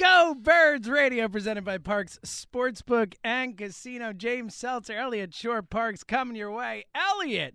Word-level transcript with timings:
Go 0.00 0.34
Birds 0.34 0.88
Radio, 0.88 1.28
presented 1.28 1.62
by 1.62 1.76
Parx 1.76 2.18
Sportsbook 2.20 3.12
and 3.22 3.58
Casino. 3.58 4.14
James 4.14 4.54
Seltzer, 4.54 4.94
Elliot 4.96 5.34
Shorr-Parks 5.34 6.04
coming 6.04 6.36
your 6.36 6.50
way. 6.50 6.86
Elliot, 6.94 7.54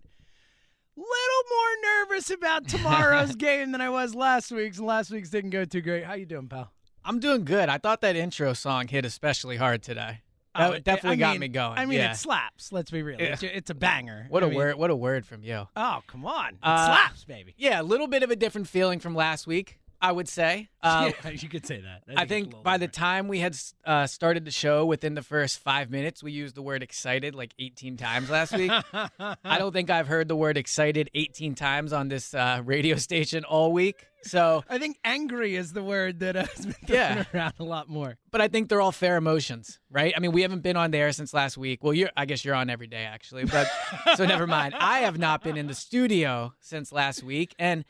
little 0.96 1.06
more 1.50 2.06
nervous 2.08 2.30
about 2.30 2.68
tomorrow's 2.68 3.36
game 3.36 3.72
than 3.72 3.82
I 3.82 3.90
was 3.90 4.14
last 4.14 4.52
week's, 4.52 4.78
and 4.78 4.86
last 4.86 5.10
week's 5.10 5.32
didn't 5.32 5.50
go 5.50 5.66
too 5.66 5.82
great. 5.82 6.04
How 6.04 6.14
you 6.14 6.28
doing, 6.28 6.48
pal? 6.48 6.72
I'm 7.04 7.20
doing 7.20 7.46
good. 7.46 7.68
I 7.68 7.80
thought 7.80 8.02
that 8.02 8.16
intro 8.16 8.54
song 8.54 8.88
hit 8.90 9.06
especially 9.06 9.58
hard 9.58 9.82
today. 9.82 10.22
That 10.56 10.70
Oh, 10.70 10.74
it- 10.74 10.84
definitely 10.84 11.14
I 11.14 11.16
got 11.16 11.32
mean- 11.32 11.40
me 11.40 11.48
going. 11.48 11.80
I 11.80 11.86
mean, 11.88 11.98
yeah. 11.98 12.12
it 12.12 12.16
slaps. 12.18 12.72
Let's 12.72 12.92
be 12.92 13.02
real. 13.02 13.18
It's, 13.20 13.42
it's 13.42 13.72
a 13.72 13.76
banger. 13.76 14.28
what 14.30 14.44
a 14.44 14.46
a 14.46 14.50
word! 14.50 14.76
What 14.76 14.92
a 14.92 14.96
word 14.96 15.26
from 15.26 15.42
you. 15.42 15.68
Oh, 15.76 16.02
come 16.06 16.26
on. 16.28 16.50
It 16.54 16.59
Uh, 16.62 16.86
slaps, 16.86 17.24
baby. 17.24 17.56
Yeah, 17.58 17.82
a 17.82 17.84
little 17.84 18.08
bit 18.08 18.22
of 18.22 18.30
a 18.30 18.36
different 18.36 18.68
feeling 18.68 19.00
from 19.00 19.16
last 19.16 19.48
week, 19.48 19.80
I 20.02 20.12
would 20.12 20.28
say. 20.28 20.70
Uh, 20.84 21.12
yeah, 21.24 21.30
you 21.32 21.50
could 21.50 21.66
say 21.66 21.81
that. 21.81 22.03
I 22.16 22.25
think 22.25 22.62
by 22.64 22.78
the 22.78 22.88
time 22.88 23.28
we 23.28 23.40
had 23.40 23.56
uh, 23.86 24.06
started 24.08 24.46
the 24.46 24.52
show, 24.52 24.86
within 24.86 25.16
the 25.16 25.24
first 25.24 25.59
five 25.59 25.90
minutes, 25.90 26.22
we 26.22 26.31
used 26.31 26.56
the 26.56 26.62
word 26.62 26.84
excited 26.84 27.34
like 27.34 27.53
18 27.58 27.97
times 27.97 28.30
last 28.30 28.56
week. 28.56 28.72
I 28.94 29.58
don't 29.58 29.72
think 29.74 29.90
I've 29.90 30.08
heard 30.08 30.28
the 30.28 30.36
word 30.36 30.58
excited 30.58 31.09
18 31.16 31.56
times 31.56 31.92
on 31.94 32.08
this 32.09 32.34
uh, 32.34 32.62
radio 32.64 32.96
station 33.08 33.44
all 33.46 33.72
week. 33.74 34.06
So, 34.24 34.64
I 34.68 34.80
think 34.80 34.97
angry 35.03 35.56
is 35.56 35.72
the 35.74 35.84
word 35.84 36.19
that 36.22 36.36
uh, 36.36 36.46
has 36.56 36.66
been 36.66 36.74
thrown 36.74 36.98
Yeah. 37.00 37.24
around 37.34 37.53
a 37.59 37.64
lot 37.64 37.88
more. 37.90 38.18
but 38.31 38.42
I 38.42 38.48
think 38.48 38.69
they're 38.69 38.81
all 38.81 38.92
fair 38.92 39.18
emotions, 39.18 39.80
right? 39.92 40.14
I 40.18 40.19
mean, 40.19 40.31
we 40.31 40.42
haven't 40.42 40.62
been 40.62 40.78
on 40.78 40.90
there 40.92 41.12
since 41.12 41.31
last 41.31 41.58
week. 41.59 41.84
Well, 41.84 41.94
you're, 41.94 42.09
I 42.18 42.25
guess 42.25 42.44
you're 42.44 42.56
on 42.56 42.69
every 42.72 42.88
day 42.88 43.03
actually, 43.06 43.46
but 43.46 43.68
so 44.16 44.25
never 44.25 44.48
mind. 44.48 44.74
I 44.78 45.00
have 45.00 45.19
not 45.19 45.44
been 45.44 45.58
in 45.58 45.68
the 45.68 45.75
studio 45.75 46.53
since 46.59 46.92
last 46.92 47.22
week, 47.22 47.53
and 47.59 47.86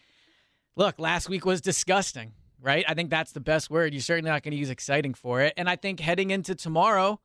look, 0.75 0.99
last 0.99 1.29
week 1.29 1.45
was 1.45 1.61
disgusting, 1.61 2.33
right? 2.61 2.85
I 2.87 2.93
think 2.93 3.09
that's 3.09 3.31
the 3.31 3.39
best 3.39 3.69
word. 3.69 3.93
You're 3.93 4.01
certainly 4.01 4.31
not 4.31 4.43
going 4.43 4.51
to 4.51 4.57
use 4.57 4.69
exciting 4.69 5.13
for 5.13 5.41
it, 5.41 5.53
and 5.57 5.69
I 5.69 5.75
think 5.75 5.99
heading 5.99 6.31
into 6.31 6.55
tomorrow, 6.55 7.19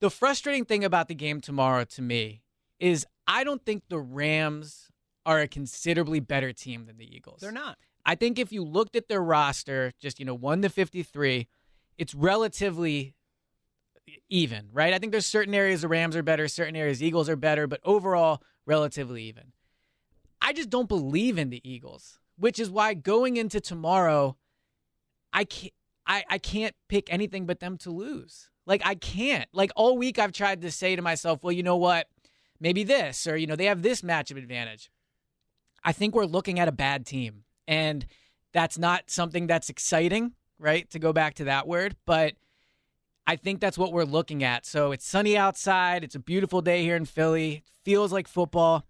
the 0.00 0.10
frustrating 0.10 0.64
thing 0.64 0.84
about 0.84 1.08
the 1.08 1.14
game 1.14 1.40
tomorrow 1.40 1.84
to 1.84 2.02
me 2.02 2.42
is 2.78 3.06
I 3.26 3.44
don't 3.44 3.64
think 3.64 3.84
the 3.88 3.98
Rams 3.98 4.88
are 5.26 5.40
a 5.40 5.48
considerably 5.48 6.20
better 6.20 6.52
team 6.52 6.86
than 6.86 6.96
the 6.96 7.14
Eagles. 7.14 7.40
They're 7.40 7.52
not. 7.52 7.76
I 8.06 8.14
think 8.14 8.38
if 8.38 8.52
you 8.52 8.64
looked 8.64 8.96
at 8.96 9.08
their 9.08 9.22
roster, 9.22 9.92
just 10.00 10.18
you 10.18 10.24
know, 10.24 10.34
one 10.34 10.62
to 10.62 10.70
fifty-three, 10.70 11.48
it's 11.98 12.14
relatively 12.14 13.14
even, 14.28 14.68
right? 14.72 14.94
I 14.94 14.98
think 14.98 15.12
there's 15.12 15.26
certain 15.26 15.54
areas 15.54 15.82
the 15.82 15.88
Rams 15.88 16.16
are 16.16 16.22
better, 16.22 16.48
certain 16.48 16.76
areas 16.76 17.02
Eagles 17.02 17.28
are 17.28 17.36
better, 17.36 17.66
but 17.66 17.80
overall, 17.84 18.42
relatively 18.64 19.24
even. 19.24 19.52
I 20.40 20.52
just 20.54 20.70
don't 20.70 20.88
believe 20.88 21.36
in 21.36 21.50
the 21.50 21.60
Eagles, 21.68 22.19
which 22.40 22.58
is 22.58 22.70
why 22.70 22.94
going 22.94 23.36
into 23.36 23.60
tomorrow, 23.60 24.36
I 25.32 25.44
can't. 25.44 25.72
I, 26.06 26.24
I 26.28 26.38
can't 26.38 26.74
pick 26.88 27.12
anything 27.12 27.46
but 27.46 27.60
them 27.60 27.76
to 27.78 27.90
lose. 27.90 28.48
Like 28.66 28.82
I 28.84 28.96
can't. 28.96 29.48
Like 29.52 29.70
all 29.76 29.96
week 29.96 30.18
I've 30.18 30.32
tried 30.32 30.62
to 30.62 30.70
say 30.70 30.96
to 30.96 31.02
myself, 31.02 31.44
well, 31.44 31.52
you 31.52 31.62
know 31.62 31.76
what? 31.76 32.08
Maybe 32.58 32.82
this, 32.82 33.28
or 33.28 33.36
you 33.36 33.46
know, 33.46 33.54
they 33.54 33.66
have 33.66 33.82
this 33.82 34.00
matchup 34.02 34.38
advantage. 34.38 34.90
I 35.84 35.92
think 35.92 36.14
we're 36.14 36.24
looking 36.24 36.58
at 36.58 36.66
a 36.66 36.72
bad 36.72 37.06
team. 37.06 37.44
And 37.68 38.06
that's 38.52 38.76
not 38.76 39.10
something 39.10 39.46
that's 39.46 39.68
exciting, 39.68 40.32
right? 40.58 40.90
To 40.90 40.98
go 40.98 41.12
back 41.12 41.34
to 41.34 41.44
that 41.44 41.68
word, 41.68 41.94
but 42.06 42.34
I 43.26 43.36
think 43.36 43.60
that's 43.60 43.78
what 43.78 43.92
we're 43.92 44.02
looking 44.02 44.42
at. 44.42 44.66
So 44.66 44.90
it's 44.90 45.06
sunny 45.06 45.36
outside. 45.36 46.02
It's 46.02 46.16
a 46.16 46.20
beautiful 46.20 46.60
day 46.60 46.82
here 46.82 46.96
in 46.96 47.04
Philly. 47.04 47.52
It 47.52 47.62
feels 47.84 48.12
like 48.12 48.26
football, 48.26 48.84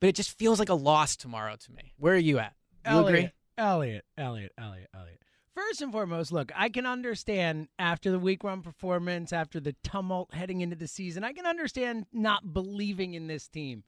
but 0.00 0.08
it 0.08 0.14
just 0.14 0.38
feels 0.38 0.58
like 0.58 0.70
a 0.70 0.74
loss 0.74 1.16
tomorrow 1.16 1.56
to 1.56 1.72
me. 1.72 1.92
Where 1.98 2.14
are 2.14 2.18
you 2.18 2.38
at? 2.38 2.54
You 2.84 2.92
Elliot, 2.92 3.08
agree? 3.08 3.30
Elliot, 3.58 4.04
Elliot, 4.16 4.52
Elliot, 4.58 4.88
Elliot. 4.94 5.18
First 5.54 5.82
and 5.82 5.92
foremost, 5.92 6.32
look, 6.32 6.50
I 6.56 6.70
can 6.70 6.86
understand 6.86 7.68
after 7.78 8.10
the 8.10 8.18
week 8.18 8.42
one 8.42 8.62
performance, 8.62 9.32
after 9.32 9.60
the 9.60 9.74
tumult 9.84 10.32
heading 10.32 10.62
into 10.62 10.76
the 10.76 10.88
season, 10.88 11.24
I 11.24 11.32
can 11.32 11.44
understand 11.44 12.06
not 12.12 12.54
believing 12.54 13.14
in 13.14 13.26
this 13.26 13.48
team. 13.48 13.84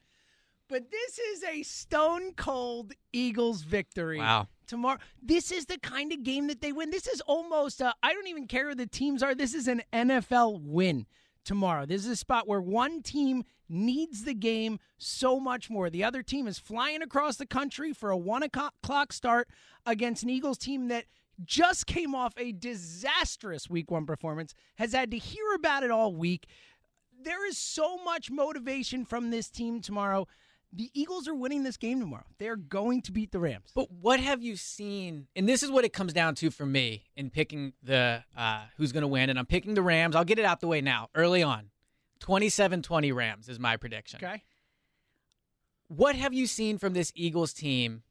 But 0.68 0.90
this 0.90 1.18
is 1.18 1.44
a 1.44 1.62
stone 1.62 2.32
cold 2.34 2.92
Eagles 3.12 3.62
victory. 3.62 4.18
Wow. 4.18 4.48
Tomorrow, 4.66 4.98
this 5.22 5.50
is 5.50 5.66
the 5.66 5.78
kind 5.78 6.12
of 6.12 6.22
game 6.22 6.46
that 6.46 6.60
they 6.60 6.72
win. 6.72 6.90
This 6.90 7.06
is 7.06 7.20
almost, 7.22 7.82
I 7.82 7.92
I 8.02 8.12
don't 8.12 8.28
even 8.28 8.46
care 8.46 8.68
who 8.68 8.74
the 8.74 8.86
teams 8.86 9.22
are. 9.22 9.34
This 9.34 9.54
is 9.54 9.68
an 9.68 9.82
NFL 9.92 10.62
win 10.62 11.06
tomorrow. 11.44 11.86
This 11.86 12.04
is 12.04 12.10
a 12.10 12.16
spot 12.16 12.48
where 12.48 12.60
one 12.60 13.02
team 13.02 13.44
needs 13.68 14.24
the 14.24 14.34
game 14.34 14.78
so 14.98 15.40
much 15.40 15.70
more. 15.70 15.90
The 15.90 16.04
other 16.04 16.22
team 16.22 16.46
is 16.46 16.58
flying 16.58 17.02
across 17.02 17.36
the 17.36 17.46
country 17.46 17.92
for 17.92 18.10
a 18.10 18.16
one 18.16 18.42
o'clock 18.42 19.12
start 19.12 19.48
against 19.86 20.22
an 20.22 20.30
Eagles 20.30 20.58
team 20.58 20.88
that 20.88 21.04
just 21.44 21.86
came 21.86 22.14
off 22.14 22.34
a 22.36 22.52
disastrous 22.52 23.68
week 23.68 23.90
one 23.90 24.06
performance, 24.06 24.54
has 24.76 24.92
had 24.92 25.10
to 25.10 25.18
hear 25.18 25.54
about 25.54 25.82
it 25.82 25.90
all 25.90 26.14
week. 26.14 26.46
There 27.22 27.46
is 27.46 27.58
so 27.58 27.98
much 28.04 28.30
motivation 28.30 29.04
from 29.04 29.30
this 29.30 29.50
team 29.50 29.80
tomorrow. 29.80 30.26
The 30.72 30.90
Eagles 30.92 31.28
are 31.28 31.34
winning 31.34 31.62
this 31.62 31.76
game 31.76 32.00
tomorrow. 32.00 32.24
They're 32.38 32.56
going 32.56 33.02
to 33.02 33.12
beat 33.12 33.30
the 33.30 33.38
Rams. 33.38 33.70
But 33.74 33.92
what 33.92 34.18
have 34.18 34.42
you 34.42 34.56
seen? 34.56 35.28
And 35.36 35.48
this 35.48 35.62
is 35.62 35.70
what 35.70 35.84
it 35.84 35.92
comes 35.92 36.12
down 36.12 36.34
to 36.36 36.50
for 36.50 36.66
me 36.66 37.04
in 37.16 37.30
picking 37.30 37.74
the 37.82 38.24
uh, 38.36 38.62
who's 38.76 38.90
going 38.90 39.02
to 39.02 39.08
win. 39.08 39.30
And 39.30 39.38
I'm 39.38 39.46
picking 39.46 39.74
the 39.74 39.82
Rams. 39.82 40.16
I'll 40.16 40.24
get 40.24 40.40
it 40.40 40.44
out 40.44 40.60
the 40.60 40.66
way 40.66 40.80
now, 40.80 41.10
early 41.14 41.44
on. 41.44 41.70
27 42.24 42.80
20 42.80 43.12
Rams 43.12 43.50
is 43.50 43.60
my 43.60 43.76
prediction. 43.76 44.18
Okay. 44.24 44.42
What 45.88 46.16
have 46.16 46.32
you 46.32 46.46
seen 46.46 46.78
from 46.78 46.94
this 46.94 47.12
Eagles 47.14 47.52
team, 47.52 48.02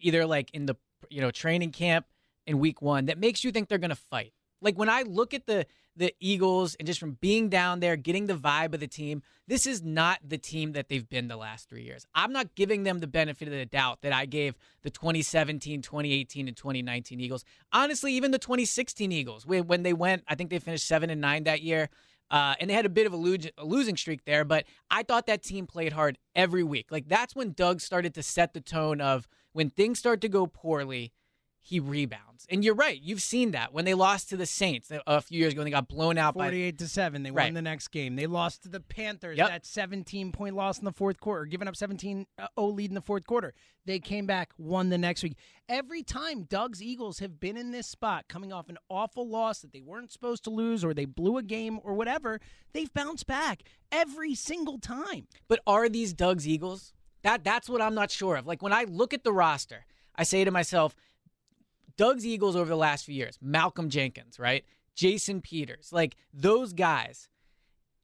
either 0.00 0.26
like 0.26 0.50
in 0.52 0.66
the 0.66 0.74
you 1.08 1.20
know 1.20 1.30
training 1.30 1.70
camp 1.70 2.06
in 2.44 2.58
week 2.58 2.82
one, 2.82 3.04
that 3.04 3.18
makes 3.18 3.44
you 3.44 3.52
think 3.52 3.68
they're 3.68 3.78
going 3.78 3.90
to 3.90 3.94
fight? 3.94 4.32
Like 4.60 4.76
when 4.76 4.88
I 4.88 5.02
look 5.02 5.32
at 5.32 5.46
the 5.46 5.66
the 5.94 6.12
Eagles 6.18 6.74
and 6.74 6.86
just 6.86 6.98
from 6.98 7.18
being 7.20 7.48
down 7.48 7.78
there, 7.78 7.94
getting 7.94 8.26
the 8.26 8.34
vibe 8.34 8.74
of 8.74 8.80
the 8.80 8.88
team, 8.88 9.22
this 9.46 9.64
is 9.64 9.80
not 9.80 10.18
the 10.26 10.38
team 10.38 10.72
that 10.72 10.88
they've 10.88 11.08
been 11.08 11.28
the 11.28 11.36
last 11.36 11.68
three 11.68 11.84
years. 11.84 12.04
I'm 12.16 12.32
not 12.32 12.56
giving 12.56 12.82
them 12.82 12.98
the 12.98 13.06
benefit 13.06 13.46
of 13.46 13.54
the 13.54 13.66
doubt 13.66 14.00
that 14.02 14.12
I 14.12 14.26
gave 14.26 14.56
the 14.82 14.90
2017, 14.90 15.82
2018, 15.82 16.48
and 16.48 16.56
2019 16.56 17.20
Eagles. 17.20 17.44
Honestly, 17.72 18.12
even 18.14 18.32
the 18.32 18.38
2016 18.38 19.12
Eagles, 19.12 19.46
when 19.46 19.68
when 19.68 19.84
they 19.84 19.92
went, 19.92 20.24
I 20.26 20.34
think 20.34 20.50
they 20.50 20.58
finished 20.58 20.88
seven 20.88 21.10
and 21.10 21.20
nine 21.20 21.44
that 21.44 21.62
year. 21.62 21.90
Uh, 22.32 22.54
and 22.58 22.70
they 22.70 22.74
had 22.74 22.86
a 22.86 22.88
bit 22.88 23.06
of 23.06 23.12
a, 23.12 23.16
lo- 23.16 23.36
a 23.58 23.64
losing 23.64 23.96
streak 23.96 24.24
there, 24.24 24.42
but 24.42 24.64
I 24.90 25.02
thought 25.02 25.26
that 25.26 25.42
team 25.42 25.66
played 25.66 25.92
hard 25.92 26.16
every 26.34 26.64
week. 26.64 26.86
Like 26.90 27.06
that's 27.06 27.36
when 27.36 27.52
Doug 27.52 27.82
started 27.82 28.14
to 28.14 28.22
set 28.22 28.54
the 28.54 28.60
tone 28.62 29.02
of 29.02 29.28
when 29.52 29.68
things 29.68 29.98
start 29.98 30.22
to 30.22 30.30
go 30.30 30.46
poorly, 30.46 31.12
he 31.64 31.78
rebounds. 31.78 32.44
And 32.50 32.64
you're 32.64 32.74
right. 32.74 33.00
You've 33.00 33.22
seen 33.22 33.52
that 33.52 33.72
when 33.72 33.84
they 33.84 33.94
lost 33.94 34.28
to 34.30 34.36
the 34.36 34.46
Saints 34.46 34.90
uh, 34.90 34.98
a 35.06 35.20
few 35.20 35.38
years 35.38 35.52
ago. 35.52 35.62
and 35.62 35.66
They 35.68 35.70
got 35.70 35.86
blown 35.88 36.18
out 36.18 36.34
48 36.34 36.76
by 36.76 36.84
to 36.84 36.88
7. 36.90 37.22
They 37.22 37.30
Right. 37.30 37.44
won 37.46 37.54
the 37.54 37.62
next 37.62 37.88
game. 37.88 38.16
They 38.16 38.26
lost 38.26 38.64
to 38.64 38.68
the 38.68 38.80
Panthers. 38.80 39.38
Yep. 39.38 39.48
That 39.48 39.64
17 39.64 40.32
point 40.32 40.56
loss 40.56 40.78
in 40.80 40.84
the 40.84 40.92
fourth 40.92 41.20
quarter, 41.20 41.44
giving 41.44 41.68
up 41.68 41.76
17 41.76 42.26
0 42.58 42.66
lead 42.68 42.90
in 42.90 42.94
the 42.96 43.00
fourth 43.00 43.26
quarter. 43.26 43.54
They 43.84 44.00
came 44.00 44.26
back, 44.26 44.50
won 44.58 44.88
the 44.88 44.98
next 44.98 45.22
week. 45.22 45.36
Every 45.68 46.02
time 46.02 46.42
Doug's 46.42 46.82
Eagles 46.82 47.20
have 47.20 47.38
been 47.38 47.56
in 47.56 47.70
this 47.70 47.86
spot, 47.86 48.24
coming 48.28 48.52
off 48.52 48.68
an 48.68 48.78
awful 48.88 49.26
loss 49.28 49.60
that 49.60 49.72
they 49.72 49.80
weren't 49.80 50.10
supposed 50.12 50.42
to 50.44 50.50
lose 50.50 50.84
or 50.84 50.92
they 50.94 51.04
blew 51.04 51.38
a 51.38 51.42
game 51.44 51.78
or 51.84 51.94
whatever, 51.94 52.40
they've 52.72 52.92
bounced 52.92 53.26
back 53.28 53.62
every 53.92 54.34
single 54.34 54.78
time. 54.78 55.28
But 55.48 55.60
are 55.66 55.88
these 55.88 56.12
Doug's 56.12 56.46
Eagles? 56.48 56.92
That 57.22 57.44
that's 57.44 57.68
what 57.68 57.80
I'm 57.80 57.94
not 57.94 58.10
sure 58.10 58.34
of. 58.34 58.46
Like 58.48 58.62
when 58.62 58.72
I 58.72 58.82
look 58.88 59.14
at 59.14 59.22
the 59.22 59.32
roster, 59.32 59.86
I 60.16 60.24
say 60.24 60.44
to 60.44 60.50
myself, 60.50 60.94
Doug's 61.96 62.26
Eagles 62.26 62.56
over 62.56 62.68
the 62.68 62.76
last 62.76 63.04
few 63.04 63.14
years, 63.14 63.38
Malcolm 63.40 63.88
Jenkins, 63.88 64.38
right? 64.38 64.64
Jason 64.94 65.40
Peters, 65.40 65.90
like 65.92 66.16
those 66.32 66.72
guys. 66.72 67.28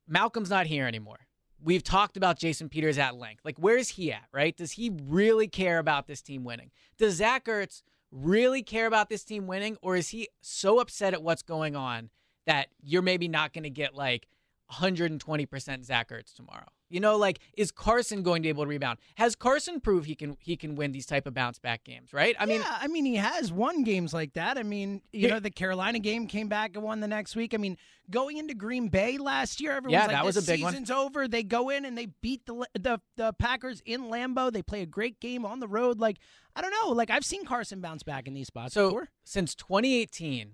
Malcolm's 0.07 0.51
not 0.51 0.67
here 0.67 0.87
anymore. 0.87 1.27
We've 1.63 1.83
talked 1.83 2.17
about 2.17 2.39
Jason 2.39 2.69
Peters 2.69 2.99
at 2.99 3.17
length. 3.17 3.45
Like, 3.45 3.59
where's 3.59 3.91
he 3.91 4.13
at, 4.13 4.25
right? 4.33 4.57
Does 4.57 4.73
he 4.73 4.91
really 5.05 5.49
care 5.49 5.79
about 5.79 6.07
this 6.07 6.23
team 6.23 6.45
winning? 6.45 6.71
Does 6.99 7.17
Zach 7.17 7.47
Ertz 7.47 7.83
really 8.11 8.63
care 8.63 8.87
about 8.87 9.09
this 9.09 9.25
team 9.25 9.47
winning? 9.47 9.77
Or 9.83 9.97
is 9.97 10.09
he 10.11 10.29
so 10.41 10.79
upset 10.79 11.15
at 11.15 11.23
what's 11.23 11.43
going 11.43 11.77
on 11.77 12.11
that 12.47 12.69
you're 12.81 13.03
maybe 13.03 13.29
not 13.29 13.53
going 13.53 13.65
to 13.65 13.71
get 13.71 13.95
like 13.95 14.29
120% 14.73 15.85
Zach 15.85 16.11
Ertz 16.11 16.35
tomorrow? 16.35 16.69
You 16.91 17.01
know, 17.01 17.17
like 17.17 17.41
is 17.57 17.71
Carson 17.71 18.23
going 18.23 18.43
to 18.43 18.47
be 18.47 18.49
able 18.49 18.65
to 18.65 18.69
rebound? 18.69 18.99
Has 19.17 19.35
Carson 19.35 19.81
proved 19.81 20.07
he 20.07 20.15
can 20.15 20.37
he 20.41 20.57
can 20.57 20.75
win 20.75 20.93
these 20.93 21.05
type 21.07 21.27
of 21.27 21.35
bounce 21.35 21.59
back 21.59 21.85
games, 21.85 22.13
right? 22.15 22.35
I 22.39 22.47
mean, 22.47 22.61
yeah, 22.63 22.79
I 22.81 22.87
mean, 22.89 23.05
he 23.05 23.17
has 23.17 23.53
won 23.53 23.83
games 23.85 24.15
like 24.15 24.33
that. 24.35 24.57
I 24.57 24.63
mean, 24.63 25.03
you 25.13 25.29
know, 25.29 25.39
the 25.39 25.51
Carolina 25.51 25.99
game 25.99 26.27
came 26.27 26.49
back 26.49 26.75
and 26.77 26.83
won 26.83 27.01
the 27.01 27.09
next 27.09 27.37
week. 27.37 27.53
I 27.53 27.59
mean, 27.59 27.77
going 28.11 28.39
into 28.39 28.55
Green 28.55 28.89
Bay 28.89 29.19
last 29.19 29.61
year, 29.61 29.73
everyone's 29.73 29.93
Yeah, 29.93 30.07
like, 30.07 30.17
that 30.17 30.25
was 30.25 30.37
a 30.39 30.43
big 30.43 30.63
one. 30.63 30.73
season's 30.73 30.91
over. 30.91 31.29
They 31.29 31.43
go 31.43 31.69
in 31.69 31.85
and 31.85 31.97
they 31.99 32.07
beat 32.23 32.47
the, 32.47 32.67
the 32.73 33.01
the 33.17 33.35
Packers 33.35 33.83
in 33.85 34.05
Lambeau. 34.05 34.51
They 34.51 34.63
play 34.63 34.81
a 34.81 34.87
great 34.87 35.21
game 35.21 35.45
on 35.45 35.61
the 35.61 35.69
road. 35.69 35.99
Like, 36.01 36.17
I 36.57 36.63
don't 36.63 36.73
know. 36.73 36.93
Like, 36.95 37.11
I've 37.11 37.25
seen 37.25 37.45
Carson 37.45 37.81
bounce 37.83 38.03
back 38.03 38.27
in 38.27 38.33
these 38.33 38.47
spots 38.47 38.73
So 38.73 38.89
before. 38.89 39.09
since 39.25 39.55
2018, 39.55 40.53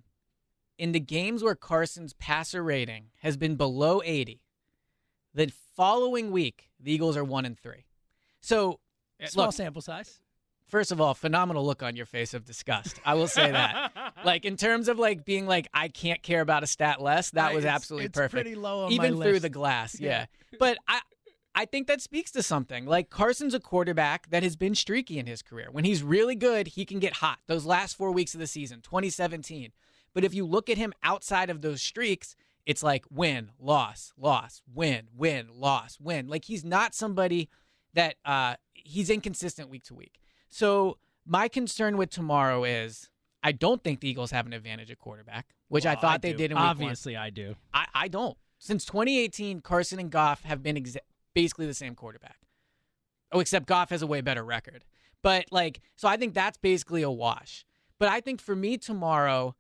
in 0.79 0.91
the 0.91 0.99
games 1.01 1.45
where 1.45 1.55
Carson's 1.55 2.13
passer 2.15 2.63
rating 2.65 3.11
has 3.23 3.37
been 3.37 3.55
below 3.55 4.03
80, 4.05 4.41
the 5.33 5.53
following 5.77 6.31
week 6.31 6.69
the 6.81 6.93
Eagles 6.93 7.17
are 7.17 7.25
one 7.25 7.45
and 7.45 7.59
three. 7.59 7.85
So 8.41 8.81
eh, 9.21 9.27
Small 9.27 9.47
look, 9.47 9.55
sample 9.55 9.83
size. 9.83 10.21
first 10.67 10.93
of 10.93 11.01
all, 11.01 11.15
phenomenal 11.15 11.65
look 11.65 11.83
on 11.83 11.97
your 11.97 12.07
face 12.07 12.35
of 12.35 12.45
disgust. 12.45 13.01
I 13.05 13.15
will 13.15 13.29
say 13.29 13.51
that. 13.51 13.93
like 14.25 14.45
in 14.45 14.57
terms 14.57 14.89
of 14.89 14.99
like 14.99 15.25
being 15.25 15.47
like 15.47 15.69
I 15.73 15.89
can't 15.89 16.23
care 16.23 16.41
about 16.41 16.63
a 16.63 16.67
stat 16.67 17.01
less, 17.01 17.31
that 17.31 17.47
Right, 17.47 17.55
was 17.55 17.65
it's- 17.65 17.75
absolutely 17.75 18.07
it's 18.07 18.17
perfect. 18.17 18.33
pretty 18.33 18.55
low 18.55 18.87
on 18.87 18.93
even 18.93 19.15
my 19.15 19.25
through 19.25 19.33
list. 19.33 19.43
the 19.43 19.49
glass. 19.51 20.01
Yeah. 20.01 20.27
Yeah. 20.53 20.59
but 20.59 20.79
I 20.89 21.01
I 21.57 21.67
think 21.67 21.87
that 21.87 22.01
speaks 22.01 22.33
to 22.33 22.43
something. 22.43 22.85
Like 22.85 23.11
Carson's 23.11 23.55
a 23.55 23.61
quarterback 23.61 24.29
that 24.31 24.43
has 24.43 24.57
been 24.57 24.75
streaky 24.75 25.21
in 25.21 25.27
his 25.27 25.41
career. 25.41 25.69
When 25.71 25.85
he's 25.85 26.03
really 26.03 26.35
good, 26.35 26.67
he 26.67 26.85
can 26.85 26.99
get 26.99 27.15
hot. 27.15 27.39
Those 27.47 27.65
last 27.65 27.97
4 27.97 28.11
weeks 28.11 28.35
of 28.35 28.41
the 28.41 28.49
season, 28.49 28.81
2017. 28.81 29.71
But 30.13 30.25
if 30.25 30.35
you 30.35 30.45
look 30.45 30.69
at 30.69 30.79
him 30.79 30.93
outside 31.05 31.51
of 31.51 31.61
those 31.63 31.81
streaks, 31.81 32.35
it's 32.67 32.83
like 32.83 33.05
win, 33.11 33.51
loss, 33.59 34.13
loss, 34.17 34.63
win, 34.73 35.09
win, 35.15 35.49
loss, 35.53 35.99
win. 36.01 36.29
Like 36.29 36.45
he's 36.47 36.65
not 36.65 36.95
somebody 36.95 37.49
that 37.95 38.17
uh 38.25 38.55
he's 38.73 39.11
inconsistent 39.11 39.69
week 39.71 39.85
to 39.85 39.95
week. 39.95 40.19
So 40.49 40.99
my 41.27 41.49
concern 41.49 41.97
with 41.97 42.11
tomorrow 42.11 42.65
is 42.65 43.09
I 43.43 43.53
don't 43.53 43.83
think 43.85 44.01
the 44.01 44.09
Eagles 44.09 44.31
have 44.31 44.47
an 44.47 44.53
advantage 44.55 44.91
at 44.91 44.99
quarterback, 44.99 45.47
which 45.69 45.85
I 45.85 45.93
Well, 45.95 46.01
thought 46.01 46.23
they 46.23 46.33
do. 46.33 46.39
did 46.39 46.51
in 46.53 46.57
week 46.57 46.63
one. 46.63 46.69
Obviously, 46.71 47.17
I 47.17 47.31
do. 47.31 47.57
I, 47.75 47.87
I 47.95 48.09
don't. 48.09 48.37
Since 48.59 48.87
2018, 48.87 49.61
Carson 49.61 49.99
and 49.99 50.11
Goff 50.11 50.45
have 50.45 50.63
been 50.63 50.77
exa- 50.77 50.97
basically 51.35 51.67
the 51.67 51.75
same 51.75 51.95
quarterback. 51.95 52.39
Oh, 53.33 53.41
except 53.41 53.67
Goff 53.67 53.91
has 53.91 54.01
a 54.01 54.07
way 54.07 54.23
better 54.23 54.43
record. 54.43 54.85
But 55.23 55.47
like, 55.51 55.81
so 55.97 56.09
I 56.09 56.17
think 56.17 56.33
that's 56.33 56.57
basically 56.57 57.03
a 57.03 57.11
wash. 57.11 57.67
But 57.99 58.09
I 58.09 58.21
think 58.21 58.41
for 58.41 58.57
me 58.57 58.79
tomorrow 58.79 59.55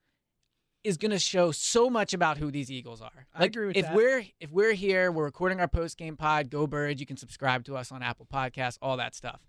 is 0.85 0.99
going 0.99 1.11
to 1.11 1.19
show 1.19 1.51
so 1.51 1.91
much 1.91 2.13
about 2.13 2.39
who 2.39 2.51
these 2.51 2.71
Eagles 2.71 3.01
are. 3.01 3.27
I 3.35 3.47
agree 3.47 3.67
with 3.67 3.77
if 3.77 3.87
that. 3.87 3.95
we're 3.95 4.25
if 4.39 4.51
we're 4.51 4.75
here, 4.75 5.11
we're 5.11 5.25
recording 5.25 5.59
our 5.59 5.69
post 5.69 5.97
game 5.97 6.17
pod. 6.17 6.51
Go 6.51 6.67
Birds! 6.67 7.01
You 7.01 7.07
can 7.07 7.17
subscribe 7.17 7.65
to 7.65 7.77
us 7.77 7.91
on 7.91 8.03
Apple 8.03 8.27
Podcasts, 8.33 8.79
all 8.81 8.99
that 8.99 9.15
stuff. 9.15 9.41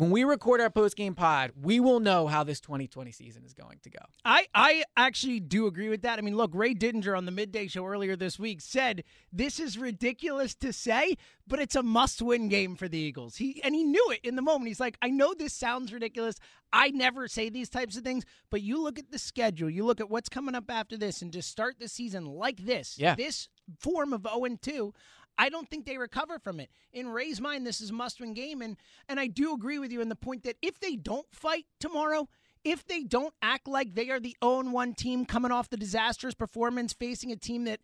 When 0.00 0.10
we 0.10 0.24
record 0.24 0.62
our 0.62 0.70
post 0.70 0.96
game 0.96 1.14
pod, 1.14 1.52
we 1.60 1.78
will 1.78 2.00
know 2.00 2.26
how 2.26 2.42
this 2.42 2.58
2020 2.58 3.12
season 3.12 3.44
is 3.44 3.52
going 3.52 3.80
to 3.82 3.90
go. 3.90 3.98
I, 4.24 4.46
I 4.54 4.82
actually 4.96 5.40
do 5.40 5.66
agree 5.66 5.90
with 5.90 6.00
that. 6.02 6.18
I 6.18 6.22
mean, 6.22 6.38
look, 6.38 6.52
Ray 6.54 6.74
Didinger 6.74 7.14
on 7.14 7.26
the 7.26 7.30
midday 7.30 7.66
show 7.66 7.84
earlier 7.84 8.16
this 8.16 8.38
week 8.38 8.62
said 8.62 9.04
this 9.30 9.60
is 9.60 9.76
ridiculous 9.76 10.54
to 10.54 10.72
say, 10.72 11.16
but 11.46 11.60
it's 11.60 11.76
a 11.76 11.82
must-win 11.82 12.48
game 12.48 12.76
for 12.76 12.88
the 12.88 12.96
Eagles. 12.96 13.36
He 13.36 13.60
and 13.62 13.74
he 13.74 13.84
knew 13.84 14.08
it 14.10 14.20
in 14.24 14.36
the 14.36 14.42
moment. 14.42 14.68
He's 14.68 14.80
like, 14.80 14.96
I 15.02 15.10
know 15.10 15.34
this 15.34 15.52
sounds 15.52 15.92
ridiculous. 15.92 16.36
I 16.72 16.88
never 16.90 17.28
say 17.28 17.50
these 17.50 17.68
types 17.68 17.96
of 17.98 18.02
things, 18.02 18.24
but 18.50 18.62
you 18.62 18.82
look 18.82 18.98
at 18.98 19.10
the 19.10 19.18
schedule, 19.18 19.68
you 19.68 19.84
look 19.84 20.00
at 20.00 20.08
what's 20.08 20.28
coming 20.30 20.54
up 20.54 20.70
after 20.70 20.96
this, 20.96 21.20
and 21.20 21.30
to 21.34 21.42
start 21.42 21.76
the 21.78 21.88
season 21.88 22.24
like 22.24 22.64
this, 22.64 22.96
Yeah. 22.96 23.16
this 23.16 23.48
form 23.78 24.12
of 24.14 24.24
0 24.26 24.56
2. 24.62 24.94
I 25.40 25.48
don't 25.48 25.70
think 25.70 25.86
they 25.86 25.96
recover 25.96 26.38
from 26.38 26.60
it. 26.60 26.68
In 26.92 27.08
Ray's 27.08 27.40
mind, 27.40 27.66
this 27.66 27.80
is 27.80 27.88
a 27.88 27.94
must-win 27.94 28.34
game, 28.34 28.60
and 28.60 28.76
and 29.08 29.18
I 29.18 29.26
do 29.26 29.54
agree 29.54 29.78
with 29.78 29.90
you 29.90 30.02
in 30.02 30.10
the 30.10 30.14
point 30.14 30.42
that 30.42 30.56
if 30.60 30.78
they 30.78 30.96
don't 30.96 31.26
fight 31.32 31.64
tomorrow, 31.80 32.28
if 32.62 32.86
they 32.86 33.04
don't 33.04 33.32
act 33.40 33.66
like 33.66 33.94
they 33.94 34.10
are 34.10 34.20
the 34.20 34.36
0-1 34.42 34.94
team 34.98 35.24
coming 35.24 35.50
off 35.50 35.70
the 35.70 35.78
disastrous 35.78 36.34
performance, 36.34 36.92
facing 36.92 37.32
a 37.32 37.36
team 37.36 37.64
that 37.64 37.80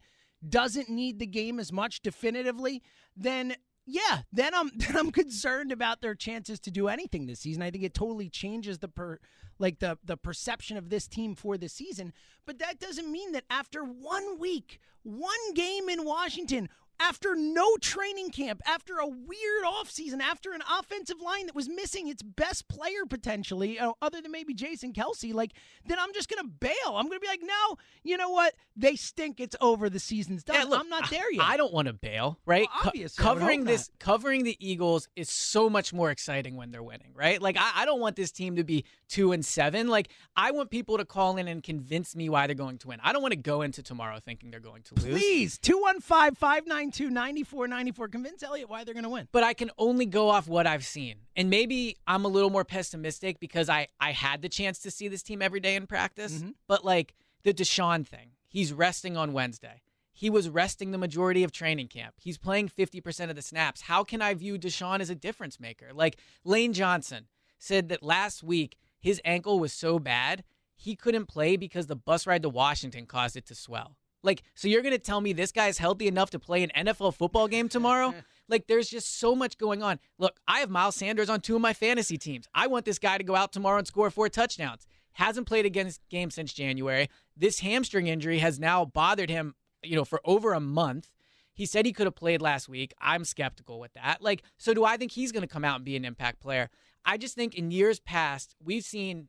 doesn't 0.47 0.91
need 0.91 1.19
the 1.19 1.27
game 1.27 1.59
as 1.59 1.73
much 1.73 2.03
definitively, 2.03 2.83
then 3.17 3.57
yeah, 3.87 4.23
then 4.31 4.55
I'm 4.55 4.71
then 4.77 4.95
I'm 4.95 5.11
concerned 5.11 5.73
about 5.73 6.03
their 6.03 6.15
chances 6.15 6.61
to 6.61 6.71
do 6.71 6.89
anything 6.89 7.27
this 7.27 7.41
season. 7.41 7.63
I 7.63 7.71
think 7.71 7.85
it 7.85 7.95
totally 7.95 8.29
changes 8.29 8.81
the 8.81 8.89
per 8.89 9.19
like 9.59 9.79
the 9.79 9.97
the 10.05 10.19
perception 10.19 10.77
of 10.77 10.91
this 10.91 11.09
team 11.09 11.35
for 11.35 11.57
the 11.57 11.71
season. 11.71 12.13
But 12.45 12.59
that 12.59 12.79
doesn't 12.79 13.11
mean 13.11 13.33
that 13.33 13.45
after 13.49 13.83
one 13.83 14.39
week, 14.39 14.79
one 15.03 15.55
game 15.55 15.89
in 15.89 16.05
Washington, 16.05 16.69
after 17.01 17.35
no 17.35 17.77
training 17.77 18.31
camp, 18.31 18.61
after 18.67 18.99
a 18.99 19.07
weird 19.07 19.65
offseason, 19.65 20.21
after 20.21 20.53
an 20.53 20.63
offensive 20.79 21.21
line 21.21 21.47
that 21.47 21.55
was 21.55 21.69
missing 21.69 22.09
its 22.09 22.23
best 22.23 22.69
player 22.69 23.05
potentially, 23.09 23.79
uh, 23.79 23.93
other 24.03 24.21
than 24.21 24.33
maybe 24.33 24.55
Jason 24.55 24.93
Kelce, 24.93 25.33
like, 25.35 25.53
then 25.87 25.99
I'm 25.99 26.13
just 26.13 26.29
going 26.29 26.43
to 26.45 26.49
bail. 26.49 26.73
I'm 26.89 27.07
going 27.07 27.19
to 27.19 27.21
be 27.21 27.27
like, 27.27 27.43
no, 27.43 27.77
you 28.03 28.17
know 28.17 28.31
what? 28.31 28.55
They 28.77 28.97
stink. 28.97 29.41
It's 29.41 29.57
over. 29.61 29.89
The 29.89 29.99
season's 29.99 30.45
done. 30.45 30.57
Yeah, 30.57 30.65
look, 30.65 30.81
I'm 30.81 30.89
not 30.89 31.11
there 31.11 31.31
yet. 31.33 31.45
I 31.45 31.57
don't 31.57 31.73
want 31.73 31.89
to 31.89 31.95
bail, 31.95 32.39
right? 32.47 32.69
Well, 32.75 32.89
obviously, 32.89 33.23
would 33.23 33.29
covering 33.29 33.65
this, 33.65 33.91
covering 33.99 34.45
the 34.45 34.57
Eagles 34.61 35.09
is 35.17 35.31
so 35.31 35.71
much 35.71 35.93
more 35.93 36.11
exciting 36.11 36.57
when 36.57 36.71
they're 36.71 36.83
winning, 36.83 37.13
right? 37.15 37.41
Like 37.41 37.57
I, 37.59 37.73
I 37.77 37.85
don't 37.85 38.01
want 38.01 38.17
this 38.17 38.31
team 38.31 38.57
to 38.57 38.65
be 38.65 38.85
two 39.09 39.33
and 39.33 39.45
seven. 39.45 39.89
Like 39.89 40.09
I 40.37 40.51
want 40.51 40.71
people 40.71 40.99
to 40.99 41.05
call 41.05 41.37
in 41.37 41.49
and 41.49 41.63
convince 41.63 42.15
me 42.17 42.29
why 42.29 42.47
they're 42.47 42.55
going 42.55 42.79
to 42.79 42.89
win. 42.89 43.01
I 43.03 43.13
don't 43.13 43.23
want 43.23 43.33
to 43.33 43.39
go 43.39 43.63
into 43.63 43.83
tomorrow 43.83 44.19
thinking 44.19 44.51
they're 44.51 44.61
going 44.61 44.83
to 44.83 44.95
lose. 44.95 45.21
Please, 45.21 45.59
215 45.59 46.86
592 46.93 47.67
9494. 47.67 48.09
Convince 48.09 48.43
Elliot 48.43 48.69
why 48.69 48.85
they're 48.85 48.95
going 48.95 49.05
to 49.05 49.11
win. 49.11 49.29
but 49.33 49.43
I 49.43 49.55
can 49.55 49.71
only 49.79 50.07
go 50.07 50.29
off 50.29 50.49
what 50.49 50.67
I've 50.67 50.85
seen. 50.85 51.17
And 51.35 51.51
maybe 51.51 51.97
I'm 52.07 52.25
a 52.25 52.29
little 52.29 52.51
more 52.51 52.65
pessimistic 52.65 53.41
because 53.41 53.69
I, 53.69 53.89
I 54.01 54.13
had 54.13 54.43
the 54.43 54.49
chance 54.49 54.79
to 54.81 54.91
see 54.91 55.09
this 55.09 55.23
team 55.23 55.43
every 55.43 55.61
day 55.61 55.75
in 55.75 55.87
practice. 55.87 56.39
Mm-hmm. 56.39 56.51
But 56.67 56.85
like 56.85 57.15
the 57.43 57.53
DeSean 57.53 58.07
thing, 58.07 58.31
he's 58.49 58.73
resting 58.73 59.17
on 59.17 59.33
Wednesday. 59.33 59.83
He 60.13 60.31
was 60.31 60.49
resting 60.49 60.93
the 60.93 60.99
majority 60.99 61.45
of 61.45 61.53
training 61.53 61.89
camp. 61.89 62.15
He's 62.19 62.39
playing 62.39 62.71
50% 62.71 63.29
of 63.29 63.37
the 63.37 63.43
snaps. 63.43 63.83
How 63.83 64.03
can 64.03 64.23
I 64.23 64.33
view 64.33 64.59
DeSean 64.59 65.01
as 65.01 65.11
a 65.11 65.15
difference 65.15 65.61
maker? 65.61 65.89
Like 65.93 66.17
Lane 66.45 66.73
Johnson 66.73 67.27
said 67.59 67.89
that 67.91 68.03
last 68.03 68.43
week 68.43 68.77
his 68.99 69.21
ankle 69.25 69.59
was 69.59 69.73
so 69.73 69.99
bad 69.99 70.43
he 70.75 70.95
couldn't 70.95 71.27
play 71.27 71.57
because 71.57 71.87
the 71.87 71.97
bus 71.97 72.27
ride 72.27 72.43
to 72.43 72.49
Washington 72.49 73.07
caused 73.07 73.37
it 73.37 73.47
to 73.47 73.55
swell. 73.55 73.97
Like, 74.27 74.43
so 74.57 74.67
you're 74.67 74.83
going 74.83 74.93
to 74.93 74.99
tell 74.99 75.21
me 75.21 75.33
this 75.33 75.53
guy's 75.53 75.79
healthy 75.79 76.09
enough 76.09 76.31
to 76.31 76.41
play 76.41 76.65
an 76.65 76.73
NFL 76.77 77.15
football 77.15 77.47
game 77.47 77.69
tomorrow? 77.69 78.13
like, 78.49 78.67
there's 78.67 78.91
just 78.91 79.21
so 79.21 79.37
much 79.37 79.57
going 79.57 79.85
on. 79.85 80.01
Look, 80.19 80.41
I 80.49 80.59
have 80.59 80.69
Miles 80.69 80.97
Sanders 80.97 81.31
on 81.31 81.41
two 81.41 81.55
of 81.55 81.63
my 81.63 81.73
fantasy 81.73 82.19
teams. 82.19 82.49
I 82.53 82.67
want 82.67 82.85
this 82.85 82.99
guy 82.99 83.19
to 83.19 83.25
go 83.25 83.37
out 83.37 83.53
tomorrow 83.53 83.79
and 83.79 83.87
score 83.87 84.11
four 84.11 84.29
touchdowns. 84.29 84.85
Hasn't 85.13 85.47
played 85.47 85.65
against 85.65 86.07
game 86.11 86.31
since 86.31 86.53
January. 86.53 87.09
This 87.37 87.61
hamstring 87.61 88.09
injury 88.09 88.41
has 88.41 88.59
now 88.59 88.85
bothered 88.85 89.31
him, 89.31 89.55
you 89.85 89.95
know, 89.95 90.05
for 90.05 90.21
over 90.25 90.53
a 90.53 90.61
month. 90.61 91.09
He 91.55 91.65
said 91.65 91.87
he 91.87 91.93
could 91.93 92.09
have 92.09 92.17
played 92.17 92.43
last 92.43 92.69
week. 92.69 92.93
I'm 93.01 93.25
skeptical 93.25 93.79
with 93.79 93.95
that. 93.95 94.21
Like, 94.21 94.43
so 94.59 94.75
do 94.75 94.85
I 94.85 94.97
think 94.97 95.13
he's 95.13 95.31
going 95.31 95.43
to 95.43 95.47
come 95.47 95.65
out 95.65 95.77
and 95.77 95.85
be 95.85 95.97
an 95.97 96.05
impact 96.05 96.41
player? 96.41 96.69
I 97.05 97.17
just 97.17 97.37
think 97.37 97.55
in 97.55 97.71
years 97.71 98.01
past, 98.01 98.57
we've 98.63 98.85
seen 98.85 99.29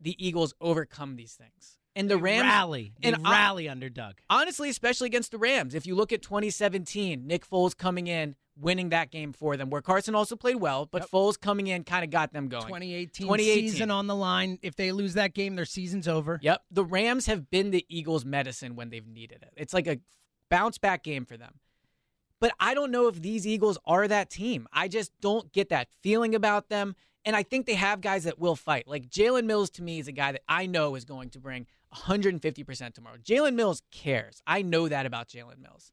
the 0.00 0.16
Eagles 0.18 0.54
overcome 0.62 1.16
these 1.16 1.34
things. 1.34 1.76
And 1.96 2.08
the 2.08 2.16
They 2.16 2.22
Rams 2.22 2.42
rally. 2.42 2.92
They 3.02 3.12
and 3.12 3.22
rally 3.24 3.68
under 3.68 3.88
Doug. 3.88 4.14
honestly, 4.30 4.68
especially 4.70 5.06
against 5.06 5.32
the 5.32 5.38
Rams. 5.38 5.74
If 5.74 5.86
you 5.86 5.94
look 5.94 6.12
at 6.12 6.22
2017, 6.22 7.26
Nick 7.26 7.48
Foles 7.48 7.76
coming 7.76 8.06
in, 8.06 8.36
winning 8.56 8.90
that 8.90 9.10
game 9.10 9.32
for 9.32 9.56
them, 9.56 9.70
where 9.70 9.80
Carson 9.82 10.14
also 10.14 10.36
played 10.36 10.56
well, 10.56 10.86
but 10.86 11.02
Yep. 11.02 11.10
Foles 11.10 11.40
coming 11.40 11.66
in 11.66 11.82
kind 11.82 12.04
of 12.04 12.10
got 12.10 12.32
them 12.32 12.48
going. 12.48 12.62
2018, 12.62 13.26
2018. 13.26 13.70
season 13.70 13.90
on 13.90 14.06
the 14.06 14.14
line. 14.14 14.58
If 14.62 14.76
they 14.76 14.92
lose 14.92 15.14
that 15.14 15.34
game, 15.34 15.56
their 15.56 15.64
season's 15.64 16.06
over. 16.06 16.38
Yep. 16.42 16.62
The 16.70 16.84
Rams 16.84 17.26
have 17.26 17.50
been 17.50 17.70
the 17.70 17.84
Eagles' 17.88 18.24
medicine 18.24 18.76
when 18.76 18.90
they've 18.90 19.06
needed 19.06 19.42
it. 19.42 19.52
It's 19.56 19.72
like 19.74 19.86
a 19.86 19.98
bounce 20.48 20.78
back 20.78 21.02
game 21.02 21.24
for 21.24 21.36
them. 21.36 21.54
But 22.38 22.52
I 22.60 22.72
don't 22.74 22.90
know 22.90 23.06
if 23.08 23.20
these 23.20 23.46
Eagles 23.46 23.78
are 23.84 24.06
that 24.08 24.30
team. 24.30 24.66
I 24.72 24.88
just 24.88 25.12
don't 25.20 25.52
get 25.52 25.68
that 25.70 25.88
feeling 26.00 26.34
about 26.34 26.68
them. 26.68 26.96
And 27.24 27.36
I 27.36 27.42
think 27.42 27.66
they 27.66 27.74
have 27.74 28.00
guys 28.00 28.24
that 28.24 28.38
will 28.38 28.56
fight. 28.56 28.88
Like 28.88 29.10
Jalen 29.10 29.44
Mills 29.44 29.68
to 29.70 29.82
me 29.82 29.98
is 29.98 30.08
a 30.08 30.12
guy 30.12 30.32
that 30.32 30.40
I 30.48 30.64
know 30.66 30.94
is 30.94 31.04
going 31.04 31.28
to 31.30 31.38
bring 31.38 31.66
150% 31.94 32.94
tomorrow. 32.94 33.16
Jalen 33.16 33.54
Mills 33.54 33.82
cares. 33.90 34.42
I 34.46 34.62
know 34.62 34.88
that 34.88 35.06
about 35.06 35.28
Jalen 35.28 35.60
Mills. 35.60 35.92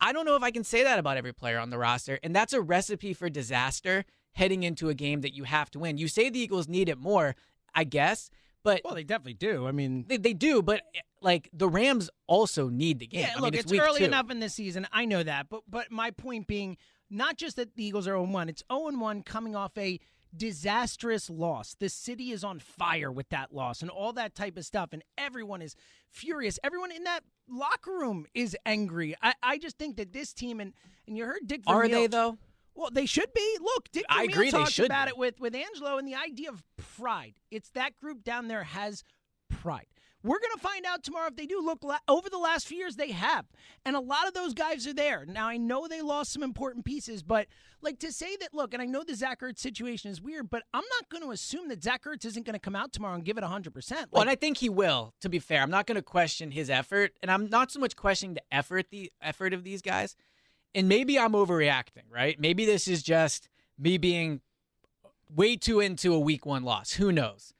I 0.00 0.12
don't 0.12 0.26
know 0.26 0.36
if 0.36 0.42
I 0.42 0.50
can 0.50 0.64
say 0.64 0.82
that 0.84 0.98
about 0.98 1.16
every 1.16 1.32
player 1.32 1.58
on 1.58 1.70
the 1.70 1.78
roster. 1.78 2.18
And 2.22 2.34
that's 2.34 2.52
a 2.52 2.60
recipe 2.60 3.14
for 3.14 3.30
disaster 3.30 4.04
heading 4.32 4.62
into 4.62 4.88
a 4.90 4.94
game 4.94 5.22
that 5.22 5.34
you 5.34 5.44
have 5.44 5.70
to 5.70 5.78
win. 5.78 5.96
You 5.98 6.08
say 6.08 6.28
the 6.28 6.38
Eagles 6.38 6.68
need 6.68 6.88
it 6.88 6.98
more, 6.98 7.34
I 7.74 7.84
guess. 7.84 8.30
But 8.62 8.82
Well, 8.84 8.94
they 8.94 9.04
definitely 9.04 9.34
do. 9.34 9.66
I 9.66 9.72
mean, 9.72 10.04
they, 10.08 10.16
they 10.16 10.32
do, 10.32 10.60
but 10.60 10.82
eh, 10.94 11.00
like 11.22 11.48
the 11.52 11.68
Rams 11.68 12.10
also 12.26 12.68
need 12.68 12.98
the 12.98 13.06
game. 13.06 13.20
yeah. 13.20 13.32
I 13.36 13.40
look, 13.40 13.52
mean, 13.52 13.60
it's, 13.60 13.70
week 13.70 13.80
early 13.80 14.00
two. 14.00 14.06
enough 14.06 14.30
in 14.30 14.40
the 14.40 14.48
season. 14.48 14.86
I 14.92 15.04
know 15.04 15.22
that, 15.22 15.48
but 15.48 15.62
but 15.68 15.90
my 15.90 16.10
point 16.10 16.46
being, 16.46 16.76
not 17.08 17.36
just 17.36 17.56
that 17.56 17.76
the 17.76 17.84
Eagles 17.84 18.06
are 18.08 18.12
0 18.12 18.24
1. 18.24 18.48
It's 18.48 18.64
0 18.70 18.90
1 18.98 19.22
coming 19.22 19.54
off 19.54 19.70
a 19.78 20.00
disastrous 20.36 21.30
loss. 21.30 21.74
The 21.78 21.88
city 21.88 22.30
is 22.30 22.44
on 22.44 22.58
fire 22.58 23.10
with 23.10 23.28
that 23.30 23.52
loss 23.54 23.82
and 23.82 23.90
all 23.90 24.12
that 24.14 24.34
type 24.34 24.56
of 24.56 24.64
stuff, 24.64 24.90
and 24.92 25.02
everyone 25.16 25.62
is 25.62 25.74
furious. 26.08 26.58
Everyone 26.64 26.90
in 26.92 27.04
that 27.04 27.20
locker 27.48 27.92
room 27.92 28.26
is 28.34 28.56
angry. 28.66 29.14
I, 29.22 29.34
I 29.42 29.58
just 29.58 29.78
think 29.78 29.96
that 29.96 30.12
this 30.12 30.32
team 30.32 30.60
and 30.60 30.72
and 31.06 31.16
you 31.16 31.24
heard 31.24 31.40
Dick. 31.46 31.62
Are 31.66 31.82
Vermeil- 31.82 32.00
they 32.00 32.06
though? 32.06 32.38
Well, 32.74 32.90
they 32.92 33.06
should 33.06 33.32
be. 33.32 33.56
Look, 33.60 33.90
Dick 33.90 34.04
I 34.08 34.22
Vermeil 34.26 34.32
agree 34.34 34.50
they 34.50 34.58
talked 34.58 34.72
should 34.72 34.86
about 34.86 35.06
be. 35.06 35.10
it 35.10 35.18
with 35.18 35.40
with 35.40 35.54
Angelo 35.54 35.98
and 35.98 36.06
the 36.06 36.14
idea 36.14 36.50
of 36.50 36.62
pride. 36.76 37.34
It's 37.50 37.70
that 37.70 37.96
group 37.96 38.22
down 38.22 38.48
there 38.48 38.64
has 38.64 39.02
pride. 39.48 39.86
We're 40.26 40.40
going 40.40 40.56
to 40.56 40.60
find 40.60 40.84
out 40.84 41.04
tomorrow 41.04 41.28
if 41.28 41.36
they 41.36 41.46
do 41.46 41.60
look 41.60 41.84
over 42.08 42.28
the 42.28 42.38
last 42.38 42.66
few 42.66 42.78
years 42.78 42.96
they 42.96 43.12
have. 43.12 43.46
And 43.84 43.94
a 43.94 44.00
lot 44.00 44.26
of 44.26 44.34
those 44.34 44.54
guys 44.54 44.84
are 44.88 44.92
there. 44.92 45.24
Now 45.24 45.46
I 45.46 45.56
know 45.56 45.86
they 45.86 46.02
lost 46.02 46.32
some 46.32 46.42
important 46.42 46.84
pieces, 46.84 47.22
but 47.22 47.46
like 47.80 48.00
to 48.00 48.10
say 48.10 48.36
that 48.40 48.52
look, 48.52 48.74
and 48.74 48.82
I 48.82 48.86
know 48.86 49.04
the 49.04 49.14
Zach 49.14 49.40
Ertz 49.40 49.60
situation 49.60 50.10
is 50.10 50.20
weird, 50.20 50.50
but 50.50 50.64
I'm 50.74 50.82
not 50.98 51.08
going 51.10 51.22
to 51.22 51.30
assume 51.30 51.68
that 51.68 51.84
Zach 51.84 52.02
Ertz 52.04 52.24
isn't 52.24 52.44
going 52.44 52.54
to 52.54 52.60
come 52.60 52.74
out 52.74 52.92
tomorrow 52.92 53.14
and 53.14 53.24
give 53.24 53.38
it 53.38 53.44
100%. 53.44 54.06
Well, 54.10 54.22
and 54.22 54.30
I 54.30 54.34
think 54.34 54.56
he 54.56 54.68
will. 54.68 55.14
To 55.20 55.28
be 55.28 55.38
fair, 55.38 55.62
I'm 55.62 55.70
not 55.70 55.86
going 55.86 55.94
to 55.94 56.02
question 56.02 56.50
his 56.50 56.70
effort, 56.70 57.12
and 57.22 57.30
I'm 57.30 57.48
not 57.48 57.70
so 57.70 57.78
much 57.78 57.94
questioning 57.94 58.34
the 58.34 58.42
effort 58.50 58.90
the 58.90 59.12
effort 59.22 59.52
of 59.52 59.62
these 59.62 59.80
guys. 59.80 60.16
And 60.74 60.88
maybe 60.88 61.20
I'm 61.20 61.32
overreacting, 61.34 62.10
right? 62.10 62.38
Maybe 62.40 62.66
this 62.66 62.88
is 62.88 63.04
just 63.04 63.48
me 63.78 63.96
being 63.96 64.40
way 65.34 65.56
too 65.56 65.78
into 65.78 66.12
a 66.12 66.18
week 66.18 66.44
one 66.44 66.64
loss. 66.64 66.94
Who 66.94 67.12
knows? 67.12 67.54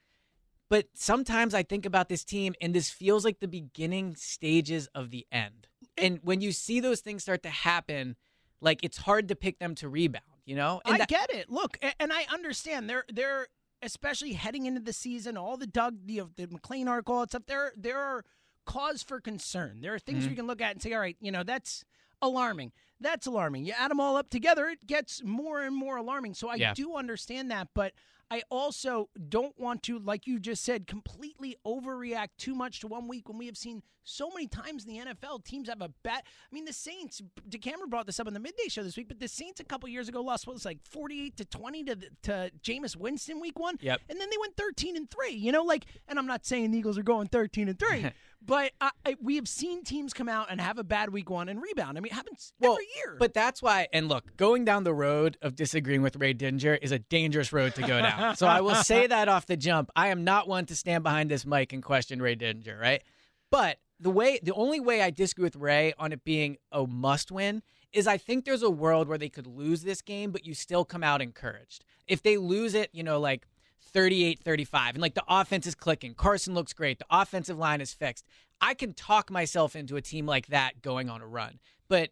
But 0.69 0.87
sometimes 0.93 1.53
I 1.53 1.63
think 1.63 1.85
about 1.85 2.09
this 2.09 2.23
team, 2.25 2.53
and 2.61 2.73
this 2.73 2.89
feels 2.89 3.23
like 3.23 3.39
the 3.39 3.47
beginning 3.47 4.15
stages 4.15 4.87
of 4.93 5.11
the 5.11 5.25
end. 5.31 5.67
And 5.97 6.19
when 6.23 6.41
you 6.41 6.51
see 6.51 6.79
those 6.79 6.99
things 6.99 7.23
start 7.23 7.41
to 7.43 7.49
happen, 7.49 8.15
like 8.59 8.83
it's 8.83 8.97
hard 8.97 9.27
to 9.29 9.35
pick 9.35 9.59
them 9.59 9.75
to 9.75 9.87
rebound. 9.89 10.25
You 10.45 10.55
know? 10.55 10.81
And 10.85 10.95
I 10.95 10.97
that- 10.99 11.07
get 11.09 11.29
it. 11.33 11.49
Look, 11.49 11.77
and 11.99 12.11
I 12.13 12.25
understand. 12.33 12.89
They're 12.89 13.05
they're 13.11 13.47
especially 13.81 14.33
heading 14.33 14.65
into 14.65 14.81
the 14.81 14.93
season. 14.93 15.37
All 15.37 15.55
the 15.57 15.67
Doug, 15.67 16.05
the 16.05 16.23
the 16.35 16.47
McLane 16.47 16.87
article, 16.87 17.15
all 17.15 17.21
that 17.21 17.29
stuff. 17.29 17.45
There 17.47 17.71
there 17.77 17.99
are 17.99 18.23
cause 18.65 19.03
for 19.03 19.19
concern. 19.21 19.79
There 19.81 19.93
are 19.93 19.99
things 19.99 20.23
Mm-hmm. 20.23 20.29
we 20.31 20.35
can 20.35 20.47
look 20.47 20.61
at 20.61 20.71
and 20.73 20.81
say, 20.81 20.93
all 20.93 20.99
right, 20.99 21.15
you 21.21 21.31
know, 21.31 21.43
that's 21.43 21.85
alarming. 22.21 22.71
That's 22.99 23.27
alarming. 23.27 23.63
You 23.65 23.73
add 23.77 23.91
them 23.91 23.99
all 23.99 24.17
up 24.17 24.29
together, 24.29 24.67
it 24.67 24.85
gets 24.87 25.23
more 25.23 25.61
and 25.63 25.75
more 25.75 25.97
alarming. 25.97 26.33
So 26.33 26.49
I 26.49 26.55
Yeah. 26.55 26.73
do 26.73 26.95
understand 26.95 27.51
that, 27.51 27.69
but 27.75 27.93
I 28.29 28.41
also 28.49 29.09
don't 29.29 29.57
want 29.57 29.83
to, 29.83 29.99
like 29.99 30.27
you 30.27 30.39
just 30.39 30.63
said, 30.63 30.85
completely 30.87 31.55
overreact 31.65 32.29
too 32.37 32.53
much 32.55 32.81
to 32.81 32.87
one 32.87 33.07
week 33.07 33.29
when 33.29 33.37
we 33.37 33.45
have 33.45 33.55
seen 33.57 33.81
so 34.03 34.29
many 34.29 34.47
times 34.47 34.85
in 34.85 34.93
the 34.93 34.99
NFL 35.13 35.43
teams 35.43 35.67
have 35.67 35.81
a 35.81 35.89
bet. 36.03 36.23
I 36.25 36.55
mean, 36.55 36.65
the 36.65 36.73
Saints. 36.73 37.21
DeCamara 37.49 37.89
brought 37.89 38.05
this 38.05 38.19
up 38.19 38.27
on 38.27 38.33
the 38.33 38.39
midday 38.39 38.67
show 38.69 38.83
this 38.83 38.95
week, 38.95 39.07
but 39.09 39.19
the 39.19 39.27
Saints 39.27 39.59
a 39.59 39.65
couple 39.65 39.89
years 39.89 40.07
ago 40.07 40.21
lost 40.21 40.47
what 40.47 40.53
was 40.53 40.63
like 40.65 40.79
forty-eight 40.83 41.35
to 41.37 41.45
twenty 41.45 41.83
to 41.83 41.95
the- 41.95 42.09
to 42.23 42.51
Jameis 42.63 42.95
Winston 42.95 43.39
week 43.41 43.59
one. 43.59 43.75
Yep. 43.81 44.01
And 44.09 44.19
then 44.19 44.29
they 44.29 44.37
went 44.39 44.55
thirteen 44.55 44.95
and 44.95 45.09
three. 45.11 45.31
You 45.33 45.51
know, 45.51 45.63
like, 45.63 45.85
and 46.07 46.17
I'm 46.17 46.25
not 46.27 46.45
saying 46.45 46.71
the 46.71 46.77
Eagles 46.77 46.97
are 46.97 47.03
going 47.03 47.27
thirteen 47.27 47.67
and 47.67 47.77
three, 47.77 48.05
but 48.45 48.71
I, 48.79 48.91
I, 49.05 49.15
we 49.21 49.35
have 49.35 49.47
seen 49.47 49.83
teams 49.83 50.13
come 50.13 50.29
out 50.29 50.47
and 50.49 50.61
have 50.61 50.77
a 50.77 50.83
bad 50.83 51.09
week 51.09 51.29
one 51.29 51.49
and 51.49 51.61
rebound. 51.61 51.97
I 51.97 52.01
mean, 52.01 52.11
it 52.11 52.15
happens 52.15 52.53
well, 52.59 52.73
every 52.73 52.87
year. 52.95 53.15
But 53.19 53.33
that's 53.33 53.61
why, 53.61 53.87
and 53.91 54.07
look, 54.07 54.37
going 54.37 54.63
down 54.65 54.83
the 54.83 54.93
road 54.93 55.37
of 55.41 55.55
disagreeing 55.55 56.01
with 56.01 56.15
Ray 56.15 56.33
Dinger 56.33 56.75
is 56.75 56.91
a 56.91 56.99
dangerous 56.99 57.51
road 57.51 57.75
to 57.75 57.81
go 57.81 58.01
down. 58.01 58.35
so 58.35 58.47
I 58.47 58.61
will 58.61 58.75
say 58.75 59.07
that 59.07 59.27
off 59.27 59.45
the 59.45 59.57
jump. 59.57 59.91
I 59.95 60.09
am 60.09 60.23
not 60.23 60.47
one 60.47 60.65
to 60.67 60.75
stand 60.75 61.03
behind 61.03 61.31
this 61.31 61.45
mic 61.45 61.73
and 61.73 61.83
question 61.83 62.21
Ray 62.21 62.35
Dinger, 62.35 62.77
right? 62.79 63.03
But 63.49 63.79
the 63.99 64.11
way, 64.11 64.39
the 64.41 64.53
only 64.53 64.79
way 64.79 65.01
I 65.01 65.09
disagree 65.09 65.43
with 65.43 65.55
Ray 65.55 65.93
on 65.97 66.11
it 66.11 66.23
being 66.23 66.57
a 66.71 66.85
must 66.85 67.31
win 67.31 67.63
is 67.91 68.07
I 68.07 68.17
think 68.17 68.45
there's 68.45 68.63
a 68.63 68.69
world 68.69 69.07
where 69.07 69.17
they 69.17 69.29
could 69.29 69.47
lose 69.47 69.81
this 69.81 70.01
game, 70.01 70.31
but 70.31 70.45
you 70.45 70.53
still 70.53 70.85
come 70.85 71.03
out 71.03 71.21
encouraged. 71.21 71.83
If 72.07 72.21
they 72.21 72.37
lose 72.37 72.75
it, 72.75 72.89
you 72.93 73.03
know, 73.03 73.19
like 73.19 73.47
38 73.87 74.39
35, 74.39 74.95
and 74.95 75.01
like 75.01 75.15
the 75.15 75.23
offense 75.27 75.65
is 75.65 75.75
clicking, 75.75 76.13
Carson 76.13 76.53
looks 76.53 76.73
great, 76.73 76.99
the 76.99 77.05
offensive 77.09 77.57
line 77.57 77.81
is 77.81 77.93
fixed, 77.93 78.25
I 78.61 78.73
can 78.73 78.93
talk 78.93 79.29
myself 79.29 79.75
into 79.75 79.95
a 79.95 80.01
team 80.01 80.25
like 80.25 80.47
that 80.47 80.81
going 80.81 81.09
on 81.09 81.21
a 81.21 81.27
run. 81.27 81.59
But 81.87 82.11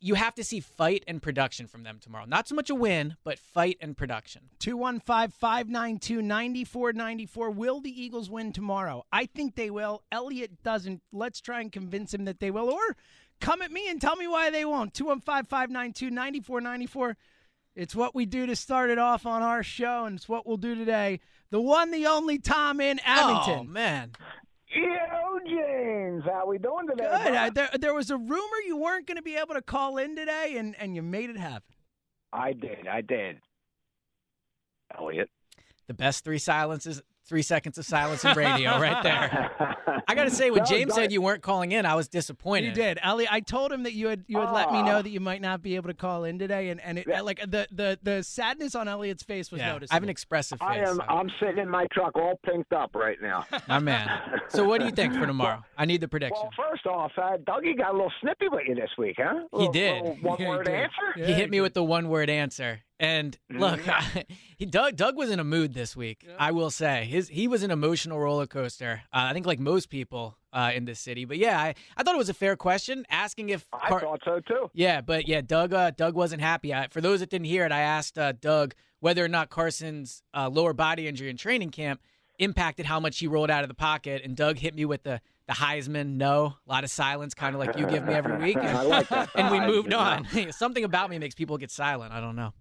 you 0.00 0.14
have 0.14 0.34
to 0.34 0.44
see 0.44 0.60
fight 0.60 1.04
and 1.08 1.20
production 1.20 1.66
from 1.66 1.82
them 1.82 1.98
tomorrow. 2.00 2.24
Not 2.24 2.48
so 2.48 2.54
much 2.54 2.70
a 2.70 2.74
win, 2.74 3.16
but 3.24 3.38
fight 3.38 3.78
and 3.80 3.96
production. 3.96 4.42
215 4.60 5.30
592 5.30 6.22
9494. 6.22 7.50
Will 7.50 7.80
the 7.80 8.02
Eagles 8.02 8.30
win 8.30 8.52
tomorrow? 8.52 9.04
I 9.12 9.26
think 9.26 9.54
they 9.54 9.70
will. 9.70 10.02
Elliot 10.12 10.62
doesn't. 10.62 11.02
Let's 11.12 11.40
try 11.40 11.60
and 11.60 11.72
convince 11.72 12.14
him 12.14 12.24
that 12.26 12.40
they 12.40 12.50
will. 12.50 12.70
Or 12.70 12.96
come 13.40 13.62
at 13.62 13.72
me 13.72 13.88
and 13.88 14.00
tell 14.00 14.16
me 14.16 14.28
why 14.28 14.50
they 14.50 14.64
won't. 14.64 14.94
215 14.94 15.44
592 15.44 16.10
9494. 16.10 17.16
It's 17.74 17.94
what 17.96 18.14
we 18.14 18.26
do 18.26 18.46
to 18.46 18.54
start 18.56 18.90
it 18.90 18.98
off 18.98 19.24
on 19.24 19.42
our 19.42 19.62
show, 19.62 20.04
and 20.04 20.16
it's 20.16 20.28
what 20.28 20.46
we'll 20.46 20.58
do 20.58 20.74
today. 20.74 21.20
The 21.50 21.60
one, 21.60 21.90
the 21.90 22.06
only 22.06 22.38
Tom 22.38 22.80
in 22.80 22.98
Abington. 23.04 23.36
Oh 23.36 23.40
Abington. 23.54 23.72
man, 23.72 24.12
Yo, 24.74 25.38
James, 25.46 26.22
how 26.24 26.46
we 26.46 26.58
doing 26.58 26.86
today? 26.88 27.04
Good. 27.04 27.32
bud? 27.32 27.34
Uh, 27.34 27.50
there, 27.50 27.70
there 27.80 27.94
was 27.94 28.10
a 28.10 28.16
rumor 28.16 28.56
you 28.66 28.76
weren't 28.76 29.06
going 29.06 29.16
to 29.16 29.22
be 29.22 29.36
able 29.36 29.54
to 29.54 29.62
call 29.62 29.98
in 29.98 30.16
today, 30.16 30.56
and, 30.58 30.74
and 30.78 30.94
you 30.96 31.02
made 31.02 31.30
it 31.30 31.36
happen. 31.36 31.74
I 32.32 32.52
did, 32.54 32.86
I 32.90 33.00
did. 33.02 33.38
Elliot. 34.98 35.30
the 35.86 35.94
best 35.94 36.24
three 36.24 36.38
silences, 36.38 37.02
three 37.32 37.40
seconds 37.40 37.78
of 37.78 37.86
silence 37.86 38.22
in 38.26 38.36
radio, 38.36 38.78
right 38.78 39.02
there. 39.02 39.50
I 40.06 40.14
got 40.14 40.24
to 40.24 40.30
say, 40.30 40.50
when 40.50 40.66
James 40.66 40.92
said 40.94 41.10
you 41.10 41.22
weren't 41.22 41.40
calling 41.42 41.72
in, 41.72 41.86
I 41.86 41.94
was 41.94 42.06
disappointed. 42.06 42.66
You 42.66 42.72
did, 42.74 42.98
Ellie. 43.02 43.26
I 43.30 43.40
told 43.40 43.72
him 43.72 43.84
that 43.84 43.94
you 43.94 44.08
had 44.08 44.22
you 44.26 44.38
had 44.38 44.50
let 44.52 44.70
me 44.70 44.82
know 44.82 45.00
that 45.00 45.08
you 45.08 45.18
might 45.20 45.40
not 45.40 45.62
be 45.62 45.76
able 45.76 45.88
to 45.88 45.94
call 45.94 46.24
in 46.24 46.38
today, 46.38 46.68
and 46.68 46.78
and 46.82 46.98
it, 46.98 47.06
Yeah. 47.08 47.22
like 47.22 47.40
the 47.40 47.66
the 47.72 47.98
the 48.02 48.22
sadness 48.22 48.74
on 48.74 48.86
Elliot's 48.86 49.22
face 49.22 49.50
was 49.50 49.60
Yeah, 49.62 49.72
noticeable. 49.72 49.94
I 49.94 49.96
have 49.96 50.02
an 50.02 50.10
expressive 50.10 50.58
face. 50.58 50.68
I 50.68 50.76
am. 50.80 50.96
so- 50.96 51.02
I'm 51.08 51.30
sitting 51.40 51.56
in 51.56 51.70
my 51.70 51.86
truck, 51.90 52.16
all 52.16 52.38
pinked 52.44 52.74
up 52.74 52.94
right 52.94 53.16
now. 53.22 53.46
My 53.66 53.78
man. 53.78 54.10
So, 54.48 54.64
what 54.68 54.80
do 54.80 54.84
you 54.86 54.92
think 54.92 55.14
for 55.14 55.24
tomorrow? 55.24 55.64
I 55.78 55.86
need 55.86 56.02
the 56.02 56.08
prediction. 56.08 56.36
Well, 56.58 56.68
first 56.70 56.84
off, 56.86 57.12
uh, 57.16 57.38
Dougie 57.38 57.78
got 57.78 57.90
a 57.92 57.96
little 57.96 58.12
snippy 58.20 58.48
with 58.48 58.64
you 58.68 58.74
this 58.74 58.90
week, 58.98 59.16
huh? 59.18 59.44
He 59.58 59.68
did. 59.70 60.22
One 60.22 60.44
word 60.46 60.66
did. 60.66 60.74
answer. 60.74 60.92
Yeah, 61.16 61.26
he 61.28 61.32
hit 61.32 61.48
me 61.48 61.62
with 61.62 61.72
the 61.72 61.82
one 61.84 62.10
word 62.10 62.28
answer. 62.28 62.80
And 63.02 63.36
look, 63.50 63.80
he 64.56 64.64
Doug 64.64 64.94
Doug 64.94 65.16
was 65.16 65.28
in 65.28 65.40
a 65.40 65.44
mood 65.44 65.74
this 65.74 65.96
week. 65.96 66.24
I 66.38 66.52
will 66.52 66.70
say 66.70 67.04
his 67.04 67.28
he 67.28 67.48
was 67.48 67.64
an 67.64 67.72
emotional 67.72 68.20
roller 68.20 68.46
coaster. 68.46 69.02
Uh, 69.12 69.26
I 69.28 69.32
think 69.32 69.44
like 69.44 69.58
most 69.58 69.90
people 69.90 70.38
uh, 70.52 70.70
in 70.72 70.84
this 70.84 71.00
city. 71.00 71.24
But 71.24 71.38
yeah, 71.38 71.60
I, 71.60 71.74
I 71.96 72.04
thought 72.04 72.14
it 72.14 72.18
was 72.18 72.28
a 72.28 72.34
fair 72.34 72.54
question 72.54 73.04
asking 73.10 73.48
if 73.48 73.66
I 73.72 73.88
thought 73.88 74.20
so 74.24 74.38
too. 74.38 74.70
yeah, 74.72 75.00
but 75.00 75.26
yeah, 75.26 75.40
Doug 75.40 75.74
uh, 75.74 75.90
Doug 75.90 76.14
wasn't 76.14 76.42
happy. 76.42 76.72
I, 76.72 76.86
for 76.88 77.00
those 77.00 77.18
that 77.20 77.28
didn't 77.28 77.46
hear 77.46 77.66
it, 77.66 77.72
I 77.72 77.80
asked 77.80 78.18
uh, 78.18 78.32
Doug 78.32 78.74
whether 79.00 79.24
or 79.24 79.28
not 79.28 79.50
Carson's 79.50 80.22
uh, 80.32 80.48
lower 80.48 80.72
body 80.72 81.08
injury 81.08 81.28
in 81.28 81.36
training 81.36 81.70
camp 81.70 82.00
impacted 82.38 82.86
how 82.86 83.00
much 83.00 83.18
he 83.18 83.26
rolled 83.26 83.50
out 83.50 83.64
of 83.64 83.68
the 83.68 83.74
pocket, 83.74 84.22
and 84.24 84.36
Doug 84.36 84.58
hit 84.58 84.74
me 84.74 84.84
with 84.84 85.02
the 85.02 85.20
the 85.48 85.54
Heisman 85.54 86.16
no, 86.16 86.54
a 86.66 86.70
lot 86.70 86.84
of 86.84 86.90
silence, 86.90 87.34
kind 87.34 87.54
of 87.54 87.60
like 87.60 87.76
you 87.76 87.84
give 87.86 88.06
me 88.06 88.14
every 88.14 88.36
week, 88.36 88.56
and, 88.56 88.68
I 88.78 88.82
like 88.82 89.10
and 89.34 89.50
we 89.50 89.60
moved 89.60 89.92
on. 89.92 90.26
Something 90.52 90.84
about 90.84 91.10
me 91.10 91.18
makes 91.18 91.34
people 91.34 91.58
get 91.58 91.70
silent. 91.70 92.12
I 92.12 92.20
don't 92.20 92.36
know, 92.36 92.52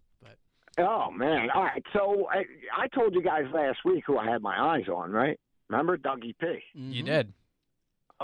Oh 0.81 1.11
man! 1.11 1.49
All 1.53 1.63
right. 1.63 1.83
So 1.93 2.27
I, 2.29 2.43
I 2.77 2.87
told 2.87 3.13
you 3.13 3.21
guys 3.21 3.45
last 3.53 3.79
week 3.85 4.03
who 4.05 4.17
I 4.17 4.29
had 4.29 4.41
my 4.41 4.59
eyes 4.75 4.87
on, 4.87 5.11
right? 5.11 5.39
Remember 5.69 5.97
Dougie 5.97 6.35
P? 6.39 6.59
you 6.73 7.03
did. 7.03 7.31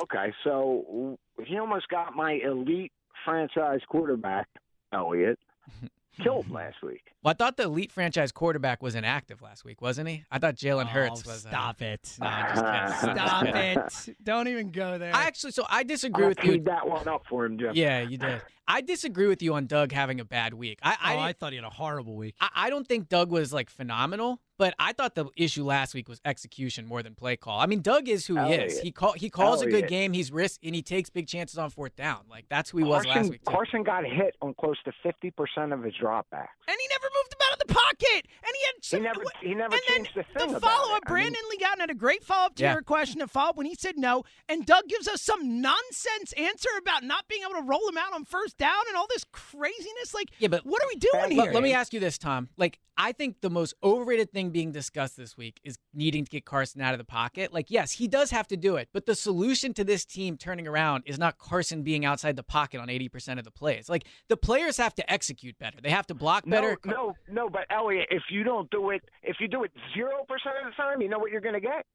Okay, 0.01 0.31
so 0.43 1.17
he 1.43 1.57
almost 1.57 1.87
got 1.87 2.15
my 2.15 2.33
elite 2.33 2.91
franchise 3.25 3.79
quarterback, 3.89 4.47
Elliot. 4.93 5.39
killed 6.21 6.49
last 6.49 6.77
week. 6.83 7.03
Well, 7.23 7.31
I 7.31 7.33
thought 7.35 7.57
the 7.57 7.63
elite 7.63 7.91
franchise 7.91 8.31
quarterback 8.31 8.81
was 8.81 8.95
inactive 8.95 9.41
last 9.41 9.65
week, 9.65 9.81
wasn't 9.81 10.09
he? 10.09 10.23
I 10.31 10.39
thought 10.39 10.55
Jalen 10.55 10.87
Hurts 10.87 11.23
oh, 11.25 11.29
was. 11.31 11.45
uh, 11.45 11.49
Stop 11.49 11.81
it. 11.81 12.17
No, 12.21 12.27
I'm 12.27 12.47
just 12.55 13.01
kidding. 13.01 13.19
I'm 13.19 13.75
just 13.75 14.01
Stop 14.01 14.07
it. 14.09 14.17
Don't 14.23 14.47
even 14.47 14.71
go 14.71 14.97
there. 14.97 15.15
I 15.15 15.23
actually, 15.23 15.51
so 15.51 15.65
I 15.69 15.83
disagree 15.83 16.23
I'll 16.23 16.29
with 16.29 16.43
you. 16.43 16.61
that 16.63 16.87
one 16.87 17.07
up 17.07 17.23
for 17.29 17.45
him, 17.45 17.57
Jim. 17.57 17.71
Yeah, 17.73 18.01
you 18.01 18.17
did. 18.17 18.41
I 18.67 18.81
disagree 18.81 19.27
with 19.27 19.41
you 19.41 19.53
on 19.53 19.65
Doug 19.65 19.91
having 19.91 20.19
a 20.19 20.25
bad 20.25 20.53
week. 20.53 20.79
I, 20.83 20.97
I, 21.01 21.15
oh, 21.15 21.19
I 21.19 21.33
thought 21.33 21.51
he 21.53 21.57
had 21.57 21.65
a 21.65 21.69
horrible 21.69 22.15
week. 22.15 22.35
I, 22.41 22.49
I 22.55 22.69
don't 22.69 22.87
think 22.87 23.09
Doug 23.09 23.31
was 23.31 23.53
like 23.53 23.69
phenomenal, 23.69 24.41
but 24.57 24.73
I 24.79 24.93
thought 24.93 25.15
the 25.15 25.25
issue 25.37 25.63
last 25.63 25.93
week 25.93 26.09
was 26.09 26.19
execution 26.25 26.85
more 26.85 27.01
than 27.03 27.15
play 27.15 27.37
call. 27.37 27.59
I 27.59 27.65
mean, 27.65 27.81
Doug 27.81 28.09
is 28.09 28.25
who 28.25 28.35
he 28.35 28.53
is. 28.53 28.73
Elliott. 28.73 28.83
He 28.83 28.91
call 28.91 29.13
he 29.13 29.29
calls 29.29 29.61
a 29.61 29.65
good 29.65 29.73
Elliott. 29.75 29.89
game. 29.89 30.13
He's 30.13 30.31
risk 30.31 30.59
and 30.63 30.75
he 30.75 30.81
takes 30.81 31.09
big 31.09 31.27
chances 31.27 31.57
on 31.57 31.69
fourth 31.69 31.95
down. 31.95 32.21
Like 32.29 32.45
that's 32.49 32.69
who 32.69 32.79
he 32.79 32.83
was 32.83 33.03
Carson, 33.05 33.21
last 33.21 33.31
week. 33.31 33.43
Too. 33.45 33.51
Carson 33.51 33.83
got 33.83 34.03
hit 34.05 34.35
on 34.41 34.53
close 34.59 34.77
to 34.85 34.91
fifty 35.03 35.31
percent 35.31 35.71
of 35.73 35.83
his 35.83 35.93
dropbacks. 35.93 36.57
And 36.67 36.77
he 36.79 36.87
never 36.89 37.07
moved 37.15 37.33
him 37.33 37.39
out 37.47 37.53
of 37.61 37.67
the 37.67 37.73
pocket. 37.73 38.27
And 38.43 38.53
he 38.53 38.65
had 38.65 38.99
He 38.99 38.99
never, 39.03 39.21
he 39.41 39.53
never 39.55 39.73
and 39.75 39.83
changed 39.87 40.11
then 40.15 40.25
the 40.33 40.39
thing 40.39 40.53
the 40.53 40.59
follow 40.59 40.95
up, 40.95 41.03
it. 41.05 41.11
I 41.11 41.13
mean, 41.13 41.31
Brandon 41.31 41.41
Lee 41.49 41.57
Gowton 41.57 41.79
had 41.79 41.89
a 41.91 41.95
great 41.95 42.23
follow 42.23 42.47
up 42.47 42.55
to 42.55 42.63
Yeah. 42.63 42.73
your 42.73 42.81
question 42.81 43.19
to 43.19 43.27
follow 43.27 43.49
up 43.51 43.57
when 43.57 43.65
he 43.65 43.75
said 43.75 43.97
no. 43.97 44.23
And 44.49 44.65
Doug 44.65 44.87
gives 44.87 45.07
us 45.07 45.21
some 45.21 45.61
nonsense 45.61 46.33
answer 46.37 46.69
about 46.79 47.03
not 47.03 47.27
being 47.27 47.41
able 47.43 47.61
to 47.61 47.67
roll 47.67 47.87
him 47.87 47.97
out 47.97 48.13
on 48.13 48.25
first 48.25 48.56
down 48.57 48.81
and 48.87 48.97
all 48.97 49.07
this 49.09 49.23
craziness. 49.31 50.13
Like, 50.13 50.29
Yeah, 50.39 50.47
but- 50.47 50.65
what 50.65 50.83
are 50.83 50.87
we 50.87 50.95
doing 50.95 51.37
Let, 51.37 51.45
here? 51.45 51.53
let 51.53 51.63
me 51.63 51.73
ask 51.73 51.93
you 51.93 51.99
this, 51.99 52.17
Tom. 52.17 52.49
Like, 52.57 52.79
I 52.97 53.11
think 53.11 53.41
the 53.41 53.49
most 53.49 53.75
overrated 53.83 54.31
thing 54.31 54.49
being 54.49 54.71
discussed 54.71 55.17
this 55.17 55.37
week 55.37 55.59
is 55.63 55.77
needing 55.93 56.25
to 56.25 56.29
get 56.31 56.45
Carson 56.45 56.81
out 56.81 56.93
of 56.93 56.97
the 56.97 57.03
pocket. 57.05 57.53
Like, 57.53 57.69
yes, 57.69 57.91
he 57.91 58.07
does 58.07 58.31
have 58.31 58.47
to 58.47 58.57
do 58.57 58.75
it, 58.75 58.89
but 58.91 59.05
the 59.05 59.13
solution 59.15 59.73
to 59.75 59.83
this 59.83 60.03
team 60.03 60.35
turning 60.37 60.67
around 60.67 61.03
is 61.05 61.19
not 61.19 61.37
Carson 61.37 61.83
being 61.83 62.05
outside 62.05 62.35
the 62.35 62.43
pocket 62.43 62.79
on 62.81 62.87
80% 62.87 63.37
of 63.37 63.45
the 63.45 63.51
plays. 63.51 63.87
Like, 63.89 64.05
the 64.29 64.37
players 64.37 64.77
have 64.77 64.95
to 64.95 65.11
execute 65.11 65.57
better. 65.59 65.77
They 65.81 65.91
have 65.91 66.07
to 66.07 66.15
block 66.15 66.45
better. 66.49 66.77
No, 66.85 66.93
no, 66.93 67.15
no. 67.29 67.49
But 67.49 67.65
Elliot, 67.69 68.07
if 68.09 68.23
you 68.29 68.43
don't 68.43 68.69
do 68.71 68.89
it, 68.89 69.03
if 69.21 69.37
you 69.39 69.47
do 69.47 69.63
it 69.63 69.71
zero 69.93 70.25
percent 70.27 70.55
of 70.63 70.71
the 70.71 70.75
time, 70.75 71.01
you 71.01 71.09
know 71.09 71.19
what 71.19 71.31
you're 71.31 71.41
going 71.41 71.53
to 71.55 71.61
get? 71.61 71.85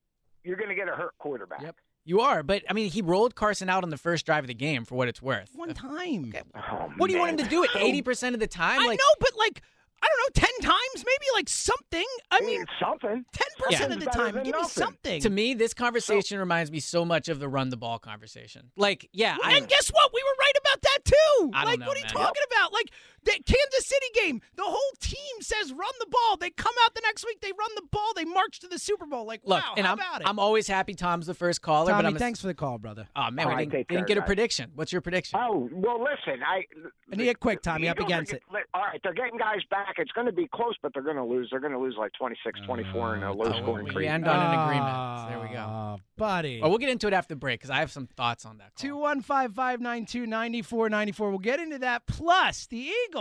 You're 0.45 0.57
going 0.57 0.69
to 0.69 0.75
get 0.75 0.89
a 0.89 0.93
hurt 0.93 1.15
quarterback. 1.19 1.63
Yep. 1.63 1.77
You 2.05 2.21
are, 2.21 2.43
but 2.43 2.63
I 2.69 2.73
mean, 2.73 2.91
he 2.91 3.01
rolled 3.01 3.35
Carson 3.37 3.69
out 3.69 3.85
on 3.85 3.91
the 3.91 3.97
first 3.99 4.27
drive 4.27 4.43
of 4.45 4.49
the 4.49 4.55
game 4.55 4.85
for 4.85 4.97
what 4.97 5.07
it's 5.09 5.23
worth. 5.23 5.51
One 5.55 5.73
time. 5.73 6.33
Oh, 6.55 6.91
What 6.97 7.07
do 7.09 7.13
you 7.15 7.21
want 7.21 7.33
him 7.41 7.45
to 7.45 7.51
do 7.51 7.63
it 7.63 7.71
80% 7.71 8.35
of 8.35 8.41
the 8.41 8.49
time? 8.49 8.81
I 8.81 8.87
like, 8.87 8.99
know, 8.99 9.15
but 9.21 9.31
like, 9.39 9.63
I 10.03 10.09
don't 10.09 10.19
know, 10.37 10.49
10 10.63 10.69
times? 10.69 11.05
Maybe 11.07 11.27
like 11.33 11.49
something. 11.49 12.05
I 12.33 12.41
mean, 12.41 12.65
something. 12.81 13.25
10% 13.33 13.71
Yeah. 13.71 13.85
of 13.85 14.01
the 14.01 14.07
time. 14.07 14.35
than 14.35 14.43
Give 14.43 14.57
me 14.57 14.65
something. 14.65 15.21
to 15.23 15.31
me, 15.31 15.55
this 15.55 15.75
conversation 15.75 16.41
reminds 16.41 16.73
me 16.73 16.81
so 16.81 17.05
much 17.05 17.29
of 17.29 17.39
the 17.39 17.49
run 17.49 17.69
the 17.69 17.77
ball 17.77 18.01
conversation. 18.01 18.73
Like, 18.77 19.09
yeah, 19.13 19.37
I, 19.45 19.57
and 19.59 19.69
guess 19.69 19.89
what? 19.91 20.11
We 20.13 20.21
were 20.25 20.37
right 20.41 20.53
about 20.61 20.83
that 20.83 20.99
too. 21.05 21.51
I 21.55 21.61
don't 21.63 21.71
like, 21.71 21.79
know, 21.79 21.87
what 21.87 21.97
are 21.97 22.01
you 22.01 22.05
man. 22.07 22.13
talking 22.15 22.43
about? 22.51 22.73
Like 22.73 22.91
the 23.25 23.33
Kansas 23.33 23.87
City 23.87 24.07
game, 24.15 24.41
the 24.57 24.65
whole 24.65 24.79
team 25.01 25.17
says 25.41 25.73
run 25.73 25.93
the 26.01 26.07
ball. 26.07 26.37
They 26.37 26.51
come 26.51 26.75
out 26.85 26.95
the 26.95 27.03
next 27.05 27.25
week, 27.25 27.41
they 27.41 27.53
run 27.53 27.71
the 27.77 27.83
ball, 27.91 28.13
they 28.15 28.25
march 28.25 28.61
to 28.61 28.69
the 28.69 28.79
Super 28.79 29.07
Bowl. 29.07 29.27
Like, 29.27 29.41
look, 29.45 29.63
wow, 29.63 29.75
and 29.77 29.87
how 29.87 29.93
I'm, 29.93 29.99
about 29.99 30.21
it? 30.23 30.29
I'm 30.29 30.39
always 30.39 30.67
happy 30.67 30.95
Tom's 30.95 31.27
the 31.27 31.35
first 31.35 31.63
caller, 31.63 31.91
Tommy, 31.93 32.03
but 32.03 32.09
I'm 32.09 32.17
thanks 32.17 32.41
for 32.41 32.47
the 32.49 32.55
call, 32.55 32.79
brother. 32.79 33.09
Oh 33.17 33.31
man, 33.31 33.47
All 33.47 33.53
we 33.53 33.57
right, 33.57 33.71
didn't, 33.71 33.73
take 33.73 33.89
didn't 33.89 34.07
get 34.09 34.17
a 34.17 34.21
guys. 34.21 34.27
prediction. 34.27 34.71
What's 34.75 34.93
your 34.93 35.01
prediction? 35.01 35.39
Oh 35.43 35.69
well, 35.73 36.01
listen. 36.03 36.43
I 36.43 36.65
I 37.13 37.17
need 37.17 37.29
it 37.29 37.41
quick, 37.41 37.63
Tommy, 37.63 37.89
up 37.89 37.99
against 37.99 38.33
are 38.33 38.37
it. 38.37 38.43
All 38.75 38.83
right, 38.83 39.01
they're 39.03 39.15
getting 39.15 39.39
guys 39.39 39.61
back. 39.71 39.97
It's 39.99 40.13
going 40.13 40.27
to 40.27 40.33
be 40.33 40.49
close, 40.53 40.75
but 40.83 40.93
they're 40.95 41.03
going 41.03 41.17
to 41.17 41.25
lose. 41.25 41.49
They're 41.51 41.61
going 41.61 41.73
to 41.73 41.79
lose 41.79 41.95
like 41.99 42.13
26-24 42.21 43.17
in 43.17 43.23
a 43.23 43.33
low 43.33 43.53
Oh, 43.53 43.63
scoring 43.63 43.93
we 43.95 44.07
end 44.07 44.27
on 44.27 44.39
an 44.39 44.61
agreement. 44.61 45.21
So 45.21 45.27
there 45.29 45.41
we 45.49 45.55
go. 45.55 45.65
Ah, 45.69 45.97
buddy. 46.17 46.61
Well, 46.61 46.71
we'll 46.71 46.79
get 46.79 46.89
into 46.89 47.07
it 47.07 47.13
after 47.13 47.35
the 47.35 47.39
break 47.39 47.61
because 47.61 47.71
I 47.71 47.81
have 47.81 47.91
some 47.93 48.07
thoughts 48.07 48.47
on 48.47 48.59
that. 48.59 48.75
Call. 48.77 48.89
215 48.89 49.53
592 49.55 50.27
9494. 50.27 51.31
We'll 51.31 51.39
get 51.39 51.61
into 51.61 51.79
that. 51.81 52.07
Plus, 52.07 52.67
the 52.67 52.79
Eagles 52.79 53.12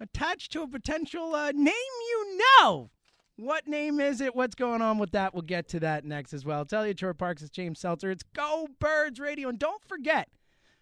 attached 0.00 0.52
to 0.52 0.62
a 0.62 0.68
potential 0.68 1.34
uh, 1.34 1.52
name 1.52 1.66
you 1.68 2.38
know. 2.60 2.90
What 3.36 3.66
name 3.66 3.98
is 4.00 4.20
it? 4.20 4.36
What's 4.36 4.54
going 4.54 4.82
on 4.82 4.98
with 4.98 5.12
that? 5.12 5.32
We'll 5.32 5.42
get 5.42 5.68
to 5.68 5.80
that 5.80 6.04
next 6.04 6.34
as 6.34 6.44
well. 6.44 6.64
Tell 6.64 6.86
you, 6.86 6.94
Shorr-Parks, 6.96 7.42
it's 7.42 7.50
James 7.50 7.80
Seltzer. 7.80 8.10
It's 8.10 8.22
Go 8.34 8.68
Birds 8.78 9.18
Radio. 9.18 9.48
And 9.48 9.58
don't 9.58 9.82
forget, 9.84 10.28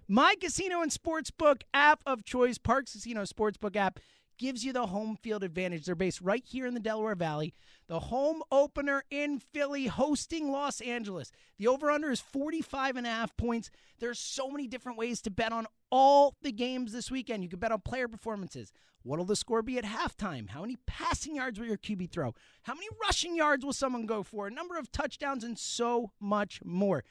my 0.09 0.35
casino 0.41 0.83
and 0.83 0.91
sportsbook 0.91 1.63
app 1.73 2.03
of 2.05 2.25
choice, 2.25 2.59
Parx 2.59 2.93
Casino 2.93 3.23
Sportsbook 3.23 3.77
app, 3.77 4.01
gives 4.41 4.65
you 4.65 4.73
the 4.73 4.87
home 4.87 5.17
field 5.17 5.45
advantage. 5.45 5.85
They're 5.85 5.95
based 5.95 6.23
right 6.23 6.43
here 6.47 6.67
in 6.67 6.73
the 6.73 6.81
Delaware 6.81 7.15
Valley. 7.15 7.53
The 7.89 8.01
home 8.01 8.43
opener 8.51 9.05
in 9.11 9.39
Philly, 9.39 9.87
hosting 9.87 10.51
Los 10.51 10.81
Angeles. 10.81 11.31
The 11.59 11.69
over 11.69 11.91
under 11.91 12.11
is 12.11 12.21
45 12.21 12.97
and 12.97 13.07
a 13.07 13.11
half 13.11 13.37
points. 13.37 13.71
There's 13.99 14.19
so 14.19 14.49
many 14.49 14.67
different 14.67 14.97
ways 14.97 15.21
to 15.23 15.31
bet 15.31 15.53
on 15.53 15.67
all 15.91 16.37
the 16.41 16.53
games 16.53 16.93
this 16.93 17.11
weekend. 17.11 17.43
You 17.43 17.51
can 17.51 17.59
bet 17.59 17.71
on 17.71 17.83
player 17.83 18.09
performances. 18.09 18.73
What'll 19.03 19.27
the 19.27 19.37
score 19.37 19.61
be 19.61 19.77
at 19.77 19.85
halftime? 19.85 20.49
How 20.49 20.63
many 20.63 20.79
passing 20.87 21.37
yards 21.37 21.61
will 21.61 21.67
your 21.67 21.77
QB 21.77 22.11
throw? 22.11 22.35
How 22.63 22.73
many 22.73 22.89
rushing 23.03 23.37
yards 23.37 23.63
will 23.63 23.75
someone 23.75 24.07
go 24.07 24.23
for? 24.23 24.47
A 24.47 24.51
number 24.51 24.79
of 24.79 24.91
touchdowns 24.91 25.45
and 25.45 25.59
so 25.59 26.13
much 26.19 26.63
more. 26.65 27.05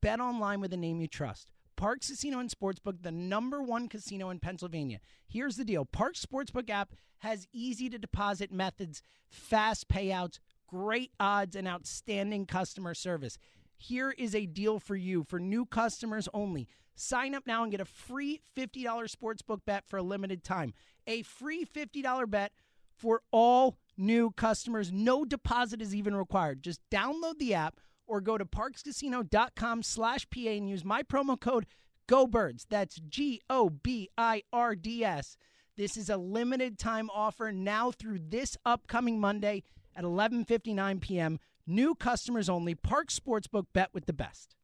Bet 0.00 0.20
online 0.20 0.60
with 0.60 0.72
a 0.72 0.76
name 0.76 1.00
you 1.00 1.08
trust. 1.08 1.50
Parx 1.78 2.08
Casino 2.08 2.40
and 2.40 2.50
Sportsbook, 2.50 3.02
the 3.02 3.12
number 3.12 3.62
one 3.62 3.88
casino 3.88 4.30
in 4.30 4.40
Pennsylvania. 4.40 4.98
Here's 5.28 5.56
the 5.56 5.64
deal 5.64 5.86
Parx 5.86 6.26
Sportsbook 6.26 6.68
app 6.68 6.92
has 7.18 7.46
easy 7.52 7.88
to 7.88 7.98
deposit 7.98 8.50
methods, 8.50 9.00
fast 9.30 9.88
payouts, 9.88 10.40
great 10.66 11.12
odds, 11.20 11.54
and 11.54 11.68
outstanding 11.68 12.46
customer 12.46 12.94
service. 12.94 13.38
Here 13.76 14.10
is 14.10 14.34
a 14.34 14.46
deal 14.46 14.80
for 14.80 14.96
you 14.96 15.22
for 15.22 15.38
new 15.38 15.64
customers 15.64 16.28
only. 16.34 16.66
Sign 16.96 17.32
up 17.32 17.46
now 17.46 17.62
and 17.62 17.70
get 17.70 17.80
a 17.80 17.84
free 17.84 18.40
$50 18.56 18.84
sportsbook 18.84 19.60
bet 19.64 19.84
for 19.86 19.98
a 19.98 20.02
limited 20.02 20.42
time. 20.42 20.74
A 21.06 21.22
free 21.22 21.64
$50 21.64 22.28
bet 22.28 22.50
for 22.96 23.22
all 23.30 23.78
new 23.96 24.32
customers. 24.32 24.90
No 24.90 25.24
deposit 25.24 25.80
is 25.80 25.94
even 25.94 26.16
required. 26.16 26.64
Just 26.64 26.80
download 26.90 27.38
the 27.38 27.54
app 27.54 27.78
or 28.08 28.20
go 28.20 28.36
to 28.36 28.44
parxcasino.com 28.44 29.82
slash 29.82 30.26
PA 30.30 30.40
and 30.40 30.68
use 30.68 30.84
my 30.84 31.02
promo 31.02 31.38
code 31.38 31.66
GOBIRDS. 32.08 32.66
That's 32.68 32.96
G 33.08 33.40
O 33.48 33.70
B 33.70 34.08
I 34.18 34.42
R 34.52 34.74
D 34.74 35.04
S. 35.04 35.36
This 35.76 35.96
is 35.96 36.10
a 36.10 36.16
limited 36.16 36.78
time 36.78 37.08
offer 37.10 37.52
now 37.52 37.92
through 37.92 38.18
this 38.28 38.56
upcoming 38.64 39.20
Monday 39.20 39.62
at 39.94 40.04
11:59 40.04 41.00
p.m. 41.00 41.38
New 41.66 41.94
customers 41.94 42.48
only. 42.48 42.74
Parx 42.74 43.18
Sportsbook 43.18 43.66
bet 43.72 43.90
with 43.92 44.06
the 44.06 44.12
best. 44.12 44.56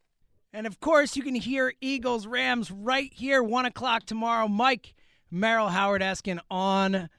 And 0.52 0.66
of 0.66 0.80
course, 0.80 1.16
you 1.16 1.22
can 1.22 1.35
hear 1.35 1.74
Eagles 1.80 2.26
Rams 2.26 2.70
right 2.70 3.12
here, 3.12 3.42
one 3.42 3.66
o'clock 3.66 4.07
tomorrow. 4.07 4.48
Mike 4.48 4.94
Merrill 5.30 5.68
Howard 5.68 6.02
asking 6.02 6.40
on 6.50 7.11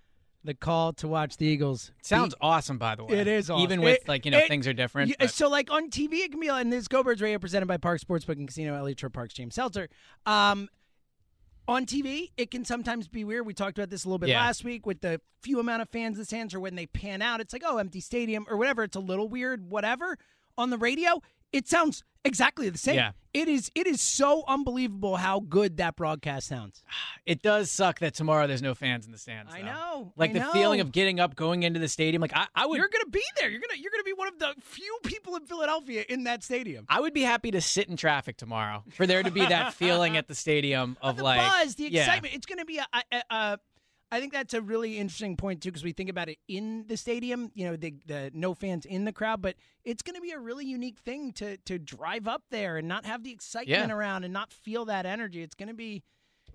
the 0.45 0.53
call 0.53 0.93
to 0.93 1.07
watch 1.07 1.37
the 1.37 1.45
Eagles. 1.45 1.91
Sounds 2.01 2.33
beat- 2.35 2.39
awesome, 2.41 2.77
by 2.77 2.95
the 2.95 3.03
way. 3.03 3.17
It 3.19 3.27
is 3.27 3.49
awesome. 3.49 3.63
even 3.63 3.81
with 3.81 4.01
It- 4.01 4.07
like 4.07 4.25
you 4.25 4.31
know 4.31 4.37
it- 4.39 4.47
things 4.47 4.67
are 4.67 4.73
different. 4.73 5.15
But- 5.19 5.31
so 5.31 5.49
like 5.49 5.71
on 5.71 5.89
TV, 5.89 6.19
it 6.23 6.31
can 6.31 6.39
be 6.39 6.47
and 6.47 6.71
this 6.71 6.87
Go 6.87 7.03
Birds 7.03 7.21
Radio 7.21 7.39
presented 7.39 7.65
by 7.65 7.77
Parx 7.77 8.03
Sportsbook 8.05 8.37
and 8.37 8.47
Casino, 8.47 8.75
Elliott 8.75 8.99
Shorr-Parks, 8.99 9.33
James 9.33 9.55
Seltzer. 9.55 9.89
Um, 10.25 10.69
on 11.67 11.85
TV, 11.87 12.31
it 12.37 12.51
can 12.51 12.63
sometimes 12.63 13.07
be 13.07 13.23
weird. 13.23 13.45
We 13.45 13.53
talked 13.55 13.77
about 13.79 13.89
this 13.89 14.05
a 14.05 14.07
little 14.07 14.19
bit 14.19 14.29
Yeah. 14.29 14.41
last 14.41 14.63
week 14.63 14.85
with 14.85 15.01
the 15.01 15.19
few 15.41 15.59
amount 15.59 15.81
of 15.81 15.89
fans 15.89 16.17
the 16.17 16.25
stands, 16.25 16.53
or 16.53 16.59
when 16.59 16.75
they 16.75 16.85
pan 16.85 17.21
out, 17.23 17.41
it's 17.41 17.53
like 17.53 17.63
oh, 17.65 17.77
empty 17.77 17.99
stadium 17.99 18.45
or 18.49 18.55
whatever. 18.57 18.83
It's 18.83 18.95
a 18.95 18.99
little 18.99 19.27
weird, 19.27 19.69
whatever. 19.69 20.17
On 20.57 20.69
the 20.69 20.77
radio, 20.77 21.21
it 21.55 21.67
sounds 21.69 22.03
exactly 22.25 22.69
the 22.69 22.77
same. 22.77 22.95
Yeah. 22.95 23.11
It 23.33 23.47
is. 23.47 23.71
It 23.75 23.87
is 23.87 24.01
so 24.01 24.43
unbelievable 24.47 25.15
how 25.15 25.39
good 25.39 25.77
that 25.77 25.95
broadcast 25.95 26.47
sounds. 26.47 26.83
it 27.25 27.41
does 27.41 27.71
suck 27.71 27.99
that 27.99 28.13
tomorrow 28.13 28.45
there's 28.45 28.61
no 28.61 28.75
fans 28.75 29.05
in 29.05 29.11
the 29.11 29.17
stands. 29.17 29.53
I 29.53 29.61
know. 29.61 30.11
Like 30.17 30.31
I 30.31 30.33
the 30.33 30.39
know. 30.39 30.51
feeling 30.51 30.81
of 30.81 30.91
getting 30.91 31.19
up, 31.19 31.35
going 31.35 31.63
into 31.63 31.79
the 31.79 31.87
stadium. 31.87 32.21
Like 32.21 32.35
I, 32.35 32.47
I 32.53 32.65
would, 32.65 32.77
You're 32.77 32.89
gonna 32.89 33.09
be 33.09 33.23
there. 33.39 33.49
You're 33.49 33.61
gonna. 33.61 33.79
You're 33.79 33.91
gonna 33.91 34.03
be 34.03 34.13
one 34.13 34.27
of 34.27 34.39
the 34.39 34.53
few 34.61 34.97
people 35.03 35.35
in 35.37 35.45
Philadelphia 35.45 36.03
in 36.07 36.25
that 36.25 36.43
stadium. 36.43 36.85
I 36.89 36.99
would 36.99 37.13
be 37.13 37.21
happy 37.21 37.51
to 37.51 37.61
sit 37.61 37.87
in 37.87 37.95
traffic 37.95 38.35
tomorrow 38.37 38.83
for 38.91 39.07
there 39.07 39.23
to 39.23 39.31
be 39.31 39.45
that 39.45 39.73
feeling 39.75 40.17
at 40.17 40.27
the 40.27 40.35
stadium 40.35 40.97
uh, 41.01 41.07
of 41.07 41.17
the 41.17 41.23
like 41.23 41.39
buzz, 41.39 41.75
the 41.75 41.91
yeah. 41.91 42.01
excitement. 42.01 42.35
It's 42.35 42.45
going 42.45 42.59
to 42.59 42.65
be 42.65 42.79
a, 42.79 42.87
a, 42.93 43.23
a. 43.29 43.59
I 44.11 44.19
think 44.19 44.33
that's 44.33 44.53
a 44.53 44.61
really 44.61 44.97
interesting 44.97 45.35
point 45.35 45.61
too, 45.63 45.69
because 45.69 45.83
we 45.83 45.91
think 45.91 46.09
about 46.09 46.29
it 46.29 46.37
in 46.47 46.85
the 46.87 46.95
stadium. 46.95 47.51
You 47.55 47.65
know, 47.65 47.75
the 47.75 47.95
the 48.05 48.31
no 48.33 48.53
fans 48.53 48.85
in 48.85 49.05
the 49.05 49.11
crowd, 49.11 49.41
but 49.41 49.55
it's 49.83 50.03
going 50.03 50.15
to 50.15 50.21
be 50.21 50.31
a 50.31 50.39
really 50.39 50.65
unique 50.65 50.99
thing 50.99 51.31
to 51.33 51.57
to 51.57 51.79
drive 51.79 52.27
up 52.27 52.43
there 52.51 52.77
and 52.77 52.87
not 52.87 53.05
have 53.05 53.23
the 53.23 53.31
excitement 53.31 53.89
Yeah. 53.89 53.93
around 53.95 54.23
and 54.23 54.31
not 54.31 54.51
feel 54.53 54.85
that 54.85 55.05
energy. 55.05 55.41
It's 55.41 55.55
going 55.55 55.69
to 55.69 55.73
be. 55.75 56.03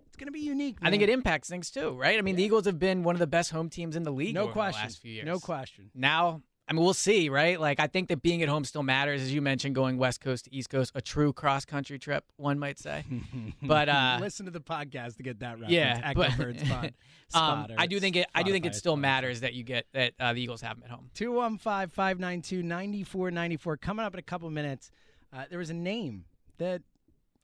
It's 0.07 0.17
going 0.17 0.27
to 0.27 0.33
be 0.33 0.41
unique. 0.41 0.77
I 0.83 0.91
think 0.91 1.03
it 1.05 1.09
impacts 1.09 1.49
things 1.49 1.71
too, 1.71 1.93
right? 1.93 2.19
I 2.19 2.23
mean, 2.23 2.35
the 2.35 2.43
Eagles 2.43 2.67
have 2.67 2.79
been 2.81 3.05
one 3.05 3.15
of 3.15 3.21
the 3.21 3.29
best 3.29 3.53
home 3.53 3.69
teams 3.71 3.95
in 3.95 4.03
the 4.03 4.11
league 4.11 4.35
No 4.35 4.49
question. 4.49 4.81
the 4.81 4.87
last 4.87 5.01
few 5.01 5.13
years. 5.13 5.25
No 5.27 5.39
question. 5.39 5.91
Now, 5.95 6.43
I 6.71 6.73
mean, 6.73 6.85
we'll 6.85 6.95
see, 6.95 7.29
right? 7.29 7.61
Like, 7.61 7.81
I 7.81 7.89
think 7.89 8.09
that 8.11 8.23
being 8.23 8.43
at 8.45 8.49
home 8.49 8.65
still 8.65 8.85
matters, 8.85 9.23
as 9.23 9.35
you 9.35 9.43
mentioned, 9.43 9.75
going 9.75 9.99
West 9.99 10.21
Coast 10.21 10.45
to 10.45 10.55
East 10.55 10.71
Coast, 10.71 10.93
a 10.95 11.01
true 11.01 11.33
cross 11.33 11.65
country 11.65 11.99
trip, 11.99 12.25
one 12.37 12.61
might 12.61 12.79
say. 12.79 13.05
but 13.63 13.89
uh, 13.89 14.19
listen 14.21 14.47
to 14.47 14.53
the 14.53 14.61
podcast 14.61 15.17
to 15.17 15.25
get 15.25 15.41
that 15.41 15.55
reference. 15.55 15.73
yeah, 15.73 16.13
but 16.15 16.37
Bird 16.37 16.61
spot. 16.61 16.93
um, 17.35 17.67
I 17.77 17.89
do 17.89 17.99
think 17.99 18.15
it. 18.15 18.29
I 18.37 18.45
do 18.45 18.53
think 18.53 18.67
it 18.67 18.77
still 18.77 18.93
spot. 18.93 19.01
matters 19.01 19.41
that 19.41 19.55
you 19.55 19.65
get 19.65 19.87
that 19.95 20.13
uh, 20.21 20.33
the 20.33 20.41
Eagles 20.41 20.61
have 20.61 20.77
them 20.77 20.85
at 20.85 20.91
home. 20.93 21.11
215 21.15 21.89
592 21.89 22.63
9494. 22.63 23.77
Coming 23.79 24.07
up 24.07 24.15
in 24.15 24.21
a 24.21 24.23
couple 24.23 24.47
of 24.47 24.55
minutes, 24.55 24.93
uh, 25.33 25.47
there 25.51 25.59
was 25.59 25.71
a 25.71 25.75
name 25.75 26.25
that 26.59 26.83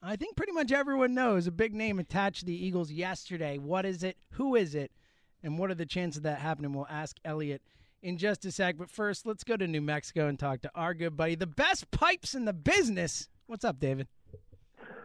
I 0.00 0.14
think 0.14 0.36
pretty 0.36 0.52
much 0.52 0.70
everyone 0.70 1.14
knows, 1.14 1.48
a 1.48 1.50
big 1.50 1.74
name 1.74 1.98
attached 1.98 2.40
to 2.40 2.46
the 2.46 2.64
Eagles 2.64 2.92
yesterday. 2.92 3.58
What 3.58 3.84
is 3.84 4.04
it? 4.04 4.18
Who 4.32 4.54
is 4.54 4.76
it? 4.76 4.92
And 5.42 5.58
what 5.58 5.68
are 5.68 5.74
the 5.74 5.84
chances 5.84 6.18
of 6.18 6.22
that 6.22 6.38
happening? 6.38 6.72
We'll 6.72 6.86
ask 6.88 7.16
Elliot 7.24 7.60
in 8.02 8.18
just 8.18 8.44
a 8.44 8.50
sec. 8.52 8.76
But 8.78 8.90
first, 8.90 9.26
let's 9.26 9.44
go 9.44 9.56
to 9.56 9.66
New 9.66 9.80
Mexico 9.80 10.28
and 10.28 10.38
talk 10.38 10.62
to 10.62 10.70
our 10.74 10.94
good 10.94 11.16
buddy, 11.16 11.34
the 11.34 11.46
best 11.46 11.90
pipes 11.90 12.34
in 12.34 12.44
the 12.44 12.52
business. 12.52 13.28
What's 13.46 13.64
up, 13.64 13.78
David? 13.78 14.08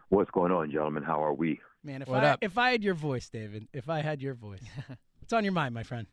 What's 0.09 0.31
going 0.31 0.51
on, 0.51 0.71
gentlemen? 0.71 1.03
How 1.03 1.23
are 1.23 1.33
we? 1.33 1.59
Man, 1.83 2.01
if 2.01 2.07
What 2.07 2.23
I 2.23 2.29
up? 2.31 2.39
if 2.41 2.57
I 2.57 2.71
had 2.71 2.83
your 2.83 2.93
voice, 2.93 3.29
David, 3.29 3.67
if 3.73 3.89
I 3.89 4.01
had 4.01 4.21
your 4.21 4.33
voice, 4.33 4.61
what's 5.19 5.33
on 5.33 5.43
your 5.43 5.53
mind, 5.53 5.73
my 5.73 5.83
friend? 5.83 6.05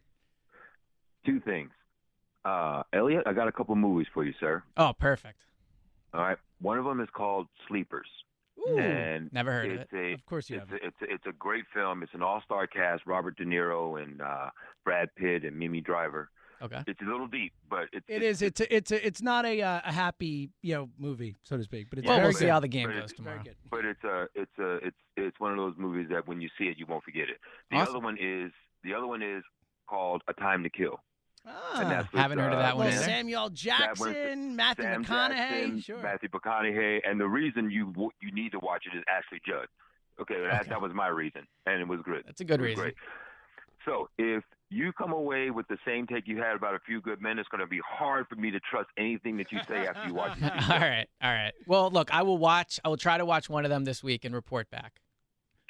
Two 1.27 1.41
things. 1.41 1.71
Uh, 2.45 2.83
Elliot, 2.93 3.25
I 3.27 3.33
got 3.33 3.49
a 3.49 3.53
couple 3.53 3.75
movies 3.77 4.07
for 4.15 4.25
you, 4.25 4.33
sir. 4.41 4.63
Oh, 4.77 4.93
perfect. 4.99 5.41
All 6.15 6.21
right. 6.23 6.39
One 6.61 6.79
of 6.79 6.85
them 6.85 7.01
is 7.01 7.09
called 7.13 7.49
Sleepers. 7.67 8.07
Ooh, 8.69 8.79
and 8.79 9.31
Never 9.33 9.53
heard 9.53 9.71
of 9.73 9.79
it. 9.81 9.89
A, 9.93 10.13
Of 10.15 10.25
course 10.27 10.49
you 10.49 10.57
it's 10.57 10.65
haven't. 10.71 10.83
A, 10.83 10.87
it's, 10.87 10.97
a, 11.03 11.15
it's 11.15 11.27
a 11.27 11.33
great 11.33 11.65
film. 11.75 12.03
It's 12.03 12.15
an 12.15 12.23
all-star 12.23 12.67
cast: 12.67 13.03
Robert 13.07 13.37
De 13.37 13.45
Niro 13.45 14.03
and 14.03 14.21
uh, 14.23 14.51
Brad 14.85 15.09
Pitt 15.17 15.45
and 15.45 15.57
Minnie 15.59 15.81
Driver. 15.81 16.31
Okay. 16.61 16.83
It's 16.87 17.01
a 17.01 17.05
little 17.05 17.27
deep, 17.29 17.53
but 17.71 17.89
it's 17.93 18.05
it 18.09 18.23
is. 18.23 18.43
It's 18.43 18.61
a, 18.61 18.75
it's 18.75 18.91
a, 18.91 19.07
it's 19.07 19.23
not 19.23 19.45
a 19.47 19.63
uh, 19.63 19.81
a 19.85 19.93
happy 19.93 20.51
you 20.63 20.75
know 20.75 20.89
movie, 20.99 21.37
so 21.45 21.57
to 21.57 21.63
speak. 21.63 21.89
But 21.91 22.01
it's 22.01 22.09
well, 22.09 22.17
very 22.17 22.27
we'll 22.27 22.33
good. 22.33 22.39
see 22.39 22.47
how 22.47 22.61
the 22.61 22.69
game 22.69 22.89
Very 22.89 23.01
goes 23.01 23.11
good. 23.13 23.17
tomorrow. 23.19 23.43
But 23.71 23.85
it's 23.85 24.03
a 24.05 24.27
it's 24.35 24.59
a 24.59 24.75
it's 24.87 24.97
it's 25.17 25.39
one 25.41 25.53
of 25.53 25.59
those 25.59 25.75
movies 25.79 26.09
that 26.11 26.27
when 26.27 26.41
you 26.41 26.49
see 26.59 26.65
it, 26.65 26.77
you 26.79 26.87
won't 26.87 27.05
forget 27.05 27.29
it. 27.29 27.37
The 27.71 27.77
Awesome. 27.77 27.97
other 27.97 28.05
one 28.05 28.17
is 28.21 28.51
the 28.83 28.95
other 28.95 29.07
one 29.07 29.23
is 29.23 29.43
called 29.89 30.23
A 30.29 30.33
Time 30.35 30.63
to 30.65 30.71
Kill. 30.71 31.01
Ah, 31.47 31.81
and 31.81 31.91
that's 31.91 32.13
with, 32.13 32.21
Haven't 32.21 32.39
heard 32.41 32.53
of 32.53 32.59
uh, 32.59 32.63
that 32.63 32.77
one 32.77 32.87
little 32.87 33.01
either. 33.01 33.09
Samuel 33.11 33.49
Jackson, 33.51 34.57
Matthew 34.57 34.85
Sam 34.85 35.05
McConaughey. 35.05 35.29
Jackson, 35.29 35.81
sure. 35.81 36.03
Matthew 36.03 36.29
McConaughey, 36.31 37.01
and 37.09 37.21
the 37.21 37.29
reason 37.29 37.71
you 37.71 37.95
you 38.21 38.33
need 38.33 38.51
to 38.53 38.59
watch 38.59 38.85
it 38.93 38.97
is 38.97 39.05
Ashley 39.09 39.41
Judd. 39.47 39.67
Okay, 40.21 40.35
that, 40.41 40.63
Okay. 40.63 40.71
that 40.71 40.83
was 40.83 40.93
my 40.93 41.07
reason, 41.09 41.47
and 41.67 41.81
it 41.81 41.87
was 41.87 42.01
good. 42.05 42.25
That's 42.27 42.41
a 42.41 42.45
good 42.45 42.61
reason. 42.61 42.83
Great. 42.83 42.95
So 43.85 44.09
if 44.19 44.43
you 44.71 44.93
come 44.93 45.13
away 45.13 45.51
with 45.51 45.67
the 45.69 45.79
same 45.87 46.07
take 46.07 46.27
you 46.27 46.39
had 46.39 46.55
about 46.55 46.75
a 46.75 46.79
few 46.81 47.01
good 47.01 47.21
men, 47.23 47.39
it's 47.39 47.49
going 47.49 47.61
to 47.61 47.67
be 47.67 47.81
hard 47.87 48.27
for 48.29 48.37
me 48.37 48.51
to 48.51 48.61
trust 48.61 48.89
anything 48.99 49.37
that 49.39 49.51
you 49.51 49.61
say 49.67 49.87
after 49.87 50.07
you 50.07 50.15
watch 50.15 50.37
it. 50.41 50.53
all 50.71 50.79
right, 50.79 51.07
all 51.23 51.33
right. 51.33 51.53
Well, 51.67 51.91
look, 51.91 52.13
I 52.13 52.23
will 52.23 52.39
watch. 52.39 52.79
I 52.85 52.89
will 52.89 52.97
try 52.97 53.19
to 53.19 53.25
watch 53.25 53.49
one 53.49 53.65
of 53.65 53.71
them 53.71 53.85
this 53.85 54.03
week 54.03 54.25
and 54.25 54.35
report 54.35 54.71
back. 54.71 55.01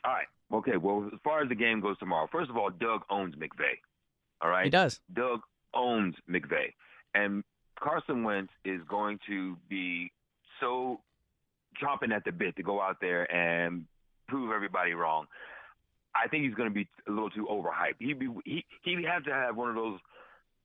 All 0.05 0.13
right. 0.13 0.27
Okay. 0.53 0.77
Well, 0.77 1.09
as 1.13 1.19
far 1.23 1.43
as 1.43 1.49
the 1.49 1.55
game 1.55 1.81
goes 1.81 1.99
tomorrow, 1.99 2.29
first 2.31 2.51
of 2.51 2.57
all, 2.57 2.71
Doug 2.71 3.03
owns 3.11 3.35
McVay. 3.37 3.79
All 4.41 4.51
right. 4.51 4.65
He 4.65 4.71
does. 4.71 5.01
Doug 5.13 5.41
owns 5.75 6.15
McVay, 6.29 6.73
and 7.15 7.45
Carson 7.81 8.25
Wentz 8.25 8.53
is 8.65 8.81
going 8.89 9.21
to 9.29 9.57
be 9.69 10.11
so 10.61 11.01
chomping 11.81 12.13
at 12.13 12.25
the 12.25 12.33
bit 12.33 12.57
to 12.57 12.63
go 12.63 12.81
out 12.81 12.97
there 13.01 13.31
and 13.33 13.85
prove 14.29 14.53
everybody 14.53 14.93
wrong. 14.93 15.27
I 16.15 16.29
think 16.29 16.45
he's 16.45 16.55
going 16.55 16.69
to 16.69 16.75
be 16.75 16.89
a 17.07 17.11
little 17.11 17.31
too 17.31 17.47
overhyped. 17.51 17.97
He 17.99 18.13
be 18.13 18.29
he 18.45 18.65
he 18.83 19.05
has 19.05 19.25
to 19.25 19.33
have 19.33 19.57
one 19.57 19.69
of 19.69 19.75
those 19.75 19.99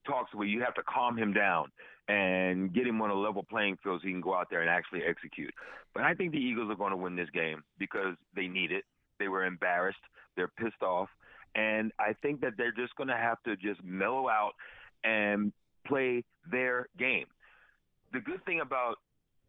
talks 0.06 0.34
where 0.34 0.46
you 0.46 0.60
have 0.62 0.74
to 0.74 0.82
calm 0.82 1.16
him 1.16 1.32
down 1.32 1.70
and 2.08 2.72
get 2.74 2.86
him 2.86 3.00
on 3.00 3.10
a 3.10 3.14
level 3.14 3.42
playing 3.42 3.78
field 3.82 4.00
so 4.02 4.06
he 4.06 4.12
can 4.12 4.20
go 4.20 4.34
out 4.34 4.48
there 4.50 4.60
and 4.60 4.70
actually 4.70 5.02
execute. 5.02 5.52
But 5.94 6.04
I 6.04 6.14
think 6.14 6.32
the 6.32 6.38
Eagles 6.38 6.70
are 6.70 6.76
going 6.76 6.90
to 6.90 6.96
win 6.96 7.16
this 7.16 7.30
game 7.30 7.62
because 7.78 8.14
they 8.34 8.46
need 8.46 8.72
it. 8.72 8.84
They 9.18 9.28
were 9.28 9.44
embarrassed. 9.44 9.98
They're 10.36 10.50
pissed 10.58 10.82
off. 10.82 11.08
And 11.54 11.92
I 11.98 12.14
think 12.20 12.40
that 12.40 12.54
they're 12.58 12.72
just 12.72 12.94
going 12.96 13.08
to 13.08 13.16
have 13.16 13.42
to 13.44 13.56
just 13.56 13.82
mellow 13.82 14.28
out 14.28 14.52
and 15.04 15.52
play 15.86 16.24
their 16.50 16.88
game. 16.98 17.26
The 18.12 18.20
good 18.20 18.44
thing 18.44 18.60
about 18.60 18.96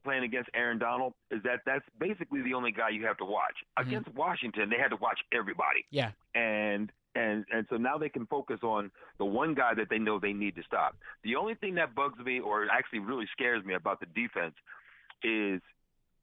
playing 0.06 0.24
against 0.24 0.50
Aaron 0.54 0.78
Donald 0.80 1.14
is 1.32 1.42
that 1.44 1.60
that's 1.66 1.84
basically 2.00 2.42
the 2.42 2.54
only 2.54 2.72
guy 2.72 2.90
you 2.90 3.06
have 3.06 3.18
to 3.18 3.26
watch. 3.26 3.58
Mhm. 3.78 3.88
Against 3.88 4.10
Washington, 4.16 4.70
they 4.70 4.78
had 4.78 4.90
to 4.90 4.96
watch 4.98 5.20
everybody. 5.34 5.86
Yeah. 5.92 6.12
And 6.36 6.92
and 7.16 7.46
and 7.52 7.66
so 7.70 7.78
now 7.78 7.98
they 7.98 8.10
can 8.10 8.26
focus 8.28 8.60
on 8.64 8.92
the 9.18 9.26
one 9.26 9.54
guy 9.54 9.74
that 9.74 9.90
they 9.90 10.00
know 10.00 10.20
they 10.20 10.34
need 10.34 10.56
to 10.56 10.64
stop. 10.64 10.96
The 11.24 11.36
only 11.36 11.56
thing 11.56 11.76
that 11.76 11.96
bugs 11.96 12.20
me 12.20 12.40
or 12.40 12.70
actually 12.72 13.00
really 13.00 13.28
scares 13.34 13.64
me 13.66 13.74
about 13.74 14.00
the 14.00 14.06
defense 14.08 14.56
is 15.24 15.62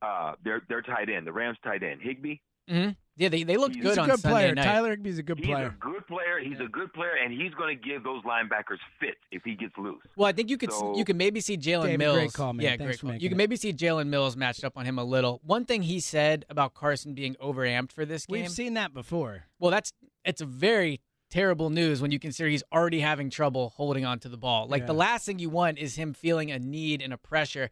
uh 0.03 0.35
their 0.45 0.63
their 0.69 0.83
tight 0.83 1.09
end, 1.11 1.27
the 1.27 1.33
Rams 1.33 1.59
tight 1.65 1.83
end, 1.83 2.01
Higbee. 2.03 2.37
hmm 2.69 2.91
Yeah, 3.17 3.29
they, 3.29 3.43
they 3.43 3.59
looked 3.59 3.75
He's 3.75 3.85
good 3.85 3.99
a 3.99 4.01
on 4.03 4.09
good 4.09 4.21
Sunday 4.21 4.35
player. 4.35 4.55
night. 4.55 4.65
Tyler 4.65 4.97
Higbee's 4.97 5.19
a 5.19 5.23
good 5.23 5.39
He's 5.39 5.47
player. 5.47 5.67
a 5.67 5.85
good 5.85 6.07
player. 6.07 6.39
He's 6.43 6.59
a 6.61 6.67
good 6.69 6.93
player, 6.95 7.13
and 7.23 7.31
he's 7.33 7.53
going 7.53 7.77
to 7.77 7.89
give 7.89 8.03
those 8.05 8.23
linebackers 8.25 8.79
fits 8.99 9.19
if 9.31 9.43
he 9.45 9.55
gets 9.55 9.77
loose. 9.77 10.01
Well, 10.17 10.27
I 10.29 10.33
think 10.33 10.49
you 10.49 10.57
could 10.57 10.73
So- 10.73 10.97
you 10.97 11.05
could 11.05 11.17
maybe 11.17 11.41
see 11.41 11.59
Jalen 11.59 11.83
David, 11.83 11.99
Mills. 11.99 12.19
great 12.19 12.33
call, 12.33 12.53
man. 12.55 12.65
Yeah, 12.65 12.71
Thanks 12.71 12.85
great 12.85 12.95
for 12.97 13.01
call. 13.03 13.11
making 13.13 13.23
You 13.25 13.29
can 13.29 13.37
maybe 13.39 13.57
see 13.57 13.73
Jalen 13.75 14.07
Mills 14.07 14.35
matched 14.37 14.65
up 14.65 14.79
on 14.79 14.87
him 14.87 14.99
a 14.99 15.05
little. 15.05 15.41
One 15.45 15.67
thing 15.67 15.83
he 15.83 16.01
said 16.01 16.47
about 16.49 16.73
Carson 16.73 17.13
being 17.13 17.35
overamped 17.37 17.93
for 17.93 18.07
this 18.07 18.25
game. 18.25 18.41
We've 18.41 18.51
seen 18.51 18.75
that 18.75 18.95
before. 18.95 19.45
well, 19.59 19.71
that's 19.71 19.93
it's 20.25 20.41
a 20.41 20.47
very 20.47 21.01
terrible 21.31 21.71
news 21.71 22.01
when 22.03 22.11
you 22.13 22.19
consider 22.19 22.49
he's 22.49 22.63
already 22.73 23.01
having 23.01 23.29
trouble 23.31 23.71
holding 23.77 24.05
on 24.05 24.19
to 24.21 24.29
the 24.29 24.37
ball. 24.37 24.69
Like 24.69 24.87
the 24.87 24.93
last 24.95 25.27
thing 25.27 25.39
you 25.39 25.49
want 25.51 25.79
is 25.79 25.97
him 25.97 26.13
feeling 26.15 26.51
a 26.51 26.59
need 26.59 27.01
and 27.03 27.13
a 27.13 27.17
pressure 27.19 27.71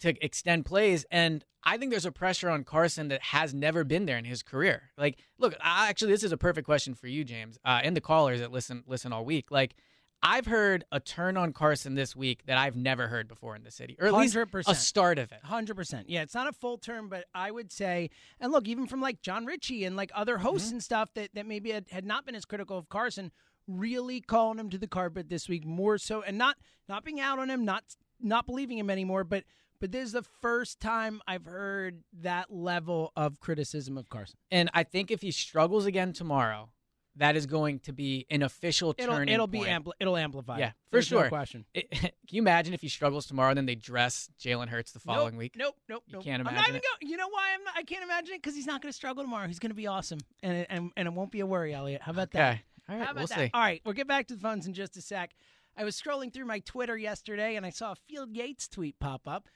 to 0.00 0.14
extend 0.24 0.64
plays 0.66 1.04
and 1.10 1.44
I 1.62 1.76
think 1.76 1.90
there's 1.90 2.06
a 2.06 2.12
pressure 2.12 2.48
on 2.48 2.64
Carson 2.64 3.08
that 3.08 3.20
has 3.22 3.52
never 3.52 3.84
been 3.84 4.06
there 4.06 4.16
in 4.16 4.24
his 4.24 4.42
career. 4.42 4.84
Like, 4.96 5.18
look, 5.38 5.54
I, 5.62 5.90
actually, 5.90 6.10
this 6.12 6.24
is 6.24 6.32
a 6.32 6.38
perfect 6.38 6.64
question 6.64 6.94
for 6.94 7.06
you, 7.06 7.22
James, 7.22 7.58
uh, 7.66 7.80
and 7.84 7.94
the 7.94 8.00
callers 8.00 8.40
that 8.40 8.50
listen 8.50 8.82
listen 8.86 9.12
all 9.12 9.26
week. 9.26 9.50
Like, 9.50 9.74
I've 10.22 10.46
heard 10.46 10.84
a 10.90 11.00
turn 11.00 11.36
on 11.36 11.52
Carson 11.52 11.96
this 11.96 12.16
week 12.16 12.46
that 12.46 12.56
I've 12.56 12.76
never 12.76 13.08
heard 13.08 13.28
before 13.28 13.56
in 13.56 13.62
the 13.62 13.70
city, 13.70 13.94
or 14.00 14.06
at 14.06 14.14
least 14.14 14.34
a 14.66 14.74
start 14.74 15.18
of 15.18 15.32
it. 15.32 15.40
Hundred 15.44 15.76
percent. 15.76 16.08
Yeah, 16.08 16.22
it's 16.22 16.34
not 16.34 16.46
a 16.48 16.52
full 16.52 16.78
term, 16.78 17.10
but 17.10 17.26
I 17.34 17.50
would 17.50 17.70
say, 17.70 18.08
and 18.40 18.52
look, 18.52 18.66
even 18.66 18.86
from 18.86 19.02
like 19.02 19.20
Jon 19.20 19.44
Ritchie 19.44 19.84
and 19.84 19.96
like 19.96 20.10
other 20.14 20.38
hosts 20.38 20.68
Mm-hmm. 20.68 20.76
and 20.76 20.82
stuff 20.82 21.12
that 21.12 21.28
that 21.34 21.46
maybe 21.46 21.72
had, 21.72 21.90
had 21.90 22.06
not 22.06 22.24
been 22.24 22.34
as 22.34 22.46
critical 22.46 22.78
of 22.78 22.88
Carson, 22.88 23.32
really 23.68 24.22
calling 24.22 24.58
him 24.58 24.70
to 24.70 24.78
the 24.78 24.86
carpet 24.88 25.28
this 25.28 25.46
week 25.46 25.66
more 25.66 25.98
so, 25.98 26.22
and 26.22 26.38
not 26.38 26.56
not 26.88 27.04
being 27.04 27.20
out 27.20 27.38
on 27.38 27.50
him, 27.50 27.66
not 27.66 27.84
not 28.18 28.46
believing 28.46 28.78
him 28.78 28.88
anymore, 28.88 29.24
but. 29.24 29.44
But 29.80 29.92
this 29.92 30.04
is 30.04 30.12
the 30.12 30.22
first 30.22 30.78
time 30.80 31.22
I've 31.26 31.46
heard 31.46 32.02
that 32.20 32.52
level 32.52 33.12
of 33.16 33.40
criticism 33.40 33.96
of 33.96 34.08
Carson. 34.08 34.38
And 34.50 34.70
I 34.74 34.82
think 34.82 35.10
if 35.10 35.22
he 35.22 35.30
struggles 35.30 35.86
again 35.86 36.12
tomorrow, 36.12 36.68
that 37.16 37.34
is 37.34 37.46
going 37.46 37.80
to 37.80 37.92
be 37.92 38.26
an 38.30 38.42
official 38.42 38.94
It'll 38.96 39.14
turning 39.16 39.34
it'll 39.34 39.46
be 39.46 39.58
point. 39.58 39.70
ampli- 39.70 39.92
it'll 39.98 40.16
amplify. 40.16 40.58
Yeah, 40.58 40.70
for 40.70 40.74
There's 40.92 41.10
no 41.10 41.20
sure. 41.20 41.28
question. 41.28 41.64
It- 41.74 41.90
can 41.90 42.10
you 42.28 42.40
imagine 42.42 42.72
if 42.72 42.80
he 42.82 42.88
struggles 42.88 43.26
tomorrow 43.26 43.50
and 43.50 43.58
then 43.58 43.66
they 43.66 43.74
dress 43.74 44.30
Jalen 44.40 44.68
Hurts 44.68 44.92
the 44.92 45.00
following 45.00 45.34
nope, 45.34 45.38
week? 45.38 45.54
Nope, 45.56 45.74
nope, 45.88 46.02
You 46.06 46.12
nope. 46.14 46.24
can't 46.24 46.40
I'm 46.40 46.44
not 46.44 46.52
imagine 46.52 46.68
even 46.76 46.76
it? 46.76 46.82
Go, 47.00 47.08
you 47.08 47.16
know 47.16 47.28
why 47.28 47.52
I'm 47.54 47.64
not, 47.64 47.74
I 47.76 47.82
can't 47.82 48.04
imagine 48.04 48.34
it 48.34 48.42
because 48.42 48.54
he's 48.54 48.66
not 48.66 48.80
going 48.80 48.90
to 48.92 48.96
struggle 48.96 49.24
tomorrow. 49.24 49.48
He's 49.48 49.58
going 49.58 49.70
to 49.70 49.76
be 49.76 49.86
awesome, 49.86 50.20
and 50.42 50.58
it, 50.58 50.66
and 50.70 50.90
and 50.96 51.08
it 51.08 51.12
won't 51.14 51.32
be 51.32 51.40
a 51.40 51.46
worry, 51.46 51.74
Elliot. 51.74 52.02
How 52.02 52.12
about 52.12 52.30
that? 52.32 52.50
Okay. 52.52 52.62
All 52.88 52.96
right, 52.96 53.04
How 53.04 53.10
about 53.12 53.16
we'll 53.20 53.26
that? 53.28 53.38
see. 53.38 53.50
All 53.54 53.60
right, 53.60 53.82
we'll 53.84 53.94
get 53.94 54.06
back 54.08 54.26
to 54.28 54.34
the 54.34 54.40
phones 54.40 54.66
in 54.66 54.72
just 54.74 54.96
a 54.96 55.00
sec. 55.02 55.32
I 55.76 55.84
was 55.84 56.00
scrolling 56.00 56.32
through 56.32 56.46
my 56.46 56.58
Twitter 56.60 56.96
yesterday 56.96 57.56
and 57.56 57.64
I 57.64 57.70
saw 57.70 57.92
a 57.92 57.96
Field 57.96 58.30
Yates 58.34 58.68
tweet 58.68 58.98
pop 58.98 59.22
up, 59.26 59.48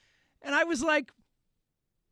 and 0.45 0.55
I 0.55 0.65
was 0.65 0.83
like, 0.83 1.11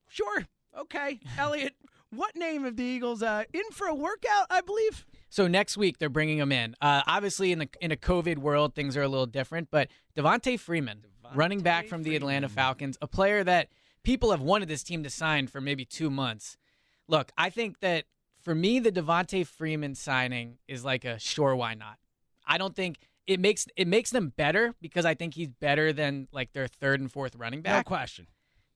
"Sure, 0.08 0.46
okay, 0.78 1.20
Elliot." 1.38 1.74
What 2.10 2.36
name 2.36 2.66
of 2.66 2.76
the 2.76 2.82
Eagles? 2.82 3.22
Uh, 3.22 3.44
in 3.54 3.62
for 3.72 3.86
a 3.86 3.94
workout, 3.94 4.46
I 4.50 4.60
believe. 4.60 5.06
So 5.30 5.48
next 5.48 5.78
week 5.78 5.96
they're 5.96 6.10
bringing 6.10 6.36
him 6.36 6.52
in. 6.52 6.74
Uh, 6.78 7.00
obviously, 7.06 7.52
in 7.52 7.58
the 7.58 7.68
in 7.80 7.90
a 7.90 7.96
COVID 7.96 8.36
world, 8.36 8.74
things 8.74 8.98
are 8.98 9.02
a 9.02 9.08
little 9.08 9.26
different. 9.26 9.68
But 9.70 9.88
Devonta 10.14 10.60
Freeman, 10.60 11.04
running 11.34 11.60
back 11.60 11.86
from 11.86 12.02
the 12.02 12.14
Atlanta 12.16 12.50
Falcons, 12.50 12.98
a 13.00 13.06
player 13.06 13.42
that 13.44 13.68
people 14.02 14.30
have 14.30 14.42
wanted 14.42 14.68
this 14.68 14.82
team 14.82 15.02
to 15.04 15.10
sign 15.10 15.46
for 15.46 15.60
maybe 15.60 15.86
two 15.86 16.10
months. 16.10 16.58
Look, 17.08 17.32
I 17.38 17.48
think 17.48 17.80
that 17.80 18.04
for 18.42 18.54
me, 18.54 18.78
the 18.78 18.92
Devonta 18.92 19.46
Freeman 19.46 19.94
signing 19.94 20.58
is 20.68 20.84
like 20.84 21.04
a 21.04 21.18
sure 21.18 21.56
why 21.56 21.74
not. 21.74 21.98
I 22.46 22.58
don't 22.58 22.74
think 22.76 22.98
it 23.26 23.40
makes 23.40 23.66
it 23.76 23.86
makes 23.88 24.10
them 24.10 24.32
better 24.36 24.74
because 24.80 25.04
I 25.04 25.14
think 25.14 25.34
he's 25.34 25.48
better 25.48 25.92
than 25.92 26.28
like 26.32 26.52
their 26.52 26.66
third 26.66 27.00
and 27.00 27.10
fourth 27.10 27.36
running 27.36 27.62
back. 27.62 27.86
No 27.86 27.88
question. 27.88 28.26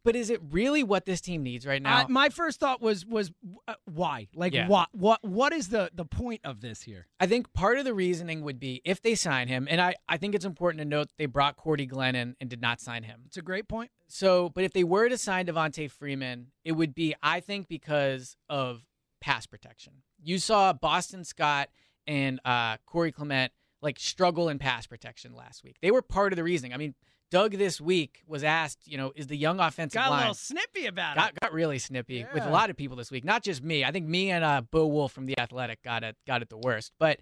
But 0.04 0.14
is 0.14 0.30
it 0.30 0.40
really 0.52 0.84
what 0.84 1.04
this 1.04 1.20
team 1.20 1.42
needs 1.42 1.66
right 1.66 1.82
now? 1.82 2.04
I, 2.04 2.06
my 2.06 2.28
first 2.28 2.60
thought 2.60 2.80
was 2.80 3.04
was 3.04 3.32
uh, 3.66 3.74
why? 3.86 4.28
Like 4.36 4.52
Yeah. 4.54 4.68
what? 4.68 4.88
What? 4.92 5.24
What 5.24 5.52
is 5.52 5.70
the 5.70 5.90
the 5.92 6.04
point 6.04 6.42
of 6.44 6.60
this 6.60 6.82
here? 6.82 7.08
I 7.18 7.26
think 7.26 7.52
part 7.52 7.76
of 7.76 7.84
the 7.84 7.92
reasoning 7.92 8.42
would 8.42 8.60
be 8.60 8.80
if 8.84 9.02
they 9.02 9.16
sign 9.16 9.48
him, 9.48 9.66
and 9.68 9.80
I, 9.80 9.96
I 10.08 10.16
think 10.16 10.36
it's 10.36 10.44
important 10.44 10.78
to 10.78 10.84
note 10.84 11.08
they 11.18 11.26
brought 11.26 11.56
Cordy 11.56 11.88
Glennon 11.88 12.36
and 12.40 12.48
did 12.48 12.60
not 12.60 12.80
sign 12.80 13.02
him. 13.02 13.22
It's 13.26 13.36
a 13.36 13.42
great 13.42 13.66
point. 13.66 13.90
So, 14.06 14.48
but 14.50 14.62
if 14.62 14.72
they 14.72 14.84
were 14.84 15.08
to 15.08 15.18
sign 15.18 15.46
Devonta 15.46 15.90
Freeman, 15.90 16.52
it 16.64 16.72
would 16.72 16.94
be, 16.94 17.16
I 17.20 17.40
think, 17.40 17.66
because 17.66 18.36
of 18.48 18.84
pass 19.20 19.44
protection. 19.46 19.94
You 20.22 20.38
saw 20.38 20.72
Boston 20.72 21.24
Scott 21.24 21.68
and 22.06 22.38
uh, 22.44 22.76
Corey 22.86 23.10
Clement 23.10 23.50
like 23.86 23.98
struggle 23.98 24.48
in 24.48 24.58
pass 24.58 24.86
protection 24.86 25.34
last 25.34 25.64
week. 25.64 25.76
They 25.80 25.90
were 25.90 26.02
part 26.02 26.32
of 26.32 26.36
the 26.36 26.44
reasoning. 26.44 26.74
I 26.74 26.76
mean, 26.76 26.94
Doug 27.30 27.52
this 27.52 27.80
week 27.80 28.22
was 28.26 28.44
asked, 28.44 28.86
you 28.86 28.96
know, 28.96 29.12
is 29.16 29.26
the 29.26 29.36
young 29.36 29.58
offensive 29.58 30.00
Got 30.00 30.12
a 30.12 30.16
little 30.16 30.34
snippy 30.34 30.86
about 30.86 31.16
it. 31.16 31.20
got, 31.20 31.40
got 31.40 31.52
really 31.52 31.78
snippy 31.78 32.26
with 32.34 32.44
a 32.44 32.50
lot 32.50 32.70
of 32.70 32.76
people 32.76 32.96
this 32.96 33.10
week. 33.10 33.24
Not 33.24 33.42
just 33.42 33.62
me. 33.62 33.84
I 33.84 33.90
think 33.90 34.06
me 34.06 34.30
and 34.30 34.44
uh, 34.44 34.62
Bo 34.70 34.86
Wulf 34.86 35.12
from 35.12 35.26
the 35.26 35.38
Athletic 35.38 35.82
got 35.82 36.04
it 36.04 36.16
got 36.26 36.42
it 36.42 36.50
the 36.50 36.58
worst. 36.58 36.92
But 36.98 37.20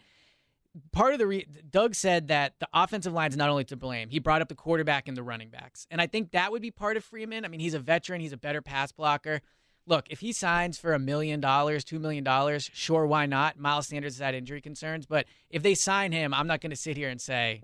part 0.92 1.12
of 1.12 1.18
the 1.18 1.27
re- 1.27 1.46
Doug 1.70 1.94
said 1.94 2.29
that 2.29 2.55
the 2.59 2.68
offensive 2.74 3.12
line 3.12 3.31
is 3.31 3.37
not 3.37 3.48
only 3.48 3.64
to 3.64 3.77
blame. 3.77 4.11
He 4.11 4.18
brought 4.18 4.42
up 4.42 4.48
the 4.48 4.55
quarterback 4.55 5.09
and 5.09 5.16
the 5.16 5.22
running 5.22 5.48
backs, 5.48 5.87
and 5.90 6.00
I 6.00 6.07
think 6.07 6.33
that 6.33 6.53
would 6.53 6.62
be 6.62 6.70
part 6.70 6.96
of 6.96 7.05
Freeman. 7.05 7.44
I 7.44 7.48
mean, 7.48 7.61
he's 7.61 7.74
a 7.74 7.79
veteran. 7.79 8.20
He's 8.20 8.33
a 8.33 8.38
better 8.38 8.61
pass 8.61 8.92
blocker. 8.92 9.40
Look, 9.87 10.07
if 10.11 10.20
he 10.20 10.33
signs 10.33 10.79
for 10.79 10.92
a 10.94 10.99
million 10.99 11.40
dollars, 11.40 11.85
two 11.85 11.99
million 11.99 12.25
dollars, 12.25 12.70
sure, 12.73 13.07
why 13.07 13.27
not? 13.27 13.59
Miles 13.59 13.88
Sanders 13.88 14.14
has 14.14 14.20
had 14.25 14.35
injury 14.35 14.61
concerns, 14.61 15.07
but 15.07 15.27
if 15.51 15.62
they 15.62 15.75
sign 15.75 16.12
him, 16.12 16.33
I'm 16.35 16.47
not 16.47 16.61
going 16.61 16.70
to 16.70 16.77
sit 16.77 16.97
here 16.97 17.09
and 17.11 17.20
say 17.20 17.62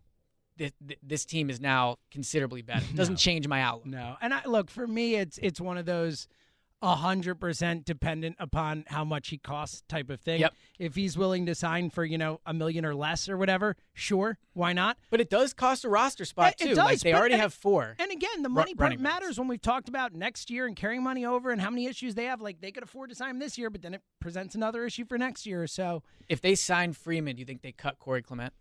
this, 0.56 0.72
this 1.02 1.24
team 1.24 1.48
is 1.48 1.60
now 1.60 1.96
considerably 2.10 2.60
better. 2.62 2.84
It 2.90 2.96
doesn't 2.96 3.14
No. 3.14 3.18
change 3.18 3.48
my 3.48 3.62
outlook. 3.62 3.86
No, 3.86 4.16
and 4.20 4.34
I 4.34 4.44
look 4.44 4.70
for 4.70 4.86
me, 4.86 5.14
it's 5.14 5.38
it's 5.38 5.60
one 5.60 5.78
of 5.78 5.86
those 5.86 6.28
hundred 6.82 7.34
percent 7.34 7.84
dependent 7.84 8.36
upon 8.38 8.84
how 8.88 9.04
much 9.04 9.28
he 9.28 9.36
costs 9.38 9.82
type 9.88 10.08
of 10.08 10.20
thing. 10.20 10.40
Yep. 10.40 10.54
If 10.78 10.94
he's 10.94 11.16
willing 11.18 11.44
to 11.46 11.54
sign 11.54 11.90
for 11.90 12.04
you 12.04 12.16
know 12.16 12.40
a 12.46 12.54
million 12.54 12.86
or 12.86 12.94
less 12.94 13.28
or 13.28 13.36
whatever, 13.36 13.76
sure, 13.92 14.38
why 14.54 14.72
not? 14.72 14.96
But 15.10 15.20
it 15.20 15.28
does 15.28 15.52
cost 15.52 15.84
a 15.84 15.88
roster 15.90 16.24
spot 16.24 16.54
It- 16.58 16.62
it 16.62 16.68
too. 16.70 16.74
like 16.76 16.92
does, 16.94 17.02
they 17.02 17.12
already 17.14 17.36
have 17.36 17.52
four. 17.52 17.96
And 17.98 18.10
again, 18.10 18.42
the 18.42 18.48
money 18.48 18.74
part 18.74 18.92
backs. 18.92 19.02
matters 19.02 19.38
when 19.38 19.46
we've 19.48 19.60
talked 19.60 19.88
about 19.90 20.14
next 20.14 20.48
year 20.50 20.66
and 20.66 20.74
carrying 20.74 21.02
money 21.02 21.24
over 21.26 21.50
and 21.50 21.60
how 21.60 21.68
many 21.70 21.86
issues 21.86 22.14
they 22.14 22.24
have. 22.24 22.40
Like 22.40 22.60
they 22.60 22.72
could 22.72 22.82
afford 22.82 23.10
to 23.10 23.14
sign 23.16 23.30
him 23.30 23.38
this 23.40 23.58
year, 23.58 23.68
but 23.68 23.82
then 23.82 23.92
it 23.94 24.02
presents 24.20 24.54
another 24.54 24.84
issue 24.86 25.04
for 25.04 25.18
next 25.18 25.44
year. 25.46 25.62
or 25.62 25.66
So, 25.66 26.02
If 26.28 26.40
they 26.40 26.54
sign 26.54 26.94
Freeman, 26.94 27.36
do 27.36 27.40
you 27.40 27.46
think 27.46 27.60
they 27.62 27.72
cut 27.72 27.98
Corey 27.98 28.22
Clement? 28.22 28.54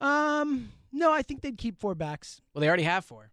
um, 0.00 0.72
no, 0.92 1.12
I 1.12 1.22
think 1.22 1.40
they'd 1.42 1.56
keep 1.58 1.78
four 1.78 1.94
backs. 1.94 2.40
Well, 2.54 2.60
they 2.60 2.68
already 2.68 2.82
have 2.84 3.04
four. 3.04 3.30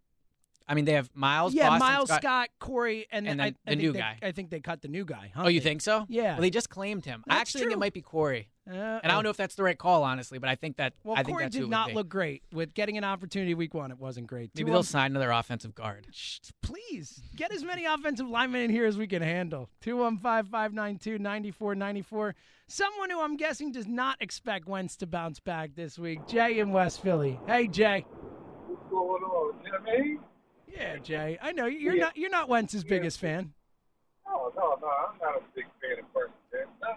I 0.70 0.74
mean, 0.74 0.84
they 0.84 0.92
have 0.92 1.10
Miles, 1.14 1.52
yeah, 1.52 1.68
Boston 1.68 1.88
Miles 1.88 2.08
Scott. 2.08 2.22
Scott, 2.22 2.48
Corey, 2.60 3.06
and, 3.10 3.26
and 3.26 3.40
then 3.40 3.46
I 3.46 3.50
the 3.50 3.56
think 3.72 3.80
new 3.82 3.92
they- 3.92 3.98
guy. 3.98 4.18
I 4.22 4.30
think 4.32 4.50
they 4.50 4.60
cut 4.60 4.82
the 4.82 4.88
new 4.88 5.04
guy. 5.04 5.32
Oh, 5.34 5.48
you 5.48 5.60
think 5.60 5.80
so? 5.82 6.06
Yeah. 6.08 6.34
Well, 6.34 6.42
they 6.42 6.50
just 6.50 6.70
claimed 6.70 7.04
him. 7.04 7.24
I 7.28 7.34
That's 7.34 7.40
actually 7.40 7.60
think 7.62 7.72
it 7.72 7.78
might 7.80 7.92
be 7.92 8.02
Corey. 8.02 8.48
Uh, 8.70 8.72
And 9.02 9.06
I 9.06 9.08
don't 9.16 9.24
know 9.24 9.30
if 9.30 9.36
that's 9.36 9.56
the 9.56 9.64
right 9.64 9.76
call, 9.76 10.04
honestly, 10.04 10.38
but 10.38 10.48
I 10.48 10.54
think 10.54 10.76
that 10.76 10.92
Well, 11.02 11.16
I 11.16 11.24
think 11.24 11.34
Corey 11.34 11.44
that's 11.46 11.54
did 11.56 11.62
would 11.62 11.70
not 11.70 11.88
be. 11.88 11.94
look 11.94 12.08
great 12.08 12.44
with 12.52 12.72
getting 12.72 12.96
an 12.96 13.02
opportunity 13.02 13.52
week 13.54 13.74
one. 13.74 13.90
It 13.90 13.98
wasn't 13.98 14.28
great. 14.28 14.52
Maybe 14.54 14.62
Two 14.62 14.66
they'll 14.66 14.74
one- 14.76 14.84
sign 14.84 15.10
another 15.10 15.32
offensive 15.32 15.74
guard. 15.74 16.06
Shh, 16.12 16.38
please 16.62 17.20
get 17.34 17.52
as 17.52 17.64
many 17.64 17.84
offensive 17.84 18.28
linemen 18.28 18.60
in 18.62 18.70
here 18.70 18.86
as 18.86 18.96
we 18.96 19.08
can 19.08 19.22
handle. 19.22 19.68
215 19.80 20.50
592 20.52 21.18
9494. 21.18 22.34
Someone 22.68 23.10
who 23.10 23.20
I'm 23.20 23.36
guessing 23.36 23.72
does 23.72 23.88
not 23.88 24.18
expect 24.20 24.68
Wentz 24.68 24.96
to 24.98 25.06
bounce 25.08 25.40
back 25.40 25.74
this 25.74 25.98
week. 25.98 26.20
Jay 26.28 26.60
in 26.60 26.70
West 26.70 27.02
Philly. 27.02 27.40
Hey, 27.48 27.66
Jay. 27.66 28.04
What's 28.68 28.88
going 28.88 29.22
on? 29.24 29.54
You 30.04 30.20
know 30.70 30.76
what 30.78 30.86
I 30.86 30.94
mean? 30.94 30.96
Yeah, 30.98 31.02
Jay. 31.02 31.38
I 31.42 31.52
know 31.52 31.66
you're 31.66 31.94
Yeah. 31.94 32.04
not 32.04 32.16
you're 32.16 32.30
not 32.30 32.48
Wentz's 32.48 32.84
biggest 32.84 33.18
fan. 33.18 33.52
No, 34.26 34.52
no, 34.56 34.76
no. 34.80 34.86
I'm 34.88 35.18
not 35.20 35.36
a 35.36 35.42
big 35.54 35.64
fan 35.80 36.04
of 36.04 36.12
person. 36.14 36.32
man. 36.52 36.66
No. 36.82 36.88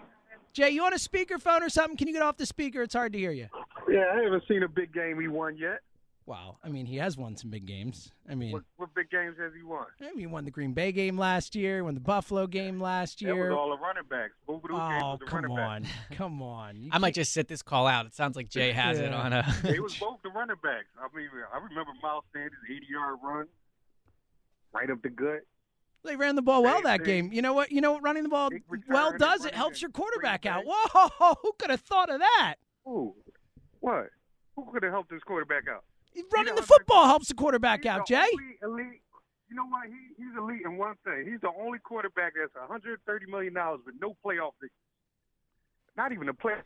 Jay, 0.52 0.70
you 0.70 0.84
on 0.84 0.92
a 0.92 0.96
speakerphone 0.96 1.62
or 1.62 1.68
something? 1.68 1.96
Can 1.96 2.06
you 2.06 2.14
get 2.14 2.22
off 2.22 2.36
the 2.36 2.46
speaker? 2.46 2.82
It's 2.82 2.94
hard 2.94 3.12
to 3.12 3.18
hear 3.18 3.32
you. 3.32 3.48
Yeah, 3.88 4.04
I 4.14 4.22
haven't 4.22 4.44
seen 4.46 4.62
a 4.62 4.68
big 4.68 4.92
game 4.92 5.20
he 5.20 5.26
won 5.26 5.56
yet. 5.56 5.80
Wow. 6.26 6.56
I 6.64 6.68
mean, 6.70 6.86
he 6.86 6.96
has 6.96 7.18
won 7.18 7.36
some 7.36 7.50
big 7.50 7.66
games. 7.66 8.10
I 8.30 8.34
mean, 8.34 8.52
What, 8.52 8.62
what 8.76 8.94
big 8.94 9.10
games 9.10 9.36
has 9.38 9.52
he 9.54 9.62
won? 9.62 9.84
I 10.00 10.04
mean, 10.04 10.20
he 10.20 10.26
won 10.26 10.44
the 10.46 10.50
Green 10.50 10.72
Bay 10.72 10.90
game 10.92 11.18
last 11.18 11.54
year, 11.54 11.82
won 11.84 11.92
the 11.94 12.00
Buffalo 12.00 12.46
game 12.46 12.80
last 12.80 13.18
That 13.18 13.26
year. 13.26 13.50
was 13.50 13.58
all 13.58 13.70
the 13.76 13.82
running 13.82 14.04
backs. 14.08 14.32
Both 14.46 14.62
of 14.64 14.70
those 14.70 14.78
Oh, 14.80 15.10
was 15.10 15.18
the 15.20 15.26
come 15.26 15.42
running 15.44 15.58
on. 15.58 15.82
backs. 15.82 15.94
Come 16.16 16.40
on. 16.42 16.80
You 16.80 16.90
I 16.92 16.98
might 16.98 17.08
can't- 17.08 17.14
just 17.16 17.32
sit 17.34 17.48
this 17.48 17.60
call 17.60 17.86
out. 17.88 18.06
It 18.06 18.14
sounds 18.14 18.36
like 18.36 18.48
Jay 18.48 18.72
has 18.72 18.98
it 19.00 19.12
on 19.12 19.32
a. 19.34 19.44
They 19.62 19.80
was 19.80 19.98
both 19.98 20.22
the 20.22 20.30
running 20.30 20.56
backs. 20.62 20.86
I 20.98 21.14
mean, 21.14 21.28
I 21.52 21.56
remember 21.58 21.90
Miles 22.02 22.24
Sanders' 22.32 22.52
80-yard 22.70 23.18
run, 23.22 23.46
right 24.74 24.90
up 24.90 25.02
the 25.02 25.10
gut. 25.10 25.40
They 26.04 26.16
ran 26.16 26.36
the 26.36 26.42
ball 26.42 26.62
well 26.62 26.82
that 26.82 27.02
game. 27.02 27.32
You 27.32 27.40
know 27.40 27.54
what? 27.54 27.72
You 27.72 27.80
know 27.80 27.92
what 27.92 28.02
running 28.02 28.24
the 28.24 28.28
ball 28.28 28.50
well 28.88 29.16
does? 29.16 29.46
It 29.46 29.54
helps 29.54 29.80
your 29.80 29.90
quarterback 29.90 30.44
out. 30.44 30.64
Whoa! 30.66 31.34
Who 31.42 31.52
could 31.58 31.70
have 31.70 31.80
thought 31.80 32.10
of 32.10 32.20
that? 32.20 32.56
Ooh, 32.86 33.14
what? 33.80 34.08
Who 34.56 34.70
could 34.70 34.82
have 34.82 34.92
helped 34.92 35.10
this 35.10 35.22
quarterback 35.22 35.64
out? 35.68 35.84
Running 36.32 36.54
know, 36.54 36.60
the 36.60 36.66
football 36.66 37.06
helps 37.06 37.28
the 37.28 37.34
quarterback 37.34 37.86
out, 37.86 38.06
Jay. 38.06 38.26
elite. 38.62 39.00
You 39.48 39.56
know 39.56 39.66
what? 39.66 39.86
He, 39.86 40.22
he's 40.22 40.36
elite 40.36 40.62
in 40.64 40.76
one 40.76 40.94
thing. 41.04 41.26
He's 41.30 41.40
the 41.40 41.50
only 41.60 41.78
quarterback 41.78 42.32
that's 42.38 42.54
130 42.54 43.26
million 43.26 43.54
dollars 43.54 43.80
with 43.86 43.94
no 44.00 44.14
playoff. 44.24 44.52
Not 45.96 46.12
even 46.12 46.28
a 46.28 46.34
playoff. 46.34 46.62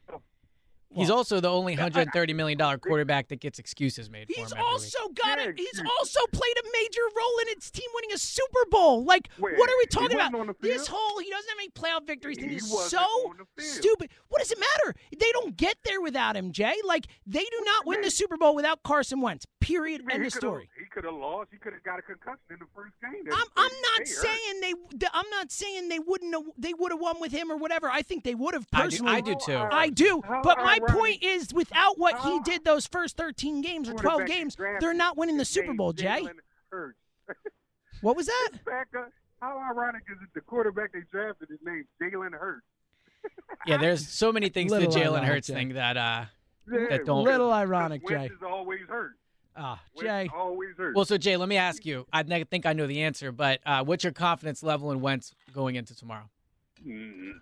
He's 0.95 1.11
also 1.11 1.39
the 1.41 1.51
only 1.51 1.75
I- 1.77 1.83
I- 1.83 1.85
130 1.85 2.33
million 2.33 2.59
dollar 2.59 2.79
quarterback 2.79 3.29
that 3.29 3.41
gets 3.41 3.59
excuses 3.59 4.09
made 4.11 4.27
for 4.29 4.33
He's 4.35 4.51
him. 4.53 4.59
every 4.59 4.63
week. 4.65 4.73
also 4.73 5.09
got 5.11 5.39
it. 5.39 5.59
He's 5.59 5.83
also 5.99 6.21
played 6.33 6.55
a 6.59 6.67
major 6.73 7.03
role 7.17 7.39
in 7.43 7.49
its 7.49 7.71
team 7.71 7.89
winning 7.95 8.13
a 8.15 8.19
Super 8.19 8.65
Bowl. 8.71 9.05
Like, 9.05 9.29
Where? 9.39 9.55
what 9.57 9.69
are 9.69 9.77
we 9.79 9.87
talking 9.87 10.15
about? 10.19 10.61
This 10.61 10.87
whole 10.87 11.19
he 11.21 11.31
doesn't 11.31 11.49
have 11.51 11.59
any 11.59 11.69
playoff 11.71 12.07
victories 12.07 12.39
thing 12.39 12.49
He 12.49 12.57
is 12.57 12.69
so 12.91 12.99
on 12.99 13.37
the 13.39 13.63
field. 13.63 13.75
stupid. 13.77 14.11
What 14.29 14.39
does 14.41 14.51
it 14.51 14.59
matter? 14.59 14.95
They 15.17 15.31
don't 15.33 15.57
get 15.57 15.77
there 15.85 16.01
without 16.01 16.37
him, 16.37 16.53
Jay. 16.53 16.75
Like, 16.85 17.07
they 17.27 17.41
do 17.45 17.63
not 17.65 17.87
win 17.87 18.01
the 18.01 18.11
Super 18.11 18.37
Bowl 18.37 18.55
without 18.55 18.83
Carson 18.83 19.21
Wentz. 19.21 19.47
Period. 19.61 20.01
I 20.03 20.05
mean, 20.07 20.17
End 20.19 20.27
of 20.27 20.33
story. 20.33 20.69
He 20.79 20.87
could 20.87 21.05
have 21.05 21.15
lost. 21.15 21.51
He 21.53 21.59
could 21.59 21.75
have 21.75 21.83
got 21.83 21.99
a 21.99 22.03
concussion 22.03 22.39
in 22.51 22.59
the 22.61 22.67
first 22.75 22.95
game. 23.03 23.23
I'm, 23.31 23.47
I'm 23.57 23.71
not 23.83 23.99
They 23.99 24.05
saying 24.07 24.61
they. 24.63 25.07
I'm 25.13 25.29
not 25.31 25.51
saying 25.53 25.89
they 25.91 25.99
wouldn't. 25.99 26.33
have- 26.35 26.45
They 26.57 26.73
would 26.73 26.93
have 26.93 27.01
won 27.01 27.21
with 27.21 27.33
him 27.33 27.53
or 27.53 27.57
whatever. 27.57 27.91
I 27.91 28.01
think 28.03 28.25
they 28.25 28.35
would 28.35 28.55
have 28.55 28.67
I 28.73 28.79
do- 28.79 28.85
personally. 28.85 29.13
I 29.13 29.21
do 29.21 29.37
too. 29.45 29.57
I 29.57 29.89
do. 29.91 30.23
But 30.43 30.59
my 30.59 30.78
ironic. 30.81 30.97
point 31.01 31.23
is, 31.23 31.53
without 31.53 31.99
what 31.99 32.19
he 32.23 32.41
did 32.41 32.65
those 32.65 32.87
first 32.87 33.17
13 33.17 33.61
games 33.63 33.89
or 33.89 33.95
12 33.95 34.27
games, 34.27 34.57
they're 34.81 34.95
not 34.95 35.17
winning 35.17 35.37
the 35.37 35.45
Super 35.45 35.75
Bowl, 35.75 35.93
Jay. 35.93 36.27
What 38.01 38.17
was 38.17 38.27
that? 38.27 38.51
Backer, 38.65 39.11
how 39.41 39.59
ironic 39.59 40.03
is 40.09 40.19
it 40.23 40.29
the 40.35 40.41
quarterback 40.41 40.93
they 40.93 41.01
drafted 41.11 41.51
is 41.51 41.59
named 41.65 41.87
Jalen 42.01 42.33
Hurts? 42.33 42.65
Yeah, 43.67 43.77
there's 43.79 44.07
so 44.07 44.31
many 44.31 44.49
things 44.51 44.71
to 44.71 44.79
the 44.79 44.87
Little 44.87 45.03
Jalen 45.15 45.25
Hurts 45.25 45.49
thing 45.49 45.75
that 45.75 45.97
uh 45.97 46.25
Yeah, 46.71 46.87
That 46.91 47.05
don't- 47.07 47.25
Little 47.25 47.53
ironic, 47.53 48.07
Jay. 48.07 48.27
is 48.27 48.43
always 48.47 48.81
hurt. 48.89 49.13
Ah, 49.57 49.81
Wentz 49.97 50.07
Jay. 50.07 50.31
always 50.33 50.77
hurt. 50.77 50.95
Well, 50.95 51.05
so 51.05 51.19
Jay, 51.19 51.37
let 51.37 51.49
me 51.49 51.57
ask 51.57 51.85
you. 51.85 52.07
I 52.13 52.23
think 52.23 52.65
I 52.67 52.73
know 52.73 52.87
the 52.87 53.03
answer, 53.03 53.33
but 53.33 53.59
uh, 53.67 53.83
what's 53.83 54.05
your 54.05 54.13
confidence 54.13 54.63
level 54.63 54.93
in 54.93 55.01
Wentz 55.01 55.35
going 55.53 55.75
into 55.75 55.97
tomorrow? 55.97 56.31
Mm, 56.87 57.33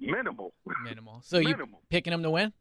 minimal. 0.00 0.52
Minimal. 0.84 1.20
So 1.24 1.38
you 1.38 1.48
Minimal. 1.50 1.80
picking 1.90 2.12
him 2.12 2.22
to 2.22 2.30
win? 2.30 2.52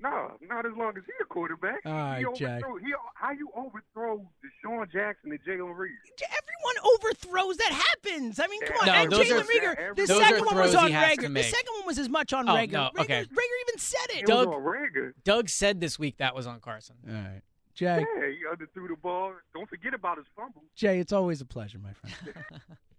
No, 0.00 0.36
not 0.42 0.64
as 0.64 0.70
long 0.76 0.90
as 0.96 1.02
he's 1.06 1.14
a 1.20 1.24
quarterback. 1.24 1.80
All 1.84 1.92
right, 1.92 2.24
he 2.32 2.38
Jay. 2.38 2.60
He, 2.84 2.92
how 3.14 3.32
you 3.32 3.50
overthrow 3.56 4.24
DeSean 4.64 4.92
Jackson 4.92 5.32
and 5.32 5.40
Jalen 5.42 5.76
Reed? 5.76 5.90
Everyone 6.22 6.94
overthrows. 7.02 7.56
That 7.56 7.72
happens. 7.72 8.38
I 8.38 8.46
mean, 8.46 8.60
come 8.64 8.76
on. 8.80 8.86
No, 8.86 8.92
and 8.92 9.10
those 9.10 9.26
Jalen 9.26 9.40
are- 9.40 9.74
Reagor. 9.74 9.96
The 9.96 10.06
second 10.06 10.44
one 10.46 10.54
was 10.56 10.74
on 10.76 10.92
Reagor. 10.92 11.34
The 11.34 11.42
second 11.42 11.72
one 11.78 11.86
was 11.86 11.98
as 11.98 12.08
much 12.08 12.32
on 12.32 12.48
Oh, 12.48 12.52
Reagor. 12.54 12.70
no, 12.70 12.90
okay. 13.00 13.24
Reagor 13.24 13.68
even 13.68 13.78
said 13.78 14.10
it. 14.10 14.16
It 14.18 14.26
Doug- 14.26 14.46
was 14.48 14.56
on 14.56 14.62
Reagor. 14.62 15.12
Doug 15.24 15.48
said 15.48 15.80
this 15.80 15.98
week 15.98 16.18
that 16.18 16.32
was 16.32 16.46
on 16.46 16.60
Carson. 16.60 16.94
All 17.08 17.14
right, 17.14 17.42
Jay. 17.74 18.06
Yeah, 18.20 18.26
he 18.28 18.38
underthrew 18.48 18.86
the 18.88 18.96
ball. 19.02 19.32
Don't 19.52 19.68
forget 19.68 19.94
about 19.94 20.18
his 20.18 20.26
fumble. 20.36 20.62
Jay, 20.76 21.00
it's 21.00 21.12
always 21.12 21.40
a 21.40 21.44
pleasure, 21.44 21.78
my 21.80 21.92
friend. 21.92 22.14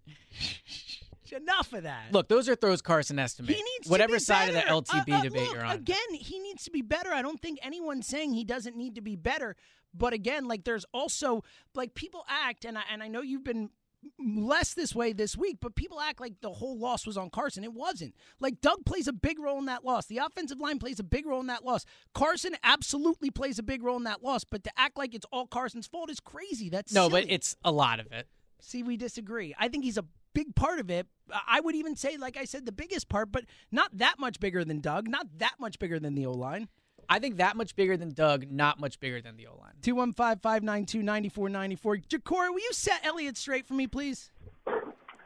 Enough 1.31 1.73
of 1.73 1.83
that. 1.83 2.11
Look, 2.11 2.27
those 2.27 2.49
are 2.49 2.55
throws 2.55 2.81
Carson 2.81 3.17
has 3.17 3.33
to 3.35 3.43
make. 3.43 3.55
He 3.55 3.63
needs 3.63 3.89
Whatever 3.89 4.13
be 4.13 4.19
side 4.19 4.49
of 4.49 4.55
the. 4.55 4.61
LTB 4.61 5.13
Uh, 5.13 5.17
uh, 5.17 5.21
debate 5.23 5.41
look, 5.41 5.53
you're 5.53 5.65
on. 5.65 5.75
Again, 5.75 5.97
he 6.13 6.39
needs 6.39 6.63
to 6.65 6.71
be 6.71 6.81
better. 6.81 7.11
I 7.11 7.21
don't 7.21 7.41
think 7.41 7.59
anyone's 7.61 8.07
saying 8.07 8.33
he 8.33 8.43
doesn't 8.43 8.75
need 8.75 8.95
to 8.95 9.01
be 9.01 9.15
better. 9.15 9.55
But 9.93 10.13
again, 10.13 10.47
like 10.47 10.63
there's 10.65 10.85
also 10.93 11.43
like 11.73 11.95
people 11.95 12.25
act, 12.29 12.65
and 12.65 12.77
I, 12.77 12.83
and 12.91 13.01
I 13.01 13.07
know 13.07 13.21
you've 13.21 13.43
been 13.43 13.69
less 14.17 14.73
this 14.73 14.95
way 14.95 15.13
this 15.13 15.35
week, 15.35 15.57
but 15.59 15.75
people 15.75 15.99
act 15.99 16.19
like 16.21 16.41
the 16.41 16.51
whole 16.51 16.77
loss 16.77 17.05
was 17.05 17.17
on 17.17 17.29
Carson. 17.29 17.63
It 17.63 17.73
wasn't. 17.73 18.15
Like 18.39 18.61
Doug 18.61 18.85
plays 18.85 19.07
a 19.07 19.13
big 19.13 19.39
role 19.39 19.57
in 19.57 19.65
that 19.65 19.83
loss. 19.83 20.05
The 20.05 20.19
offensive 20.19 20.59
line 20.59 20.79
plays 20.79 20.99
a 20.99 21.03
big 21.03 21.25
role 21.25 21.39
in 21.41 21.47
that 21.47 21.65
loss. 21.65 21.85
Carson 22.13 22.55
absolutely 22.63 23.29
plays 23.29 23.59
a 23.59 23.63
big 23.63 23.83
role 23.83 23.97
in 23.97 24.03
that 24.03 24.23
loss. 24.23 24.43
But 24.43 24.63
to 24.65 24.71
act 24.77 24.97
like 24.97 25.13
it's 25.13 25.25
all 25.31 25.47
Carson's 25.47 25.87
fault 25.87 26.09
is 26.09 26.19
crazy. 26.19 26.69
That's 26.69 26.93
no, 26.93 27.09
silly. 27.09 27.23
but 27.23 27.31
it's 27.31 27.55
a 27.63 27.71
lot 27.71 27.99
of 27.99 28.11
it. 28.11 28.27
See, 28.61 28.83
we 28.83 28.97
disagree. 28.97 29.55
I 29.57 29.69
think 29.69 29.83
he's 29.83 29.97
a 29.97 30.05
big 30.39 30.55
part 30.55 30.79
of 30.79 30.89
it. 30.89 31.07
I 31.47 31.59
would 31.59 31.75
even 31.75 31.95
say, 31.95 32.17
like 32.17 32.37
I 32.37 32.45
said, 32.45 32.65
the 32.65 32.71
biggest 32.71 33.09
part, 33.09 33.31
but 33.31 33.43
not 33.71 33.97
that 33.97 34.15
much 34.19 34.39
bigger 34.39 34.63
than 34.63 34.79
Doug, 34.79 35.07
not 35.07 35.27
that 35.37 35.55
much 35.59 35.79
bigger 35.79 35.99
than 35.99 36.15
the 36.15 36.25
O 36.25 36.31
line. 36.31 36.69
I 37.09 37.19
think 37.19 37.37
that 37.37 37.57
much 37.57 37.75
bigger 37.75 37.97
than 37.97 38.13
Doug, 38.13 38.49
not 38.49 38.79
much 38.79 38.99
bigger 38.99 39.21
than 39.21 39.35
the 39.35 39.47
O 39.47 39.55
line. 39.55 39.73
215 39.81 40.39
592 40.39 41.03
9494. 41.03 41.97
Ja'Cory, 41.97 42.49
will 42.49 42.59
you 42.59 42.71
set 42.71 43.05
Elliott 43.05 43.37
straight 43.37 43.67
for 43.67 43.73
me, 43.73 43.85
please? 43.87 44.31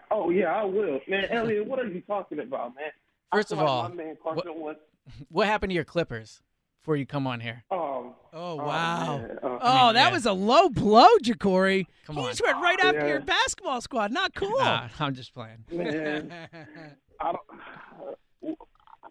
Oh 0.10 0.30
yeah, 0.30 0.54
I 0.54 0.64
will, 0.64 1.00
man. 1.08 1.26
Elliot, 1.30 1.68
what 1.68 1.80
are 1.80 1.88
you 1.88 2.02
talking 2.02 2.40
about, 2.40 2.76
man? 2.76 2.92
First 3.32 3.52
of 3.52 3.60
all, 3.60 3.90
my 3.90 3.96
man 3.96 4.18
Carson 4.22 4.60
Wentz. 4.60 4.80
What 5.30 5.48
happened 5.48 5.72
to 5.72 5.76
your 5.76 5.84
Clippers 5.84 6.42
before 6.84 6.98
you 6.98 7.06
come 7.06 7.26
on 7.26 7.40
here? 7.40 7.64
Um, 7.72 8.14
Oh, 8.36 8.56
wow. 8.56 9.18
man, 9.20 9.40
uh, 9.42 9.58
Oh, 9.62 9.94
that 9.94 10.08
yeah. 10.08 10.12
was 10.12 10.26
a 10.26 10.34
low 10.34 10.68
blow, 10.68 11.08
Ja'Cory. 11.24 11.86
Come 12.06 12.18
he 12.18 12.22
on. 12.24 12.28
just 12.30 12.42
went 12.44 12.58
right 12.58 12.78
after 12.84 13.00
Yeah. 13.00 13.08
your 13.08 13.20
basketball 13.22 13.80
squad. 13.80 14.12
Not 14.12 14.34
cool. 14.36 14.58
Nah, 14.60 14.90
I'm 15.00 15.14
just 15.16 15.34
playing. 15.34 15.64
man, 15.72 16.34
I 17.22 17.32
don't. 17.32 18.58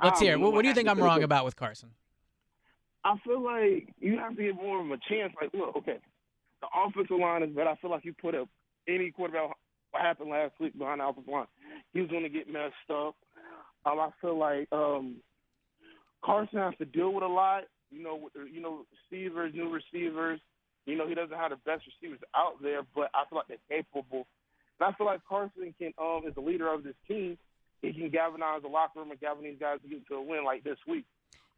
Let's 0.03 0.21
hear. 0.21 0.35
it. 0.35 0.37
know 0.39 0.45
What, 0.45 0.53
what 0.55 0.63
do 0.63 0.69
you 0.69 0.75
think 0.75 0.89
I'm 0.89 0.99
wrong 0.99 1.23
about 1.23 1.45
with 1.47 1.57
Carson? 1.57 1.91
I 3.05 3.17
feel 3.25 3.43
like 3.43 3.89
you 4.01 4.19
have 4.19 4.37
to 4.37 4.43
give 4.43 4.57
more 4.57 4.81
of 4.81 4.87
him 4.87 4.93
a 4.93 4.99
chance. 5.09 5.33
Like, 5.41 5.53
look, 5.55 5.75
okay, 5.77 5.99
the 6.61 6.67
offensive 6.87 7.17
line 7.19 7.43
is 7.43 7.51
better. 7.55 7.71
I 7.71 7.77
feel 7.77 7.91
like 7.91 8.05
you 8.05 8.13
put 8.13 8.35
up 8.35 8.49
any 8.87 9.11
quarterback. 9.13 9.57
What 9.93 10.03
happened 10.03 10.31
last 10.31 10.53
week 10.61 10.77
behind 10.77 11.01
the 11.01 11.07
offensive 11.07 11.33
line? 11.33 11.47
He 11.95 12.01
was 12.01 12.11
going 12.11 12.23
to 12.25 12.29
get 12.29 12.53
messed 12.53 12.75
up. 12.91 13.15
Um, 13.87 13.99
I 14.01 14.11
feel 14.21 14.37
like 14.39 14.69
um, 14.73 15.17
Carson 16.25 16.59
has 16.59 16.75
to 16.79 16.85
deal 16.85 17.13
with 17.13 17.23
a 17.25 17.29
lot. 17.29 17.65
You 17.91 18.03
know, 18.03 18.17
with 18.17 18.33
you 18.53 18.61
know, 18.63 18.87
receivers, 19.11 19.53
new 19.55 19.71
receivers. 19.71 20.41
You 20.87 20.97
know, 20.97 21.07
he 21.07 21.15
doesn't 21.15 21.37
have 21.37 21.51
the 21.51 21.57
best 21.65 21.85
receivers 21.87 22.21
out 22.35 22.61
there, 22.63 22.81
but 22.95 23.11
I 23.15 23.25
feel 23.29 23.39
like 23.39 23.47
they're 23.49 23.83
capable. 23.83 24.27
And 24.81 24.89
I 24.93 24.97
feel 24.97 25.07
like 25.07 25.21
Carson 25.29 25.75
can, 25.79 25.93
um, 25.99 26.23
is 26.27 26.35
the 26.35 26.41
leader 26.41 26.73
of 26.73 26.83
this 26.83 26.95
team. 27.07 27.39
He 27.83 27.93
can 27.93 28.09
galvanize 28.11 28.63
the 28.63 28.69
locker 28.69 28.99
room 29.01 29.11
and 29.11 29.21
galvanize 29.21 29.57
guys 29.61 29.79
to 29.83 29.89
get 29.89 30.07
to 30.09 30.15
a 30.15 30.23
win 30.23 30.45
like 30.45 30.65
this 30.65 30.79
week. 30.89 31.05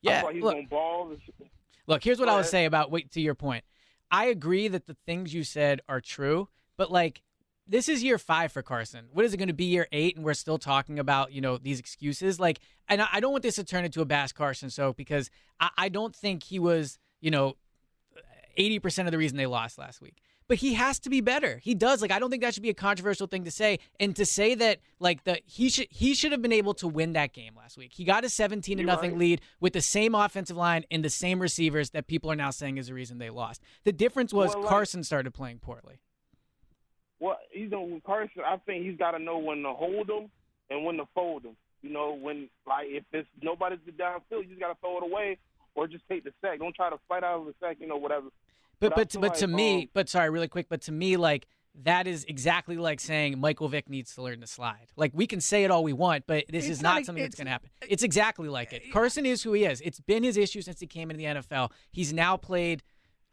Yeah, 0.02 0.22
like 0.22 0.34
he's 0.34 0.42
look- 0.42 0.54
going 0.54 0.64
to 0.64 0.70
ball. 0.70 1.16
Look, 1.86 2.02
here's 2.04 2.18
what 2.18 2.26
Go 2.26 2.32
I 2.32 2.34
would 2.34 2.40
ahead. 2.40 2.50
say 2.50 2.64
about 2.66 2.90
wait 2.90 3.10
to 3.12 3.20
your 3.20 3.34
point. 3.34 3.64
I 4.10 4.26
agree 4.26 4.68
that 4.68 4.86
the 4.86 4.96
things 5.06 5.32
you 5.32 5.44
said 5.44 5.80
are 5.88 6.00
true, 6.00 6.48
but 6.76 6.90
like 6.90 7.22
this 7.66 7.88
is 7.88 8.02
year 8.02 8.18
five 8.18 8.52
for 8.52 8.62
Carson. 8.62 9.06
What 9.12 9.24
is 9.24 9.32
it 9.32 9.38
going 9.38 9.48
to 9.48 9.54
be 9.54 9.64
year 9.64 9.86
eight, 9.92 10.16
and 10.16 10.24
we're 10.24 10.34
still 10.34 10.58
talking 10.58 10.98
about 10.98 11.32
you 11.32 11.40
know 11.40 11.56
these 11.58 11.80
excuses? 11.80 12.38
Like, 12.38 12.60
and 12.88 13.00
I 13.00 13.20
don't 13.20 13.32
want 13.32 13.42
this 13.42 13.56
to 13.56 13.64
turn 13.64 13.84
into 13.84 14.00
a 14.00 14.04
Bass 14.04 14.32
Carson 14.32 14.68
show 14.68 14.92
because 14.92 15.30
I, 15.60 15.70
I 15.78 15.88
don't 15.88 16.14
think 16.14 16.42
he 16.44 16.58
was 16.58 16.98
you 17.20 17.30
know 17.30 17.56
eighty 18.56 18.78
percent 18.78 19.08
of 19.08 19.12
the 19.12 19.18
reason 19.18 19.36
they 19.36 19.46
lost 19.46 19.78
last 19.78 20.00
week. 20.00 20.18
But 20.46 20.58
he 20.58 20.74
has 20.74 20.98
to 21.00 21.08
be 21.08 21.22
better. 21.22 21.58
He 21.62 21.74
does. 21.74 22.02
Like 22.02 22.10
I 22.12 22.18
don't 22.18 22.28
think 22.28 22.42
that 22.42 22.52
should 22.52 22.62
be 22.62 22.68
a 22.68 22.74
controversial 22.74 23.26
thing 23.26 23.44
to 23.44 23.50
say. 23.50 23.78
And 23.98 24.14
to 24.16 24.26
say 24.26 24.54
that 24.56 24.80
like 25.00 25.24
the 25.24 25.40
he 25.46 25.70
should 25.70 25.86
he 25.90 26.12
should 26.12 26.32
have 26.32 26.42
been 26.42 26.52
able 26.52 26.74
to 26.74 26.86
win 26.86 27.14
that 27.14 27.32
game 27.32 27.54
last 27.56 27.78
week. 27.78 27.92
He 27.94 28.04
got 28.04 28.24
a 28.24 28.28
seventeen 28.28 28.76
to 28.76 28.84
nothing 28.84 29.12
right. 29.12 29.20
lead 29.20 29.40
with 29.58 29.72
the 29.72 29.80
same 29.80 30.14
offensive 30.14 30.58
line 30.58 30.84
and 30.90 31.02
the 31.02 31.08
same 31.08 31.40
receivers 31.40 31.90
that 31.90 32.06
people 32.08 32.30
are 32.30 32.36
now 32.36 32.50
saying 32.50 32.76
is 32.76 32.88
the 32.88 32.94
reason 32.94 33.16
they 33.16 33.30
lost. 33.30 33.62
The 33.84 33.92
difference 33.92 34.34
was 34.34 34.50
Well, 34.50 34.60
like- 34.60 34.68
Carson 34.68 35.02
started 35.02 35.32
playing 35.32 35.60
poorly. 35.60 36.00
Well, 37.20 37.38
he's 37.50 37.72
on 37.72 38.02
Carson. 38.04 38.42
I 38.46 38.56
think 38.66 38.84
he's 38.84 38.98
got 38.98 39.12
to 39.12 39.18
know 39.18 39.38
when 39.38 39.62
to 39.62 39.72
hold 39.72 40.08
them 40.08 40.30
and 40.70 40.84
when 40.84 40.96
to 40.96 41.04
fold 41.14 41.44
them. 41.44 41.56
You 41.82 41.90
know, 41.90 42.14
when 42.14 42.48
like 42.66 42.86
if 42.88 43.04
it's 43.12 43.28
nobody's 43.42 43.78
downfield, 43.98 44.42
you 44.42 44.48
just 44.48 44.60
got 44.60 44.72
to 44.72 44.80
throw 44.80 44.98
it 44.98 45.04
away 45.04 45.38
or 45.74 45.86
just 45.86 46.04
take 46.08 46.24
the 46.24 46.32
sack. 46.40 46.58
Don't 46.58 46.74
try 46.74 46.90
to 46.90 46.96
fight 47.08 47.22
out 47.24 47.40
of 47.40 47.46
the 47.46 47.54
sack. 47.60 47.76
You 47.80 47.86
know, 47.86 47.96
whatever. 47.96 48.26
But 48.80 48.90
But 48.90 48.92
I 48.92 48.96
but 49.02 49.12
feel 49.12 49.20
but 49.20 49.34
to 49.36 49.46
like, 49.46 49.56
me, 49.56 49.82
um, 49.82 49.88
but 49.92 50.08
sorry, 50.08 50.30
really 50.30 50.48
quick, 50.48 50.66
but 50.68 50.80
to 50.82 50.92
me, 50.92 51.16
like 51.16 51.46
that 51.82 52.06
is 52.06 52.24
exactly 52.24 52.76
like 52.76 53.00
saying 53.00 53.38
Michael 53.40 53.68
Vick 53.68 53.88
needs 53.88 54.14
to 54.14 54.22
learn 54.22 54.40
to 54.40 54.46
slide. 54.46 54.92
Like 54.96 55.10
we 55.14 55.26
can 55.26 55.40
say 55.40 55.64
it 55.64 55.70
all 55.70 55.82
we 55.82 55.92
want, 55.92 56.24
but 56.26 56.44
this 56.48 56.68
is 56.68 56.80
not 56.80 56.94
not, 56.94 57.02
a- 57.02 57.04
something 57.04 57.24
that's 57.24 57.34
going 57.34 57.46
to 57.46 57.50
happen. 57.52 57.70
It's 57.88 58.02
exactly 58.02 58.48
like 58.48 58.72
it. 58.72 58.92
Carson 58.92 59.26
is 59.26 59.42
who 59.42 59.52
he 59.52 59.64
is. 59.64 59.80
It's 59.80 60.00
been 60.00 60.22
his 60.22 60.36
issue 60.36 60.62
since 60.62 60.80
he 60.80 60.86
came 60.86 61.10
into 61.10 61.18
the 61.18 61.24
NFL. 61.24 61.70
He's 61.90 62.12
now 62.12 62.36
played, 62.36 62.82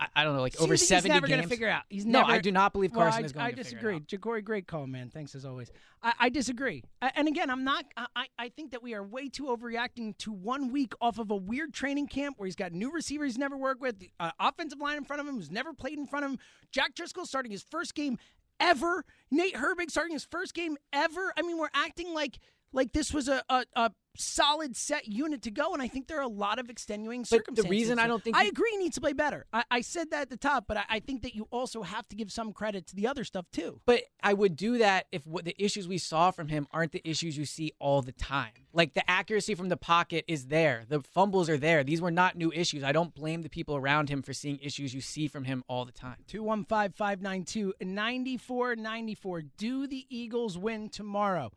I, 0.02 0.08
I 0.16 0.24
don't 0.24 0.36
know, 0.36 0.42
like 0.42 0.56
So 0.56 0.64
over 0.64 0.76
seventy 0.76 1.10
he's 1.10 1.14
never 1.14 1.28
games. 1.28 1.42
gonna 1.42 1.48
figure 1.50 1.70
out. 1.70 1.84
He's 1.90 2.06
no, 2.08 2.24
I 2.24 2.40
do 2.40 2.52
not 2.52 2.74
believe 2.74 2.92
Well, 2.92 3.06
Carson 3.06 3.22
I, 3.22 3.26
is 3.26 3.32
going 3.34 3.46
I 3.46 3.52
to 3.52 3.64
figure 3.64 3.92
disagree. 3.94 4.00
Ja'Cory, 4.00 4.44
great 4.44 4.68
call, 4.68 4.88
man. 4.88 5.10
Thanks 5.10 5.36
as 5.36 5.46
always. 5.46 5.72
I, 6.02 6.14
I 6.20 6.30
disagree. 6.30 6.84
And 7.16 7.28
again, 7.28 7.50
I'm 7.52 7.64
not. 7.64 7.86
I- 7.96 8.26
I, 8.38 8.50
think 8.50 8.72
that 8.72 8.82
we 8.82 8.96
are 8.96 9.04
way 9.04 9.30
too 9.30 9.44
overreacting 9.46 10.18
to 10.20 10.32
one 10.32 10.72
week 10.72 10.94
off 11.00 11.20
of 11.20 11.30
a 11.30 11.36
weird 11.36 11.74
training 11.74 12.08
camp 12.08 12.40
where 12.40 12.48
he's 12.48 12.56
got 12.56 12.72
new 12.74 12.92
receivers 12.92 13.34
he's 13.34 13.38
never 13.38 13.56
worked 13.56 13.80
with, 13.82 14.00
the 14.00 14.10
uh, 14.20 14.32
offensive 14.40 14.80
line 14.80 14.98
in 14.98 15.04
front 15.04 15.22
of 15.22 15.28
him 15.28 15.36
who's 15.36 15.52
never 15.52 15.74
played 15.74 15.98
in 16.00 16.08
front 16.08 16.26
of 16.26 16.32
him. 16.32 16.40
Jack 16.72 16.96
Driscoll 16.96 17.26
starting 17.28 17.52
his 17.52 17.62
first 17.64 17.94
game 17.94 18.18
ever. 18.60 19.06
Nate 19.30 19.54
Herbig 19.56 19.92
starting 19.92 20.14
his 20.14 20.26
first 20.26 20.54
game 20.56 20.78
ever. 20.92 21.32
I 21.38 21.44
mean, 21.44 21.58
we're 21.60 21.70
acting 21.74 22.14
like 22.14 22.40
like 22.74 22.94
this 22.94 23.14
was 23.14 23.28
a, 23.28 23.44
a, 23.50 23.66
a 23.76 23.92
solid 24.18 24.76
set 24.76 25.08
unit 25.08 25.42
to 25.44 25.52
go, 25.52 25.74
and 25.74 25.82
I 25.82 25.88
think 25.88 26.08
there 26.08 26.20
are 26.20 26.24
a 26.24 26.28
lot 26.28 26.60
of 26.60 26.70
extenuating 26.70 27.22
But 27.22 27.30
the 27.30 27.36
circumstances. 27.38 27.72
reason 27.72 28.00
I 28.00 28.08
don't 28.08 28.24
think 28.24 28.36
I 28.36 28.46
agree 28.46 28.72
he 28.72 28.78
needs 28.78 28.96
to 28.96 29.02
play 29.02 29.14
better. 29.14 29.46
I, 29.54 29.64
I 29.72 29.82
said 29.82 30.12
that 30.12 30.22
at 30.24 30.30
the 30.30 30.38
top, 30.38 30.66
but 30.68 30.78
I, 30.78 30.84
I 30.90 31.00
think 31.00 31.22
that 31.24 31.36
you 31.36 31.48
also 31.52 31.82
have 31.82 32.08
to 32.10 32.16
give 32.16 32.32
some 32.32 32.54
credit 32.54 32.88
to 32.88 32.96
the 32.96 33.08
other 33.08 33.24
stuff 33.24 33.46
too. 33.52 33.82
But 33.86 34.04
I 34.22 34.34
would 34.34 34.56
do 34.56 34.78
that 34.80 35.08
if 35.12 35.26
what 35.26 35.46
the 35.46 35.56
issues 35.58 35.88
we 35.88 35.98
saw 35.98 36.32
from 36.32 36.50
him 36.50 36.68
aren't 36.72 36.92
the 36.92 37.02
issues 37.08 37.38
you 37.38 37.46
see 37.46 37.74
all 37.80 38.02
the 38.02 38.12
time. 38.12 38.52
Like 38.74 38.94
the 38.94 39.10
accuracy 39.10 39.56
from 39.56 39.70
the 39.70 39.78
pocket 39.78 40.26
is 40.28 40.48
there, 40.48 40.84
the 40.88 41.02
fumbles 41.02 41.50
are 41.50 41.58
there. 41.58 41.84
These 41.84 42.02
were 42.02 42.12
not 42.12 42.36
new 42.38 42.52
issues. 42.52 42.84
I 42.84 42.92
don't 42.92 43.14
blame 43.14 43.42
the 43.42 43.50
people 43.50 43.76
around 43.76 44.10
him 44.10 44.22
for 44.22 44.34
seeing 44.34 44.60
issues 44.62 44.94
you 44.94 45.02
see 45.02 45.28
from 45.28 45.44
him 45.46 45.64
all 45.68 45.86
the 45.86 45.92
time. 45.92 46.18
215 46.28 46.94
592 46.94 47.74
9494. 47.82 49.42
Do 49.58 49.88
the 49.88 50.06
Eagles 50.10 50.58
win 50.58 50.90
tomorrow? 50.90 51.52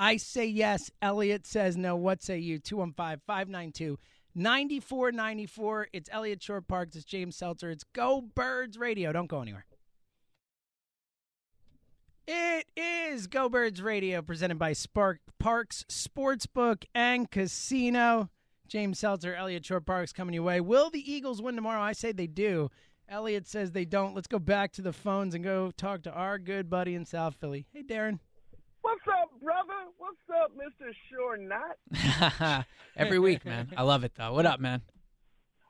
I 0.00 0.16
say 0.16 0.46
yes. 0.46 0.90
Elliot 1.02 1.46
says 1.46 1.76
no. 1.76 1.94
What 1.94 2.22
say 2.22 2.38
you? 2.38 2.58
215 2.58 3.20
592 3.26 3.98
9494. 4.34 5.88
It's 5.92 6.08
Elliot 6.10 6.42
Shorr-Parks. 6.42 6.96
It's 6.96 7.04
James 7.04 7.36
Seltzer. 7.36 7.70
It's 7.70 7.84
Go 7.92 8.22
Birds 8.34 8.78
Radio. 8.78 9.12
Don't 9.12 9.26
go 9.26 9.42
anywhere. 9.42 9.66
It 12.26 12.64
is 12.76 13.26
Go 13.26 13.50
Birds 13.50 13.82
Radio 13.82 14.22
presented 14.22 14.58
by 14.58 14.72
Spark 14.72 15.18
Parx 15.38 15.84
Sportsbook 15.84 16.84
and 16.94 17.30
Casino. 17.30 18.30
James 18.68 19.00
Seltzer, 19.00 19.34
Elliot 19.34 19.66
Shorr-Parks 19.66 20.14
coming 20.14 20.32
your 20.32 20.44
way. 20.44 20.62
Will 20.62 20.88
the 20.88 21.12
Eagles 21.12 21.42
win 21.42 21.56
tomorrow? 21.56 21.82
I 21.82 21.92
say 21.92 22.12
they 22.12 22.26
do. 22.26 22.70
Elliot 23.06 23.46
says 23.46 23.72
they 23.72 23.84
don't. 23.84 24.14
Let's 24.14 24.28
go 24.28 24.38
back 24.38 24.72
to 24.72 24.82
the 24.82 24.94
phones 24.94 25.34
and 25.34 25.44
go 25.44 25.72
talk 25.72 26.04
to 26.04 26.12
our 26.12 26.38
good 26.38 26.70
buddy 26.70 26.94
in 26.94 27.04
South 27.04 27.34
Philly. 27.34 27.66
Hey, 27.74 27.82
Darren. 27.82 28.20
What's 28.82 29.06
up, 29.08 29.19
brother? 29.42 29.88
What's 29.98 30.42
up, 30.42 30.52
Mister 30.56 30.94
Sure 31.10 31.36
Not? 31.36 32.66
Every 32.96 33.18
week, 33.18 33.44
man. 33.44 33.68
I 33.76 33.82
love 33.82 34.04
it 34.04 34.12
though. 34.16 34.32
What 34.32 34.46
up, 34.46 34.60
man? 34.60 34.82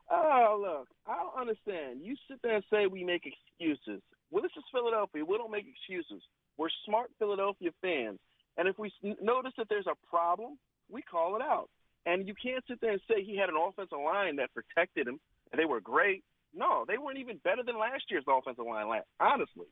Oh, 0.09 0.59
look, 0.61 0.87
I 1.07 1.15
don't 1.15 1.39
understand. 1.41 2.01
You 2.03 2.15
sit 2.29 2.41
there 2.43 2.55
and 2.55 2.63
say 2.69 2.87
we 2.87 3.03
make 3.03 3.23
excuses. 3.25 4.01
Well, 4.29 4.43
this 4.43 4.51
is 4.57 4.63
Philadelphia. 4.71 5.23
We 5.23 5.37
don't 5.37 5.51
make 5.51 5.65
excuses. 5.67 6.21
We're 6.57 6.69
smart 6.85 7.11
Philadelphia 7.17 7.71
fans. 7.81 8.19
And 8.57 8.67
if 8.67 8.77
we 8.77 8.91
notice 9.21 9.53
that 9.57 9.67
there's 9.69 9.87
a 9.87 9.95
problem, 10.09 10.57
we 10.89 11.01
call 11.01 11.37
it 11.37 11.41
out. 11.41 11.69
And 12.05 12.27
you 12.27 12.33
can't 12.33 12.63
sit 12.67 12.81
there 12.81 12.91
and 12.91 13.01
say 13.07 13.23
he 13.23 13.37
had 13.37 13.49
an 13.49 13.55
offensive 13.55 13.97
line 14.03 14.37
that 14.37 14.49
protected 14.53 15.07
him 15.07 15.19
and 15.51 15.59
they 15.59 15.65
were 15.65 15.79
great. 15.79 16.23
No, 16.53 16.83
they 16.85 16.97
weren't 16.97 17.19
even 17.19 17.39
better 17.43 17.63
than 17.63 17.79
last 17.79 18.03
year's 18.09 18.25
offensive 18.27 18.65
line, 18.65 18.87
honestly. 19.19 19.67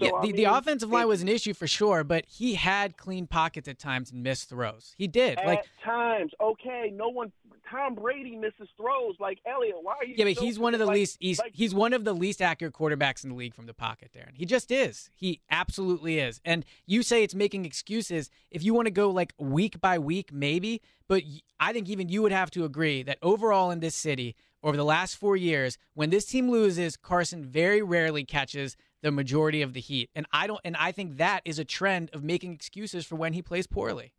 So, 0.00 0.06
yeah, 0.06 0.12
I 0.14 0.22
the, 0.22 0.32
the 0.32 0.44
offensive 0.44 0.90
line 0.90 1.06
was 1.06 1.22
an 1.22 1.28
issue 1.28 1.54
for 1.54 1.66
sure, 1.66 2.02
but 2.04 2.24
he 2.26 2.54
had 2.54 2.96
clean 2.96 3.26
pockets 3.26 3.68
at 3.68 3.78
times 3.78 4.10
and 4.10 4.22
missed 4.22 4.48
throws. 4.48 4.94
He 4.96 5.06
did. 5.06 5.38
At 5.38 5.46
Like 5.46 5.64
times, 5.84 6.32
okay, 6.40 6.92
no 6.94 7.08
one. 7.08 7.30
Tom 7.70 7.94
Brady 7.94 8.34
misses 8.34 8.68
throws. 8.76 9.14
Like 9.20 9.38
Elliot, 9.46 9.76
why 9.82 9.92
are 10.00 10.04
you? 10.04 10.14
Yeah, 10.16 10.24
but 10.24 10.32
he's 10.42 10.58
one 10.58 10.74
of 10.74 10.80
the 10.80 10.86
like- 10.86 10.94
least 10.94 11.18
he's, 11.20 11.38
like- 11.38 11.52
he's 11.54 11.72
one 11.72 11.92
of 11.92 12.02
the 12.04 12.12
least 12.12 12.42
accurate 12.42 12.74
quarterbacks 12.74 13.22
in 13.22 13.30
the 13.30 13.36
league 13.36 13.54
from 13.54 13.66
the 13.66 13.74
pocket, 13.74 14.10
Darren. 14.12 14.34
He 14.34 14.44
just 14.44 14.72
is. 14.72 15.10
He 15.14 15.40
absolutely 15.50 16.18
is. 16.18 16.40
And 16.44 16.64
you 16.86 17.04
say 17.04 17.22
it's 17.22 17.34
making 17.34 17.64
excuses. 17.66 18.28
If 18.50 18.64
you 18.64 18.74
want 18.74 18.86
to 18.86 18.90
go 18.90 19.10
like 19.10 19.34
week 19.38 19.80
by 19.80 20.00
week, 20.00 20.32
maybe, 20.32 20.82
but 21.06 21.22
I 21.60 21.72
think 21.72 21.88
even 21.88 22.08
you 22.08 22.22
would 22.22 22.32
have 22.32 22.50
to 22.52 22.64
agree 22.64 23.04
that 23.04 23.18
overall 23.22 23.70
in 23.70 23.78
this 23.78 23.94
city 23.94 24.34
over 24.64 24.76
the 24.76 24.84
last 24.84 25.16
4 25.16 25.36
years, 25.36 25.78
when 25.94 26.10
this 26.10 26.26
team 26.26 26.50
loses, 26.50 26.96
Carson 26.96 27.44
very 27.44 27.82
rarely 27.82 28.24
catches 28.24 28.76
the 29.02 29.10
majority 29.10 29.62
of 29.62 29.72
the 29.72 29.80
heat. 29.80 30.10
And 30.14 30.26
I 30.32 30.46
don't 30.46 30.60
and 30.64 30.76
I 30.76 30.92
think 30.92 31.16
that 31.18 31.42
is 31.44 31.58
a 31.58 31.64
trend 31.64 32.10
of 32.12 32.22
making 32.22 32.52
excuses 32.52 33.06
for 33.06 33.16
when 33.16 33.32
he 33.32 33.42
plays 33.42 33.66
poorly. 33.66 34.12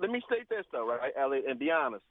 let 0.00 0.10
me 0.10 0.20
state 0.26 0.48
this 0.48 0.64
though, 0.72 0.86
right, 0.86 1.12
Elliot, 1.18 1.44
and 1.48 1.58
be 1.58 1.70
honest. 1.70 2.04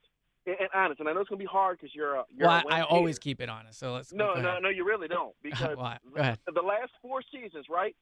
And, 0.45 0.55
and 0.59 0.69
honest, 0.73 0.99
and 0.99 1.09
I 1.09 1.13
know 1.13 1.19
it's 1.19 1.29
gonna 1.29 1.39
be 1.39 1.45
hard 1.45 1.77
because 1.79 1.93
you're 1.93 2.15
a. 2.15 2.23
You're 2.35 2.47
Well, 2.47 2.63
a 2.65 2.73
I, 2.73 2.79
I 2.79 2.81
always 2.83 3.19
keep 3.19 3.41
it 3.41 3.49
honest. 3.49 3.77
So 3.79 3.93
let's 3.93 4.13
No, 4.13 4.33
no, 4.35 4.59
no, 4.59 4.69
you 4.69 4.85
really 4.85 5.07
don't 5.07 5.35
because 5.43 5.77
ahead. 6.15 6.39
the 6.53 6.61
last 6.61 6.91
four 7.01 7.21
seasons, 7.31 7.65
right? 7.69 7.95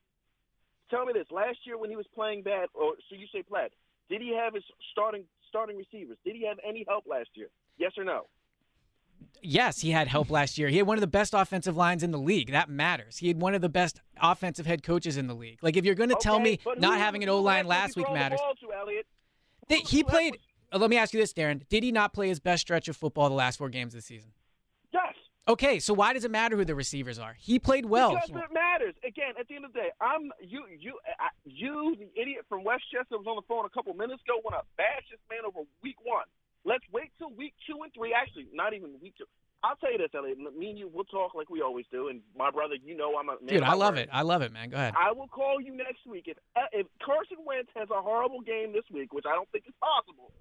Tell 0.89 1.05
me 1.05 1.13
this: 1.13 1.25
last 1.31 1.57
year 1.65 1.77
when 1.77 1.89
he 1.89 1.95
was 1.95 2.05
playing 2.13 2.43
bad, 2.43 2.69
or 2.73 2.93
so 3.09 3.15
you 3.15 3.27
say 3.33 3.41
Platt, 3.43 3.71
did 4.09 4.21
he 4.21 4.35
have 4.35 4.53
his 4.53 4.63
starting 4.91 5.23
starting 5.49 5.77
receivers? 5.77 6.17
Did 6.23 6.35
he 6.35 6.45
have 6.45 6.57
any 6.67 6.85
help 6.87 7.05
last 7.07 7.29
year? 7.33 7.47
Yes 7.77 7.91
or 7.97 8.03
no? 8.03 8.27
Yes, 9.41 9.79
he 9.79 9.91
had 9.91 10.07
help 10.07 10.29
last 10.29 10.57
year. 10.57 10.67
He 10.67 10.77
had 10.77 10.87
one 10.87 10.97
of 10.97 11.01
the 11.01 11.07
best 11.07 11.33
offensive 11.33 11.77
lines 11.77 12.03
in 12.03 12.11
the 12.11 12.19
league. 12.19 12.51
That 12.51 12.69
matters. 12.69 13.17
He 13.17 13.27
had 13.27 13.39
one 13.41 13.53
of 13.53 13.61
the 13.61 13.69
best 13.69 14.01
offensive 14.21 14.65
head 14.65 14.83
coaches 14.83 15.15
in 15.17 15.27
the 15.27 15.35
league. 15.35 15.59
Like 15.61 15.77
if 15.77 15.85
you're 15.85 15.95
going 15.95 16.09
to 16.09 16.17
tell 16.19 16.39
me 16.39 16.59
not 16.77 16.97
having 16.97 17.23
an 17.23 17.29
O 17.29 17.39
line 17.39 17.67
last 17.67 17.95
week 17.95 18.11
matters. 18.11 18.39
to, 18.61 18.73
Elliot? 18.73 19.05
He 19.69 20.03
played. 20.03 20.33
was- 20.33 20.41
uh, 20.73 20.79
let 20.79 20.89
me 20.89 20.97
ask 20.97 21.13
you 21.13 21.19
this, 21.19 21.33
Darren. 21.33 21.67
Did 21.69 21.83
he 21.83 21.91
not 21.91 22.13
play 22.13 22.27
his 22.27 22.39
best 22.39 22.61
stretch 22.61 22.89
of 22.89 22.97
football 22.97 23.29
the 23.29 23.35
last 23.35 23.57
four 23.57 23.69
games 23.69 23.93
this 23.93 24.05
season? 24.05 24.31
Yes. 24.91 25.13
Okay, 25.47 25.79
so 25.79 25.93
why 25.93 26.11
does 26.11 26.25
it 26.25 26.31
matter 26.31 26.57
who 26.57 26.65
the 26.65 26.75
receivers 26.75 27.17
are? 27.17 27.37
He 27.39 27.57
played 27.57 27.85
well. 27.85 28.11
Because 28.11 28.29
it 28.29 28.53
matters. 28.53 28.95
Again, 29.05 29.31
at 29.39 29.47
the 29.47 29.55
end 29.55 29.63
of 29.63 29.71
the 29.71 29.79
day, 29.79 29.89
I'm 30.01 30.29
you, 30.41 30.65
you, 30.77 30.99
I, 31.19 31.29
you, 31.45 31.95
the 31.97 32.21
idiot 32.21 32.45
from 32.49 32.65
Westchester 32.65 33.17
was 33.17 33.27
on 33.27 33.37
the 33.37 33.47
phone 33.47 33.65
a 33.65 33.69
couple 33.69 33.93
minutes 33.93 34.21
ago. 34.27 34.41
Want 34.43 34.59
to 34.59 34.67
bash 34.75 35.07
this 35.09 35.19
man 35.29 35.47
over 35.47 35.65
week 35.81 35.95
one? 36.03 36.25
Let's 36.67 36.83
wait 36.91 37.15
till 37.17 37.31
week 37.31 37.55
two 37.63 37.79
and 37.79 37.93
three. 37.95 38.11
Actually, 38.11 38.51
not 38.51 38.75
even 38.75 38.99
week 39.01 39.15
two. 39.17 39.23
I'll 39.63 39.79
tell 39.79 39.91
you 39.91 39.97
this, 39.97 40.11
Elliot. 40.13 40.37
Me 40.37 40.69
and 40.69 40.77
you, 40.77 40.91
we'll 40.91 41.07
talk 41.07 41.33
like 41.33 41.49
we 41.49 41.63
always 41.63 41.85
do. 41.89 42.09
And 42.09 42.19
my 42.35 42.51
brother, 42.51 42.75
you 42.75 42.95
know, 42.95 43.15
I'm 43.17 43.29
a 43.29 43.39
man 43.39 43.47
Dude, 43.47 43.63
I 43.63 43.73
love 43.73 43.95
it. 43.95 44.09
I 44.11 44.21
love 44.21 44.43
it, 44.43 44.51
man. 44.51 44.69
Go 44.69 44.75
ahead. 44.75 44.93
I 44.99 45.13
will 45.13 45.31
call 45.31 45.61
you 45.63 45.71
next 45.71 46.05
week 46.05 46.27
if 46.27 46.37
if 46.73 46.85
Carson 46.99 47.39
Wentz 47.47 47.71
has 47.73 47.87
a 47.89 48.01
horrible 48.03 48.41
game 48.41 48.73
this 48.75 48.83
week, 48.91 49.13
which 49.13 49.23
I 49.25 49.33
don't 49.33 49.49
think 49.55 49.63
is 49.65 49.73
possible. 49.79 50.35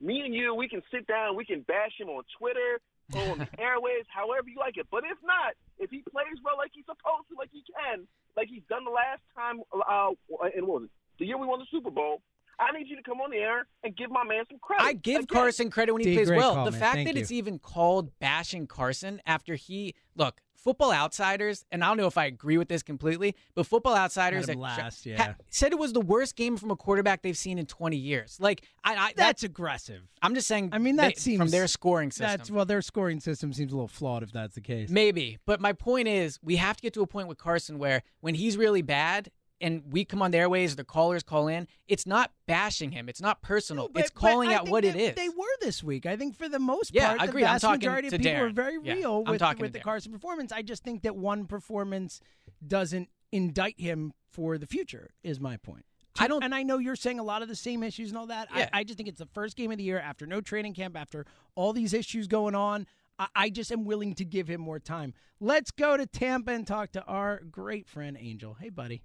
Me 0.00 0.24
and 0.24 0.34
you, 0.34 0.54
we 0.54 0.68
can 0.68 0.82
sit 0.90 1.06
down, 1.06 1.36
we 1.36 1.44
can 1.44 1.60
bash 1.60 1.92
him 2.00 2.08
on 2.08 2.24
Twitter, 2.40 2.80
on 3.14 3.38
the 3.44 3.48
airways, 3.60 4.04
however 4.08 4.48
you 4.48 4.56
like 4.58 4.76
it. 4.76 4.88
But 4.90 5.04
if 5.04 5.16
not, 5.24 5.52
if 5.78 5.90
he 5.90 6.00
plays 6.08 6.40
well 6.44 6.56
like 6.56 6.72
he's 6.72 6.84
supposed 6.88 7.28
to, 7.28 7.36
like 7.36 7.52
he 7.52 7.62
can, 7.68 8.08
like 8.36 8.48
he's 8.48 8.64
done 8.68 8.84
the 8.84 8.92
last 8.96 9.20
time, 9.36 9.60
uh, 9.76 10.16
and 10.56 10.64
what 10.66 10.80
was 10.80 10.88
it? 10.88 10.94
The 11.18 11.24
year 11.24 11.38
we 11.38 11.46
won 11.46 11.60
the 11.60 11.68
Super 11.70 11.90
Bowl, 11.90 12.20
I 12.58 12.76
need 12.76 12.88
you 12.88 12.96
to 12.96 13.02
come 13.02 13.20
on 13.20 13.30
the 13.30 13.36
air 13.36 13.66
and 13.84 13.94
give 13.96 14.10
my 14.10 14.24
man 14.24 14.44
some 14.48 14.58
credit. 14.60 14.84
I 14.84 14.92
give 14.94 15.22
Again, 15.24 15.26
Carson 15.26 15.70
credit 15.70 15.92
when 15.92 16.02
he 16.02 16.10
D, 16.10 16.14
plays 16.16 16.30
well. 16.30 16.54
call, 16.54 16.64
the 16.64 16.70
man. 16.70 16.80
fact 16.80 16.94
Thank 16.94 17.08
that 17.08 17.14
you. 17.16 17.20
it's 17.22 17.32
even 17.32 17.58
called 17.58 18.18
bashing 18.18 18.66
Carson 18.66 19.20
after 19.26 19.54
he 19.54 19.94
look 20.14 20.40
Football 20.54 20.90
Outsiders, 20.92 21.64
and 21.70 21.84
I 21.84 21.86
don't 21.86 21.96
know 21.96 22.08
if 22.08 22.18
I 22.18 22.24
agree 22.24 22.58
with 22.58 22.66
this 22.66 22.82
completely, 22.82 23.36
but 23.54 23.66
Football 23.68 23.94
Outsiders 23.94 24.46
Had 24.46 24.54
him 24.54 24.60
that- 24.60 24.62
last, 24.62 25.04
ha- 25.04 25.10
yeah. 25.10 25.34
said 25.48 25.70
it 25.70 25.78
was 25.78 25.92
the 25.92 26.00
worst 26.00 26.34
game 26.34 26.56
from 26.56 26.72
a 26.72 26.76
quarterback 26.76 27.22
they've 27.22 27.36
seen 27.38 27.56
in 27.58 27.66
20 27.66 27.96
years. 27.96 28.38
Like 28.40 28.62
I, 28.82 28.94
I 28.94 28.96
That's 28.96 29.14
that's 29.16 29.42
aggressive. 29.44 30.02
I'm 30.22 30.34
just 30.34 30.48
saying. 30.48 30.70
I 30.72 30.78
mean, 30.78 30.96
they- 30.96 31.02
that 31.10 31.18
seems 31.20 31.38
from 31.38 31.50
their 31.50 31.68
scoring 31.68 32.10
system. 32.10 32.26
That's 32.38 32.50
well, 32.50 32.64
their 32.64 32.82
scoring 32.82 33.20
system 33.20 33.52
seems 33.52 33.70
a 33.72 33.76
little 33.76 33.86
flawed 33.86 34.24
if 34.24 34.32
that's 34.32 34.56
the 34.56 34.60
case. 34.60 34.88
Maybe. 34.90 35.38
But 35.46 35.60
my 35.60 35.72
point 35.72 36.08
is, 36.08 36.40
we 36.42 36.56
have 36.56 36.76
to 36.78 36.82
get 36.82 36.94
to 36.94 37.02
a 37.02 37.06
point 37.06 37.28
with 37.28 37.38
Carson 37.38 37.78
where 37.78 38.02
when 38.20 38.34
he's 38.34 38.56
really 38.56 38.82
bad 38.82 39.30
and 39.60 39.82
we 39.90 40.04
come 40.04 40.20
on 40.22 40.30
the 40.30 40.38
airways, 40.38 40.76
the 40.76 40.84
callers 40.84 41.22
call 41.22 41.48
in, 41.48 41.66
it's 41.88 42.06
not 42.06 42.30
bashing 42.46 42.90
him. 42.92 43.08
It's 43.08 43.20
not 43.20 43.40
personal. 43.42 43.84
No, 43.84 43.90
but- 43.92 44.02
it's 44.02 44.10
calling 44.10 44.52
out 44.52 44.68
what 44.68 44.84
that 44.84 44.96
it 44.96 45.00
is. 45.00 45.14
They 45.14 45.28
were 45.28 45.44
this 45.60 45.82
week. 45.82 46.04
I 46.06 46.16
think 46.16 46.36
for 46.36 46.48
the 46.48 46.58
most 46.58 46.94
Yeah, 46.94 47.08
part, 47.08 47.20
I 47.20 47.26
the 47.26 47.30
agree. 47.30 47.44
I'm 47.44 47.58
vast 47.60 47.64
majority 47.64 48.08
of 48.08 48.14
people 48.20 48.40
were 48.40 48.50
very 48.50 48.78
Yeah, 48.82 48.94
real 48.94 49.18
with, 49.24 49.40
with 49.58 49.72
the 49.72 49.78
Darren. 49.78 49.82
Carson 49.82 50.12
performance. 50.12 50.52
I 50.52 50.62
just 50.62 50.84
think 50.84 51.02
that 51.02 51.16
one 51.16 51.46
performance 51.46 52.20
doesn't 52.66 53.08
indict 53.32 53.80
him 53.80 54.12
for 54.30 54.58
the 54.58 54.66
future. 54.66 55.10
Is 55.22 55.40
my 55.40 55.56
point. 55.56 55.84
I 56.18 56.28
don't- 56.28 56.42
and 56.42 56.54
I 56.54 56.62
know 56.62 56.78
you're 56.78 56.96
saying 56.96 57.18
a 57.18 57.22
lot 57.24 57.42
of 57.42 57.48
the 57.48 57.56
same 57.56 57.82
issues 57.82 58.08
and 58.10 58.18
all 58.18 58.26
that. 58.28 58.48
Yeah. 58.54 58.68
I, 58.72 58.80
I 58.80 58.84
just 58.84 58.96
think 58.96 59.08
it's 59.08 59.18
the 59.18 59.26
first 59.26 59.56
game 59.56 59.70
of 59.70 59.78
the 59.78 59.84
year 59.84 59.98
after 59.98 60.26
no 60.26 60.40
training 60.40 60.74
camp, 60.74 60.96
after 60.96 61.26
all 61.54 61.72
these 61.72 61.92
issues 61.92 62.26
going 62.26 62.54
on. 62.54 62.86
I, 63.18 63.26
I 63.34 63.50
just 63.50 63.70
am 63.72 63.84
willing 63.84 64.14
to 64.16 64.24
give 64.24 64.48
him 64.48 64.60
more 64.60 64.78
time. 64.78 65.12
Let's 65.40 65.70
go 65.70 65.96
to 65.96 66.06
Tampa 66.06 66.52
and 66.52 66.66
talk 66.66 66.92
to 66.92 67.02
our 67.04 67.40
great 67.50 67.86
friend 67.86 68.16
Angel. 68.18 68.56
Hey, 68.60 68.70
buddy, 68.70 69.02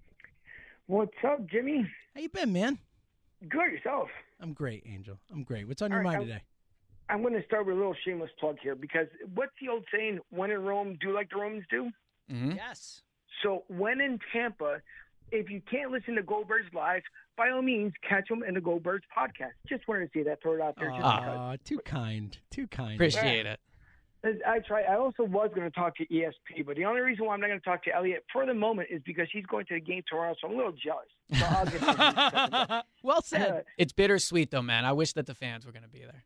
What's 0.87 1.13
up, 1.25 1.45
Jimmy? 1.49 1.85
how 2.15 2.21
you 2.21 2.29
been, 2.29 2.51
man? 2.53 2.77
Good 3.47 3.71
yourself. 3.71 4.09
I'm 4.39 4.53
great, 4.53 4.83
Angel. 4.85 5.17
I'm 5.31 5.43
great. 5.43 5.67
What's 5.67 5.81
on 5.81 5.91
your 5.91 5.99
All 5.99 6.05
right, 6.05 6.17
mind 6.17 6.21
I- 6.23 6.33
today? 6.33 6.43
I'm 7.09 7.21
going 7.21 7.33
to 7.33 7.43
start 7.45 7.65
with 7.65 7.75
a 7.75 7.77
little 7.77 7.95
shameless 8.05 8.29
plug 8.39 8.55
here 8.63 8.73
because 8.73 9.07
what's 9.35 9.51
the 9.61 9.67
old 9.67 9.83
saying? 9.93 10.19
When 10.29 10.49
in 10.49 10.61
Rome, 10.63 10.97
do 11.01 11.13
like 11.13 11.29
the 11.29 11.35
Romans 11.37 11.65
do. 11.69 11.91
Mhm. 12.31 12.55
Yes. 12.55 13.01
So 13.43 13.65
when 13.67 13.99
in 13.99 14.17
Tampa, 14.31 14.81
if 15.29 15.49
you 15.49 15.61
can't 15.69 15.91
listen 15.91 16.15
to 16.15 16.23
Goldbergs 16.23 16.73
live, 16.73 17.01
by 17.35 17.49
all 17.49 17.61
means, 17.61 17.91
catch 18.07 18.29
them 18.29 18.43
in 18.43 18.53
the 18.53 18.61
Goldbergs 18.61 19.01
podcast. 19.17 19.51
Just 19.67 19.85
wanted 19.89 20.05
to 20.05 20.19
see 20.19 20.23
that, 20.23 20.41
throw 20.41 20.53
it 20.53 20.61
out 20.61 20.75
there. 20.77 20.89
Just. 20.89 21.01
Aw, 21.03 21.55
too 21.65 21.79
kind. 21.79 22.37
Too 22.49 22.67
kind. 22.67 22.95
Appreciate 22.95 23.45
it. 23.45 23.59
I 24.23 24.59
try. 24.59 24.83
I 24.83 24.97
also 24.97 25.23
was 25.23 25.49
going 25.55 25.69
to 25.69 25.75
talk 25.75 25.95
to 25.97 26.05
ESP, 26.05 26.65
but 26.65 26.75
the 26.75 26.85
only 26.85 27.01
reason 27.01 27.25
why 27.25 27.33
I'm 27.33 27.41
not 27.41 27.47
going 27.47 27.59
to 27.59 27.65
talk 27.65 27.83
to 27.85 27.95
Elliot 27.95 28.23
for 28.31 28.45
the 28.45 28.53
moment 28.53 28.89
is 28.91 29.01
because 29.03 29.27
he's 29.33 29.45
going 29.47 29.65
to 29.67 29.73
the 29.75 29.79
game 29.79 30.03
tomorrow, 30.07 30.35
so 30.39 30.47
I'm 30.47 30.53
a 30.53 30.57
little 30.57 30.73
jealous. 30.73 31.07
So 31.33 31.45
I'll 31.45 31.65
get 31.65 31.79
to 31.79 31.85
him 31.85 31.89
in 31.89 31.99
a 32.17 32.31
second. 32.51 32.83
well 33.03 33.21
said. 33.23 33.49
Uh, 33.51 33.61
It's 33.77 33.93
bittersweet 33.93 34.51
though, 34.51 34.61
man. 34.61 34.85
I 34.85 34.91
wish 34.93 35.13
that 35.13 35.25
the 35.25 35.33
fans 35.33 35.65
were 35.65 35.71
going 35.71 35.83
to 35.83 35.89
be 35.89 35.99
there. 36.01 36.23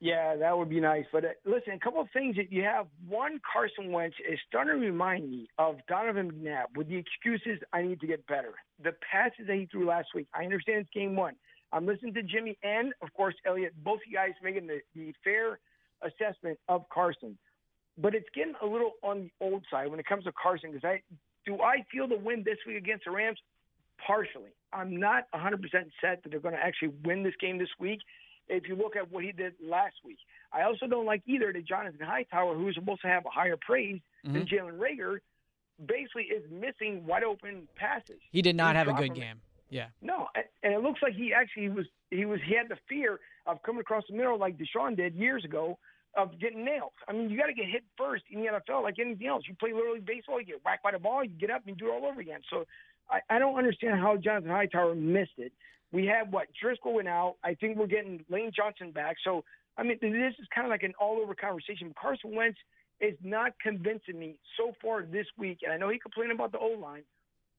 Yeah, 0.00 0.36
that 0.36 0.56
would 0.56 0.68
be 0.68 0.80
nice. 0.80 1.04
But 1.12 1.24
uh, 1.24 1.28
listen, 1.44 1.72
a 1.72 1.78
couple 1.78 2.00
of 2.00 2.08
things 2.12 2.36
that 2.36 2.52
you 2.52 2.62
have. 2.62 2.86
One, 3.08 3.40
Carson 3.52 3.90
Wentz 3.92 4.16
is 4.30 4.38
starting 4.48 4.74
to 4.74 4.80
remind 4.80 5.28
me 5.30 5.48
of 5.58 5.76
Donovan 5.88 6.30
McNabb 6.32 6.76
with 6.76 6.88
the 6.88 6.96
excuses 6.96 7.60
I 7.72 7.82
need 7.82 8.00
to 8.00 8.06
get 8.06 8.24
better. 8.26 8.54
The 8.82 8.92
passes 9.10 9.46
that 9.48 9.56
he 9.56 9.66
threw 9.66 9.86
last 9.86 10.08
week, 10.14 10.28
I 10.34 10.44
understand 10.44 10.80
it's 10.82 10.90
game 10.94 11.16
one. 11.16 11.34
I'm 11.72 11.84
listening 11.84 12.14
to 12.14 12.22
Jimmy 12.22 12.56
and, 12.62 12.92
of 13.02 13.12
course, 13.12 13.34
Elliot, 13.44 13.74
both 13.84 13.98
you 14.08 14.14
guys 14.16 14.30
making 14.42 14.68
the, 14.68 14.80
the 14.94 15.12
fair 15.22 15.58
assessment 16.02 16.58
of 16.68 16.88
Carson. 16.88 17.38
But 17.96 18.14
it's 18.14 18.28
getting 18.34 18.54
a 18.62 18.66
little 18.66 18.92
on 19.02 19.22
the 19.22 19.30
old 19.44 19.64
side 19.70 19.88
when 19.90 19.98
it 19.98 20.06
comes 20.06 20.24
to 20.24 20.32
Carson 20.32 20.70
because 20.72 20.84
I 20.84 21.02
do 21.44 21.60
I 21.60 21.84
feel 21.90 22.06
the 22.06 22.16
win 22.18 22.42
this 22.44 22.58
week 22.66 22.76
against 22.76 23.04
the 23.06 23.10
Rams 23.10 23.38
partially. 24.06 24.50
I'm 24.72 24.96
not 24.98 25.24
100% 25.34 25.60
set 26.00 26.22
that 26.22 26.30
they're 26.30 26.40
going 26.40 26.54
to 26.54 26.60
actually 26.60 26.92
win 27.04 27.22
this 27.22 27.34
game 27.40 27.58
this 27.58 27.68
week 27.80 28.00
if 28.48 28.68
you 28.68 28.76
look 28.76 28.96
at 28.96 29.10
what 29.10 29.24
he 29.24 29.32
did 29.32 29.54
last 29.62 29.96
week. 30.04 30.18
I 30.52 30.62
also 30.62 30.86
don't 30.86 31.06
like 31.06 31.22
either 31.26 31.52
that 31.52 31.64
Jonathan 31.66 32.00
Hightower, 32.06 32.54
who 32.54 32.68
is 32.68 32.74
supposed 32.76 33.00
to 33.02 33.08
have 33.08 33.26
a 33.26 33.30
higher 33.30 33.56
praise 33.56 34.00
than 34.24 34.46
Mhm. 34.46 34.48
Jalen 34.48 34.78
Reagor, 34.78 35.18
basically 35.84 36.24
is 36.24 36.48
missing 36.50 37.04
wide 37.06 37.24
open 37.24 37.68
passes. 37.76 38.20
He 38.30 38.42
did 38.42 38.56
not 38.56 38.74
He's 38.76 38.86
have 38.86 38.88
a 38.88 39.00
good 39.00 39.14
game. 39.14 39.40
Yeah. 39.70 39.88
No, 40.00 40.28
and 40.62 40.72
it 40.72 40.80
looks 40.80 41.02
like 41.02 41.12
he 41.14 41.32
actually 41.34 41.68
was 41.68 41.86
he 42.10 42.24
was 42.24 42.40
he 42.42 42.54
had 42.54 42.68
the 42.68 42.76
fear 42.88 43.20
of 43.48 43.62
coming 43.62 43.80
across 43.80 44.04
the 44.08 44.16
middle 44.16 44.38
like 44.38 44.56
DeSean 44.56 44.96
did 44.96 45.14
years 45.14 45.44
ago 45.44 45.78
of 46.16 46.38
getting 46.40 46.64
nailed. 46.64 46.92
I 47.08 47.12
mean, 47.12 47.30
you 47.30 47.38
got 47.38 47.46
to 47.46 47.54
get 47.54 47.66
hit 47.66 47.82
first 47.96 48.24
in 48.30 48.40
the 48.40 48.46
NFL 48.46 48.82
like 48.82 48.98
anything 49.00 49.26
else. 49.26 49.44
You 49.48 49.54
play 49.58 49.72
literally 49.72 50.00
baseball, 50.00 50.40
you 50.40 50.46
get 50.46 50.64
whacked 50.64 50.82
by 50.82 50.92
the 50.92 50.98
ball, 50.98 51.24
you 51.24 51.30
get 51.30 51.50
up 51.50 51.62
and 51.66 51.76
do 51.76 51.86
it 51.86 51.90
all 51.90 52.06
over 52.06 52.20
again. 52.20 52.40
So 52.50 52.64
I, 53.10 53.20
I 53.28 53.38
don't 53.38 53.56
understand 53.58 53.98
how 53.98 54.16
Jonathan 54.16 54.50
Hightower 54.50 54.94
missed 54.94 55.38
it. 55.38 55.52
We 55.90 56.06
had 56.06 56.30
what 56.30 56.48
Driscoll 56.60 56.94
went 56.94 57.08
out. 57.08 57.36
I 57.42 57.54
think 57.54 57.78
we're 57.78 57.86
getting 57.86 58.24
Lane 58.28 58.52
Johnson 58.54 58.92
back. 58.92 59.16
So 59.24 59.44
I 59.78 59.84
mean, 59.84 59.98
this 60.00 60.34
is 60.40 60.46
kind 60.52 60.66
of 60.66 60.70
like 60.70 60.82
an 60.82 60.92
all-over 61.00 61.34
conversation. 61.34 61.94
Carson 61.98 62.34
Wentz 62.34 62.58
is 63.00 63.16
not 63.22 63.52
convincing 63.62 64.18
me 64.18 64.38
so 64.56 64.72
far 64.82 65.02
this 65.02 65.26
week, 65.38 65.60
and 65.62 65.72
I 65.72 65.76
know 65.76 65.88
he 65.88 66.00
complained 66.00 66.32
about 66.32 66.50
the 66.50 66.58
O 66.58 66.76
line, 66.80 67.04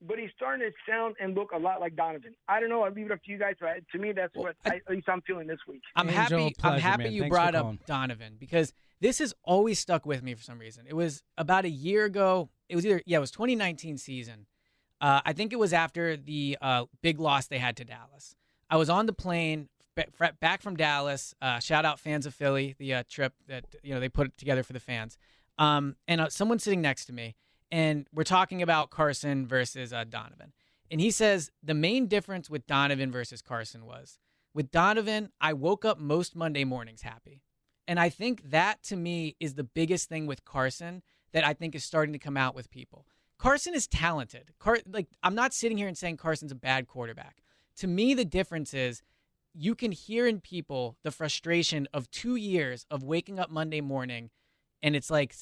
but 0.02 0.18
he's 0.18 0.30
starting 0.36 0.66
to 0.66 0.92
sound 0.92 1.16
and 1.20 1.36
look 1.36 1.52
a 1.52 1.58
lot 1.58 1.80
like 1.80 1.96
Donovan. 1.96 2.34
I 2.48 2.60
don't 2.60 2.70
know. 2.70 2.84
I 2.84 2.90
leave 2.90 3.08
it 3.08 3.12
up 3.12 3.24
to 3.24 3.32
you 3.32 3.38
guys, 3.38 3.56
but 3.60 3.70
to 3.92 3.98
me, 3.98 4.12
that's 4.14 4.34
what 4.36 4.56
I, 4.66 4.76
at 4.76 4.90
least 4.90 5.10
I'm 5.10 5.22
feeling 5.22 5.48
this 5.48 5.60
week. 5.68 5.82
I'm 5.96 6.10
Angel, 6.10 6.40
happy. 6.40 6.56
I'm 6.64 6.80
happy 6.80 7.04
man. 7.06 7.14
you 7.14 7.22
Thanks 7.22 7.34
brought 7.34 7.56
up 7.56 7.64
calling. 7.64 7.80
Donovan 7.86 8.36
because 8.40 8.74
this 9.02 9.20
has 9.20 9.34
always 9.44 9.80
stuck 9.80 10.06
with 10.06 10.24
me 10.24 10.34
for 10.36 10.44
some 10.44 10.60
reason. 10.60 10.86
It 10.88 10.96
was 10.96 11.24
about 11.38 11.66
a 11.66 11.70
year 11.70 12.06
ago. 12.06 12.50
It 12.70 12.76
was 12.76 12.86
either 12.86 13.02
yeah, 13.06 13.18
it 13.18 13.22
was 13.22 13.32
2019 13.32 13.98
season. 13.98 14.46
Uh, 15.02 15.22
I 15.26 15.34
think 15.34 15.54
it 15.54 15.60
was 15.60 15.74
after 15.74 16.18
the 16.18 16.58
uh, 16.62 16.86
big 17.02 17.20
loss 17.20 17.48
they 17.48 17.58
had 17.58 17.78
to 17.78 17.86
Dallas. 17.86 18.36
I 18.70 18.78
was 18.78 18.90
on 18.90 19.06
the 19.06 19.14
plane 19.14 19.70
back 20.40 20.62
from 20.62 20.76
Dallas. 20.76 21.34
Uh, 21.42 21.60
shout 21.60 21.86
out 21.86 22.00
fans 22.00 22.26
of 22.26 22.34
Philly, 22.34 22.76
the 22.78 22.94
uh, 22.94 23.04
trip 23.10 23.34
that 23.48 23.66
you 23.84 23.94
know 23.94 24.00
they 24.00 24.10
put 24.10 24.38
together 24.38 24.64
for 24.64 24.74
the 24.74 24.80
fans. 24.80 25.18
Um, 25.58 25.96
and 26.08 26.22
uh, 26.22 26.30
someone's 26.30 26.64
sitting 26.64 26.82
next 26.82 27.06
to 27.06 27.14
me, 27.14 27.36
and 27.72 28.08
we're 28.14 28.24
talking 28.24 28.62
about 28.62 28.90
Carson 28.90 29.48
versus 29.48 29.94
uh, 29.94 30.04
Donovan. 30.04 30.54
And 30.92 31.00
he 31.00 31.12
says 31.12 31.52
the 31.62 31.74
main 31.74 32.08
difference 32.08 32.50
with 32.50 32.66
Donovan 32.66 33.12
versus 33.12 33.42
Carson 33.42 33.86
was 33.86 34.18
with 34.54 34.72
Donovan, 34.72 35.30
I 35.40 35.54
woke 35.54 35.86
up 35.86 36.00
most 36.00 36.36
Monday 36.36 36.64
mornings 36.64 37.02
happy. 37.02 37.44
And 37.88 38.00
I 38.00 38.10
think 38.10 38.50
that 38.50 38.84
to 38.84 38.96
me 38.96 39.36
is 39.40 39.56
the 39.56 39.64
biggest 39.64 40.10
thing 40.10 40.26
with 40.26 40.46
Carson 40.46 41.02
that 41.32 41.46
I 41.46 41.54
think 41.54 41.76
is 41.76 41.84
starting 41.84 42.14
to 42.14 42.20
come 42.20 42.38
out 42.38 42.56
with 42.56 42.72
people. 42.72 43.06
Carson 43.38 43.74
is 43.74 43.88
talented. 43.88 44.52
Car- 44.60 44.80
like 44.92 45.08
I'm 45.24 45.36
not 45.36 45.54
sitting 45.54 45.78
here 45.78 45.88
and 45.88 45.98
saying 45.98 46.18
Carson's 46.18 46.52
a 46.52 46.56
bad 46.56 46.88
quarterback. 46.88 47.42
To 47.78 47.88
me 47.88 48.14
the 48.14 48.26
difference 48.26 48.74
is 48.74 49.02
you 49.54 49.76
can 49.76 49.92
hear 49.92 50.28
in 50.28 50.42
people 50.42 50.98
the 51.04 51.12
frustration 51.12 51.88
of 51.94 52.12
2 52.12 52.36
years 52.36 52.86
of 52.92 53.04
waking 53.04 53.40
up 53.40 53.50
Monday 53.50 53.82
morning 53.82 54.30
and 54.82 54.96
it's 54.96 55.10
like 55.10 55.36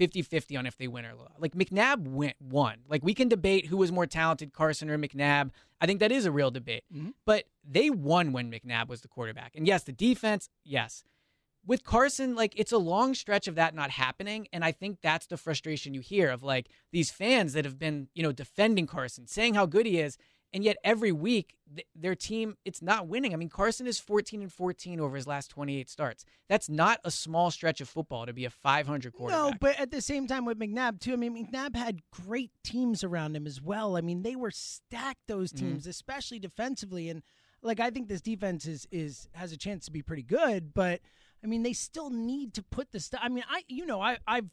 50-50 0.00 0.58
on 0.58 0.66
if 0.66 0.78
they 0.78 0.88
win 0.88 1.04
or 1.04 1.14
lose. 1.14 1.28
Like 1.38 1.54
McNabb 1.54 2.08
went 2.08 2.36
won. 2.40 2.78
Like 2.88 3.04
we 3.04 3.12
can 3.12 3.28
debate 3.28 3.66
who 3.66 3.76
was 3.76 3.92
more 3.92 4.06
talented, 4.06 4.52
Carson 4.52 4.88
or 4.88 4.98
McNabb. 4.98 5.50
I 5.80 5.86
think 5.86 6.00
that 6.00 6.10
is 6.10 6.24
a 6.24 6.32
real 6.32 6.50
debate. 6.50 6.84
Mm-hmm. 6.94 7.10
But 7.26 7.44
they 7.68 7.90
won 7.90 8.32
when 8.32 8.50
McNabb 8.50 8.88
was 8.88 9.02
the 9.02 9.08
quarterback. 9.08 9.52
And 9.54 9.66
yes, 9.66 9.82
the 9.84 9.92
defense, 9.92 10.48
yes. 10.64 11.04
With 11.66 11.84
Carson, 11.84 12.34
like 12.34 12.54
it's 12.56 12.72
a 12.72 12.78
long 12.78 13.14
stretch 13.14 13.46
of 13.46 13.54
that 13.56 13.74
not 13.74 13.90
happening, 13.90 14.48
and 14.50 14.64
I 14.64 14.72
think 14.72 14.98
that's 15.02 15.26
the 15.26 15.36
frustration 15.36 15.92
you 15.92 16.00
hear 16.00 16.30
of 16.30 16.42
like 16.42 16.68
these 16.90 17.10
fans 17.10 17.52
that 17.52 17.66
have 17.66 17.78
been, 17.78 18.08
you 18.14 18.22
know, 18.22 18.32
defending 18.32 18.86
Carson, 18.86 19.26
saying 19.26 19.54
how 19.54 19.66
good 19.66 19.84
he 19.84 20.00
is, 20.00 20.16
and 20.52 20.64
yet 20.64 20.76
every 20.84 21.12
week 21.12 21.54
th- 21.74 21.86
their 21.94 22.14
team 22.14 22.56
it's 22.64 22.82
not 22.82 23.06
winning. 23.08 23.32
I 23.32 23.36
mean, 23.36 23.48
Carson 23.48 23.86
is 23.86 23.98
14 23.98 24.42
and 24.42 24.52
14 24.52 25.00
over 25.00 25.16
his 25.16 25.26
last 25.26 25.48
28 25.48 25.88
starts. 25.88 26.24
That's 26.48 26.68
not 26.68 26.98
a 27.04 27.10
small 27.10 27.50
stretch 27.50 27.80
of 27.80 27.88
football 27.88 28.26
to 28.26 28.32
be 28.32 28.44
a 28.44 28.50
500 28.50 29.12
quarterback. 29.12 29.52
No, 29.52 29.52
but 29.60 29.78
at 29.78 29.90
the 29.90 30.00
same 30.00 30.26
time 30.26 30.44
with 30.44 30.58
McNabb 30.58 31.00
too. 31.00 31.12
I 31.12 31.16
mean, 31.16 31.46
McNabb 31.46 31.76
had 31.76 32.00
great 32.10 32.50
teams 32.64 33.04
around 33.04 33.36
him 33.36 33.46
as 33.46 33.60
well. 33.62 33.96
I 33.96 34.00
mean, 34.00 34.22
they 34.22 34.36
were 34.36 34.50
stacked 34.50 35.26
those 35.28 35.52
Mm-hmm. 35.52 35.66
teams, 35.68 35.86
especially 35.86 36.38
defensively. 36.38 37.08
And 37.08 37.22
like, 37.62 37.80
I 37.80 37.90
think 37.90 38.08
this 38.08 38.20
defense 38.20 38.66
is 38.66 38.86
is 38.90 39.28
has 39.32 39.52
a 39.52 39.56
chance 39.56 39.84
to 39.86 39.90
be 39.92 40.02
pretty 40.02 40.22
good. 40.22 40.74
But 40.74 41.00
I 41.42 41.46
mean, 41.46 41.62
they 41.62 41.72
still 41.72 42.10
need 42.10 42.54
to 42.54 42.62
put 42.62 42.92
the 42.92 43.00
stuff. 43.00 43.20
I 43.22 43.28
mean, 43.28 43.44
I 43.48 43.62
you 43.68 43.86
know 43.86 44.00
I 44.00 44.18
I've. 44.26 44.48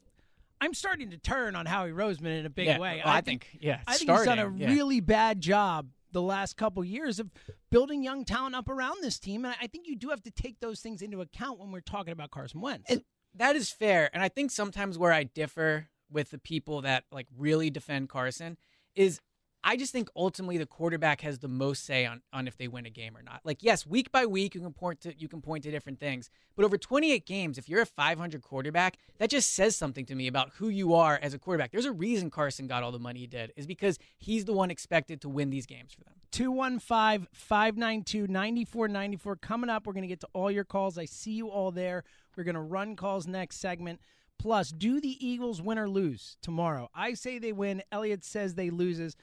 I'm 0.59 0.73
starting 0.73 1.11
to 1.11 1.17
turn 1.17 1.55
on 1.55 1.65
Howie 1.65 1.91
Roseman 1.91 2.39
in 2.39 2.45
a 2.45 2.49
big 2.49 2.67
Yeah, 2.67 2.79
way. 2.79 3.01
well, 3.03 3.13
I 3.13 3.21
think- 3.21 3.57
yeah, 3.61 3.81
I 3.87 3.97
think 3.97 4.09
he's 4.11 4.25
done 4.25 4.39
a 4.39 4.51
yeah. 4.55 4.67
really 4.69 4.99
bad 4.99 5.39
job 5.41 5.89
the 6.11 6.21
last 6.21 6.57
couple 6.57 6.83
years 6.83 7.19
of 7.19 7.29
building 7.69 8.01
young 8.03 8.25
talent 8.25 8.55
up 8.55 8.69
around 8.69 8.97
this 9.01 9.19
team, 9.19 9.45
and 9.45 9.53
I 9.61 9.67
think 9.67 9.87
you 9.87 9.95
do 9.95 10.09
have 10.09 10.23
to 10.23 10.31
take 10.31 10.59
those 10.59 10.79
things 10.79 11.01
into 11.01 11.21
account 11.21 11.59
when 11.59 11.71
we're 11.71 11.81
talking 11.81 12.11
about 12.11 12.31
Carson 12.31 12.61
Wentz. 12.61 12.89
And 12.89 13.03
that 13.35 13.55
is 13.55 13.69
fair. 13.69 14.09
And 14.13 14.23
I 14.23 14.29
think 14.29 14.49
sometimes 14.51 14.97
where 14.97 15.13
I 15.13 15.23
differ 15.23 15.89
with 16.09 16.31
the 16.31 16.39
people 16.39 16.81
that 16.81 17.03
like 17.11 17.27
really 17.37 17.69
defend 17.69 18.09
Carson 18.09 18.57
is 18.95 19.19
I 19.67 19.75
just 19.75 19.91
think 19.91 20.07
ultimately 20.15 20.57
the 20.57 20.65
quarterback 20.65 21.19
has 21.19 21.39
the 21.39 21.49
most 21.49 21.85
say 21.85 22.05
on, 22.05 22.21
on 22.31 22.47
if 22.47 22.55
they 22.55 22.69
win 22.69 22.85
a 22.85 22.89
game 22.89 23.17
or 23.17 23.21
not. 23.21 23.41
Like, 23.43 23.61
yes, 23.61 23.85
week 23.85 24.13
by 24.13 24.25
week 24.25 24.55
you 24.55 24.61
can 24.61 24.71
point 24.71 25.01
to 25.01 25.13
you 25.19 25.27
can 25.27 25.41
point 25.41 25.65
to 25.65 25.71
different 25.71 25.99
things, 25.99 26.29
but 26.55 26.63
over 26.63 26.77
28 26.77 27.25
games, 27.25 27.57
if 27.57 27.67
you're 27.67 27.81
a 27.81 27.85
500 27.85 28.41
quarterback, 28.41 28.95
that 29.17 29.29
just 29.29 29.53
says 29.53 29.75
something 29.75 30.05
to 30.05 30.15
me 30.15 30.27
about 30.27 30.51
who 30.55 30.69
you 30.69 30.93
are 30.93 31.19
as 31.21 31.33
a 31.33 31.37
quarterback. 31.37 31.73
There's 31.73 31.83
a 31.83 31.91
reason 31.91 32.29
Carson 32.29 32.65
got 32.65 32.81
all 32.81 32.93
the 32.93 32.97
money 32.97 33.19
he 33.19 33.27
did, 33.27 33.51
is 33.57 33.67
because 33.67 33.99
he's 34.17 34.45
the 34.45 34.53
one 34.53 34.71
expected 34.71 35.19
to 35.19 35.27
win 35.27 35.49
these 35.49 35.65
games 35.65 35.93
for 35.93 36.05
them. 36.05 36.13
215 36.31 37.27
592 37.33 38.27
9494. 38.27 39.35
Coming 39.35 39.69
up, 39.69 39.85
we're 39.85 39.91
going 39.91 40.03
to 40.03 40.07
get 40.07 40.21
to 40.21 40.29
all 40.31 40.49
your 40.49 40.63
calls. 40.63 40.97
I 40.97 41.03
see 41.03 41.31
you 41.31 41.49
all 41.49 41.71
there. 41.71 42.05
We're 42.37 42.45
going 42.45 42.55
to 42.55 42.61
run 42.61 42.95
calls 42.95 43.27
next 43.27 43.57
segment. 43.57 43.99
Plus, 44.39 44.69
do 44.69 45.01
the 45.01 45.17
Eagles 45.25 45.61
win 45.61 45.77
or 45.77 45.89
lose 45.89 46.37
tomorrow? 46.41 46.89
I 46.95 47.15
say 47.15 47.37
they 47.37 47.51
win. 47.51 47.81
Elliot 47.91 48.23
says 48.23 48.53
they 48.53 48.69
loses. 48.69 49.17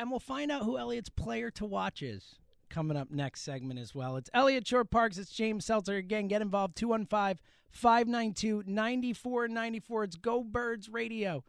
And 0.00 0.10
we'll 0.10 0.18
find 0.18 0.50
out 0.50 0.64
who 0.64 0.78
Elliot's 0.78 1.10
player 1.10 1.50
to 1.50 1.66
watch 1.66 2.00
is 2.00 2.36
coming 2.70 2.96
up 2.96 3.10
next 3.10 3.42
segment 3.42 3.78
as 3.78 3.94
well. 3.94 4.16
It's 4.16 4.30
Elliot 4.32 4.66
Shorr-Parks. 4.66 5.18
It's 5.18 5.30
James 5.30 5.66
Seltzer. 5.66 5.96
Again, 5.96 6.26
get 6.26 6.40
involved 6.40 6.74
215 6.76 7.38
592 7.68 8.62
9494. 8.66 10.04
It's 10.04 10.16
Go 10.16 10.42
Birds 10.42 10.88
Radio 10.88 11.44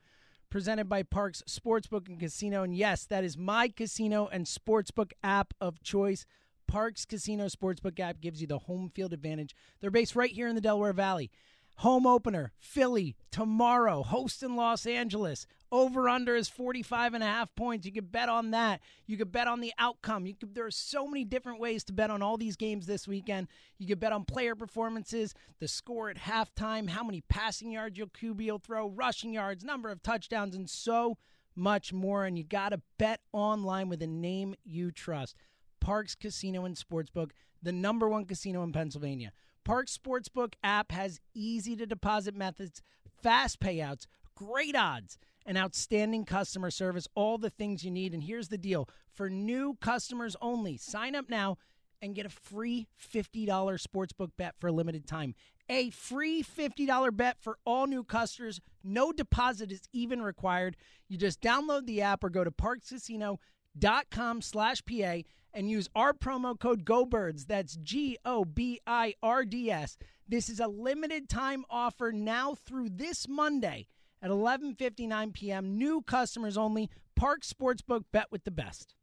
presented 0.49 0.89
by 0.89 1.02
Parx 1.02 1.41
Sportsbook 1.43 2.10
and 2.10 2.20
Casino. 2.20 2.64
And 2.64 2.76
yes, 2.76 3.06
that 3.06 3.24
is 3.24 3.38
my 3.38 3.70
casino 3.70 4.28
and 4.28 4.45
sportsbook 4.45 5.14
app 5.24 5.54
of 5.62 5.82
choice. 5.82 6.26
Parx 6.70 7.08
Casino 7.08 7.45
Sportsbook 7.45 8.02
app 8.02 8.20
gives 8.20 8.41
you 8.41 8.47
the 8.47 8.60
home 8.60 8.91
field 8.93 9.14
advantage. 9.14 9.56
They're 9.80 9.91
based 9.91 10.14
right 10.14 10.30
here 10.30 10.49
in 10.49 10.56
the 10.56 10.62
Delaware 10.62 10.91
Valley. 10.91 11.32
Home 11.78 12.05
opener, 12.05 12.51
Philly, 12.59 13.15
tomorrow, 13.32 14.03
host 14.03 14.43
in 14.43 14.55
Los 14.55 14.86
Angeles. 14.86 15.47
Over 15.72 16.09
under 16.09 16.36
is 16.36 16.49
45 16.49 17.13
and 17.13 17.24
a 17.24 17.28
half 17.28 17.55
points. 17.55 17.86
You 17.86 17.91
can 17.93 18.05
bet 18.05 18.30
on 18.30 18.51
that. 18.51 18.82
You 19.07 19.17
can 19.17 19.30
bet 19.30 19.47
on 19.47 19.61
the 19.61 19.74
outcome. 19.80 20.26
You 20.26 20.36
could, 20.36 20.53
there 20.53 20.65
are 20.65 20.72
so 20.72 21.07
many 21.07 21.24
different 21.24 21.59
ways 21.59 21.84
to 21.86 21.93
bet 21.93 22.11
on 22.11 22.22
all 22.22 22.38
these 22.38 22.55
games 22.55 22.86
this 22.86 23.07
weekend. 23.07 23.47
You 23.80 23.88
can 23.88 23.97
bet 23.97 24.11
on 24.11 24.26
player 24.26 24.53
performances, 24.53 25.34
the 25.59 25.67
score 25.67 26.09
at 26.09 26.17
halftime, 26.17 26.89
how 26.89 27.03
many 27.03 27.22
passing 27.22 27.72
yards 27.72 27.97
you'll 27.97 28.07
QB 28.07 28.45
will 28.45 28.59
throw, 28.59 28.89
rushing 28.89 29.34
yards, 29.34 29.63
number 29.63 29.89
of 29.89 30.03
touchdowns, 30.03 30.55
and 30.55 30.69
so 30.69 31.17
much 31.55 31.93
more. 31.93 32.26
And 32.26 32.38
you 32.38 32.43
got 32.43 32.69
to 32.69 32.82
bet 32.97 33.22
online 33.32 33.89
with 33.89 34.03
a 34.03 34.07
name 34.07 34.55
you 34.63 34.91
trust. 34.91 35.36
Parx 35.84 36.17
Casino 36.19 36.65
and 36.65 36.76
Sportsbook, 36.76 37.32
the 37.63 37.72
number 37.72 38.07
one 38.07 38.26
casino 38.26 38.61
in 38.63 38.72
Pennsylvania. 38.72 39.32
Parx 39.68 39.97
Sportsbook 39.97 40.53
app 40.64 40.91
has 40.91 41.20
easy 41.34 41.76
to 41.76 41.86
deposit 41.86 42.36
methods, 42.36 42.82
fast 43.22 43.59
payouts, 43.59 44.07
great 44.36 44.76
odds, 44.76 45.18
and 45.45 45.57
outstanding 45.57 46.26
customer 46.26 46.72
service. 46.72 47.07
All 47.16 47.38
the 47.38 47.49
things 47.49 47.84
you 47.84 47.91
need. 47.91 48.14
And 48.14 48.24
here's 48.24 48.49
the 48.49 48.57
deal 48.57 48.89
for 49.12 49.30
new 49.30 49.78
customers 49.82 50.36
only, 50.41 50.78
sign 50.78 51.16
up 51.16 51.30
now 51.30 51.57
and 52.01 52.16
get 52.16 52.26
a 52.26 52.30
free 52.30 52.88
$50 53.14 53.47
sportsbook 53.47 54.32
bet 54.38 54.55
for 54.59 54.68
a 54.68 54.72
limited 54.72 55.07
time. 55.07 55.36
A 55.70 55.91
free 55.91 56.43
$50 56.43 57.16
bet 57.16 57.38
for 57.39 57.57
all 57.66 57.88
new 57.88 58.03
customers. 58.03 58.59
No 58.84 59.12
deposit 59.12 59.72
is 59.72 59.82
even 59.93 60.22
required. 60.22 60.76
You 61.07 61.18
just 61.18 61.41
download 61.41 61.86
the 61.86 62.01
app 62.01 62.24
or 62.24 62.30
go 62.30 62.43
to 62.43 62.51
parxcasino.com 62.51 64.41
slash 64.41 64.82
PA 64.84 65.22
and 65.54 65.70
use 65.70 65.89
our 65.95 66.14
promo 66.14 66.58
code 66.60 66.86
GOBIRDS. 66.86 67.47
That's 67.47 67.76
G 67.78 68.18
O 68.26 68.45
B 68.45 68.80
I 68.88 69.16
R 69.22 69.45
D 69.45 69.70
S. 69.72 69.97
This 70.28 70.49
is 70.49 70.60
a 70.60 70.68
limited 70.68 71.28
time 71.30 71.66
offer 71.70 72.12
now 72.12 72.56
through 72.56 72.89
this 72.89 73.28
Monday 73.28 73.88
at 74.22 74.30
11:59 74.32 75.34
p.m. 75.34 75.78
New 75.78 76.02
customers 76.02 76.58
only. 76.58 76.89
Parx 77.20 77.52
Sportsbook 77.54 78.06
bet 78.12 78.32
with 78.32 78.43
the 78.45 78.52
best. 78.52 78.95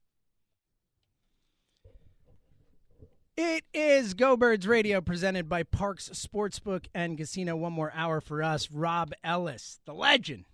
It 3.36 3.62
is 3.72 4.14
Go 4.14 4.36
Birds 4.36 4.66
Radio 4.66 5.00
presented 5.00 5.48
by 5.48 5.62
Parx 5.62 6.10
Sportsbook 6.10 6.86
and 6.92 7.16
Casino. 7.16 7.54
One 7.54 7.72
more 7.72 7.92
hour 7.94 8.20
for 8.20 8.42
us. 8.42 8.68
Rob 8.70 9.12
Ellis, 9.22 9.78
the 9.84 9.94
legend, 9.94 10.44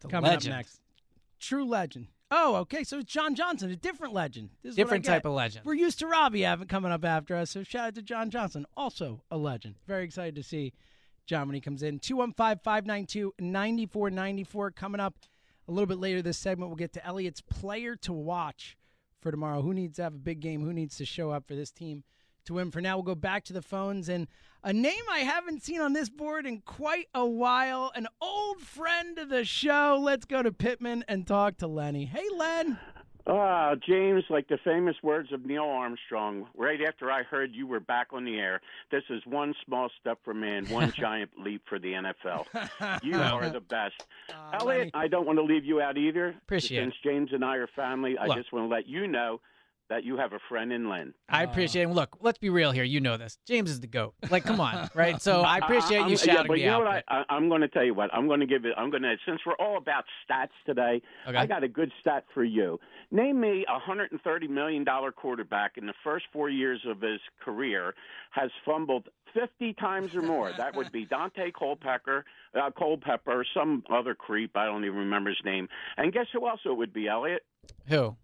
The 0.00 0.08
coming 0.08 0.30
legend. 0.30 0.54
up 0.54 0.58
next. 0.60 0.80
True 1.38 1.66
legend. 1.66 2.06
Oh, 2.30 2.56
okay. 2.56 2.84
So 2.84 2.98
it's 2.98 3.12
John 3.12 3.34
Johnson, 3.34 3.70
a 3.70 3.76
different 3.76 4.12
legend. 4.14 4.50
This 4.62 4.70
is 4.70 4.76
Different 4.76 5.04
type 5.04 5.24
of 5.24 5.32
legend. 5.32 5.64
We're 5.64 5.74
used 5.74 5.98
to 6.00 6.06
Robbie 6.06 6.42
having 6.42 6.66
coming 6.68 6.90
up 6.90 7.04
after 7.04 7.36
us. 7.36 7.50
So 7.50 7.62
shout 7.62 7.88
out 7.88 7.94
to 7.96 8.02
John 8.02 8.30
Johnson, 8.30 8.66
also 8.76 9.22
a 9.30 9.36
legend. 9.36 9.76
Very 9.86 10.04
excited 10.04 10.34
to 10.36 10.42
see 10.42 10.72
John 11.26 11.46
when 11.46 11.54
he 11.54 11.60
comes 11.60 11.82
in. 11.82 11.98
215 11.98 12.60
592 12.62 13.34
9494. 13.38 14.70
Coming 14.72 15.00
up 15.00 15.14
a 15.68 15.72
little 15.72 15.86
bit 15.86 15.98
later 15.98 16.22
this 16.22 16.38
segment, 16.38 16.70
we'll 16.70 16.76
get 16.76 16.92
to 16.94 17.06
Elliot's 17.06 17.40
player 17.40 17.96
to 17.96 18.12
watch 18.12 18.76
for 19.20 19.30
tomorrow. 19.30 19.62
Who 19.62 19.74
needs 19.74 19.96
to 19.96 20.02
have 20.02 20.14
a 20.14 20.18
big 20.18 20.40
game? 20.40 20.62
Who 20.64 20.72
needs 20.72 20.96
to 20.96 21.04
show 21.04 21.30
up 21.30 21.46
for 21.46 21.54
this 21.54 21.70
team 21.70 22.04
to 22.46 22.54
win? 22.54 22.70
For 22.70 22.80
now, 22.80 22.96
we'll 22.96 23.04
go 23.04 23.14
back 23.14 23.44
to 23.44 23.52
the 23.52 23.62
phones 23.62 24.08
and 24.08 24.28
a 24.64 24.72
name 24.72 25.02
I 25.10 25.20
haven't 25.20 25.62
seen 25.62 25.80
on 25.80 25.92
this 25.92 26.08
board 26.08 26.46
in 26.46 26.62
quite 26.62 27.08
a 27.14 27.26
while, 27.26 27.92
an 27.94 28.08
old 28.20 28.60
friend 28.60 29.18
of 29.18 29.28
the 29.28 29.44
show. 29.44 29.98
Let's 30.00 30.24
go 30.24 30.42
to 30.42 30.50
Pitman 30.50 31.04
and 31.06 31.26
talk 31.26 31.58
to 31.58 31.66
Lenny. 31.66 32.06
Hey, 32.06 32.24
Len. 32.34 32.78
Ah, 33.26 33.74
James, 33.86 34.24
like 34.28 34.48
the 34.48 34.58
famous 34.64 34.96
words 35.02 35.32
of 35.32 35.46
Neil 35.46 35.64
Armstrong, 35.64 36.46
right 36.54 36.80
after 36.86 37.10
I 37.10 37.22
heard 37.22 37.54
you 37.54 37.66
were 37.66 37.80
back 37.80 38.08
on 38.12 38.24
the 38.24 38.38
air, 38.38 38.60
this 38.90 39.02
is 39.08 39.22
one 39.24 39.54
small 39.64 39.88
step 39.98 40.18
for 40.24 40.34
man, 40.34 40.66
one 40.66 40.92
giant 40.96 41.30
leap 41.38 41.62
for 41.66 41.78
the 41.78 41.92
NFL. 41.92 42.46
You 43.02 43.16
are 43.20 43.48
the 43.48 43.60
best. 43.60 44.04
Elliot, 44.52 44.90
I 44.92 45.08
don't 45.08 45.26
want 45.26 45.38
to 45.38 45.42
leave 45.44 45.64
you 45.64 45.80
out 45.80 45.96
either. 45.96 46.34
Appreciate 46.42 46.80
Since 46.82 46.94
James 47.02 47.30
and 47.32 47.42
I 47.42 47.56
are 47.56 47.66
family, 47.68 48.18
I 48.18 48.26
Look. 48.26 48.36
just 48.36 48.52
want 48.52 48.68
to 48.68 48.74
let 48.74 48.86
you 48.86 49.06
know 49.06 49.40
that 49.90 50.04
you 50.04 50.16
have 50.16 50.32
a 50.32 50.38
friend 50.48 50.72
in 50.72 50.88
Lynn. 50.88 51.12
I 51.28 51.42
appreciate 51.42 51.82
it. 51.84 51.88
Look, 51.90 52.16
let's 52.20 52.38
be 52.38 52.48
real 52.50 52.72
here. 52.72 52.84
You 52.84 53.00
know 53.00 53.16
this. 53.16 53.38
James 53.46 53.70
is 53.70 53.80
the 53.80 53.86
goat. 53.86 54.14
Like, 54.30 54.44
come 54.44 54.60
on, 54.60 54.88
right? 54.94 55.20
So 55.20 55.42
I 55.42 55.58
appreciate 55.58 55.98
I'm- 55.98 56.08
you 56.08 56.16
yeah, 56.16 56.34
shouting 56.34 56.46
but 56.48 56.54
me 56.54 56.60
you 56.60 56.66
know 56.66 56.76
out. 56.80 56.84
what? 56.84 57.04
I, 57.08 57.20
I, 57.20 57.24
I'm 57.34 57.48
going 57.48 57.60
to 57.60 57.68
tell 57.68 57.84
you 57.84 57.94
what. 57.94 58.12
I'm 58.14 58.26
going 58.26 58.40
to 58.40 58.46
give 58.46 58.64
it. 58.64 58.72
I'm 58.76 58.90
going 58.90 59.02
to 59.02 59.14
since 59.26 59.40
we're 59.46 59.54
all 59.58 59.76
about 59.76 60.04
stats 60.28 60.48
today. 60.66 61.02
Okay. 61.28 61.36
I 61.36 61.46
got 61.46 61.62
a 61.64 61.68
good 61.68 61.92
stat 62.00 62.24
for 62.32 62.44
you. 62.44 62.78
Name 63.10 63.40
me 63.40 63.64
a 63.68 63.72
130 63.72 64.48
million 64.48 64.84
dollar 64.84 65.12
quarterback 65.12 65.72
in 65.76 65.86
the 65.86 65.94
first 66.02 66.24
four 66.32 66.48
years 66.48 66.80
of 66.86 67.00
his 67.00 67.20
career 67.42 67.94
has 68.30 68.50
fumbled 68.64 69.08
50 69.34 69.74
times 69.74 70.14
or 70.14 70.22
more. 70.22 70.52
That 70.56 70.74
would 70.76 70.90
be 70.92 71.06
Daunte 71.06 71.52
Culpepper, 71.58 72.24
uh, 72.54 72.70
Culpepper, 72.76 73.44
some 73.54 73.82
other 73.90 74.14
creep. 74.14 74.56
I 74.56 74.64
don't 74.66 74.84
even 74.84 74.96
remember 74.98 75.30
his 75.30 75.38
name. 75.44 75.68
And 75.96 76.12
guess 76.12 76.26
who 76.32 76.48
else 76.48 76.60
it 76.64 76.76
would 76.76 76.92
be? 76.92 77.08
Elliot 77.08 77.42
Who? 77.88 78.16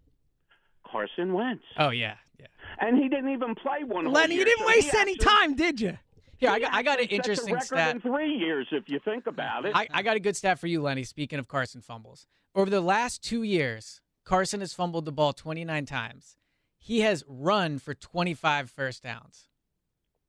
Carson 0.91 1.33
Wentz. 1.33 1.63
Oh 1.77 1.89
yeah, 1.89 2.15
yeah. 2.39 2.47
And 2.79 2.97
he 2.97 3.09
didn't 3.09 3.31
even 3.31 3.55
play 3.55 3.83
one. 3.85 4.11
Lenny, 4.11 4.35
you 4.35 4.45
didn't 4.45 4.59
so 4.59 4.67
waste 4.67 4.93
any 4.93 5.13
actually- 5.13 5.25
time, 5.25 5.55
did 5.55 5.81
you? 5.81 5.97
Yeah, 6.39 6.53
I 6.53 6.59
got, 6.59 6.73
I 6.73 6.81
got 6.81 6.99
an 6.99 7.05
interesting 7.09 7.59
stat. 7.59 7.95
in 7.95 8.01
three 8.01 8.33
years, 8.33 8.65
if 8.71 8.85
you 8.87 8.99
think 9.05 9.27
about 9.27 9.65
it. 9.65 9.73
I, 9.75 9.87
I 9.93 10.01
got 10.01 10.15
a 10.15 10.19
good 10.19 10.35
stat 10.35 10.57
for 10.57 10.65
you, 10.65 10.81
Lenny. 10.81 11.03
Speaking 11.03 11.37
of 11.37 11.47
Carson 11.47 11.81
fumbles, 11.81 12.25
over 12.55 12.67
the 12.67 12.81
last 12.81 13.21
two 13.21 13.43
years, 13.43 14.01
Carson 14.25 14.59
has 14.59 14.73
fumbled 14.73 15.05
the 15.05 15.11
ball 15.11 15.33
29 15.33 15.85
times. 15.85 16.37
He 16.79 17.01
has 17.01 17.23
run 17.27 17.77
for 17.77 17.93
25 17.93 18.71
first 18.71 19.03
downs. 19.03 19.49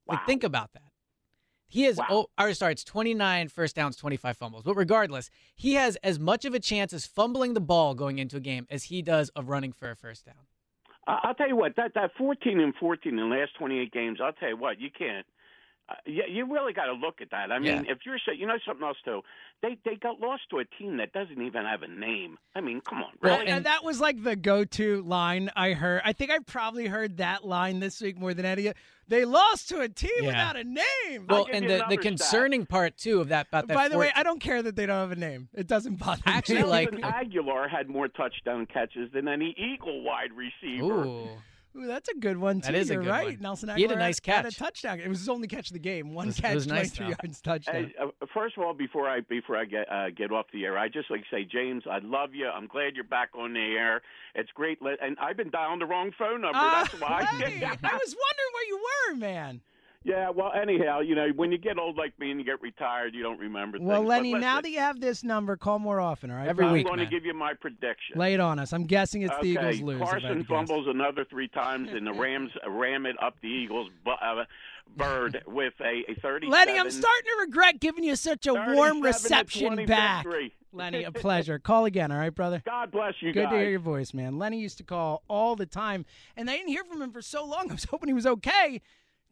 Like, 0.06 0.26
think 0.26 0.44
about 0.44 0.74
that. 0.74 0.92
He 1.66 1.84
has, 1.84 1.98
oh, 2.10 2.26
or 2.38 2.52
sorry, 2.52 2.72
it's 2.72 2.84
29 2.84 3.48
first 3.48 3.74
downs, 3.74 3.96
25 3.96 4.36
fumbles. 4.36 4.62
But 4.62 4.76
regardless, 4.76 5.30
he 5.54 5.74
has 5.74 5.96
as 6.02 6.18
much 6.18 6.44
of 6.44 6.52
a 6.52 6.60
chance 6.60 6.92
as 6.92 7.06
fumbling 7.06 7.54
the 7.54 7.62
ball 7.62 7.94
going 7.94 8.18
into 8.18 8.36
a 8.36 8.40
game 8.40 8.66
as 8.68 8.84
he 8.84 9.00
does 9.00 9.30
of 9.30 9.48
running 9.48 9.72
for 9.72 9.90
a 9.90 9.96
first 9.96 10.26
down. 10.26 10.34
I'll 11.07 11.34
tell 11.34 11.48
you 11.48 11.57
what 11.57 11.76
that 11.76 11.94
that 11.94 12.12
14 12.16 12.61
and 12.61 12.74
14 12.78 13.18
in 13.18 13.28
the 13.28 13.34
last 13.36 13.53
28 13.59 13.92
games. 13.92 14.18
I'll 14.22 14.32
tell 14.32 14.50
you 14.50 14.57
what 14.57 14.80
you 14.80 14.90
can't. 14.96 15.26
Uh, 15.89 15.95
you, 16.07 16.22
you 16.28 16.53
really 16.53 16.72
got 16.72 16.87
to 16.87 16.93
look 16.93 17.20
at 17.20 17.30
that. 17.33 17.51
I 17.51 17.59
mean, 17.59 17.87
if 17.89 17.99
you're 18.07 18.18
saying, 18.26 18.39
you 18.39 18.47
know, 18.47 18.57
something 18.66 18.87
else 18.87 18.99
too. 19.05 19.22
They 19.62 19.78
they 19.85 19.95
got 19.95 20.18
lost 20.18 20.43
to 20.51 20.59
a 20.59 20.64
team 20.64 20.97
that 20.97 21.12
doesn't 21.12 21.41
even 21.41 21.64
have 21.64 21.83
a 21.83 21.89
name. 21.89 22.37
I 22.57 22.61
mean, 22.61 22.80
come 22.80 22.99
on, 22.99 23.12
really? 23.20 23.47
and 23.47 23.64
that 23.64 23.85
was 23.85 24.01
like 24.01 24.22
the 24.24 24.35
go-to 24.35 25.03
line 25.03 25.51
I 25.55 25.72
heard. 25.72 26.03
I 26.05 26.12
think 26.12 26.33
I 26.33 26.41
probably 26.41 26.87
heard 26.87 27.18
that 27.18 27.45
line 27.47 27.78
this 27.78 28.01
week 28.01 28.18
more 28.18 28.35
than 28.35 28.45
any. 28.45 28.72
They 29.07 29.24
lost 29.24 29.68
to 29.68 29.80
a 29.80 29.89
team 29.89 30.11
Yeah. 30.20 30.26
without 30.26 30.57
a 30.57 30.64
name. 30.64 31.26
Well, 31.28 31.47
and 31.53 31.68
the, 31.68 31.85
the 31.89 31.97
concerning 31.97 32.66
part 32.66 32.97
too 32.97 33.20
of 33.20 33.28
that 33.28 33.49
about 33.49 33.68
that. 33.68 33.74
By 33.74 33.89
the 33.89 33.99
way, 33.99 34.11
I 34.16 34.24
don't 34.24 34.41
care 34.41 34.62
that 34.62 34.74
they 34.74 34.87
don't 34.87 34.99
have 34.99 35.12
a 35.12 35.20
name. 35.20 35.49
It 35.55 35.68
doesn't 35.68 35.97
bother 35.97 36.22
me. 36.26 36.33
Actually, 36.33 36.62
like- 36.64 36.91
Agholor 36.91 37.70
had 37.70 37.89
more 37.89 38.09
touchdown 38.09 38.66
catches 38.66 39.12
than 39.12 39.28
any 39.28 39.55
Eagle 39.57 40.03
wide 40.03 40.30
receiver. 40.35 41.05
Ooh. 41.05 41.28
Ooh, 41.75 41.87
that's 41.87 42.09
a 42.11 42.14
good 42.14 42.37
one 42.37 42.61
too. 42.61 42.73
That 42.73 42.75
is 42.75 42.91
a 42.91 42.95
You're 42.95 43.03
good 43.05 43.09
right. 43.11 43.25
one. 43.27 43.39
Nelson 43.41 43.70
He 43.77 43.83
had 43.83 43.91
a 43.93 43.95
Agholor 43.95 43.99
nice 43.99 44.20
had 44.25 44.45
a 44.47 44.51
touchdown. 44.51 45.01
It 45.01 45.09
was 45.09 45.20
his 45.20 45.29
only 45.29 45.49
catch 45.49 45.68
of 45.68 45.73
the 45.73 45.79
game. 45.79 46.12
One 46.14 46.27
was- 46.27 46.39
it 46.39 46.43
catch, 46.43 46.55
was 46.55 46.66
nice, 46.66 46.93
23 46.93 47.05
though. 47.07 47.09
yards 47.25 47.41
touchdown. 47.41 47.75
Hey, 47.75 47.95
uh, 47.99 48.27
first 48.35 48.57
of 48.59 48.62
all, 48.64 48.75
before 48.75 49.09
I 49.09 49.20
before 49.20 49.57
I 49.57 49.64
get 49.64 49.91
uh, 49.91 50.11
get 50.11 50.31
off 50.33 50.47
the 50.53 50.64
air, 50.66 50.77
I 50.77 50.89
just 50.89 51.11
like 51.11 51.20
to 51.20 51.27
say, 51.31 51.45
James, 51.45 51.85
I 51.91 51.99
love 52.03 52.35
you. 52.35 52.47
I'm 52.49 52.66
glad 52.66 52.95
you're 52.95 53.05
back 53.05 53.31
on 53.39 53.55
the 53.55 53.61
air. 53.79 54.03
It's 54.35 54.51
great, 54.53 54.83
li- 54.83 54.97
and 55.01 55.16
I've 55.20 55.37
been 55.37 55.51
dialing 55.51 55.79
the 55.79 55.87
wrong 55.87 56.12
phone 56.18 56.43
number. 56.43 56.59
Ah, 56.59 56.87
That's 56.91 57.01
why. 57.01 57.25
hey, 57.25 57.64
I 57.64 57.70
was 57.70 58.16
wondering 58.16 58.53
where 58.53 58.66
you 58.68 58.81
were, 59.09 59.16
man. 59.16 59.61
Yeah, 60.05 60.30
well, 60.30 60.53
anyhow, 60.53 61.00
you 61.00 61.14
know, 61.14 61.28
when 61.36 61.53
you 61.53 61.59
get 61.59 61.78
old 61.78 61.96
like 61.96 62.18
me 62.18 62.30
and 62.30 62.40
you 62.40 62.46
get 62.46 62.61
retired, 62.61 63.14
you 63.14 63.22
don't 63.22 63.38
remember 63.38 63.78
Well, 63.80 63.98
things. 64.00 64.09
Lenny, 64.09 64.34
now 64.34 64.61
that 64.61 64.70
you 64.70 64.78
have 64.78 65.00
this 65.00 65.22
number, 65.22 65.57
call 65.57 65.78
more 65.78 66.00
often, 66.00 66.30
all 66.30 66.36
right? 66.36 66.48
Every 66.48 66.64
bud? 66.64 66.68
I'm 66.68 66.74
week, 66.74 66.86
going 66.86 66.98
to 66.98 67.07
give 67.07 67.24
you 67.24 67.34
my 67.34 67.55
prediction. 67.55 68.18
Lay 68.18 68.34
it 68.34 68.40
on 68.40 68.59
us. 68.59 68.72
I'm 68.72 68.84
guessing 68.84 69.22
it's 69.22 69.34
the 69.40 69.48
Eagles 69.50 69.80
lose. 69.80 70.00
if 70.00 70.09
I 70.09 70.11
Carson 70.11 70.44
fumbles 70.44 70.86
another 70.88 71.24
three 71.24 71.48
times, 71.48 71.90
and 71.92 72.07
the 72.07 72.12
Rams 72.12 72.50
ram 72.68 73.07
it 73.07 73.16
up 73.22 73.36
the 73.42 73.48
Eagles' 73.48 73.90
bu- 74.05 74.11
uh, 74.11 74.44
bird 74.96 75.42
with 75.46 75.74
a, 75.80 76.03
a 76.11 76.14
37. 76.20 76.48
Lenny, 76.50 76.78
I'm 76.78 76.90
starting 76.90 77.24
to 77.24 77.36
regret 77.40 77.80
giving 77.80 78.05
you 78.05 78.16
such 78.16 78.46
a 78.46 78.55
warm 78.55 79.00
reception 79.00 79.86
back. 79.86 80.26
Lenny, 80.72 81.05
a 81.05 81.12
pleasure. 81.12 81.59
Call 81.59 81.84
again, 81.84 82.11
all 82.11 82.18
right, 82.18 82.34
brother? 82.34 82.62
God 82.64 82.90
bless 82.90 83.14
you 83.20 83.32
Good 83.32 83.44
guys. 83.44 83.53
to 83.53 83.59
hear 83.59 83.70
your 83.70 83.78
voice, 83.78 84.14
man. 84.14 84.38
Lenny 84.38 84.59
used 84.59 84.78
to 84.78 84.84
call 84.84 85.22
all 85.28 85.55
the 85.55 85.66
time, 85.66 86.05
and 86.36 86.48
I 86.50 86.57
didn't 86.57 86.70
hear 86.70 86.84
from 86.84 87.00
him 87.03 87.12
for 87.12 87.22
so 87.22 87.44
long. 87.44 87.66
I 87.70 87.74
was 87.74 87.84
hoping 87.84 88.09
he 88.09 88.14
was 88.14 88.26
okay. 88.26 88.80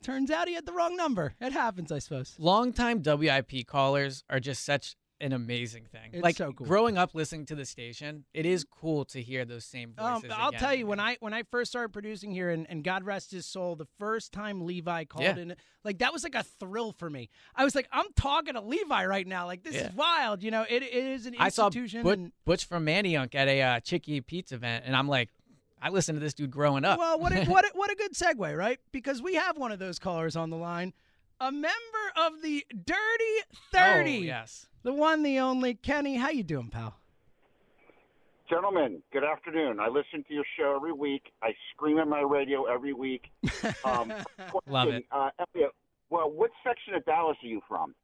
Turns 0.02 0.30
out 0.30 0.48
he 0.48 0.54
had 0.54 0.66
the 0.66 0.72
wrong 0.72 0.96
number. 0.96 1.34
It 1.40 1.52
happens, 1.52 1.92
I 1.92 1.98
suppose. 1.98 2.34
Longtime 2.38 3.02
WIP 3.04 3.66
callers 3.66 4.24
are 4.30 4.40
just 4.40 4.64
such 4.64 4.96
an 5.22 5.34
amazing 5.34 5.84
thing. 5.84 6.08
It's 6.14 6.22
like 6.22 6.36
so 6.36 6.50
cool. 6.50 6.66
growing 6.66 6.96
up 6.96 7.14
listening 7.14 7.44
to 7.44 7.54
the 7.54 7.66
station, 7.66 8.24
it 8.32 8.46
is 8.46 8.64
cool 8.64 9.04
to 9.04 9.20
hear 9.20 9.44
those 9.44 9.66
same 9.66 9.92
Um, 9.98 10.22
voices. 10.22 10.34
I'll 10.34 10.48
again 10.48 10.60
tell 10.60 10.74
you 10.74 10.86
when. 10.86 10.98
I 10.98 11.18
when 11.20 11.34
I 11.34 11.42
first 11.42 11.70
started 11.70 11.92
producing 11.92 12.32
here, 12.32 12.48
and, 12.48 12.66
and 12.70 12.82
God 12.82 13.04
rest 13.04 13.30
his 13.30 13.44
soul, 13.44 13.76
the 13.76 13.86
first 13.98 14.32
time 14.32 14.64
Levi 14.64 15.04
called 15.04 15.24
Yeah. 15.24 15.36
in, 15.36 15.56
like 15.84 15.98
that 15.98 16.14
was 16.14 16.24
like 16.24 16.34
a 16.34 16.42
thrill 16.42 16.92
for 16.92 17.10
me. 17.10 17.28
I 17.54 17.64
was 17.64 17.74
like, 17.74 17.86
I'm 17.92 18.06
talking 18.16 18.54
to 18.54 18.62
Levi 18.62 19.04
right 19.04 19.26
now. 19.26 19.44
Like 19.44 19.62
this 19.62 19.74
Yeah. 19.74 19.88
is 19.90 19.94
wild. 19.94 20.42
You 20.42 20.52
know, 20.52 20.62
it, 20.62 20.82
it 20.82 20.94
is 20.94 21.26
an 21.26 21.34
I 21.38 21.50
saw 21.50 21.66
institution. 21.66 22.02
Butch, 22.02 22.18
and- 22.18 22.32
Butch 22.46 22.64
from 22.64 22.86
Manayunk 22.86 23.34
at 23.34 23.46
a 23.46 23.60
uh, 23.60 23.80
Chicky 23.80 24.22
Pizza 24.22 24.54
event, 24.54 24.84
and 24.86 24.96
I'm 24.96 25.06
like, 25.08 25.28
I 25.82 25.88
listened 25.88 26.16
to 26.16 26.20
this 26.20 26.34
dude 26.34 26.50
growing 26.50 26.84
up. 26.84 26.98
Well, 26.98 27.18
what 27.18 27.32
a, 27.32 27.44
what 27.46 27.64
a, 27.64 27.70
what 27.74 27.90
a 27.90 27.94
good 27.94 28.12
segue, 28.12 28.56
right? 28.56 28.78
Because 28.92 29.22
we 29.22 29.34
have 29.34 29.56
one 29.56 29.72
of 29.72 29.78
those 29.78 29.98
callers 29.98 30.36
on 30.36 30.50
the 30.50 30.56
line, 30.56 30.92
a 31.40 31.50
member 31.50 31.76
of 32.16 32.42
the 32.42 32.64
Dirty 32.70 33.56
Thirty. 33.72 34.18
Oh, 34.18 34.22
yes. 34.22 34.66
the 34.82 34.92
one, 34.92 35.22
the 35.22 35.38
only 35.38 35.74
Kenny. 35.74 36.16
How 36.16 36.30
you 36.30 36.42
doing, 36.42 36.68
pal? 36.68 36.96
Gentlemen, 38.50 39.00
good 39.12 39.22
afternoon. 39.22 39.78
I 39.78 39.86
listen 39.86 40.24
to 40.26 40.34
your 40.34 40.44
show 40.58 40.74
every 40.74 40.92
week. 40.92 41.22
I 41.40 41.50
scream 41.72 41.98
at 41.98 42.08
my 42.08 42.20
radio 42.20 42.64
every 42.64 42.92
week. 42.92 43.30
Um, 43.84 44.12
Love 44.66 44.88
it. 44.88 45.04
Uh, 45.12 45.30
Elliot, 45.54 45.70
well, 46.10 46.28
what 46.28 46.50
section 46.66 46.94
of 46.94 47.04
Dallas 47.04 47.36
are 47.44 47.46
you 47.46 47.60
from? 47.68 47.94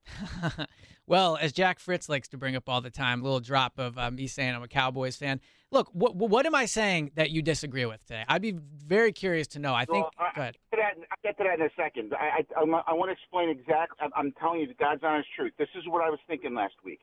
well, 1.08 1.36
as 1.36 1.52
Jack 1.52 1.80
Fritz 1.80 2.08
likes 2.08 2.28
to 2.28 2.36
bring 2.38 2.54
up 2.54 2.68
all 2.68 2.80
the 2.80 2.90
time, 2.90 3.20
a 3.20 3.24
little 3.24 3.40
drop 3.40 3.80
of 3.80 3.98
uh, 3.98 4.08
me 4.12 4.28
saying 4.28 4.54
I'm 4.54 4.62
a 4.62 4.68
Cowboys 4.68 5.16
fan. 5.16 5.40
Look, 5.72 5.88
what 5.92 6.14
what 6.14 6.46
am 6.46 6.54
I 6.54 6.66
saying 6.66 7.10
that 7.16 7.30
you 7.30 7.42
disagree 7.42 7.84
with 7.86 8.04
today? 8.06 8.24
I'd 8.28 8.42
be 8.42 8.54
very 8.86 9.12
curious 9.12 9.48
to 9.48 9.58
know. 9.58 9.74
I 9.74 9.84
think. 9.84 10.04
Well, 10.04 10.12
I, 10.18 10.30
go 10.34 10.40
ahead. 10.42 10.56
I'll 10.70 10.76
get 10.76 10.76
to 10.76 10.82
that- 11.00 11.06
I'll 11.10 11.22
get 11.24 11.38
to 11.38 11.44
that 11.44 11.58
in 11.60 11.66
a 11.66 11.70
second. 11.76 12.14
I, 12.14 12.44
I, 12.56 12.62
I 12.86 12.94
want 12.94 13.08
to 13.08 13.12
explain 13.12 13.48
exactly. 13.50 13.96
I'm, 14.00 14.10
I'm 14.16 14.32
telling 14.32 14.60
you 14.60 14.68
the 14.68 14.74
God's 14.74 15.02
honest 15.02 15.28
truth. 15.34 15.52
This 15.58 15.68
is 15.76 15.82
what 15.88 16.02
I 16.04 16.10
was 16.10 16.20
thinking 16.28 16.54
last 16.54 16.74
week. 16.84 17.00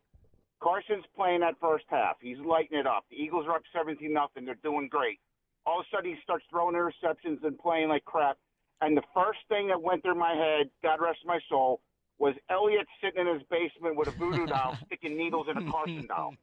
Carson's 0.62 1.04
playing 1.16 1.42
that 1.42 1.56
first 1.60 1.84
half. 1.90 2.16
He's 2.22 2.38
lighting 2.40 2.78
it 2.80 2.88
up. 2.88 3.04
The 3.10 3.18
Eagles 3.18 3.46
are 3.48 3.56
up 3.56 3.64
17 3.76 4.12
nothing. 4.14 4.46
They're 4.46 4.56
doing 4.64 4.88
great. 4.90 5.20
All 5.66 5.82
of 5.82 5.86
a 5.92 5.96
sudden, 5.96 6.12
he 6.12 6.18
starts 6.24 6.46
throwing 6.50 6.76
interceptions 6.76 7.44
and 7.44 7.60
playing 7.60 7.90
like 7.90 8.06
crap. 8.06 8.38
And 8.80 8.96
the 8.96 9.04
first 9.14 9.40
thing 9.50 9.68
that 9.68 9.82
went 9.82 10.04
through 10.04 10.16
my 10.16 10.34
head, 10.36 10.70
God 10.82 11.00
rest 11.02 11.20
my 11.26 11.40
soul, 11.50 11.82
was 12.20 12.36
Elliot 12.50 12.88
sitting 13.04 13.28
in 13.28 13.34
his 13.34 13.44
basement 13.50 13.96
with 13.96 14.08
a 14.08 14.12
voodoo 14.12 14.46
doll 14.48 14.78
sticking 14.86 15.18
needles 15.18 15.48
in 15.50 15.58
a 15.58 15.72
Carson 15.72 16.06
doll. 16.08 16.34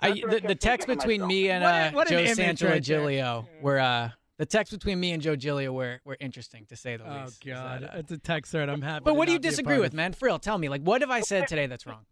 I, 0.00 0.10
That's 0.10 0.24
I 0.24 0.30
the, 0.40 0.48
the 0.48 0.54
text 0.54 0.86
between 0.86 1.26
me 1.26 1.50
and 1.50 1.64
What 1.64 1.74
a- 1.74 1.76
uh, 1.76 1.90
what 1.92 2.08
Joe 2.08 2.18
image 2.18 2.36
Santoro 2.38 2.70
right. 2.70 2.82
Giglio 2.82 3.46
were 3.60 3.78
uh, 3.78 4.10
the 4.38 4.46
text 4.46 4.72
between 4.72 4.98
me 5.00 5.12
and 5.12 5.22
Joe 5.22 5.36
Giglio 5.36 5.72
were 5.72 6.00
were 6.04 6.16
interesting 6.20 6.66
to 6.66 6.76
say 6.76 6.96
the 6.96 7.04
Oh 7.04 7.22
least. 7.24 7.42
Oh 7.46 7.50
God, 7.50 7.82
that, 7.82 7.94
uh, 7.94 7.98
it's 7.98 8.12
a 8.12 8.18
text 8.18 8.52
thread. 8.52 8.68
I'm 8.68 8.82
happy. 8.82 9.02
but 9.04 9.12
to 9.12 9.14
what 9.18 9.26
do 9.26 9.32
you 9.32 9.38
not 9.38 9.42
be 9.42 9.48
a 9.48 9.50
disagree 9.50 9.78
with, 9.78 9.88
of. 9.88 9.94
man? 9.94 10.12
Frill, 10.12 10.38
tell 10.38 10.58
me, 10.58 10.68
like, 10.68 10.82
what 10.82 11.00
have 11.02 11.10
I 11.10 11.20
said 11.20 11.46
today 11.48 11.66
that's 11.66 11.86
wrong? 11.86 12.06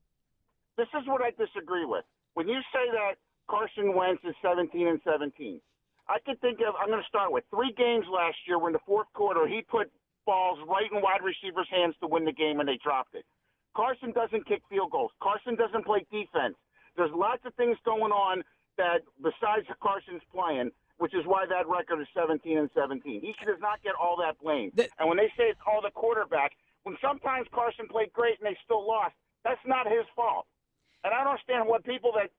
this 0.78 0.88
is 1.00 1.06
what 1.06 1.20
I 1.22 1.30
disagree 1.30 1.84
with. 1.84 2.04
When 2.34 2.48
you 2.48 2.58
say 2.72 2.90
that 2.92 3.16
Carson 3.48 3.94
Wentz 3.94 4.22
is 4.24 4.34
17 4.42 4.88
and 4.88 5.00
17, 5.04 5.60
I 6.08 6.18
could 6.24 6.40
think 6.40 6.58
of. 6.66 6.74
I'm 6.80 6.88
going 6.88 7.00
to 7.02 7.08
start 7.08 7.30
with 7.30 7.44
three 7.50 7.72
games 7.76 8.06
last 8.12 8.36
year 8.46 8.58
where 8.58 8.68
in 8.68 8.72
the 8.72 8.80
fourth 8.86 9.06
quarter 9.14 9.46
he 9.46 9.62
put 9.62 9.90
balls 10.24 10.58
right 10.68 10.90
in 10.90 11.00
wide 11.02 11.22
receivers' 11.22 11.68
hands 11.70 11.94
to 12.00 12.06
win 12.06 12.24
the 12.24 12.32
game 12.32 12.60
and 12.60 12.68
they 12.68 12.78
dropped 12.82 13.14
it. 13.14 13.24
Carson 13.74 14.12
doesn't 14.12 14.46
kick 14.46 14.62
field 14.68 14.90
goals. 14.90 15.10
Carson 15.22 15.54
doesn't 15.56 15.84
play 15.84 16.04
defense. 16.10 16.54
There's 16.96 17.10
lots 17.14 17.40
of 17.44 17.54
things 17.54 17.76
going 17.84 18.12
on 18.12 18.42
that 18.76 19.00
besides 19.22 19.66
Carson's 19.82 20.22
playing, 20.32 20.70
which 20.98 21.14
is 21.14 21.24
why 21.24 21.46
that 21.46 21.66
record 21.68 22.00
is 22.00 22.08
17 22.14 22.58
and 22.58 22.70
17. 22.74 23.20
He 23.20 23.34
does 23.46 23.60
not 23.60 23.82
get 23.82 23.94
all 23.94 24.16
that 24.20 24.38
blame. 24.42 24.70
and 24.98 25.08
when 25.08 25.16
they 25.16 25.32
say 25.36 25.48
it's 25.48 25.60
all 25.66 25.80
the 25.80 25.90
quarterback, 25.90 26.52
when 26.84 26.96
sometimes 27.00 27.46
Carson 27.52 27.88
played 27.88 28.12
great 28.12 28.38
and 28.40 28.46
they 28.46 28.58
still 28.64 28.86
lost, 28.86 29.14
that's 29.44 29.60
not 29.66 29.86
his 29.86 30.04
fault. 30.14 30.46
And 31.04 31.12
I 31.14 31.18
don't 31.24 31.32
understand 31.34 31.66
what 31.66 31.84
people 31.84 32.12
that 32.16 32.30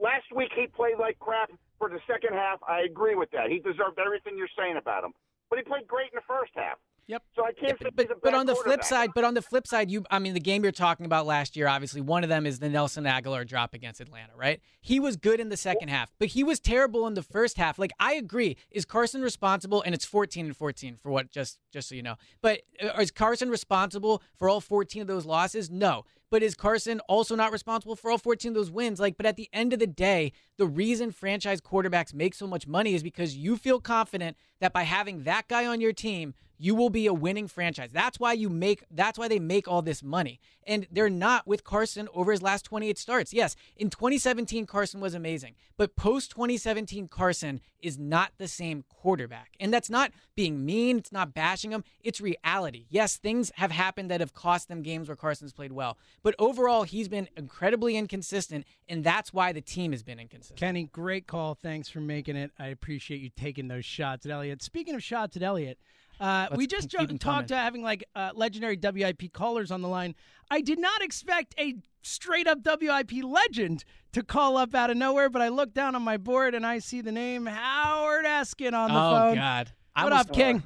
last 0.00 0.26
week 0.34 0.50
he 0.54 0.66
played 0.66 0.98
like 0.98 1.18
crap 1.18 1.50
for 1.78 1.88
the 1.88 1.98
second 2.06 2.34
half. 2.34 2.60
I 2.66 2.82
agree 2.82 3.14
with 3.14 3.30
that. 3.32 3.50
He 3.50 3.58
deserved 3.58 3.98
everything 3.98 4.36
you're 4.36 4.52
saying 4.56 4.76
about 4.76 5.04
him, 5.04 5.12
but 5.50 5.58
he 5.58 5.64
played 5.64 5.86
great 5.86 6.10
in 6.12 6.16
the 6.16 6.26
first 6.26 6.52
half. 6.54 6.78
Yep. 7.06 7.22
So 7.36 7.44
I 7.44 7.52
can't 7.52 7.78
say 7.78 7.90
he's 7.96 8.10
a 8.10 8.14
But 8.22 8.34
on 8.34 8.46
the 8.46 8.54
flip 8.54 8.82
side, 8.82 9.10
but 9.14 9.24
on 9.24 9.34
the 9.34 9.42
flip 9.42 9.66
side, 9.66 9.90
you 9.90 10.04
I 10.10 10.18
mean 10.18 10.32
the 10.32 10.40
game 10.40 10.62
you're 10.62 10.72
talking 10.72 11.04
about 11.04 11.26
last 11.26 11.54
year, 11.56 11.68
obviously 11.68 12.00
one 12.00 12.22
of 12.22 12.30
them 12.30 12.46
is 12.46 12.58
the 12.58 12.68
Nelson 12.68 13.04
Agholor 13.04 13.46
drop 13.46 13.74
against 13.74 14.00
Atlanta, 14.00 14.32
right? 14.36 14.60
He 14.80 15.00
was 15.00 15.16
good 15.16 15.40
in 15.40 15.50
the 15.50 15.56
second 15.56 15.88
half, 15.88 16.10
but 16.18 16.28
he 16.28 16.42
was 16.42 16.60
terrible 16.60 17.06
in 17.06 17.14
the 17.14 17.22
first 17.22 17.58
half. 17.58 17.78
Like 17.78 17.92
I 18.00 18.14
agree, 18.14 18.56
is 18.70 18.84
Carson 18.84 19.20
responsible 19.20 19.82
and 19.82 19.94
it's 19.94 20.04
14 20.04 20.46
and 20.46 20.56
14 20.56 20.96
for 20.96 21.10
what 21.10 21.30
just 21.30 21.58
just 21.72 21.88
so 21.88 21.94
you 21.94 22.02
know. 22.02 22.16
But 22.40 22.62
uh, 22.82 23.00
is 23.00 23.10
Carson 23.10 23.50
responsible 23.50 24.22
for 24.36 24.48
all 24.48 24.60
14 24.60 25.02
of 25.02 25.08
those 25.08 25.26
losses? 25.26 25.70
No. 25.70 26.04
But 26.30 26.42
is 26.42 26.54
Carson 26.54 27.00
also 27.00 27.36
not 27.36 27.52
responsible 27.52 27.94
for 27.94 28.10
all 28.10 28.18
14 28.18 28.50
of 28.50 28.54
those 28.54 28.70
wins? 28.70 28.98
Like, 28.98 29.16
but 29.16 29.26
at 29.26 29.36
the 29.36 29.48
end 29.52 29.72
of 29.72 29.78
the 29.78 29.86
day, 29.86 30.32
the 30.56 30.66
reason 30.66 31.10
franchise 31.10 31.60
quarterbacks 31.60 32.14
make 32.14 32.34
so 32.34 32.46
much 32.46 32.66
money 32.66 32.94
is 32.94 33.02
because 33.02 33.36
you 33.36 33.56
feel 33.56 33.80
confident 33.80 34.36
that 34.60 34.72
by 34.72 34.82
having 34.82 35.24
that 35.24 35.48
guy 35.48 35.66
on 35.66 35.80
your 35.80 35.92
team, 35.92 36.34
you 36.58 36.74
will 36.74 36.90
be 36.90 37.06
a 37.06 37.12
winning 37.12 37.48
franchise. 37.48 37.90
That's 37.92 38.20
why 38.20 38.32
you 38.32 38.48
make 38.48 38.84
that's 38.90 39.18
why 39.18 39.28
they 39.28 39.38
make 39.38 39.66
all 39.66 39.82
this 39.82 40.02
money. 40.02 40.40
And 40.66 40.86
they're 40.90 41.10
not 41.10 41.46
with 41.46 41.64
Carson 41.64 42.08
over 42.14 42.32
his 42.32 42.42
last 42.42 42.64
28 42.64 42.96
starts. 42.96 43.34
Yes, 43.34 43.56
in 43.76 43.90
2017 43.90 44.64
Carson 44.66 45.00
was 45.00 45.14
amazing, 45.14 45.56
but 45.76 45.96
post 45.96 46.30
2017 46.30 47.08
Carson 47.08 47.60
is 47.80 47.98
not 47.98 48.32
the 48.38 48.48
same 48.48 48.84
quarterback. 48.88 49.56
And 49.60 49.74
that's 49.74 49.90
not 49.90 50.12
being 50.36 50.64
mean, 50.64 50.98
it's 50.98 51.12
not 51.12 51.34
bashing 51.34 51.70
him, 51.70 51.84
it's 52.02 52.20
reality. 52.20 52.86
Yes, 52.88 53.16
things 53.16 53.52
have 53.56 53.70
happened 53.70 54.10
that 54.10 54.20
have 54.20 54.32
cost 54.32 54.68
them 54.68 54.82
games 54.82 55.08
where 55.08 55.16
Carson's 55.16 55.52
played 55.52 55.72
well, 55.72 55.98
but 56.22 56.34
overall 56.38 56.84
he's 56.84 57.08
been 57.08 57.28
incredibly 57.36 57.96
inconsistent 57.96 58.64
and 58.88 59.04
that's 59.04 59.32
why 59.32 59.52
the 59.52 59.60
team 59.60 59.92
has 59.92 60.02
been 60.02 60.20
inconsistent. 60.20 60.43
Kenny, 60.56 60.84
great 60.84 61.26
call. 61.26 61.54
Thanks 61.54 61.88
for 61.88 62.00
making 62.00 62.36
it. 62.36 62.50
I 62.58 62.68
appreciate 62.68 63.20
you 63.20 63.30
taking 63.36 63.68
those 63.68 63.84
shots 63.84 64.26
at 64.26 64.32
Elliot. 64.32 64.62
Speaking 64.62 64.94
of 64.94 65.02
shots 65.02 65.36
at 65.36 65.42
Elliot, 65.42 65.78
uh, 66.20 66.48
we 66.54 66.66
just 66.66 66.88
jo- 66.88 67.04
them 67.06 67.18
talked 67.18 67.48
to 67.48 67.56
having 67.56 67.82
like 67.82 68.04
uh, 68.14 68.30
legendary 68.34 68.78
WIP 68.80 69.32
callers 69.32 69.70
on 69.70 69.82
the 69.82 69.88
line. 69.88 70.14
I 70.50 70.60
did 70.60 70.78
not 70.78 71.02
expect 71.02 71.54
a 71.58 71.74
straight 72.02 72.46
up 72.46 72.58
WIP 72.64 73.12
legend 73.24 73.84
to 74.12 74.22
call 74.22 74.56
up 74.56 74.74
out 74.74 74.90
of 74.90 74.96
nowhere, 74.96 75.28
but 75.28 75.42
I 75.42 75.48
look 75.48 75.74
down 75.74 75.94
on 75.94 76.02
my 76.02 76.16
board 76.16 76.54
and 76.54 76.64
I 76.64 76.78
see 76.78 77.00
the 77.00 77.12
name 77.12 77.46
Howard 77.46 78.24
Eskin 78.24 78.72
on 78.74 78.92
the 78.92 78.98
oh 78.98 79.10
phone. 79.10 79.32
Oh 79.32 79.34
God. 79.40 79.72
I 79.96 80.04
What 80.04 80.12
was- 80.12 80.20
up, 80.20 80.32
King? 80.32 80.62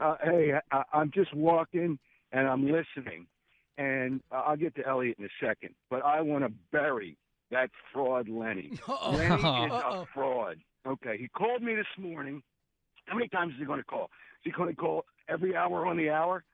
Uh, 0.00 0.14
hey, 0.22 0.52
I, 0.70 0.82
I'm 0.92 1.10
just 1.10 1.34
walking 1.34 1.98
and 2.30 2.46
I'm 2.46 2.64
listening, 2.66 3.26
and 3.78 4.20
uh, 4.30 4.42
I'll 4.46 4.56
get 4.56 4.74
to 4.76 4.86
Elliot 4.86 5.16
in 5.18 5.24
a 5.24 5.44
second. 5.44 5.74
But 5.90 6.04
I 6.04 6.20
want 6.20 6.44
to 6.44 6.52
bury 6.70 7.16
that 7.50 7.70
fraud, 7.92 8.28
Lenny. 8.28 8.72
Uh-oh. 8.88 9.12
Lenny 9.12 9.34
is 9.34 9.44
Uh-oh. 9.44 10.00
a 10.02 10.06
fraud. 10.14 10.56
Okay, 10.86 11.18
he 11.18 11.28
called 11.28 11.62
me 11.62 11.74
this 11.74 11.86
morning. 11.98 12.42
How 13.06 13.16
many 13.16 13.28
times 13.28 13.54
is 13.54 13.60
he 13.60 13.64
going 13.64 13.80
to 13.80 13.84
call? 13.84 14.04
Is 14.04 14.44
he 14.44 14.50
going 14.50 14.70
to 14.70 14.76
call 14.76 15.04
every 15.28 15.56
hour 15.56 15.86
on 15.86 15.96
the 15.96 16.10
hour? 16.10 16.44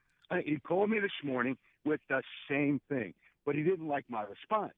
He 0.45 0.59
called 0.59 0.91
me 0.91 0.99
this 0.99 1.13
morning 1.23 1.57
with 1.85 2.01
the 2.09 2.23
same 2.49 2.81
thing, 2.89 3.15
but 3.47 3.55
he 3.55 3.63
didn't 3.63 3.87
like 3.87 4.05
my 4.09 4.23
response. 4.23 4.73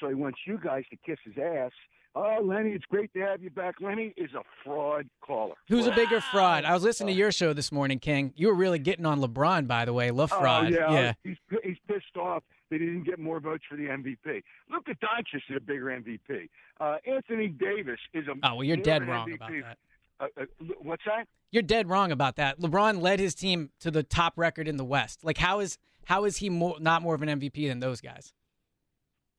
So 0.00 0.08
he 0.08 0.14
wants 0.14 0.38
you 0.46 0.58
guys 0.62 0.84
to 0.90 0.96
kiss 1.04 1.18
his 1.24 1.34
ass. 1.36 1.72
Oh, 2.14 2.40
Lenny, 2.42 2.70
it's 2.70 2.84
great 2.84 3.12
to 3.14 3.20
have 3.20 3.42
you 3.42 3.50
back. 3.50 3.76
Lenny 3.80 4.12
is 4.16 4.30
a 4.34 4.42
fraud 4.62 5.08
caller. 5.24 5.54
Who's 5.68 5.86
a 5.86 5.92
bigger 5.92 6.20
fraud? 6.20 6.64
I 6.64 6.74
was 6.74 6.82
listening 6.82 7.14
to 7.14 7.18
your 7.18 7.32
show 7.32 7.52
this 7.54 7.72
morning, 7.72 7.98
King. 7.98 8.32
You 8.36 8.48
were 8.48 8.54
really 8.54 8.78
getting 8.78 9.06
on 9.06 9.20
LeBron, 9.20 9.66
by 9.66 9.86
the 9.86 9.94
way. 9.94 10.10
La 10.10 10.24
oh, 10.24 10.26
fraud. 10.26 10.66
Oh, 10.66 10.68
yeah. 10.68 10.92
yeah. 10.92 11.12
He's, 11.24 11.36
he's 11.64 11.78
pissed 11.88 12.16
off 12.18 12.42
he 12.80 12.86
didn't 12.86 13.04
get 13.04 13.18
more 13.18 13.40
votes 13.40 13.64
for 13.68 13.76
the 13.76 13.84
MVP. 13.84 14.42
Luka 14.70 14.92
Doncic 15.02 15.50
is 15.50 15.56
a 15.56 15.60
bigger 15.60 15.86
MVP. 15.86 16.48
Uh, 16.80 16.96
Anthony 17.06 17.48
Davis 17.48 17.98
is 18.14 18.26
a. 18.28 18.32
Oh, 18.42 18.56
well, 18.56 18.64
you're 18.64 18.76
dead 18.76 19.06
wrong 19.06 19.28
MVP. 19.28 19.34
about 19.34 19.50
that. 19.50 19.78
Uh, 20.20 20.26
uh, 20.40 20.74
what's 20.80 21.02
that? 21.06 21.26
You're 21.50 21.62
dead 21.62 21.88
wrong 21.88 22.12
about 22.12 22.36
that. 22.36 22.60
LeBron 22.60 23.02
led 23.02 23.20
his 23.20 23.34
team 23.34 23.70
to 23.80 23.90
the 23.90 24.02
top 24.02 24.34
record 24.36 24.66
in 24.68 24.76
the 24.76 24.84
West. 24.84 25.24
Like, 25.24 25.38
how 25.38 25.60
is 25.60 25.78
how 26.04 26.24
is 26.24 26.38
he 26.38 26.50
more, 26.50 26.76
not 26.80 27.02
more 27.02 27.14
of 27.14 27.22
an 27.22 27.28
MVP 27.28 27.68
than 27.68 27.80
those 27.80 28.00
guys? 28.00 28.32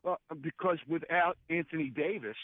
Well, 0.03 0.19
because 0.41 0.79
without 0.87 1.37
Anthony 1.49 1.89
Davis, 1.89 2.35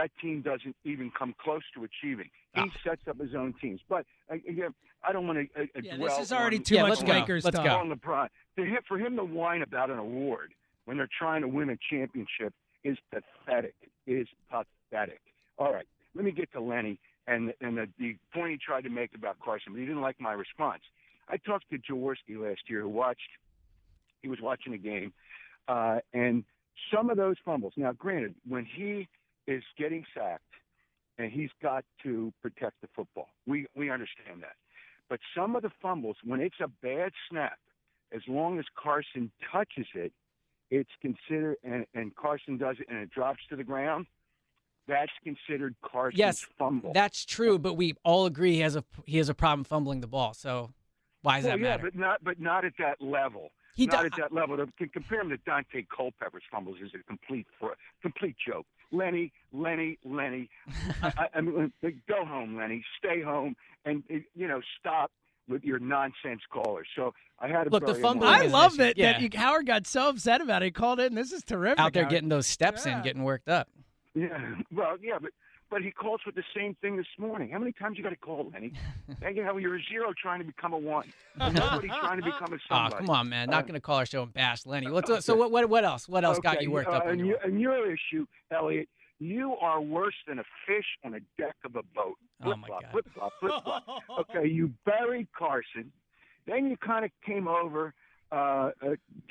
that 0.00 0.10
team 0.20 0.40
doesn't 0.40 0.74
even 0.84 1.10
come 1.16 1.34
close 1.42 1.62
to 1.74 1.84
achieving. 1.84 2.30
He 2.54 2.70
sets 2.84 3.02
up 3.08 3.20
his 3.20 3.34
own 3.34 3.54
teams. 3.60 3.80
But 3.88 4.06
uh, 4.30 4.36
again, 4.48 4.74
I 5.04 5.12
don't 5.12 5.26
want 5.26 5.50
to 5.54 5.60
uh, 5.60 5.64
uh, 5.64 5.80
Yeah, 5.82 5.96
dwell 5.96 6.16
this 6.16 6.26
is 6.26 6.32
already 6.32 6.56
on, 6.56 6.62
too 6.62 6.74
Yeah, 6.76 6.82
much 6.82 7.00
let's. 7.00 7.02
Lakers 7.10 7.44
Let's 7.44 7.58
go. 7.58 7.64
on 7.64 7.90
LeBron. 7.90 8.28
To 8.56 8.64
him, 8.64 8.78
for 8.88 8.98
him 8.98 9.16
to 9.16 9.24
whine 9.24 9.62
about 9.62 9.90
an 9.90 9.98
award 9.98 10.52
when 10.86 10.96
they're 10.96 11.08
trying 11.18 11.42
to 11.42 11.48
win 11.48 11.70
a 11.70 11.76
championship 11.90 12.54
is 12.82 12.96
pathetic. 13.10 13.74
Is 14.06 14.26
pathetic. 14.50 15.20
All 15.58 15.72
right, 15.72 15.86
let 16.14 16.24
me 16.24 16.32
get 16.32 16.50
to 16.52 16.60
Lenny 16.60 16.98
and 17.26 17.52
and 17.60 17.76
the, 17.76 17.88
the 17.98 18.16
point 18.34 18.52
he 18.52 18.58
tried 18.58 18.84
to 18.84 18.90
make 18.90 19.14
about 19.14 19.36
Carson, 19.44 19.72
but 19.72 19.80
he 19.80 19.86
didn't 19.86 20.00
like 20.00 20.20
my 20.20 20.32
response. 20.32 20.82
I 21.28 21.36
talked 21.36 21.66
to 21.70 21.78
Jaworski 21.78 22.36
last 22.38 22.62
year, 22.68 22.80
who 22.80 22.88
watched. 22.88 23.20
He 24.22 24.28
was 24.28 24.38
watching 24.42 24.74
a 24.74 24.78
game, 24.78 25.12
uh, 25.68 25.98
and 26.12 26.44
some 26.92 27.08
of 27.10 27.16
those 27.16 27.36
fumbles. 27.44 27.72
Now, 27.76 27.92
granted, 27.92 28.34
when 28.46 28.66
he 28.66 29.08
is 29.50 29.64
getting 29.76 30.04
sacked 30.14 30.42
and 31.18 31.30
he's 31.30 31.50
got 31.62 31.84
to 32.02 32.32
protect 32.40 32.80
the 32.80 32.88
football, 32.94 33.28
we 33.46 33.66
we 33.76 33.90
understand 33.90 34.42
that. 34.42 34.56
But 35.08 35.20
some 35.36 35.56
of 35.56 35.62
the 35.62 35.70
fumbles, 35.82 36.16
when 36.24 36.40
it's 36.40 36.60
a 36.62 36.68
bad 36.68 37.12
snap, 37.28 37.58
as 38.14 38.22
long 38.28 38.58
as 38.58 38.64
Carson 38.80 39.30
touches 39.52 39.86
it, 39.94 40.12
it's 40.70 40.90
considered, 41.02 41.56
and, 41.64 41.84
and 41.94 42.14
Carson 42.14 42.56
does 42.56 42.76
it, 42.78 42.86
and 42.88 42.98
it 42.98 43.10
drops 43.10 43.40
to 43.50 43.56
the 43.56 43.64
ground. 43.64 44.06
That's 44.86 45.10
considered 45.22 45.74
Carson's 45.82 46.18
Yes, 46.18 46.46
fumble. 46.58 46.92
that's 46.94 47.24
true, 47.24 47.58
but 47.58 47.74
we 47.74 47.94
all 48.04 48.26
agree 48.26 48.54
he 48.54 48.60
has 48.60 48.76
a 48.76 48.84
he 49.04 49.18
has 49.18 49.28
a 49.28 49.34
problem 49.34 49.64
fumbling 49.64 50.00
the 50.00 50.06
ball. 50.06 50.32
So 50.34 50.70
why 51.22 51.36
does 51.36 51.44
well, 51.44 51.56
that 51.56 51.62
yeah, 51.62 51.70
matter? 51.70 51.82
but 51.84 51.94
not 51.96 52.24
but 52.24 52.40
not 52.40 52.64
at 52.64 52.72
that 52.78 53.00
level. 53.00 53.50
He 53.76 53.86
not 53.86 54.00
do- 54.00 54.06
at 54.06 54.12
that 54.16 54.32
level. 54.32 54.56
To 54.56 54.88
compare 54.88 55.20
him 55.20 55.30
to 55.30 55.38
Daunte 55.38 55.86
Culpepper's 55.94 56.42
fumbles 56.50 56.78
is 56.82 56.90
a 56.94 57.02
complete 57.04 57.46
complete 58.02 58.36
joke. 58.46 58.66
Lenny, 58.92 59.32
Lenny, 59.52 59.98
Lenny. 60.04 60.48
I, 61.02 61.06
I, 61.16 61.26
I 61.36 61.40
mean, 61.40 61.72
go 62.08 62.24
home, 62.24 62.56
Lenny. 62.56 62.84
Stay 62.98 63.22
home, 63.22 63.54
and 63.84 64.02
you 64.34 64.48
know 64.48 64.60
stop 64.78 65.10
with 65.48 65.64
your 65.64 65.78
nonsense 65.78 66.42
callers. 66.52 66.86
So 66.96 67.12
I 67.40 67.48
had 67.48 67.64
to 67.64 67.70
Look, 67.70 67.84
the 67.86 67.92
bury 67.92 68.02
fumbling 68.02 68.30
I 68.30 68.42
love 68.46 68.74
issue. 68.74 68.82
that, 68.84 68.98
Yeah. 68.98 69.12
that 69.12 69.20
you, 69.20 69.30
Howard 69.38 69.66
got 69.66 69.86
so 69.86 70.08
upset 70.08 70.40
about 70.40 70.62
it. 70.62 70.66
He 70.66 70.70
called 70.70 71.00
in. 71.00 71.14
This 71.14 71.32
is 71.32 71.42
terrific. 71.42 71.80
Out 71.80 71.92
there 71.92 72.04
Howard. 72.04 72.10
getting 72.10 72.28
those 72.28 72.46
steps 72.46 72.86
Yeah. 72.86 72.98
in, 72.98 73.02
getting 73.02 73.22
worked 73.24 73.48
up. 73.48 73.68
Yeah, 74.14 74.56
well, 74.72 74.96
yeah, 75.02 75.18
but 75.20 75.30
but 75.70 75.82
he 75.82 75.90
calls 75.90 76.20
for 76.22 76.32
the 76.32 76.42
same 76.54 76.74
thing 76.80 76.96
this 76.96 77.06
morning. 77.18 77.50
How 77.50 77.58
many 77.58 77.72
times 77.72 77.96
you 77.96 78.02
got 78.04 78.10
to 78.10 78.16
call, 78.16 78.50
Lenny? 78.52 78.72
You 79.34 79.44
know, 79.44 79.56
you're 79.58 79.76
a 79.76 79.82
zero 79.90 80.12
trying 80.20 80.38
to 80.40 80.44
become 80.44 80.72
a 80.72 80.78
one. 80.78 81.12
Nobody 81.38 81.88
trying 81.88 82.18
to 82.20 82.24
become 82.24 82.52
a 82.52 82.56
Oh, 82.56 82.58
somebody. 82.68 82.96
come 83.06 83.10
on, 83.10 83.28
man! 83.28 83.48
Not 83.50 83.58
Uh, 83.58 83.62
going 83.62 83.74
to 83.74 83.80
call 83.80 83.96
our 83.96 84.06
show 84.06 84.22
and 84.22 84.32
bash 84.32 84.66
Lenny. 84.66 84.90
What's, 84.90 85.24
So 85.24 85.34
what, 85.36 85.50
what? 85.50 85.68
What 85.68 85.84
else? 85.84 86.08
What 86.08 86.24
else 86.24 86.38
got 86.40 86.62
you 86.62 86.70
worked 86.70 86.88
uh, 86.88 86.92
up? 86.98 87.06
and, 87.06 87.18
your 87.20 87.26
your, 87.28 87.38
and 87.44 87.60
your 87.60 87.92
issue, 87.92 88.26
Elliot, 88.50 88.88
you 89.18 89.56
are 89.60 89.80
worse 89.80 90.14
than 90.26 90.38
a 90.38 90.44
fish 90.66 90.86
on 91.04 91.14
a 91.14 91.20
deck 91.40 91.56
of 91.64 91.76
a 91.76 91.82
boat. 91.94 92.16
Oh, 92.42 92.44
Flip 92.44 92.58
my 92.58 92.66
flop, 92.68 92.82
God. 92.82 92.90
flip 92.92 93.06
flop, 93.14 93.32
flip 93.40 93.52
flop. 93.64 93.84
okay, 94.20 94.48
you 94.48 94.72
buried 94.86 95.28
Carson, 95.36 95.92
then 96.46 96.66
you 96.70 96.76
kind 96.76 97.04
of 97.04 97.10
came 97.24 97.46
over 97.48 97.92
uh, 98.32 98.36
uh, 98.36 98.70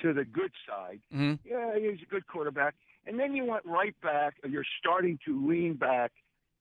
to 0.01 0.13
the 0.13 0.25
good 0.25 0.51
side. 0.67 0.99
Mhm. 1.13 1.39
Yeah, 1.45 1.73
he's 1.77 2.01
a 2.03 2.09
good 2.09 2.27
quarterback, 2.27 2.75
and 3.07 3.19
then 3.19 3.33
you 3.35 3.45
went 3.45 3.65
right 3.65 3.95
back. 4.01 4.35
and 4.43 4.51
You're 4.53 4.65
starting 4.79 5.17
to 5.25 5.47
lean 5.47 5.73
back 5.75 6.11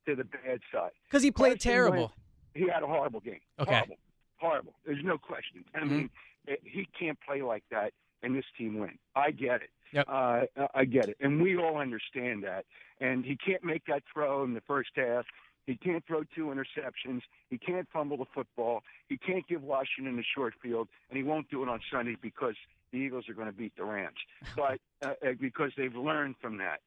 to 0.08 0.16
the 0.16 0.24
bad 0.24 0.60
side. 0.72 0.90
Because 1.04 1.22
he 1.22 1.30
played 1.30 1.52
Carson 1.62 1.70
terrible. 1.72 1.98
Wentz, 1.98 2.14
he 2.54 2.68
had 2.68 2.82
a 2.82 2.86
horrible 2.86 3.20
game. 3.20 3.40
Okay. 3.58 3.72
Horrible. 3.74 3.96
Horrible. 4.38 4.74
There's 4.86 5.04
no 5.04 5.18
question. 5.18 5.64
I 5.74 5.80
Mhm. 5.80 5.90
mean, 5.90 6.10
eh, 6.48 6.56
he 6.64 6.86
can't 6.98 7.18
play 7.20 7.42
like 7.42 7.64
that, 7.70 7.92
and 8.22 8.34
this 8.34 8.44
team 8.56 8.78
win. 8.78 8.98
I 9.14 9.30
get 9.32 9.62
it. 9.62 9.70
Yep. 9.92 10.06
Uh, 10.08 10.46
I 10.74 10.84
get 10.84 11.08
it, 11.08 11.16
and 11.20 11.40
we 11.42 11.56
all 11.56 11.76
understand 11.78 12.44
that. 12.44 12.66
And 13.00 13.24
he 13.24 13.36
can't 13.36 13.62
make 13.64 13.84
that 13.86 14.02
throw 14.12 14.44
in 14.44 14.54
the 14.54 14.60
first 14.62 14.90
half. 14.96 15.24
He 15.66 15.76
can't 15.76 16.04
throw 16.06 16.24
two 16.24 16.46
interceptions. 16.46 17.22
He 17.50 17.58
can't 17.58 17.88
fumble 17.90 18.16
the 18.16 18.24
football. 18.26 18.82
He 19.08 19.18
can't 19.18 19.46
give 19.46 19.62
Washington 19.62 20.16
the 20.16 20.22
short 20.22 20.54
field, 20.62 20.88
and 21.10 21.16
he 21.16 21.22
won't 21.22 21.48
do 21.50 21.62
it 21.62 21.68
on 21.68 21.80
Sunday 21.90 22.16
because 22.20 22.56
the 22.90 22.98
Eagles 22.98 23.28
are 23.28 23.34
going 23.34 23.48
to 23.48 23.52
beat 23.52 23.74
the 23.76 23.84
Rams. 23.84 24.16
But 24.56 24.80
uh, 25.02 25.14
uh, 25.26 25.32
because 25.40 25.72
they've 25.76 25.94
learned 25.94 26.36
from 26.40 26.56
that. 26.58 26.80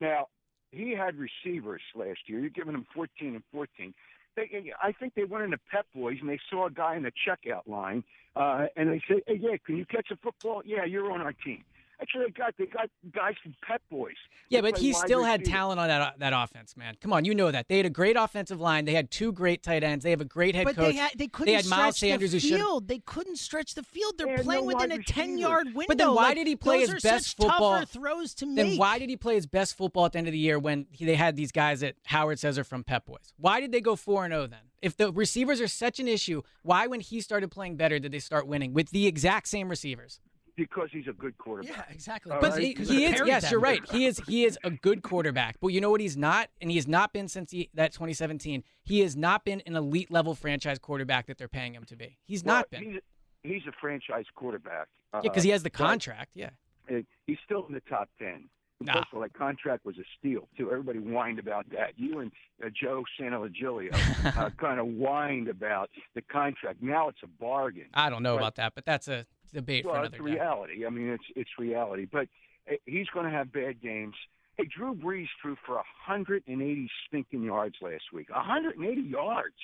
Now 0.00 0.28
he 0.74 0.92
had 0.92 1.16
receivers 1.16 1.82
last 1.94 2.20
year. 2.26 2.40
You're 2.40 2.50
giving 2.50 2.74
him 2.74 2.86
14 2.94 3.34
and 3.34 3.42
14. 3.52 3.94
They, 4.36 4.72
I 4.82 4.92
think 4.92 5.14
they 5.14 5.24
went 5.24 5.44
into 5.44 5.58
Pep 5.70 5.86
Boys 5.94 6.18
and 6.20 6.28
they 6.28 6.40
saw 6.50 6.66
a 6.66 6.70
guy 6.70 6.96
in 6.96 7.04
the 7.04 7.12
checkout 7.26 7.68
line, 7.68 8.02
uh, 8.34 8.66
and 8.76 8.90
they 8.90 9.00
said, 9.06 9.18
"Hey, 9.26 9.38
yeah, 9.40 9.56
can 9.64 9.76
you 9.76 9.86
catch 9.86 10.10
a 10.10 10.16
football? 10.16 10.62
Yeah, 10.64 10.84
you're 10.84 11.12
on 11.12 11.20
our 11.20 11.32
team." 11.32 11.64
Actually, 12.00 12.24
they 12.26 12.30
got 12.32 12.54
they 12.58 12.66
got 12.66 12.90
guys 13.14 13.34
from 13.42 13.54
Pep 13.66 13.80
Boys. 13.90 14.14
Yeah, 14.48 14.60
but 14.60 14.76
he 14.78 14.92
still 14.92 15.22
had 15.22 15.40
receiver. 15.40 15.56
talent 15.56 15.80
on 15.80 15.88
that 15.88 16.00
uh, 16.00 16.10
that 16.18 16.32
offense, 16.34 16.76
man. 16.76 16.96
Come 17.00 17.12
on, 17.12 17.24
you 17.24 17.34
know 17.34 17.50
that 17.50 17.68
they 17.68 17.76
had 17.76 17.86
a 17.86 17.90
great 17.90 18.16
offensive 18.16 18.60
line. 18.60 18.84
They 18.84 18.94
had 18.94 19.10
two 19.10 19.32
great 19.32 19.62
tight 19.62 19.82
ends. 19.84 20.02
They 20.04 20.10
have 20.10 20.20
a 20.20 20.24
great 20.26 20.54
head 20.54 20.64
but 20.64 20.76
coach. 20.76 20.92
they 20.92 20.96
had 20.96 21.12
they 21.16 21.28
couldn't 21.28 21.54
had 21.54 21.66
Miles 21.66 21.96
stretch 21.96 22.10
Sanders 22.10 22.32
the 22.32 22.40
field. 22.40 22.88
They 22.88 22.98
couldn't 22.98 23.36
stretch 23.38 23.74
the 23.74 23.82
field. 23.82 24.14
They're 24.18 24.36
They 24.36 24.42
playing 24.42 24.66
no 24.66 24.74
within 24.74 24.92
a 24.92 25.02
ten 25.02 25.38
yard 25.38 25.68
window. 25.68 25.84
But 25.88 25.98
then 25.98 26.08
why 26.08 26.28
Like, 26.28 26.36
did 26.36 26.46
he 26.46 26.56
play 26.56 26.80
his 26.80 26.94
best 27.02 27.36
football? 27.36 27.84
Throws 27.86 28.34
to 28.34 28.46
Then 28.46 28.54
make. 28.70 28.80
why 28.80 28.98
did 28.98 29.08
he 29.08 29.16
play 29.16 29.36
his 29.36 29.46
best 29.46 29.76
football 29.76 30.06
at 30.06 30.12
the 30.12 30.18
end 30.18 30.26
of 30.26 30.32
the 30.32 30.38
year 30.38 30.58
when 30.58 30.86
he, 30.90 31.04
they 31.04 31.14
had 31.14 31.36
these 31.36 31.52
guys 31.52 31.80
that 31.80 31.94
Howard 32.06 32.38
says 32.38 32.58
are 32.58 32.64
from 32.64 32.82
Pep 32.84 33.06
Boys? 33.06 33.32
Why 33.38 33.60
did 33.60 33.72
they 33.72 33.80
go 33.80 33.94
four 33.96 34.24
and 34.24 34.32
zero 34.32 34.46
then? 34.46 34.60
If 34.82 34.96
the 34.96 35.10
receivers 35.12 35.60
are 35.62 35.68
such 35.68 35.98
an 36.00 36.08
issue, 36.08 36.42
why 36.62 36.86
when 36.86 37.00
he 37.00 37.20
started 37.22 37.50
playing 37.50 37.76
better 37.76 37.98
did 37.98 38.12
they 38.12 38.18
start 38.18 38.46
winning 38.46 38.74
with 38.74 38.90
the 38.90 39.06
exact 39.06 39.48
same 39.48 39.68
receivers? 39.70 40.20
Because 40.56 40.88
he's 40.92 41.06
a 41.08 41.12
good 41.12 41.36
quarterback. 41.38 41.76
Yeah, 41.76 41.94
exactly. 41.94 42.32
All 42.32 42.40
But 42.40 42.52
right? 42.52 42.76
he, 42.78 42.84
he 42.84 43.04
is. 43.06 43.20
Yes, 43.24 43.42
them. 43.42 43.50
you're 43.52 43.60
right. 43.60 43.80
He 43.90 44.06
is. 44.06 44.20
He 44.26 44.44
is 44.44 44.58
a 44.64 44.70
good 44.70 45.02
quarterback. 45.02 45.56
But 45.60 45.68
you 45.68 45.80
know 45.80 45.90
what? 45.90 46.00
He's 46.00 46.16
not, 46.16 46.48
and 46.60 46.70
he 46.70 46.76
has 46.76 46.86
not 46.88 47.12
been 47.12 47.28
since 47.28 47.50
he, 47.50 47.70
that 47.74 47.92
2017. 47.92 48.62
He 48.82 49.00
has 49.00 49.16
not 49.16 49.44
been 49.44 49.62
an 49.66 49.76
elite 49.76 50.10
level 50.10 50.34
franchise 50.34 50.78
quarterback 50.78 51.26
that 51.26 51.38
they're 51.38 51.48
paying 51.48 51.74
him 51.74 51.84
to 51.84 51.96
be. 51.96 52.18
He's 52.24 52.44
Well, 52.44 52.56
not 52.56 52.70
been. 52.70 52.82
He's, 52.92 53.00
he's 53.42 53.62
a 53.68 53.72
franchise 53.80 54.26
quarterback. 54.34 54.88
Uh, 55.12 55.18
Yeah, 55.22 55.30
because 55.30 55.42
he 55.44 55.50
has 55.50 55.62
the 55.62 55.70
contract. 55.70 56.32
Yeah. 56.34 56.50
uh, 56.90 56.96
he's 57.26 57.38
still 57.44 57.64
in 57.68 57.74
the 57.74 57.80
top 57.88 58.08
ten. 58.18 58.48
Nah. 58.80 58.94
First 58.94 59.06
of 59.12 59.14
all, 59.14 59.20
that 59.22 59.32
contract 59.34 59.84
was 59.86 59.96
a 59.98 60.04
steal 60.18 60.48
too. 60.58 60.70
Everybody 60.70 60.98
whined 60.98 61.38
about 61.38 61.70
that. 61.70 61.92
You 61.96 62.18
and 62.18 62.32
uh, 62.62 62.68
Joe 62.78 63.04
Santagilio 63.18 63.94
uh, 64.36 64.50
kind 64.58 64.80
of 64.80 64.86
whined 64.88 65.48
about 65.48 65.90
the 66.14 66.22
contract. 66.22 66.82
Now 66.82 67.08
it's 67.08 67.22
a 67.22 67.28
bargain. 67.28 67.86
I 67.94 68.10
don't 68.10 68.22
know 68.22 68.34
But- 68.34 68.40
about 68.42 68.54
that, 68.56 68.74
but 68.74 68.84
that's 68.84 69.08
a 69.08 69.26
debate 69.54 69.84
well, 69.84 69.94
for 69.94 70.04
it's 70.04 70.14
another 70.14 70.28
day. 70.28 70.34
reality. 70.34 70.86
I 70.86 70.90
mean, 70.90 71.08
it's 71.08 71.24
it's 71.34 71.50
reality. 71.58 72.06
But 72.10 72.28
uh, 72.70 72.74
he's 72.86 73.06
going 73.08 73.26
to 73.26 73.32
have 73.32 73.52
bad 73.52 73.80
games. 73.80 74.14
Hey, 74.56 74.68
Drew 74.76 74.94
Brees 74.94 75.26
threw 75.42 75.56
for 75.66 75.74
180 75.74 76.90
stinking 77.08 77.42
yards 77.42 77.76
last 77.82 78.04
week. 78.12 78.30
180 78.30 79.00
yards. 79.00 79.54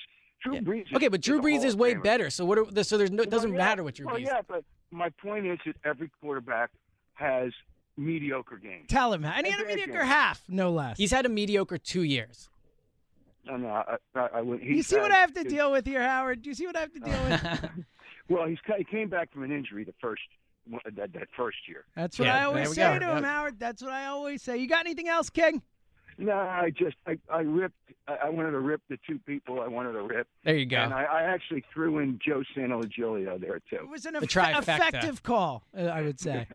Drew 0.43 0.59
Brees. 0.61 0.85
Okay, 0.93 1.07
but 1.07 1.21
Drew 1.21 1.39
Brees 1.41 1.63
is 1.63 1.75
way 1.75 1.93
better. 1.93 2.29
So 2.29 2.45
what? 2.45 2.57
Are, 2.57 2.83
so 2.83 2.97
there's 2.97 3.11
no. 3.11 3.23
It 3.23 3.29
doesn't 3.29 3.51
yeah, 3.51 3.57
matter 3.57 3.83
what 3.83 3.95
Drew 3.95 4.07
well, 4.07 4.15
Brees. 4.15 4.25
yeah, 4.25 4.41
but 4.47 4.63
my 4.89 5.09
point 5.09 5.45
is 5.45 5.59
that 5.65 5.75
every 5.85 6.09
quarterback 6.19 6.71
has 7.13 7.51
mediocre 7.97 8.57
games. 8.57 8.85
Tell 8.89 9.13
him. 9.13 9.23
And 9.23 9.45
he 9.45 9.51
had 9.51 9.61
a 9.61 9.65
mediocre 9.65 9.93
games. 9.93 10.05
half, 10.05 10.43
no 10.47 10.71
less. 10.71 10.97
He's 10.97 11.11
had 11.11 11.25
a 11.25 11.29
mediocre 11.29 11.77
two 11.77 12.03
years. 12.03 12.49
No, 13.45 13.57
no, 13.57 13.69
I, 13.69 13.97
I, 14.15 14.27
I, 14.35 14.41
wouldn't- 14.41 14.67
you 14.67 14.75
he's 14.75 14.87
see 14.87 14.97
what 14.97 15.11
I 15.11 15.15
have 15.15 15.33
to 15.33 15.43
deal 15.43 15.71
with 15.71 15.85
here, 15.85 16.01
Howard? 16.01 16.43
Do 16.43 16.49
you 16.49 16.53
see 16.53 16.67
what 16.67 16.75
I 16.75 16.81
have 16.81 16.93
to 16.93 16.99
deal 16.99 17.23
with? 17.23 17.69
Well, 18.31 18.47
he's 18.47 18.57
he 18.77 18.83
came 18.83 19.09
back 19.09 19.31
from 19.33 19.43
an 19.43 19.51
injury 19.51 19.83
the 19.83 19.93
first 20.01 20.21
that 20.95 21.11
that 21.13 21.27
first 21.35 21.57
year. 21.67 21.85
That's 21.95 22.17
what 22.17 22.25
Yeah, 22.25 22.37
I 22.39 22.43
always 22.45 22.73
say 22.73 22.93
go. 22.93 22.99
to 22.99 23.17
him, 23.17 23.23
Howard. 23.23 23.59
That's 23.59 23.81
what 23.81 23.91
I 23.91 24.05
always 24.05 24.41
say. 24.41 24.57
You 24.57 24.67
got 24.67 24.81
anything 24.85 25.07
else, 25.09 25.29
King? 25.29 25.61
No, 26.17 26.33
I 26.33 26.71
just 26.77 26.95
I, 27.07 27.17
I 27.31 27.39
ripped. 27.39 27.75
I, 28.07 28.15
I 28.25 28.29
wanted 28.29 28.51
to 28.51 28.59
rip 28.59 28.81
the 28.89 28.97
two 29.07 29.17
people 29.25 29.59
I 29.61 29.67
wanted 29.67 29.93
to 29.93 30.01
rip. 30.03 30.27
There 30.43 30.55
you 30.55 30.65
go. 30.65 30.77
And 30.77 30.93
I, 30.93 31.03
I 31.03 31.21
actually 31.23 31.63
threw 31.73 31.99
in 31.99 32.19
Joe 32.25 32.43
Santagilio 32.55 33.39
there 33.41 33.59
too. 33.69 33.77
It 33.77 33.89
was 33.89 34.05
an 34.05 34.13
The 34.13 34.19
eff- 34.23 34.67
effective 34.67 35.23
call, 35.23 35.63
uh, 35.77 35.83
I 35.83 36.01
would 36.03 36.19
say. 36.19 36.47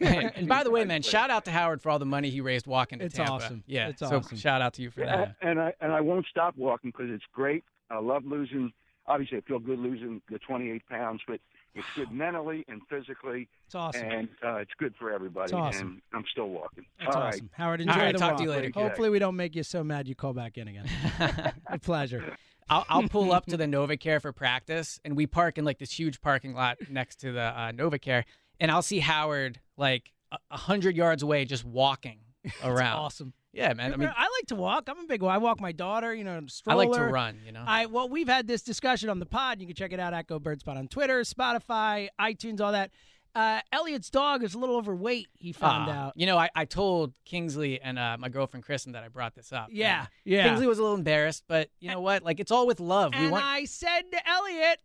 and, 0.00 0.30
and 0.36 0.48
by 0.48 0.62
the 0.62 0.70
way, 0.70 0.84
man, 0.84 1.02
shout 1.02 1.30
out 1.30 1.44
to 1.46 1.50
Howard 1.50 1.80
for 1.80 1.90
all 1.90 1.98
the 1.98 2.04
money 2.06 2.28
he 2.30 2.40
raised 2.40 2.66
walking 2.66 2.98
to 2.98 3.06
It's 3.06 3.14
Tampa. 3.14 3.32
awesome. 3.32 3.64
Yeah, 3.66 3.88
It's 3.88 4.00
so 4.00 4.16
awesome. 4.18 4.36
shout 4.36 4.60
out 4.60 4.74
to 4.74 4.82
you 4.82 4.90
for 4.90 5.00
Yeah, 5.00 5.16
that. 5.16 5.36
and 5.40 5.58
I 5.60 5.72
and 5.80 5.90
I 5.92 6.00
won't 6.00 6.26
stop 6.30 6.56
walking 6.56 6.90
because 6.90 7.10
it's 7.10 7.24
great. 7.32 7.64
I 7.90 7.98
love 8.00 8.24
losing. 8.26 8.72
Obviously, 9.08 9.38
I 9.38 9.40
feel 9.40 9.58
good 9.58 9.78
losing 9.80 10.20
the 10.30 10.38
28 10.38 10.86
pounds, 10.88 11.20
but 11.26 11.40
it's 11.74 11.86
good 11.96 12.10
mentally 12.12 12.64
and 12.68 12.80
physically, 12.88 13.48
It's 13.66 13.74
awesome. 13.74 14.04
and 14.08 14.28
uh, 14.44 14.56
it's 14.56 14.70
good 14.78 14.94
for 14.98 15.10
everybody. 15.10 15.44
It's 15.46 15.52
awesome. 15.54 15.88
And 15.88 16.02
I'm 16.12 16.24
still 16.30 16.48
walking. 16.50 16.84
That's 17.00 17.16
All 17.16 17.22
right. 17.22 17.34
awesome. 17.34 17.50
Howard, 17.54 17.80
All 17.80 17.88
enjoy 17.88 18.00
right, 18.00 18.12
the 18.12 18.18
talk 18.18 18.30
walk. 18.32 18.38
to 18.38 18.44
you 18.44 18.50
later. 18.50 18.70
Hopefully, 18.74 19.10
we 19.10 19.18
don't 19.18 19.36
make 19.36 19.56
you 19.56 19.62
so 19.62 19.82
mad 19.82 20.06
you 20.08 20.14
call 20.14 20.32
back 20.34 20.56
in 20.58 20.68
again. 20.68 20.86
A 21.66 21.78
pleasure. 21.78 22.36
I'll, 22.70 22.84
I'll 22.88 23.08
pull 23.08 23.32
up 23.32 23.46
to 23.46 23.56
the 23.56 23.64
NovaCare 23.64 24.20
for 24.20 24.30
practice, 24.32 25.00
and 25.04 25.16
we 25.16 25.26
park 25.26 25.56
in 25.56 25.64
like 25.64 25.78
this 25.78 25.90
huge 25.98 26.20
parking 26.20 26.52
lot 26.54 26.76
next 26.90 27.16
to 27.20 27.32
the 27.32 27.40
uh, 27.42 27.72
NovaCare, 27.72 28.24
and 28.60 28.70
I'll 28.70 28.82
see 28.82 28.98
Howard 29.00 29.58
like 29.78 30.12
a 30.32 30.38
a 30.50 30.56
hundred 30.58 30.94
yards 30.96 31.22
away, 31.22 31.46
just 31.46 31.64
walking 31.64 32.18
around. 32.64 32.98
awesome. 32.98 33.32
Yeah, 33.52 33.72
man. 33.74 33.92
I 33.92 33.96
mean, 33.96 34.12
I 34.14 34.22
like 34.22 34.46
to 34.48 34.54
walk. 34.54 34.88
I'm 34.88 34.98
a 34.98 35.06
big. 35.06 35.22
I 35.24 35.38
walk 35.38 35.60
my 35.60 35.72
daughter. 35.72 36.14
You 36.14 36.24
know, 36.24 36.40
stroller. 36.48 36.82
I 36.82 36.86
like 36.86 36.92
to 36.98 37.04
run. 37.04 37.40
You 37.44 37.52
know. 37.52 37.64
I 37.66 37.86
well, 37.86 38.08
we've 38.08 38.28
had 38.28 38.46
this 38.46 38.62
discussion 38.62 39.08
on 39.08 39.18
the 39.18 39.26
pod. 39.26 39.60
You 39.60 39.66
can 39.66 39.74
check 39.74 39.92
it 39.92 40.00
out 40.00 40.12
at 40.14 40.26
Go 40.26 40.38
Bird 40.38 40.60
Spot 40.60 40.76
on 40.76 40.86
Twitter, 40.88 41.20
Spotify, 41.22 42.08
iTunes, 42.20 42.60
all 42.60 42.72
that. 42.72 42.90
Uh, 43.34 43.60
Elliot's 43.72 44.10
dog 44.10 44.42
is 44.42 44.54
a 44.54 44.58
little 44.58 44.76
overweight. 44.76 45.28
He 45.34 45.52
found 45.52 45.90
Ah, 45.90 46.06
out. 46.06 46.12
You 46.16 46.26
know, 46.26 46.36
I, 46.38 46.48
I 46.56 46.64
told 46.64 47.12
Kingsley 47.24 47.80
and 47.80 47.98
uh, 47.98 48.16
my 48.18 48.28
girlfriend 48.30 48.64
Kristen 48.64 48.92
that 48.92 49.04
I 49.04 49.08
brought 49.08 49.34
this 49.34 49.52
up. 49.52 49.68
Yeah, 49.70 50.06
yeah. 50.24 50.44
Kingsley 50.44 50.66
was 50.66 50.78
a 50.78 50.82
little 50.82 50.96
embarrassed, 50.96 51.44
but 51.46 51.68
you 51.78 51.90
know 51.90 52.00
what? 52.00 52.22
Like 52.24 52.40
it's 52.40 52.50
all 52.50 52.66
with 52.66 52.80
love. 52.80 53.12
we 53.14 53.20
And 53.22 53.30
want. 53.30 53.44
I 53.44 53.64
said 53.66 54.02
to 54.12 54.28
Elliot, 54.28 54.80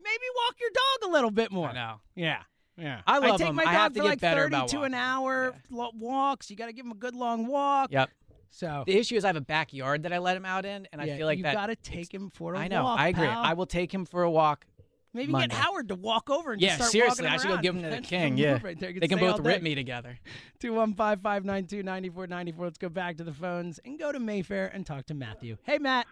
maybe 0.00 0.24
walk 0.46 0.54
your 0.60 0.70
dog 0.70 1.10
a 1.10 1.12
little 1.12 1.30
bit 1.30 1.50
more. 1.50 1.68
I 1.70 1.72
know. 1.72 1.94
Yeah. 2.14 2.42
Yeah. 2.76 3.00
I 3.06 3.18
love 3.18 3.38
take 3.38 3.48
him. 3.48 3.56
my 3.56 3.62
I 3.64 3.66
dog 3.66 3.74
have 3.74 3.92
to 3.92 3.98
for 3.98 4.02
get 4.04 4.08
like 4.10 4.20
better 4.20 4.42
30 4.42 4.54
about 4.54 4.68
to 4.68 4.82
an 4.82 4.94
hour 4.94 5.54
lo- 5.70 5.90
walks. 5.94 6.50
You 6.50 6.56
got 6.56 6.66
to 6.66 6.72
give 6.72 6.86
him 6.86 6.92
a 6.92 6.96
good 6.96 7.14
long 7.14 7.46
walk. 7.46 7.90
Yep. 7.92 8.10
So 8.50 8.84
The 8.86 8.96
issue 8.98 9.16
is 9.16 9.24
I 9.24 9.28
have 9.28 9.36
a 9.36 9.40
backyard 9.40 10.02
that 10.04 10.12
I 10.12 10.18
let 10.18 10.36
him 10.36 10.44
out 10.44 10.64
in, 10.64 10.88
and 10.92 11.00
yeah, 11.06 11.14
I 11.14 11.16
feel 11.18 11.26
like 11.26 11.36
you 11.38 11.44
that. 11.44 11.54
got 11.54 11.66
to 11.66 11.76
take 11.76 12.12
him 12.12 12.30
for 12.30 12.52
a 12.54 12.56
walk. 12.56 12.64
I 12.64 12.68
know. 12.68 12.84
I 12.86 13.08
agree. 13.08 13.26
pal. 13.26 13.42
I 13.42 13.52
will 13.52 13.66
take 13.66 13.92
him 13.94 14.04
for 14.06 14.22
a 14.24 14.30
walk. 14.30 14.66
Maybe 15.12 15.32
Monday. 15.32 15.48
get 15.48 15.56
Howard 15.56 15.88
to 15.88 15.94
walk 15.96 16.30
over 16.30 16.52
and 16.52 16.60
Yeah, 16.62 16.68
just 16.68 16.78
start 16.78 16.90
seriously, 16.92 17.24
walking 17.26 17.34
I 17.34 17.36
should 17.38 17.48
go 17.48 17.54
around. 17.54 17.62
give 17.62 17.74
him 17.74 17.82
to 17.82 17.88
the 17.90 17.94
That's 17.96 18.08
king. 18.08 18.30
move 18.34 18.38
Yeah, 18.40 18.58
right 18.62 18.78
there. 18.78 18.90
You 18.90 19.00
they 19.00 19.08
can 19.08 19.18
stay 19.18 19.26
both 19.28 19.40
rip 19.40 19.56
day. 19.58 19.62
me 19.64 19.74
together. 19.74 20.18
215-592-9494. 20.60 22.54
Let's 22.58 22.78
go 22.78 22.88
back 22.88 23.16
to 23.18 23.24
the 23.24 23.32
phones 23.32 23.78
and 23.84 23.98
go 23.98 24.12
to 24.12 24.18
Mayfair 24.20 24.68
and 24.72 24.86
talk 24.86 25.06
to 25.06 25.14
Matthew. 25.14 25.56
Hey, 25.64 25.78
Matt. 25.78 26.06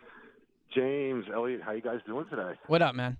James, 0.74 1.24
Elliot, 1.32 1.60
how 1.64 1.72
you 1.72 1.80
guys 1.80 2.00
doing 2.06 2.26
today? 2.28 2.52
What 2.66 2.82
up, 2.82 2.94
man? 2.94 3.16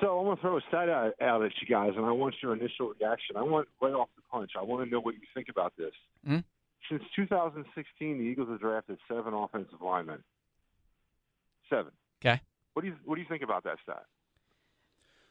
So 0.00 0.18
I'm 0.18 0.26
gonna 0.26 0.40
throw 0.40 0.56
a 0.58 0.60
stat 0.68 0.88
out, 0.88 1.12
out 1.20 1.44
at 1.44 1.52
you 1.60 1.66
guys, 1.66 1.92
and 1.96 2.04
I 2.06 2.12
want 2.12 2.34
your 2.42 2.54
initial 2.54 2.92
reaction. 3.00 3.36
I 3.36 3.42
want 3.42 3.68
right 3.80 3.92
off 3.92 4.08
the 4.16 4.22
punch. 4.30 4.52
I 4.58 4.62
want 4.62 4.84
to 4.84 4.90
know 4.90 5.00
what 5.00 5.14
you 5.14 5.22
think 5.34 5.48
about 5.48 5.74
this. 5.76 5.92
Mhm. 6.26 6.44
Since 6.88 7.02
2016, 7.16 8.18
the 8.18 8.24
Eagles 8.24 8.48
have 8.48 8.60
drafted 8.60 8.98
seven 9.08 9.34
offensive 9.34 9.80
linemen. 9.80 10.22
Seven. 11.68 11.92
Okay. 12.20 12.40
What 12.74 12.82
do 12.82 12.88
you 12.88 12.96
What 13.04 13.16
do 13.16 13.22
you 13.22 13.28
think 13.28 13.42
about 13.42 13.64
that 13.64 13.78
stat? 13.82 14.04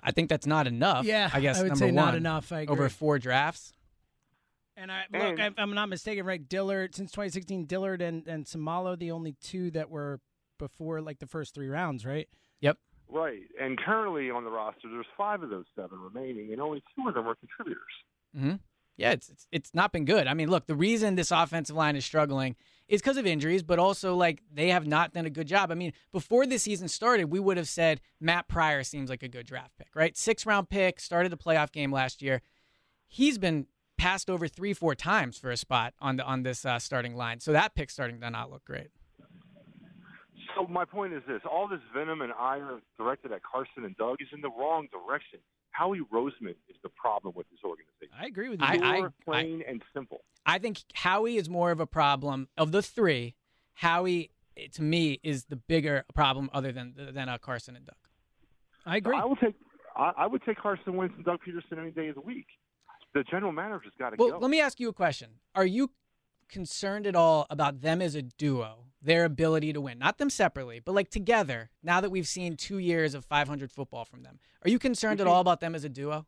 I 0.01 0.11
think 0.11 0.29
that's 0.29 0.45
not 0.45 0.67
enough. 0.67 1.05
Yeah, 1.05 1.29
I 1.33 1.39
guess 1.39 1.57
I 1.57 1.63
would 1.63 1.69
number 1.69 1.85
say 1.85 1.91
not 1.91 2.13
enough. 2.15 2.51
I 2.51 2.65
Over 2.65 2.89
four 2.89 3.19
drafts. 3.19 3.73
And 4.75 4.91
I 4.91 5.05
look, 5.11 5.39
I'm 5.57 5.73
not 5.73 5.89
mistaken, 5.89 6.23
right? 6.25 6.47
Dillard 6.47 6.93
since 6.93 7.11
2016, 7.11 7.65
Dillard 7.65 8.01
and 8.01 8.27
and 8.27 8.45
Seumalo, 8.45 8.97
the 8.97 9.11
only 9.11 9.33
two 9.33 9.71
that 9.71 9.89
were 9.89 10.19
before 10.59 11.01
like 11.01 11.19
the 11.19 11.25
first 11.25 11.55
three 11.55 11.67
rounds, 11.67 12.05
right? 12.05 12.27
Yep. 12.61 12.77
Right. 13.09 13.43
And 13.59 13.77
currently 13.77 14.29
on 14.29 14.43
the 14.43 14.49
roster, 14.49 14.89
there's 14.89 15.05
five 15.17 15.41
of 15.43 15.49
those 15.49 15.65
seven 15.75 15.99
remaining, 15.99 16.51
and 16.51 16.61
only 16.61 16.83
two 16.95 17.07
of 17.07 17.13
them 17.13 17.27
are 17.27 17.35
contributors. 17.35 17.81
hmm 18.35 18.55
Yeah, 18.97 19.11
it's, 19.11 19.29
it's 19.29 19.47
it's 19.51 19.73
not 19.73 19.91
been 19.91 20.05
good. 20.05 20.27
I 20.27 20.33
mean, 20.33 20.49
look, 20.49 20.67
the 20.67 20.75
reason 20.75 21.15
this 21.15 21.31
offensive 21.31 21.75
line 21.75 21.95
is 21.95 22.05
struggling 22.05 22.55
is 22.87 23.01
because 23.01 23.17
of 23.17 23.25
injuries, 23.25 23.63
but 23.63 23.79
also 23.79 24.15
like 24.15 24.41
they 24.53 24.69
have 24.69 24.87
not 24.87 25.13
done 25.13 25.25
a 25.25 25.29
good 25.29 25.47
job. 25.47 25.71
I 25.71 25.75
mean, 25.75 25.93
before 26.11 26.45
the 26.45 26.57
season 26.57 26.87
started, 26.87 27.25
we 27.25 27.39
would 27.39 27.57
have 27.57 27.67
said 27.67 28.01
Matt 28.19 28.47
Pryor 28.47 28.83
seems 28.83 29.09
like 29.09 29.23
a 29.23 29.27
good 29.27 29.45
draft 29.45 29.77
pick, 29.77 29.95
right? 29.95 30.17
Six 30.17 30.45
round 30.45 30.69
pick, 30.69 30.99
started 30.99 31.31
the 31.31 31.37
playoff 31.37 31.71
game 31.71 31.91
last 31.91 32.21
year. 32.21 32.41
He's 33.07 33.37
been 33.37 33.67
passed 33.97 34.29
over 34.29 34.47
three, 34.47 34.73
four 34.73 34.95
times 34.95 35.37
for 35.37 35.49
a 35.49 35.57
spot 35.57 35.93
on 35.99 36.17
the 36.17 36.23
on 36.23 36.43
this 36.43 36.65
uh, 36.65 36.77
starting 36.79 37.15
line, 37.15 37.39
so 37.39 37.51
that 37.53 37.73
pick 37.73 37.89
starting 37.89 38.19
to 38.19 38.29
not 38.29 38.51
look 38.51 38.65
great. 38.65 38.89
So 40.57 40.67
my 40.67 40.85
point 40.85 41.13
is 41.13 41.23
this: 41.27 41.41
all 41.49 41.67
this 41.67 41.79
venom 41.93 42.21
and 42.21 42.33
ire 42.33 42.79
directed 42.97 43.31
at 43.31 43.41
Carson 43.43 43.85
and 43.85 43.95
Doug 43.97 44.17
is 44.21 44.27
in 44.33 44.41
the 44.41 44.49
wrong 44.49 44.87
direction. 44.91 45.39
Howie 45.71 46.01
Roseman 46.11 46.55
is 46.69 46.75
the 46.81 46.89
problem 46.89 47.33
with 47.35 47.47
this 47.49 47.59
organization. 47.63 48.15
I 48.19 48.25
agree 48.25 48.49
with 48.49 48.61
I- 48.61 48.75
I- 48.75 48.95
Pure, 48.97 49.13
plain 49.23 49.63
and 49.67 49.83
simple. 49.93 50.21
I 50.45 50.57
think 50.59 50.79
Howie 50.93 51.37
is 51.37 51.49
more 51.49 51.71
of 51.71 51.79
a 51.79 51.85
problem 51.85 52.47
of 52.57 52.71
the 52.71 52.81
three. 52.81 53.35
Howie, 53.75 54.31
to 54.73 54.81
me, 54.81 55.19
is 55.21 55.45
the 55.45 55.55
bigger 55.55 56.03
problem 56.15 56.49
other 56.53 56.71
than 56.71 56.93
than 56.97 57.29
uh, 57.29 57.37
Carson 57.37 57.75
and 57.75 57.85
Doug. 57.85 57.95
I 58.85 58.97
agree. 58.97 59.15
I 59.15 59.25
will 59.25 59.35
take. 59.35 59.55
I, 59.95 60.13
I 60.17 60.27
would 60.27 60.43
take 60.43 60.57
Carson 60.57 60.95
Wentz 60.95 61.15
and 61.15 61.25
Doug 61.25 61.39
Pederson 61.45 61.77
any 61.79 61.91
day 61.91 62.07
of 62.07 62.15
the 62.15 62.21
week. 62.21 62.47
The 63.13 63.23
general 63.23 63.51
manager's 63.51 63.93
got 63.99 64.11
to 64.11 64.15
Well, 64.17 64.31
go. 64.31 64.37
let 64.39 64.49
me 64.49 64.59
ask 64.61 64.79
you 64.79 64.89
a 64.89 64.93
question. 64.93 65.29
Are 65.55 65.65
you 65.65 65.91
concerned 66.49 67.05
at 67.07 67.15
all 67.15 67.45
about 67.49 67.81
them 67.81 68.01
as 68.01 68.15
a 68.15 68.21
duo, 68.21 68.85
their 69.01 69.25
ability 69.25 69.73
to 69.73 69.81
win? 69.81 69.99
Not 69.99 70.17
them 70.17 70.29
separately, 70.29 70.79
but 70.79 70.93
like 70.93 71.09
together, 71.09 71.69
now 71.83 72.01
that 72.01 72.09
we've 72.09 72.27
seen 72.27 72.55
two 72.57 72.79
years 72.79 73.13
of 73.13 73.25
500 73.25 73.71
football 73.71 74.05
from 74.05 74.23
them. 74.23 74.39
Are 74.63 74.69
you 74.69 74.79
concerned 74.79 75.21
at 75.21 75.27
all 75.27 75.41
about 75.41 75.59
them 75.59 75.75
as 75.75 75.83
a 75.83 75.89
duo? 75.89 76.25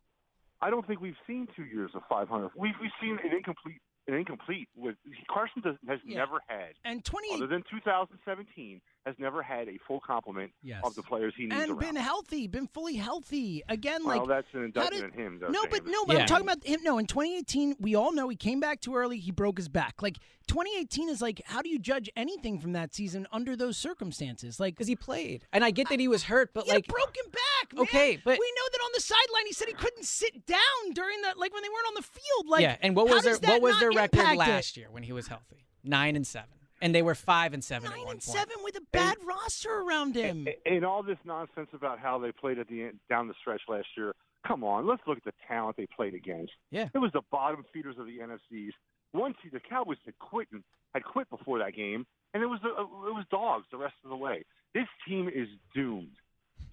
I 0.61 0.69
don't 0.69 0.85
think 0.85 0.99
we've 0.99 1.15
seen 1.25 1.47
two 1.55 1.63
years 1.63 1.91
of 1.95 2.01
500. 2.09 2.51
We've 2.55 2.73
we've 2.81 2.91
seen 3.01 3.17
an 3.23 3.31
incomplete 3.35 3.81
an 4.09 4.15
incomplete 4.15 4.67
with 4.75 4.95
Carson 5.29 5.61
does, 5.61 5.75
has 5.87 5.99
Yeah. 6.05 6.17
never 6.17 6.39
had 6.47 6.73
and 6.83 7.03
20 7.05 7.33
other 7.35 7.47
than 7.47 7.63
2017 7.69 8.81
has 9.05 9.15
never 9.17 9.41
had 9.41 9.67
a 9.69 9.77
full 9.87 9.99
complement 10.01 10.51
Yes. 10.61 10.81
of 10.83 10.93
the 10.95 11.03
players 11.03 11.33
he 11.37 11.43
needs 11.43 11.55
and 11.55 11.71
around. 11.71 11.79
been 11.79 11.95
healthy, 11.95 12.47
been 12.47 12.67
fully 12.67 12.95
healthy 12.95 13.63
again. 13.69 14.03
well, 14.03 14.19
like 14.19 14.27
that's 14.27 14.47
an 14.53 14.63
indictment 14.65 15.01
did- 15.01 15.03
on 15.03 15.11
him. 15.25 15.39
Though, 15.39 15.47
no, 15.49 15.63
but 15.69 15.83
James. 15.83 15.91
no, 15.91 16.05
but 16.05 16.17
I'm 16.21 16.27
talking 16.27 16.45
about 16.45 16.63
him. 16.65 16.79
No, 16.83 16.97
in 16.97 17.05
2018, 17.05 17.75
we 17.79 17.95
all 17.95 18.11
know 18.11 18.27
he 18.29 18.35
came 18.35 18.59
back 18.59 18.81
too 18.81 18.95
early. 18.95 19.17
He 19.19 19.31
broke 19.31 19.57
his 19.57 19.69
back. 19.69 20.01
Like 20.01 20.17
2018 20.47 21.09
is 21.09 21.21
like, 21.21 21.41
how 21.45 21.61
do 21.61 21.69
you 21.69 21.79
judge 21.79 22.09
anything 22.15 22.59
from 22.59 22.73
that 22.73 22.93
season 22.93 23.27
under 23.31 23.55
those 23.55 23.77
circumstances? 23.77 24.59
Like, 24.59 24.73
because 24.75 24.87
he 24.87 24.95
played, 24.95 25.45
and 25.53 25.63
I 25.63 25.71
get 25.71 25.89
that 25.89 25.99
he 25.99 26.07
was 26.07 26.23
hurt, 26.23 26.53
but 26.53 26.65
he 26.65 26.71
had 26.71 26.77
like 26.77 26.85
a 26.89 26.91
broken 26.91 27.31
back. 27.31 27.41
Man. 27.73 27.83
Okay, 27.83 28.17
but- 28.23 28.39
we 28.39 28.53
know 28.57 28.67
that 28.71 28.79
on 28.83 28.91
the 28.93 29.01
sideline 29.01 29.45
he 29.47 29.53
said 29.53 29.67
he 29.67 29.73
couldn't 29.73 30.05
sit 30.05 30.45
down 30.45 30.59
during 30.93 31.21
the 31.21 31.33
like 31.37 31.53
when 31.53 31.61
they 31.63 31.69
weren't 31.69 31.87
on 31.87 31.93
the 31.95 32.01
field. 32.03 32.47
Like, 32.47 32.61
yeah, 32.61 32.77
and 32.81 32.95
what 32.95 33.09
was 33.09 33.23
their 33.23 33.37
what 33.37 33.61
was 33.61 33.79
their 33.79 33.91
record 33.91 34.19
impact 34.19 34.35
it? 34.35 34.37
last 34.39 34.77
year 34.77 34.87
when 34.91 35.03
he 35.03 35.11
was 35.13 35.27
healthy? 35.27 35.65
Nine 35.83 36.15
and 36.15 36.25
seven, 36.27 36.49
and 36.81 36.93
they 36.93 37.01
were 37.01 37.15
five 37.15 37.53
and 37.53 37.63
seven 37.63 37.87
at 37.87 37.95
Nine 37.95 38.05
one 38.05 38.11
and 38.15 38.21
point. 38.23 38.37
seven 38.37 38.55
with 38.63 38.75
a 38.77 38.81
bad 38.91 39.17
roster 39.25 39.71
around 39.79 40.15
him. 40.15 40.47
and 40.65 40.83
all 40.85 41.03
this 41.03 41.17
nonsense 41.25 41.69
about 41.73 41.99
how 41.99 42.17
they 42.19 42.31
played 42.31 42.59
at 42.59 42.67
the 42.67 42.83
end, 42.83 42.99
down 43.09 43.27
the 43.27 43.33
stretch 43.39 43.61
last 43.67 43.87
year. 43.95 44.13
Come 44.47 44.63
on, 44.63 44.87
let's 44.87 45.01
look 45.05 45.17
at 45.17 45.23
the 45.25 45.33
talent 45.47 45.75
they 45.77 45.85
played 45.87 46.13
against. 46.13 46.53
Yeah. 46.71 46.87
it 46.93 46.97
was 46.97 47.11
the 47.13 47.21
bottom 47.29 47.65
feeders 47.73 47.97
of 47.99 48.05
the 48.05 48.19
NFCs. 48.19 48.71
Once 49.13 49.35
the 49.51 49.59
Cowboys 49.59 49.97
had 50.05 50.17
quit 50.19 50.47
and 50.51 50.63
had 50.93 51.03
quit 51.03 51.29
before 51.29 51.59
that 51.59 51.75
game, 51.75 52.05
and 52.33 52.41
it 52.41 52.45
was 52.45 52.59
the, 52.61 52.69
it 52.69 53.13
was 53.13 53.25
dogs 53.31 53.65
the 53.71 53.77
rest 53.77 53.95
of 54.03 54.09
the 54.09 54.15
way. 54.15 54.43
This 54.73 54.87
team 55.07 55.27
is 55.33 55.47
doomed, 55.75 56.15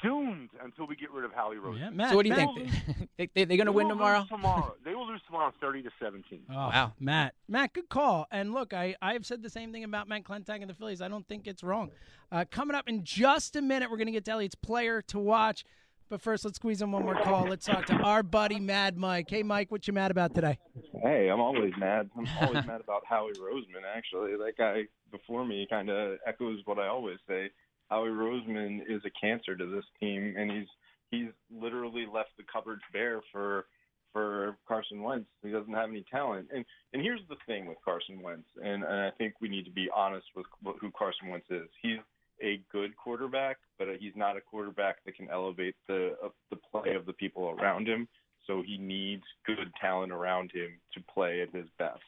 doomed 0.03 0.51
until 0.63 0.87
we 0.87 0.95
get 0.97 1.11
rid 1.11 1.25
of 1.25 1.33
Howie 1.33 1.57
Roseman. 1.57 1.79
Yeah, 1.81 1.91
Matt, 1.91 2.11
so 2.11 2.17
what 2.17 2.23
do 2.25 2.29
you 2.31 2.37
Matt- 2.37 2.55
think? 2.55 3.09
They, 3.19 3.31
they, 3.35 3.45
they 3.45 3.57
going 3.57 3.67
to 3.67 3.73
win 3.73 3.89
tomorrow? 3.89 4.27
tomorrow, 4.29 4.75
they 4.85 4.95
will 4.95 5.07
lose 5.07 5.23
tomorrow, 5.27 5.51
thirty 5.59 5.83
to 5.83 5.91
seventeen. 6.01 6.43
Oh, 6.51 6.55
Wow. 6.55 6.93
Matt, 7.01 7.35
Matt, 7.49 7.73
good 7.73 7.89
call. 7.89 8.27
And 8.31 8.53
look, 8.53 8.75
I 8.75 8.95
I've 9.01 9.25
said 9.25 9.43
the 9.43 9.49
same 9.49 9.73
thing 9.73 9.85
about 9.85 10.07
Matt 10.07 10.25
Klentak 10.25 10.61
and 10.61 10.69
the 10.69 10.75
Phillies. 10.75 11.01
I 11.01 11.09
don't 11.09 11.27
think 11.27 11.47
it's 11.47 11.63
wrong. 11.63 11.91
Uh, 12.31 12.45
coming 12.51 12.75
up 12.77 12.89
in 12.89 13.05
just 13.05 13.57
a 13.57 13.63
minute, 13.63 13.91
we're 13.91 13.97
going 13.97 14.07
to 14.09 14.13
get 14.13 14.27
to 14.27 14.33
Elliot's 14.33 14.55
player 14.55 15.01
to 15.03 15.19
watch. 15.19 15.65
But 16.09 16.21
first, 16.23 16.45
let's 16.45 16.57
squeeze 16.57 16.83
in 16.83 16.93
one 16.93 17.03
more 17.03 17.17
call. 17.17 17.49
Let's 17.49 17.67
talk 17.67 17.87
to 17.87 17.95
our 17.95 18.23
buddy 18.23 18.61
Mad 18.61 18.97
Mike. 18.97 19.27
Hey, 19.29 19.43
Mike, 19.43 19.73
what 19.73 19.89
you 19.89 19.93
mad 19.93 20.13
about 20.13 20.35
today? 20.37 20.57
Hey, 21.03 21.29
I'm 21.29 21.41
always 21.41 21.73
mad. 21.79 22.11
I'm 22.17 22.29
always 22.43 22.65
mad 22.67 22.81
about 22.81 23.03
Howie 23.09 23.33
Roseman. 23.33 23.83
Actually, 23.93 24.37
that 24.37 24.53
guy 24.57 24.83
before 25.11 25.45
me 25.45 25.67
kind 25.69 25.89
of 25.91 26.19
echoes 26.25 26.61
what 26.65 26.79
I 26.79 26.87
always 26.87 27.17
say. 27.27 27.51
Howie 27.89 28.09
Roseman 28.09 28.81
is 28.89 29.03
a 29.05 29.11
cancer 29.21 29.57
to 29.57 29.67
this 29.67 29.85
team, 30.01 30.35
and 30.37 30.51
he's 30.51 30.69
he's 31.11 31.31
literally 31.51 32.07
left 32.13 32.31
the 32.37 32.45
cupboards 32.53 32.83
bare 32.93 33.21
for 33.33 33.67
for 34.13 34.57
Carson 34.67 35.03
Wentz. 35.03 35.29
He 35.43 35.51
doesn't 35.51 35.73
have 35.73 35.91
any 35.91 36.05
talent. 36.11 36.49
And 36.53 36.65
and 36.93 37.03
here's 37.03 37.21
the 37.29 37.37
thing 37.47 37.67
with 37.67 37.79
Carson 37.85 38.23
Wentz, 38.23 38.49
and, 38.63 38.83
and 38.83 39.01
I 39.01 39.11
think 39.19 39.35
we 39.41 39.49
need 39.49 39.65
to 39.67 39.71
be 39.71 39.89
honest 39.95 40.27
with 40.35 40.47
who 40.81 40.91
Carson 40.97 41.29
Wentz 41.29 41.47
is. 41.51 41.69
He's 41.83 41.99
a 42.43 42.61
good 42.71 42.97
quarterback, 42.97 43.59
but 43.79 43.89
he's 43.99 44.17
not 44.17 44.37
a 44.37 44.41
quarterback 44.41 45.05
that 45.05 45.17
can 45.17 45.29
elevate 45.31 45.75
the 45.87 46.17
uh, 46.25 46.29
the 46.51 46.57
play 46.57 46.95
of 46.95 47.07
the 47.07 47.13
people 47.13 47.57
around 47.59 47.87
him. 47.87 48.09
So 48.47 48.63
he 48.65 48.79
needs 48.79 49.25
good 49.45 49.73
talent 49.81 50.13
around 50.13 50.53
him 50.53 50.79
to 50.95 51.01
play 51.13 51.43
at 51.43 51.55
his 51.55 51.67
best. 51.79 52.01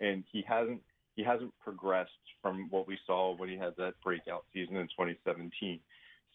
And 0.00 0.24
he 0.30 0.44
hasn't 0.46 0.82
he 1.16 1.24
hasn't 1.24 1.52
progressed 1.58 2.10
from 2.40 2.68
what 2.70 2.86
we 2.86 2.98
saw 3.06 3.34
when 3.34 3.48
he 3.48 3.56
had 3.56 3.74
that 3.78 3.94
breakout 4.04 4.44
season 4.52 4.76
in 4.76 4.86
2017. 4.88 5.80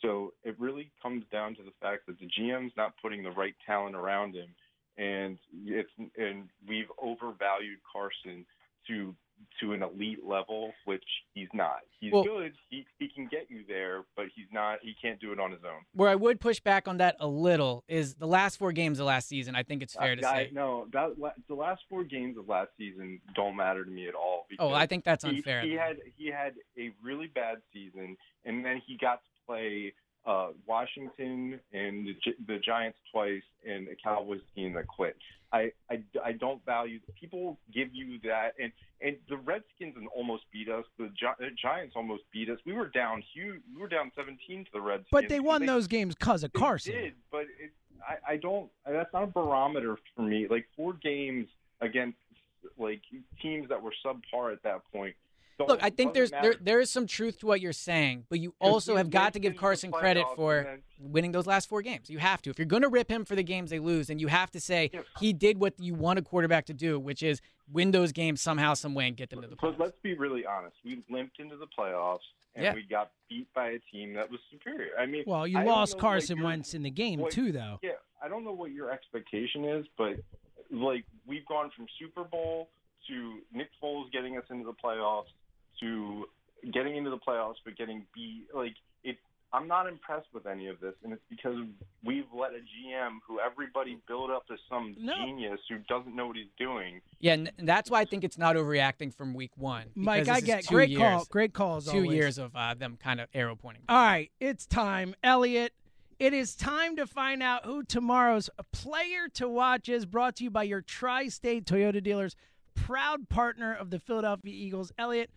So 0.01 0.34
it 0.43 0.59
really 0.59 0.91
comes 1.01 1.23
down 1.32 1.55
to 1.55 1.63
the 1.63 1.71
fact 1.79 2.07
that 2.07 2.19
the 2.19 2.27
GM's 2.27 2.73
not 2.75 2.93
putting 3.01 3.23
the 3.23 3.32
right 3.32 3.53
talent 3.65 3.95
around 3.95 4.34
him, 4.34 4.49
and 4.97 5.38
it's 5.65 5.89
and 6.17 6.49
we've 6.67 6.91
overvalued 7.01 7.77
Carson 7.91 8.45
to 8.88 9.15
to 9.59 9.73
an 9.73 9.83
elite 9.83 10.23
level, 10.25 10.73
which 10.85 11.03
he's 11.33 11.47
not. 11.53 11.79
He's 11.99 12.11
Well- 12.11 12.23
good. 12.23 12.53
He 12.69 12.85
he 12.99 13.07
can 13.09 13.27
get 13.27 13.49
you 13.49 13.63
there, 13.67 14.03
but 14.15 14.25
he's 14.35 14.47
not. 14.51 14.79
He 14.81 14.93
can't 15.01 15.19
do 15.19 15.31
it 15.31 15.39
on 15.39 15.51
his 15.51 15.63
own. 15.63 15.81
Where 15.93 16.09
I 16.09 16.15
would 16.15 16.39
push 16.39 16.59
back 16.59 16.87
on 16.87 16.97
that 16.97 17.15
a 17.19 17.27
little 17.27 17.83
is 17.87 18.15
the 18.15 18.27
last 18.27 18.57
four 18.57 18.71
games 18.71 18.99
of 18.99 19.05
last 19.05 19.27
season. 19.27 19.55
I 19.55 19.63
think 19.63 19.81
it's 19.83 19.95
fair 19.95 20.15
to 20.15 20.25
Uh, 20.27 20.29
I- 20.31 20.45
say. 20.45 20.51
No, 20.53 20.87
that 20.91 21.11
the 21.47 21.55
last 21.55 21.83
four 21.89 22.03
games 22.03 22.37
of 22.37 22.47
last 22.49 22.69
season 22.77 23.21
don't 23.35 23.55
matter 23.55 23.83
to 23.85 23.91
me 23.91 24.07
at 24.07 24.15
all. 24.15 24.47
Oh, 24.59 24.73
I 24.73 24.85
think 24.87 25.03
that's 25.03 25.23
unfair, 25.23 25.61
He, 25.61 25.69
then. 25.69 25.77
had 25.77 25.97
he 26.17 26.27
had 26.27 26.55
a 26.77 26.91
really 27.01 27.27
bad 27.27 27.61
season, 27.73 28.17
and 28.45 28.65
then 28.65 28.81
he 28.85 28.97
got 28.97 29.23
to 29.23 29.29
play 29.45 29.93
uh, 30.26 30.49
Washington 30.67 31.59
and 31.74 32.07
the, 32.07 32.15
the 32.47 32.59
Giants 32.59 32.97
twice, 33.11 33.41
and 33.67 33.88
a 33.88 33.95
Cowboys 34.03 34.41
team 34.55 34.74
that 34.74 34.88
quit. 34.88 35.15
I, 35.53 35.72
I, 35.89 36.01
I 36.24 36.32
don't 36.32 36.63
value 36.65 36.99
people 37.19 37.57
give 37.74 37.89
you 37.93 38.19
that, 38.24 38.53
and 38.61 38.72
and 39.01 39.17
the 39.28 39.36
Redskins 39.38 39.95
almost 40.15 40.43
beat 40.53 40.69
us. 40.69 40.86
The, 40.99 41.07
Gi- 41.07 41.26
the 41.39 41.47
Giants 41.61 41.93
almost 41.95 42.24
beat 42.32 42.49
us. 42.49 42.59
We 42.65 42.74
were 42.74 42.88
down 42.88 43.24
huge. 43.34 43.59
We 43.76 43.82
were 43.82 43.88
down 43.89 44.11
17 44.15 44.65
to 44.65 44.72
the 44.72 44.80
Redskins. 44.80 45.07
But 45.11 45.28
they 45.28 45.39
won 45.39 45.61
They- 45.61 45.67
those 45.67 45.88
games 45.88 46.15
because 46.15 46.43
of 46.43 46.51
they 46.53 46.59
Carson. 46.59 46.93
did, 46.93 47.13
but 47.32 47.41
it, 47.59 47.72
I, 48.07 48.34
I 48.34 48.38
don't. 48.38 48.69
That's 48.86 49.11
not 49.11 49.24
a 49.24 49.28
barometer 49.28 49.97
for 50.15 50.22
me. 50.22 50.47
Like 50.49 50.67
four 50.78 50.93
games 50.93 51.47
against 51.82 52.17
like 52.78 53.01
teams 53.41 53.67
that 53.69 53.82
were 53.82 53.93
subpar 54.05 54.53
at 54.53 54.61
that 54.63 54.82
point. 54.93 55.15
Don't- 55.62 55.70
Look, 55.70 55.84
I 55.84 55.89
think 55.89 56.14
there's 56.14 56.32
there 56.32 56.55
there 56.59 56.80
is 56.80 56.89
some 56.89 57.07
truth 57.07 57.39
to 57.39 57.45
what 57.47 57.62
you're 57.62 57.74
saying, 57.74 58.26
but 58.30 58.39
you 58.39 58.53
also 58.59 58.95
have 58.97 59.09
got 59.09 59.34
to 59.34 59.39
give 59.39 59.55
Carson 59.55 59.91
credit 59.91 60.26
for 60.36 60.64
then- 60.64 60.84
winning 60.99 61.32
those 61.32 61.47
last 61.47 61.68
four 61.70 61.82
games. 61.82 62.09
You 62.09 62.20
have 62.20 62.41
to. 62.43 62.49
If 62.49 62.59
you're 62.59 62.66
going 62.68 62.84
to 62.84 62.89
rip 62.89 63.09
him 63.09 63.26
for 63.26 63.36
the 63.36 63.43
games 63.43 63.70
they 63.72 63.80
lose, 63.80 64.07
then 64.07 64.20
you 64.20 64.28
have 64.28 64.51
to 64.51 64.59
say 64.59 64.91
he 65.20 65.34
did 65.34 65.57
what 65.59 65.74
you 65.80 65.93
want 65.95 66.20
a 66.20 66.22
quarterback 66.22 66.66
to 66.66 66.74
do, 66.74 66.99
which 66.99 67.24
is 67.24 67.41
win 67.72 67.91
those 67.91 68.12
games 68.12 68.41
somehow, 68.41 68.74
some 68.74 68.93
way, 68.93 69.07
and 69.07 69.18
get 69.18 69.30
them 69.30 69.41
to 69.41 69.47
the 69.47 69.55
But 69.55 69.80
let's 69.80 69.97
be 70.03 70.14
really 70.14 70.45
honest. 70.45 70.76
We 70.84 71.01
limped 71.09 71.39
into 71.39 71.55
the 71.57 71.68
playoffs 71.68 72.20
and 72.53 72.66
Yeah. 72.66 72.74
we 72.74 72.84
got 72.84 73.12
beat 73.30 73.47
by 73.53 73.70
a 73.70 73.80
team 73.91 74.14
that 74.14 74.30
was 74.30 74.39
superior. 74.51 74.91
I 74.99 75.05
mean, 75.05 75.24
Well, 75.26 75.47
you 75.47 75.57
I 75.57 75.64
lost 75.64 75.97
Carson 75.97 76.41
Wentz 76.43 76.74
in 76.74 76.84
the 76.84 76.91
game 76.91 77.22
what- 77.22 77.32
too, 77.32 77.51
though. 77.51 77.80
Yeah, 77.82 77.91
I 78.22 78.28
don't 78.28 78.43
know 78.43 78.51
what 78.53 78.72
your 78.72 78.91
expectation 78.91 79.64
is, 79.66 79.86
but 79.97 80.18
like 80.70 81.05
we've 81.26 81.45
gone 81.47 81.72
from 81.76 81.88
Super 81.97 82.24
Bowl 82.24 82.70
to 83.07 83.39
Nick 83.53 83.70
Foles 83.82 84.12
getting 84.12 84.38
us 84.38 84.43
into 84.49 84.66
the 84.66 84.74
playoffs 84.74 85.26
to 85.82 86.25
getting 86.71 86.95
into 86.95 87.09
the 87.09 87.17
playoffs 87.17 87.55
but 87.65 87.77
getting 87.77 88.05
beat. 88.13 88.47
Like 88.53 88.75
it, 89.03 89.17
I'm 89.53 89.67
not 89.67 89.88
impressed 89.88 90.27
with 90.34 90.45
any 90.45 90.67
of 90.67 90.79
this, 90.79 90.93
and 91.03 91.11
it's 91.11 91.21
because 91.29 91.57
we've 92.05 92.25
let 92.34 92.51
a 92.51 92.59
GM 92.59 93.17
who 93.27 93.39
everybody 93.39 93.97
built 94.07 94.29
up 94.29 94.43
as 94.51 94.59
some 94.69 94.95
genius 94.97 95.59
who 95.67 95.77
doesn't 95.89 96.15
know 96.15 96.27
what 96.27 96.38
he's 96.38 96.45
doing. 96.57 97.01
Yeah, 97.19 97.34
and 97.34 97.51
and 97.57 97.67
that's 97.67 97.89
why 97.89 98.01
I 98.01 98.05
think 98.05 98.23
it's 98.23 98.38
not 98.38 98.55
overreacting 98.55 99.13
from 99.13 99.34
week 99.34 99.51
one. 99.57 99.88
Mike, 99.95 100.27
I 100.27 100.39
get 100.39 100.65
great 100.67 100.89
years, 100.89 101.01
call, 101.01 101.25
great 101.29 101.53
calls. 101.53 101.86
Two 101.86 101.97
always. 101.97 102.13
years 102.13 102.38
of 102.38 102.55
uh, 102.55 102.73
them 102.75 102.97
kind 103.01 103.19
of 103.19 103.27
arrow 103.34 103.55
pointing. 103.55 103.84
All 103.89 104.01
right, 104.01 104.32
it's 104.39 104.65
time, 104.65 105.15
Elliot. 105.23 105.73
It 106.21 106.34
is 106.34 106.55
time 106.55 106.95
to 106.97 107.07
find 107.07 107.41
out 107.41 107.65
who 107.65 107.84
tomorrow's 107.84 108.47
player 108.71 109.27
to 109.34 109.49
watch 109.49 109.89
is. 109.89 110.05
Brought 110.05 110.36
to 110.36 110.43
you 110.43 110.51
by 110.51 110.63
your 110.63 110.82
Tri-State 110.82 111.65
Toyota 111.65 112.01
dealers, 112.01 112.36
proud 112.75 113.27
partner 113.27 113.73
of 113.73 113.89
the 113.89 113.97
Philadelphia 113.97 114.53
Eagles. 114.53 114.91
Elliot, 114.99 115.32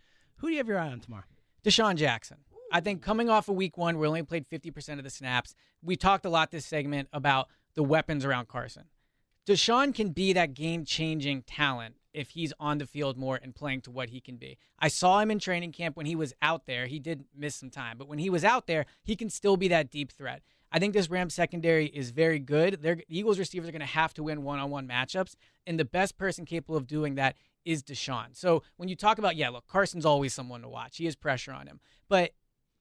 who 0.44 0.50
do 0.50 0.52
you 0.52 0.58
have 0.58 0.68
your 0.68 0.78
eye 0.78 0.90
on 0.90 1.00
tomorrow? 1.00 1.24
DeSean 1.64 1.96
Jackson. 1.96 2.36
I 2.70 2.80
think 2.80 3.00
coming 3.00 3.30
off 3.30 3.48
of 3.48 3.54
week 3.54 3.78
one, 3.78 3.96
we 3.96 4.06
only 4.06 4.22
played 4.24 4.46
50% 4.46 4.98
of 4.98 5.02
the 5.02 5.08
snaps. 5.08 5.54
We 5.82 5.96
talked 5.96 6.26
a 6.26 6.28
lot 6.28 6.50
this 6.50 6.66
segment 6.66 7.08
about 7.14 7.48
the 7.74 7.82
weapons 7.82 8.26
around 8.26 8.48
Carson. 8.48 8.84
Deshaun 9.46 9.94
can 9.94 10.10
be 10.10 10.34
that 10.34 10.52
game 10.52 10.84
changing 10.84 11.44
talent 11.44 11.94
if 12.12 12.30
he's 12.30 12.52
on 12.60 12.76
the 12.76 12.84
field 12.84 13.16
more 13.16 13.40
and 13.42 13.54
playing 13.54 13.80
to 13.82 13.90
what 13.90 14.10
he 14.10 14.20
can 14.20 14.36
be. 14.36 14.58
I 14.78 14.88
saw 14.88 15.20
him 15.20 15.30
in 15.30 15.38
training 15.38 15.72
camp 15.72 15.96
when 15.96 16.04
he 16.04 16.14
was 16.14 16.34
out 16.42 16.66
there. 16.66 16.88
He 16.88 16.98
did 16.98 17.24
miss 17.34 17.54
some 17.54 17.70
time, 17.70 17.96
but 17.96 18.06
when 18.06 18.18
he 18.18 18.28
was 18.28 18.44
out 18.44 18.66
there, 18.66 18.84
he 19.02 19.16
can 19.16 19.30
still 19.30 19.56
be 19.56 19.68
that 19.68 19.90
deep 19.90 20.12
threat. 20.12 20.42
I 20.70 20.78
think 20.78 20.92
this 20.92 21.08
Rams 21.08 21.32
secondary 21.32 21.86
is 21.86 22.10
very 22.10 22.38
good. 22.38 22.82
Their 22.82 22.96
the 22.96 23.04
Eagles 23.08 23.38
receivers 23.38 23.70
are 23.70 23.72
going 23.72 23.80
to 23.80 23.86
have 23.86 24.12
to 24.14 24.22
win 24.22 24.42
one 24.42 24.58
on 24.58 24.70
one 24.70 24.86
matchups, 24.86 25.36
and 25.66 25.78
the 25.78 25.86
best 25.86 26.18
person 26.18 26.44
capable 26.44 26.76
of 26.76 26.86
doing 26.86 27.14
that 27.14 27.36
is 27.64 27.82
DeSean. 27.82 28.28
So 28.32 28.62
when 28.76 28.88
you 28.88 28.96
talk 28.96 29.18
about, 29.18 29.36
yeah, 29.36 29.48
look, 29.48 29.66
Carson's 29.66 30.06
always 30.06 30.34
someone 30.34 30.62
to 30.62 30.68
watch. 30.68 30.96
He 30.96 31.04
has 31.06 31.16
pressure 31.16 31.52
on 31.52 31.66
him. 31.66 31.80
But 32.08 32.32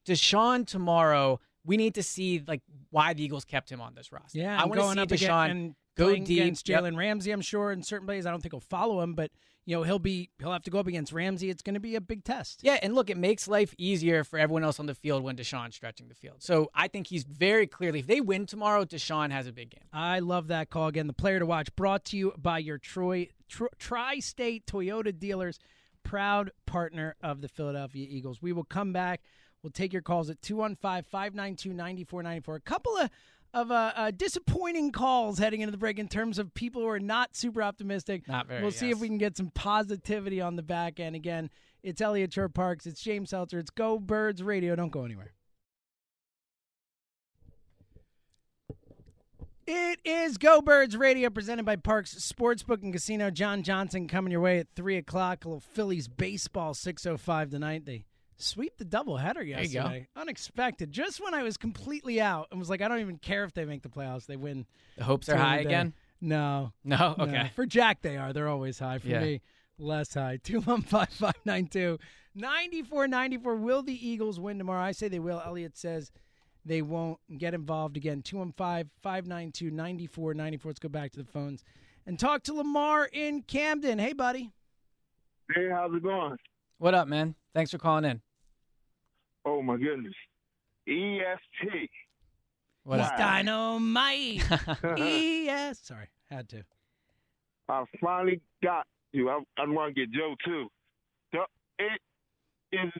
DeSean 0.07 0.65
tomorrow, 0.67 1.39
we 1.65 1.77
need 1.77 1.95
to 1.95 2.03
see 2.03 2.43
like 2.47 2.61
why 2.89 3.13
the 3.13 3.23
Eagles 3.23 3.45
kept 3.45 3.71
him 3.71 3.81
on 3.81 3.95
this 3.95 4.11
roster. 4.11 4.39
Yeah, 4.39 4.61
I 4.61 4.65
want 4.65 5.09
to 5.09 5.15
see 5.15 5.25
DeSean 5.25 5.75
go 5.95 6.07
playing 6.07 6.23
deep 6.25 6.41
against 6.41 6.67
Yep. 6.67 6.81
Jalen 6.83 6.97
Ramsey. 6.97 7.31
I'm 7.31 7.41
sure 7.41 7.71
in 7.71 7.83
certain 7.83 8.05
plays, 8.07 8.25
I 8.25 8.31
don't 8.31 8.41
think 8.41 8.53
he'll 8.53 8.59
follow 8.59 8.99
him, 9.01 9.13
but 9.15 9.31
you 9.65 9.73
know 9.75 9.83
he'll 9.83 9.99
be 9.99 10.29
he'll 10.39 10.51
have 10.51 10.63
to 10.63 10.71
go 10.71 10.79
up 10.79 10.87
against 10.87 11.13
Ramsey. 11.13 11.49
It's 11.49 11.61
going 11.61 11.75
to 11.75 11.79
be 11.79 11.95
a 11.95 12.01
big 12.01 12.25
test. 12.25 12.59
Yeah, 12.63 12.79
and 12.83 12.93
look, 12.95 13.09
it 13.09 13.15
makes 13.17 13.47
life 13.47 13.73
easier 13.77 14.25
for 14.25 14.37
everyone 14.37 14.63
else 14.65 14.77
on 14.79 14.87
the 14.87 14.95
field 14.95 15.23
when 15.23 15.37
DeSean's 15.37 15.75
stretching 15.75 16.09
the 16.09 16.15
field. 16.15 16.43
So 16.43 16.69
I 16.75 16.89
think 16.89 17.07
he's 17.07 17.23
very 17.23 17.65
clearly, 17.65 17.99
if 17.99 18.07
they 18.07 18.19
win 18.19 18.45
tomorrow, 18.45 18.83
DeSean 18.83 19.31
has 19.31 19.47
a 19.47 19.53
big 19.53 19.69
game. 19.69 19.83
I 19.93 20.19
love 20.19 20.47
that 20.47 20.69
call 20.69 20.87
again. 20.87 21.07
The 21.07 21.13
player 21.13 21.39
to 21.39 21.45
watch 21.45 21.73
brought 21.77 22.03
to 22.05 22.17
you 22.17 22.33
by 22.37 22.57
your 22.57 22.77
Troy 22.77 23.29
Tr- 23.47 23.67
Tri-State 23.79 24.65
Toyota 24.65 25.17
dealers, 25.17 25.59
proud 26.03 26.51
partner 26.65 27.15
of 27.21 27.39
the 27.39 27.47
Philadelphia 27.47 28.05
Eagles. 28.09 28.41
We 28.41 28.51
will 28.51 28.65
come 28.65 28.91
back. 28.91 29.21
We'll 29.61 29.71
take 29.71 29.93
your 29.93 30.01
calls 30.01 30.29
at 30.29 30.41
215-592-9494. 30.41 32.55
A 32.55 32.59
couple 32.59 32.97
of 32.97 33.09
of 33.53 33.71
uh, 33.71 33.91
uh, 33.95 34.11
disappointing 34.11 34.91
calls 34.91 35.37
heading 35.37 35.61
into 35.61 35.71
the 35.71 35.77
break 35.77 35.99
in 35.99 36.07
terms 36.07 36.39
of 36.39 36.53
people 36.53 36.81
who 36.81 36.87
are 36.87 36.99
not 36.99 37.35
super 37.35 37.61
optimistic. 37.61 38.27
Not 38.27 38.47
very, 38.47 38.61
We'll 38.61 38.71
see 38.71 38.87
yes. 38.87 38.95
if 38.95 39.01
we 39.01 39.07
can 39.07 39.17
get 39.19 39.37
some 39.37 39.51
positivity 39.51 40.41
on 40.41 40.55
the 40.55 40.63
back 40.63 40.99
end. 40.99 41.15
Again, 41.15 41.49
it's 41.83 42.01
Elliot 42.01 42.33
Shorr-Parks. 42.33 42.85
It's 42.85 43.01
James 43.01 43.29
Seltzer. 43.29 43.59
It's 43.59 43.69
Go 43.69 43.99
Birds 43.99 44.41
Radio. 44.41 44.75
Don't 44.75 44.91
go 44.91 45.05
anywhere. 45.05 45.33
It 49.65 49.99
is 50.03 50.37
Go 50.37 50.61
Birds 50.61 50.97
Radio 50.97 51.29
presented 51.29 51.63
by 51.65 51.77
Parx 51.77 52.15
Sportsbook 52.17 52.83
and 52.83 52.91
Casino. 52.91 53.29
John 53.31 53.63
Johnson 53.63 54.09
coming 54.09 54.31
your 54.31 54.41
way 54.41 54.59
at 54.59 54.67
3 54.75 54.97
o'clock. 54.97 55.45
A 55.45 55.47
little 55.47 55.61
Phillies 55.61 56.09
baseball 56.09 56.73
6.05 56.73 57.51
tonight. 57.51 57.85
They 57.85 58.03
sweep 58.37 58.77
the 58.77 58.85
doubleheader 58.85 59.45
you 59.45 59.55
go. 59.55 59.61
yesterday. 59.61 60.07
Unexpected. 60.15 60.91
Just 60.91 61.21
when 61.23 61.33
I 61.33 61.43
was 61.43 61.57
completely 61.57 62.19
out 62.21 62.47
and 62.51 62.59
was 62.59 62.69
like, 62.69 62.81
I 62.81 62.87
don't 62.87 62.99
even 62.99 63.17
care 63.17 63.43
if 63.43 63.53
they 63.53 63.65
make 63.65 63.81
the 63.83 63.89
playoffs. 63.89 64.25
They 64.25 64.35
win. 64.35 64.65
The 64.97 65.03
hopes 65.03 65.29
are 65.29 65.35
high 65.37 65.57
again? 65.59 65.93
No. 66.21 66.71
No? 66.83 67.15
Okay. 67.19 67.51
For 67.55 67.65
Jack, 67.65 68.01
they 68.01 68.17
are. 68.17 68.33
They're 68.33 68.47
always 68.49 68.79
high. 68.79 68.97
For 68.99 69.07
Yeah. 69.07 69.19
me, 69.21 69.41
less 69.77 70.13
high. 70.13 70.37
215 70.43 71.07
592 71.17 71.99
9494. 72.35 73.55
Will 73.55 73.83
the 73.83 74.07
Eagles 74.07 74.39
win 74.39 74.57
tomorrow? 74.57 74.81
I 74.81 74.91
say 74.91 75.07
they 75.07 75.19
will. 75.19 75.41
Elliot 75.45 75.77
says 75.77 76.11
they 76.65 76.81
won't 76.81 77.19
get 77.37 77.53
involved 77.53 77.97
again. 77.97 78.21
215 78.21 78.89
592 79.01 79.69
9494. 79.71 80.69
Let's 80.69 80.79
go 80.79 80.89
back 80.89 81.11
to 81.13 81.19
the 81.19 81.25
phones 81.29 81.63
and 82.05 82.17
talk 82.19 82.43
to 82.43 82.53
Lamar 82.53 83.05
in 83.11 83.41
Camden. 83.43 83.99
Hey, 83.99 84.13
buddy. 84.13 84.51
Hey, 85.53 85.67
how's 85.71 85.93
it 85.93 86.01
going? 86.03 86.37
What 86.79 86.93
up, 86.93 87.07
man? 87.07 87.35
Thanks 87.53 87.71
for 87.71 87.77
calling 87.77 88.05
in. 88.05 88.21
Oh 89.45 89.61
my 89.61 89.77
goodness. 89.77 90.13
EST. 90.87 91.89
What 92.83 92.99
He's 92.99 93.07
up? 93.09 93.17
dynamite. 93.17 94.43
yes. 94.97 95.79
Sorry, 95.81 96.07
had 96.29 96.49
to. 96.49 96.63
I 97.69 97.83
finally 98.01 98.41
got 98.61 98.85
you. 99.13 99.29
I, 99.29 99.39
I 99.57 99.65
want 99.67 99.95
to 99.95 100.01
get 100.05 100.11
Joe 100.11 100.35
too. 100.45 100.67
The- 101.31 101.45
It 101.79 101.99
is. 102.71 102.91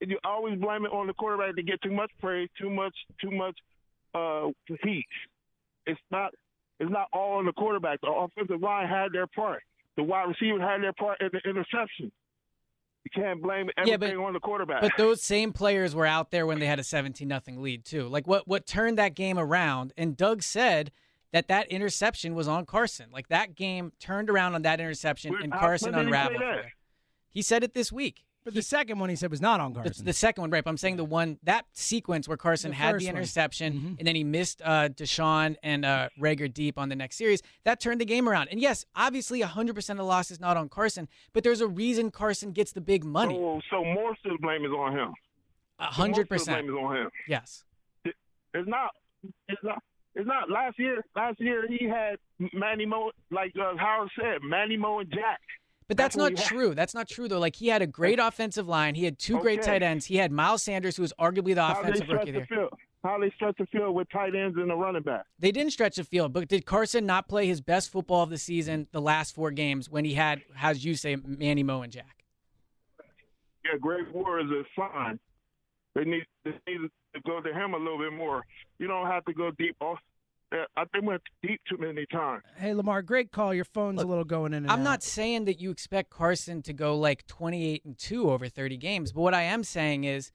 You 0.00 0.18
always 0.24 0.58
blame 0.60 0.84
it 0.84 0.92
on 0.92 1.06
the 1.06 1.14
quarterback 1.14 1.56
to 1.56 1.62
get 1.62 1.80
too 1.82 1.90
much 1.90 2.10
praise, 2.20 2.50
too 2.60 2.68
much, 2.68 2.94
too 3.18 3.30
much 3.30 3.56
uh, 4.14 4.48
heat. 4.84 5.06
It's 5.86 5.98
not. 6.10 6.32
It's 6.78 6.90
not 6.90 7.08
all 7.14 7.38
on 7.38 7.46
the 7.46 7.52
quarterback. 7.54 8.02
The 8.02 8.08
offensive 8.08 8.60
line 8.60 8.86
had 8.86 9.12
their 9.12 9.26
part. 9.26 9.62
The 9.96 10.02
wide 10.02 10.24
receiver 10.28 10.60
had 10.60 10.82
their 10.82 10.92
part 10.92 11.18
in 11.22 11.30
the 11.32 11.40
interception. 11.48 12.12
You 13.14 13.22
can't 13.22 13.40
blame 13.40 13.70
Yeah, 13.84 13.94
everything 13.94 14.16
but- 14.18 14.24
on 14.24 14.32
the 14.32 14.40
quarterback. 14.40 14.80
But 14.82 14.92
those 14.98 15.22
same 15.22 15.52
players 15.52 15.94
were 15.94 16.06
out 16.06 16.32
there 16.32 16.44
when 16.44 16.58
they 16.58 16.66
had 16.66 16.80
a 16.80 16.84
17 16.84 17.28
nothing 17.28 17.62
lead 17.62 17.84
too. 17.84 18.08
Like 18.08 18.26
what 18.26 18.48
what 18.48 18.66
turned 18.66 18.98
that 18.98 19.14
game 19.14 19.38
around 19.38 19.92
and 19.96 20.16
Doug 20.16 20.42
said 20.42 20.90
that 21.32 21.46
that 21.46 21.68
interception 21.68 22.34
was 22.34 22.48
on 22.48 22.66
Carson. 22.66 23.06
Like 23.12 23.28
that 23.28 23.54
game 23.54 23.92
turned 24.00 24.28
around 24.28 24.56
on 24.56 24.62
that 24.62 24.80
interception 24.80 25.30
Where- 25.32 25.40
and 25.42 25.52
Carson 25.52 25.94
he 25.94 26.00
unraveled. 26.00 26.40
there. 26.42 26.72
He 27.30 27.42
said 27.42 27.62
it 27.62 27.74
this 27.74 27.92
week. 27.92 28.24
But 28.46 28.54
the 28.54 28.62
second 28.62 29.00
one 29.00 29.10
he 29.10 29.16
said 29.16 29.30
was 29.32 29.40
not 29.40 29.58
on 29.60 29.72
The, 29.72 29.80
Carson. 29.82 30.04
the 30.06 30.12
second 30.12 30.40
one, 30.42 30.50
right? 30.50 30.62
But 30.62 30.70
I'm 30.70 30.76
saying 30.76 30.96
the 30.96 31.04
one 31.04 31.38
that 31.42 31.66
sequence 31.72 32.28
where 32.28 32.36
Carson 32.36 32.70
The 32.70 32.76
had 32.76 32.92
first 32.92 33.04
the 33.04 33.10
one. 33.12 33.16
interception 33.18 33.96
and 33.98 34.06
then 34.06 34.14
he 34.14 34.22
missed 34.22 34.62
uh, 34.64 34.88
DeSean 34.88 35.56
and 35.64 35.84
uh, 35.84 36.08
Reagor 36.18 36.54
deep 36.54 36.78
on 36.78 36.88
the 36.88 36.94
next 36.94 37.16
series. 37.16 37.42
That 37.64 37.80
turned 37.80 38.00
the 38.00 38.04
game 38.04 38.28
around. 38.28 38.46
And 38.52 38.60
yes, 38.60 38.86
obviously 38.94 39.42
100% 39.42 39.90
of 39.90 39.96
the 39.96 40.04
loss 40.04 40.30
is 40.30 40.38
not 40.38 40.56
on 40.56 40.68
Carson, 40.68 41.08
but 41.32 41.42
there's 41.42 41.60
a 41.60 41.66
reason 41.66 42.12
Carson 42.12 42.52
gets 42.52 42.70
the 42.70 42.80
big 42.80 43.02
money. 43.04 43.34
So, 43.34 43.60
so 43.68 43.84
most 43.84 44.20
of 44.24 44.30
the 44.30 44.38
blame 44.40 44.64
is 44.64 44.70
on 44.70 44.92
him. 44.96 45.12
Hundred 45.80 46.08
most 46.10 46.18
of 46.20 46.24
the 46.28 46.34
percent. 46.36 46.66
blame 46.66 46.70
is 46.78 46.82
on 46.82 46.96
him. 46.96 47.10
Yes. 47.28 47.64
It's 48.04 48.68
not. 48.68 48.90
It's 49.48 49.62
not. 49.64 49.82
It's 50.14 50.26
not. 50.26 50.48
Last 50.48 50.78
year, 50.78 51.02
last 51.14 51.40
year 51.40 51.66
he 51.68 51.84
had 51.86 52.16
Manny 52.54 52.86
Moe, 52.86 53.10
like 53.30 53.52
uh, 53.60 53.76
Howard 53.76 54.08
said, 54.18 54.38
Manny 54.42 54.76
Moe 54.76 55.00
and 55.00 55.10
Jack. 55.10 55.40
But 55.88 55.96
that's, 55.96 56.16
That's 56.16 56.36
not 56.40 56.46
true. 56.48 56.74
That's 56.74 56.94
not 56.94 57.08
true 57.08 57.28
though. 57.28 57.38
Like 57.38 57.54
he 57.54 57.68
had 57.68 57.80
a 57.80 57.86
great 57.86 58.18
offensive 58.18 58.66
line. 58.66 58.96
He 58.96 59.04
had 59.04 59.18
two 59.18 59.38
great 59.38 59.62
tight 59.62 59.82
ends. 59.84 60.04
He 60.06 60.16
had 60.16 60.32
Miles 60.32 60.62
Sanders, 60.62 60.96
who 60.96 61.02
was 61.02 61.12
arguably 61.18 61.54
the 61.54 61.62
How 61.62 61.80
offensive 61.80 62.08
rookie 62.08 62.32
the 62.32 62.38
there. 62.38 62.46
field? 62.46 62.70
How 63.04 63.20
they 63.20 63.30
stretch 63.36 63.56
the 63.58 63.66
field 63.66 63.94
with 63.94 64.10
tight 64.10 64.34
ends 64.34 64.56
and 64.56 64.72
a 64.72 64.74
running 64.74 65.02
back? 65.02 65.26
They 65.38 65.52
didn't 65.52 65.70
stretch 65.70 65.94
the 65.94 66.02
field, 66.02 66.32
but 66.32 66.48
did 66.48 66.66
Carson 66.66 67.06
not 67.06 67.28
play 67.28 67.46
his 67.46 67.60
best 67.60 67.92
football 67.92 68.24
of 68.24 68.30
the 68.30 68.38
season 68.38 68.88
the 68.90 69.00
last 69.00 69.32
four 69.32 69.52
games 69.52 69.88
when 69.88 70.04
he 70.04 70.14
had, 70.14 70.42
as 70.60 70.84
you 70.84 70.96
say, 70.96 71.14
Manny 71.24 71.62
Moe 71.62 71.82
and 71.82 71.92
Jack? 71.92 72.24
Yeah, 73.64 73.78
Greg 73.80 74.06
Ward 74.12 74.46
is 74.46 74.66
fine. 74.74 75.20
They 75.94 76.04
need 76.04 76.24
they 76.44 76.50
need 76.66 76.90
to 77.14 77.20
go 77.24 77.40
to 77.40 77.52
him 77.54 77.74
a 77.74 77.78
little 77.78 77.98
bit 77.98 78.12
more. 78.12 78.44
You 78.80 78.88
don't 78.88 79.06
have 79.06 79.24
to 79.26 79.32
go 79.32 79.52
deep. 79.52 79.76
Off. 80.52 80.58
Uh, 80.58 80.64
I 80.80 80.84
think 80.86 81.04
went 81.04 81.22
deep 81.42 81.60
too 81.68 81.76
many 81.78 82.06
times. 82.06 82.42
Hey, 82.56 82.74
Lamar, 82.74 83.02
great 83.02 83.32
call. 83.32 83.52
Your 83.54 83.64
phone's 83.64 84.02
a 84.02 84.06
little 84.06 84.24
going 84.24 84.52
in 84.52 84.64
and 84.64 84.70
I'm 84.70 84.80
out. 84.80 84.84
not 84.84 85.02
saying 85.02 85.44
that 85.46 85.60
you 85.60 85.70
expect 85.70 86.10
Carson 86.10 86.62
to 86.62 86.72
go 86.72 86.96
like 86.96 87.26
28 87.26 87.84
and 87.84 87.98
2 87.98 88.30
over 88.30 88.48
30 88.48 88.76
games, 88.76 89.12
but 89.12 89.22
what 89.22 89.34
I 89.34 89.42
am 89.42 89.64
saying 89.64 90.04
is 90.04 90.30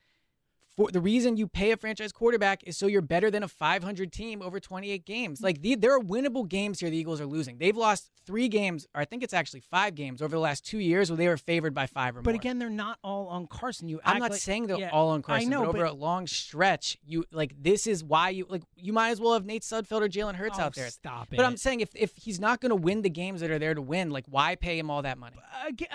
for 0.77 0.89
the 0.91 1.01
reason 1.01 1.37
you 1.37 1.47
pay 1.47 1.71
a 1.71 1.77
franchise 1.77 2.11
quarterback 2.11 2.63
is 2.65 2.77
so 2.77 2.87
you're 2.87 3.01
better 3.01 3.29
than 3.29 3.43
a 3.43 3.47
500 3.47 4.11
team 4.11 4.41
over 4.41 4.59
28 4.59 5.05
games. 5.05 5.41
Like 5.41 5.61
the, 5.61 5.75
there 5.75 5.93
are 5.95 5.99
winnable 5.99 6.47
games 6.47 6.79
here. 6.79 6.89
The 6.89 6.97
Eagles 6.97 7.19
are 7.19 7.25
losing. 7.25 7.57
They've 7.57 7.75
lost 7.75 8.09
three 8.25 8.47
games, 8.47 8.87
or 8.95 9.01
I 9.01 9.05
think 9.05 9.23
it's 9.23 9.33
actually 9.33 9.59
five 9.61 9.95
games 9.95 10.21
over 10.21 10.31
the 10.35 10.39
last 10.39 10.65
two 10.65 10.77
years 10.79 11.09
where 11.09 11.17
they 11.17 11.27
were 11.27 11.37
favored 11.37 11.73
by 11.73 11.87
five 11.87 12.15
or 12.15 12.19
more. 12.19 12.23
But 12.23 12.35
again, 12.35 12.57
they're 12.59 12.69
not 12.69 12.99
all 13.03 13.27
on 13.27 13.47
Carson. 13.47 13.89
You, 13.89 13.99
I'm 14.05 14.19
not 14.19 14.31
like- 14.31 14.39
saying 14.41 14.67
they're 14.67 14.77
yeah, 14.79 14.89
all 14.91 15.09
on 15.09 15.21
Carson, 15.21 15.47
I 15.47 15.49
know, 15.49 15.61
but 15.65 15.75
over 15.75 15.85
a 15.85 15.91
long 15.93 16.27
stretch, 16.27 16.97
you 17.05 17.25
like 17.31 17.53
this 17.61 17.85
is 17.87 18.03
why 18.03 18.29
you 18.29 18.45
like 18.49 18.63
you 18.77 18.93
might 18.93 19.09
as 19.09 19.19
well 19.19 19.33
have 19.33 19.45
Nate 19.45 19.63
Sudfeld 19.63 20.01
or 20.01 20.07
Jalen 20.09 20.35
Hurts 20.35 20.57
Oh, 20.59 20.63
out 20.63 20.75
there. 20.75 20.89
stop 20.89 21.33
it. 21.33 21.37
But 21.37 21.45
I'm 21.45 21.57
saying 21.57 21.81
if 21.81 21.89
if 21.95 22.13
he's 22.15 22.39
not 22.39 22.61
going 22.61 22.69
to 22.69 22.75
win 22.75 23.01
the 23.01 23.09
games 23.09 23.41
that 23.41 23.51
are 23.51 23.59
there 23.59 23.73
to 23.73 23.81
win, 23.81 24.09
like 24.11 24.25
why 24.29 24.55
pay 24.55 24.77
him 24.79 24.89
all 24.89 25.01
that 25.01 25.17
money? 25.17 25.37
Aga 25.67 25.85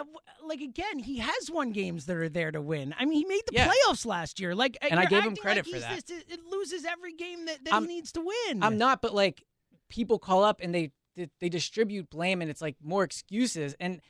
like 0.45 0.61
again, 0.61 0.99
he 1.01 1.18
has 1.18 1.51
won 1.51 1.70
games 1.72 2.07
that 2.07 2.16
are 2.16 2.29
there 2.29 2.51
to 2.53 2.61
win. 2.61 2.95
I 2.99 3.05
mean, 3.05 3.18
he 3.18 3.24
made 3.24 3.43
the 3.47 3.55
Yeah. 3.55 3.68
playoffs 3.68 4.05
last 4.07 4.39
year. 4.41 4.55
Like, 4.55 4.66
And 4.83 4.99
I 4.99 5.03
you're 5.03 5.11
gave 5.11 5.25
him 5.25 5.37
credit 5.37 5.67
like 5.67 5.75
for 5.75 5.81
that. 5.81 5.95
Just, 6.07 6.11
it 6.11 6.41
loses 6.51 6.85
every 6.85 7.12
game 7.12 7.47
that, 7.47 7.64
that 7.64 7.75
I'm- 7.75 7.83
he 7.89 7.95
needs 7.95 8.12
to 8.12 8.21
win. 8.21 8.62
I'm 8.62 8.79
not, 8.79 9.03
but 9.03 9.14
like 9.14 9.43
people 9.89 10.19
call 10.19 10.43
up 10.45 10.61
and 10.62 10.75
they 10.75 10.93
they, 11.17 11.29
they 11.41 11.49
distribute 11.49 12.11
blame 12.11 12.43
and 12.43 12.51
it's 12.51 12.61
like 12.61 12.77
more 12.83 13.03
excuses 13.05 13.75
and 13.81 14.01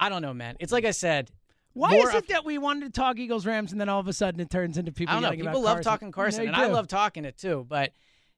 I 0.00 0.08
don't 0.08 0.22
know, 0.22 0.34
man. 0.34 0.56
It's 0.60 0.72
like 0.72 0.84
I 0.84 0.90
said. 0.92 1.30
Why 1.74 1.94
is 1.94 2.08
it 2.12 2.16
of- 2.16 2.26
that 2.28 2.44
we 2.44 2.58
wanted 2.58 2.86
to 2.86 2.90
talk 3.00 3.18
Eagles 3.18 3.46
Rams 3.46 3.70
and 3.70 3.80
then 3.80 3.88
all 3.88 4.00
of 4.00 4.08
a 4.08 4.12
sudden 4.12 4.40
it 4.40 4.50
turns 4.50 4.76
into 4.78 4.90
people 4.90 5.14
I 5.14 5.20
don't 5.20 5.38
know. 5.38 5.44
People 5.44 5.60
love 5.62 5.76
Carson? 5.76 5.84
talking 5.92 6.12
Carson, 6.12 6.40
They 6.42 6.46
and 6.48 6.56
I 6.56 6.66
love 6.66 6.88
talking 6.88 7.24
it 7.24 7.36
too. 7.38 7.64
But 7.68 7.92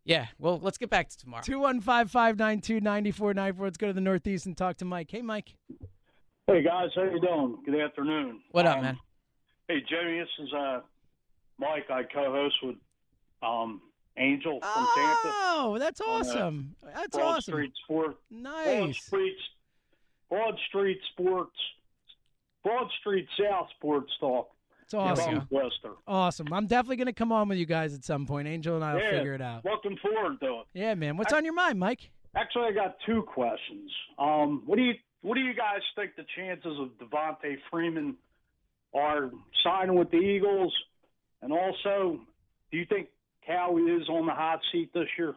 yeah, 0.04 0.26
well, 0.38 0.58
let's 0.62 0.76
get 0.78 0.90
back 0.90 1.08
to 1.08 1.16
tomorrow. 1.16 1.42
215 1.42 2.08
592 2.08 2.80
9494. 2.80 3.66
Let's 3.66 3.76
go 3.78 3.86
to 3.86 3.92
the 3.94 4.00
Northeast 4.00 4.44
and 4.46 4.56
talk 4.56 4.76
to 4.78 4.84
Mike. 4.84 5.10
Hey, 5.10 5.22
Mike. 5.22 5.54
Hey 6.46 6.62
guys, 6.62 6.88
how 6.94 7.04
you 7.04 7.20
doing? 7.20 7.58
Good 7.64 7.80
afternoon. 7.80 8.40
What 8.50 8.66
up, 8.66 8.78
Um, 8.78 8.82
man? 8.82 8.98
Hey 9.68 9.78
Jimmy, 9.88 10.18
this 10.18 10.28
is 10.40 10.52
uh 10.52 10.80
Mike. 11.60 11.90
I 11.90 12.02
co-host 12.02 12.56
with 12.62 12.76
um 13.42 13.82
Angel 14.16 14.60
from 14.60 14.86
Tampa. 14.94 15.20
Oh, 15.24 15.76
that's 15.78 16.00
on, 16.00 16.08
uh, 16.08 16.12
awesome. 16.12 16.76
That's 16.82 17.16
Broad 17.16 17.36
awesome. 17.36 17.52
Street 17.52 17.72
Sport. 17.84 18.16
Broad 18.30 18.94
Street. 18.94 19.36
Broad 20.28 20.58
Street 20.68 20.98
Sports. 21.12 21.56
Broad 22.62 22.88
Street 23.00 23.26
South 23.38 23.68
Sports 23.76 24.12
Talk. 24.20 24.50
It's 24.82 24.94
awesome. 24.94 25.46
Wester. 25.50 25.92
Awesome. 26.06 26.52
I'm 26.52 26.66
definitely 26.66 26.96
going 26.96 27.06
to 27.06 27.12
come 27.12 27.30
on 27.30 27.48
with 27.48 27.58
you 27.58 27.66
guys 27.66 27.94
at 27.94 28.04
some 28.04 28.26
point. 28.26 28.48
Angel 28.48 28.74
and 28.74 28.84
I 28.84 28.94
will 28.94 29.00
yeah, 29.00 29.10
figure 29.10 29.34
it 29.34 29.40
out. 29.40 29.64
Looking 29.64 29.96
forward 29.98 30.40
to 30.40 30.60
it. 30.60 30.66
Yeah, 30.74 30.94
man. 30.94 31.16
What's 31.16 31.32
on 31.32 31.44
your 31.44 31.54
mind, 31.54 31.78
Mike? 31.78 32.10
Actually, 32.34 32.64
I 32.64 32.72
got 32.72 32.96
two 33.06 33.22
questions. 33.22 33.90
Um, 34.18 34.62
what 34.66 34.76
do 34.76 34.82
you 34.82 34.94
what 35.22 35.34
do 35.34 35.40
you 35.40 35.54
guys 35.54 35.80
think 35.94 36.16
the 36.16 36.24
chances 36.36 36.76
of 36.78 36.88
Devonta 36.98 37.56
Freeman 37.70 38.16
are 38.94 39.30
signing 39.62 39.94
with 39.96 40.10
the 40.10 40.18
Eagles? 40.18 40.74
And 41.42 41.52
also, 41.52 42.20
do 42.70 42.78
you 42.78 42.84
think 42.86 43.08
Howie 43.46 43.82
is 43.82 44.08
on 44.08 44.26
the 44.26 44.32
hot 44.34 44.60
seat 44.72 44.90
this 44.92 45.08
year? 45.18 45.34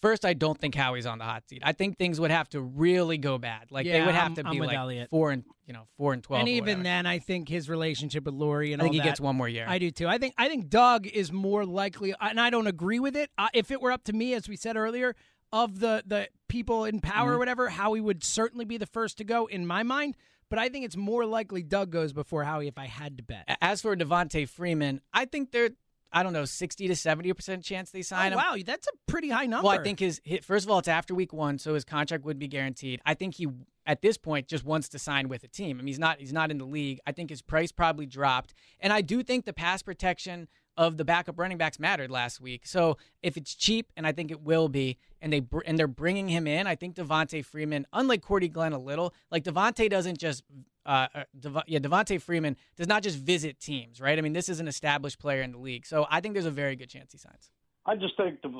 First, 0.00 0.24
I 0.24 0.32
don't 0.32 0.56
think 0.56 0.76
Howie's 0.76 1.06
on 1.06 1.18
the 1.18 1.24
hot 1.24 1.48
seat. 1.48 1.60
I 1.64 1.72
think 1.72 1.98
things 1.98 2.20
would 2.20 2.30
have 2.30 2.48
to 2.50 2.60
really 2.60 3.18
go 3.18 3.36
bad. 3.36 3.66
Like 3.72 3.84
they 3.84 4.00
would 4.00 4.14
have 4.14 4.24
I'm- 4.24 4.34
to 4.36 4.44
be 4.44 4.60
like 4.60 4.76
Elliot. 4.76 5.10
four 5.10 5.32
and 5.32 5.42
you 5.66 5.72
know 5.72 5.88
four 5.96 6.12
and 6.12 6.22
twelve. 6.22 6.40
and 6.40 6.48
even 6.48 6.84
then, 6.84 7.04
I 7.04 7.18
think 7.18 7.48
his 7.48 7.68
relationship 7.68 8.24
with 8.24 8.34
Lurie 8.34 8.72
and 8.72 8.80
I 8.80 8.84
think 8.84 8.94
he 8.94 9.00
that- 9.00 9.06
gets 9.06 9.20
one 9.20 9.34
more 9.34 9.48
year. 9.48 9.64
I 9.68 9.78
do 9.78 9.90
too. 9.90 10.06
I 10.06 10.18
think 10.18 10.34
I 10.38 10.48
think 10.48 10.68
Doug 10.68 11.08
is 11.08 11.32
more 11.32 11.66
likely, 11.66 12.14
and 12.20 12.40
I 12.40 12.48
don't 12.50 12.68
agree 12.68 13.00
with 13.00 13.16
it. 13.16 13.30
Uh, 13.36 13.48
if 13.54 13.72
it 13.72 13.80
were 13.80 13.90
up 13.90 14.04
to 14.04 14.12
me, 14.12 14.34
as 14.34 14.48
we 14.48 14.54
said 14.54 14.76
earlier, 14.76 15.16
of 15.52 15.80
the 15.80 16.04
the 16.06 16.28
people 16.46 16.84
in 16.84 17.00
power 17.00 17.32
or 17.32 17.34
Mhm. 17.34 17.38
whatever, 17.40 17.68
Howie 17.70 18.00
would 18.00 18.22
certainly 18.22 18.64
be 18.64 18.76
the 18.76 18.86
first 18.86 19.18
to 19.18 19.24
go 19.24 19.46
in 19.46 19.66
my 19.66 19.82
mind. 19.82 20.16
But 20.50 20.58
I 20.58 20.68
think 20.68 20.84
it's 20.84 20.96
more 20.96 21.26
likely 21.26 21.62
Doug 21.62 21.90
goes 21.90 22.12
before 22.12 22.44
Howie 22.44 22.68
if 22.68 22.78
I 22.78 22.86
had 22.86 23.18
to 23.18 23.22
bet. 23.22 23.44
As 23.60 23.82
for 23.82 23.94
Devonta 23.96 24.48
Freeman, 24.48 25.00
I 25.12 25.24
think 25.26 25.50
they're 25.52 25.70
I 26.10 26.22
don't 26.22 26.32
know 26.32 26.46
sixty 26.46 26.88
to 26.88 26.96
seventy 26.96 27.30
percent 27.34 27.62
chance 27.64 27.90
they 27.90 28.00
sign 28.02 28.32
Oh, 28.32 28.38
him. 28.38 28.42
wow, 28.42 28.56
that's 28.64 28.86
a 28.86 28.90
pretty 29.06 29.28
high 29.28 29.44
number. 29.44 29.66
Well, 29.68 29.78
I 29.78 29.82
think 29.82 30.00
his, 30.00 30.22
his 30.24 30.40
first 30.44 30.64
of 30.64 30.70
all, 30.70 30.78
it's 30.78 30.88
after 30.88 31.14
week 31.14 31.34
one, 31.34 31.58
so 31.58 31.74
his 31.74 31.84
contract 31.84 32.24
would 32.24 32.38
be 32.38 32.48
guaranteed. 32.48 33.00
I 33.04 33.12
think 33.12 33.34
he 33.34 33.46
at 33.84 34.00
this 34.00 34.16
point 34.16 34.48
just 34.48 34.64
wants 34.64 34.88
to 34.90 34.98
sign 34.98 35.28
with 35.28 35.44
a 35.44 35.48
team. 35.48 35.76
I 35.76 35.80
mean, 35.80 35.86
he's 35.88 35.98
not 35.98 36.18
he's 36.18 36.32
not 36.32 36.50
in 36.50 36.56
the 36.56 36.64
league. 36.64 37.00
I 37.06 37.12
think 37.12 37.28
his 37.28 37.42
price 37.42 37.72
probably 37.72 38.06
dropped, 38.06 38.54
and 38.80 38.90
I 38.90 39.02
do 39.02 39.22
think 39.22 39.44
the 39.44 39.52
pass 39.52 39.82
protection 39.82 40.48
of 40.78 40.96
the 40.96 41.04
backup 41.04 41.38
running 41.38 41.58
backs 41.58 41.78
mattered 41.78 42.10
last 42.10 42.40
week. 42.40 42.64
So 42.64 42.96
if 43.20 43.36
it's 43.36 43.54
cheap, 43.54 43.92
and 43.96 44.06
I 44.06 44.12
think 44.12 44.30
it 44.30 44.40
will 44.40 44.68
be, 44.68 44.96
and 45.20 45.32
they 45.32 45.40
br- 45.40 45.62
and 45.66 45.76
they're 45.76 45.88
bringing 45.88 46.28
him 46.28 46.46
in, 46.46 46.68
I 46.68 46.76
think 46.76 46.94
Devonta 46.94 47.44
Freeman, 47.44 47.84
unlike 47.92 48.22
Cordy 48.22 48.48
Glenn 48.48 48.72
a 48.72 48.78
little, 48.78 49.12
like 49.30 49.44
Devonta 49.44 49.90
doesn't 49.90 50.18
just. 50.18 50.44
Uh, 50.86 51.06
uh, 51.14 51.60
yeah, 51.66 51.78
Devonta 51.80 52.18
Freeman 52.18 52.56
does 52.76 52.86
not 52.86 53.02
just 53.02 53.18
visit 53.18 53.60
teams, 53.60 54.00
right? 54.00 54.18
I 54.18 54.22
mean, 54.22 54.32
this 54.32 54.48
is 54.48 54.58
an 54.58 54.66
established 54.66 55.18
player 55.18 55.42
in 55.42 55.52
the 55.52 55.58
league, 55.58 55.84
so 55.84 56.06
I 56.08 56.22
think 56.22 56.32
there's 56.32 56.46
a 56.46 56.50
very 56.50 56.76
good 56.76 56.88
chance 56.88 57.12
he 57.12 57.18
signs. 57.18 57.50
I 57.84 57.94
just 57.94 58.16
think 58.16 58.40
the, 58.40 58.58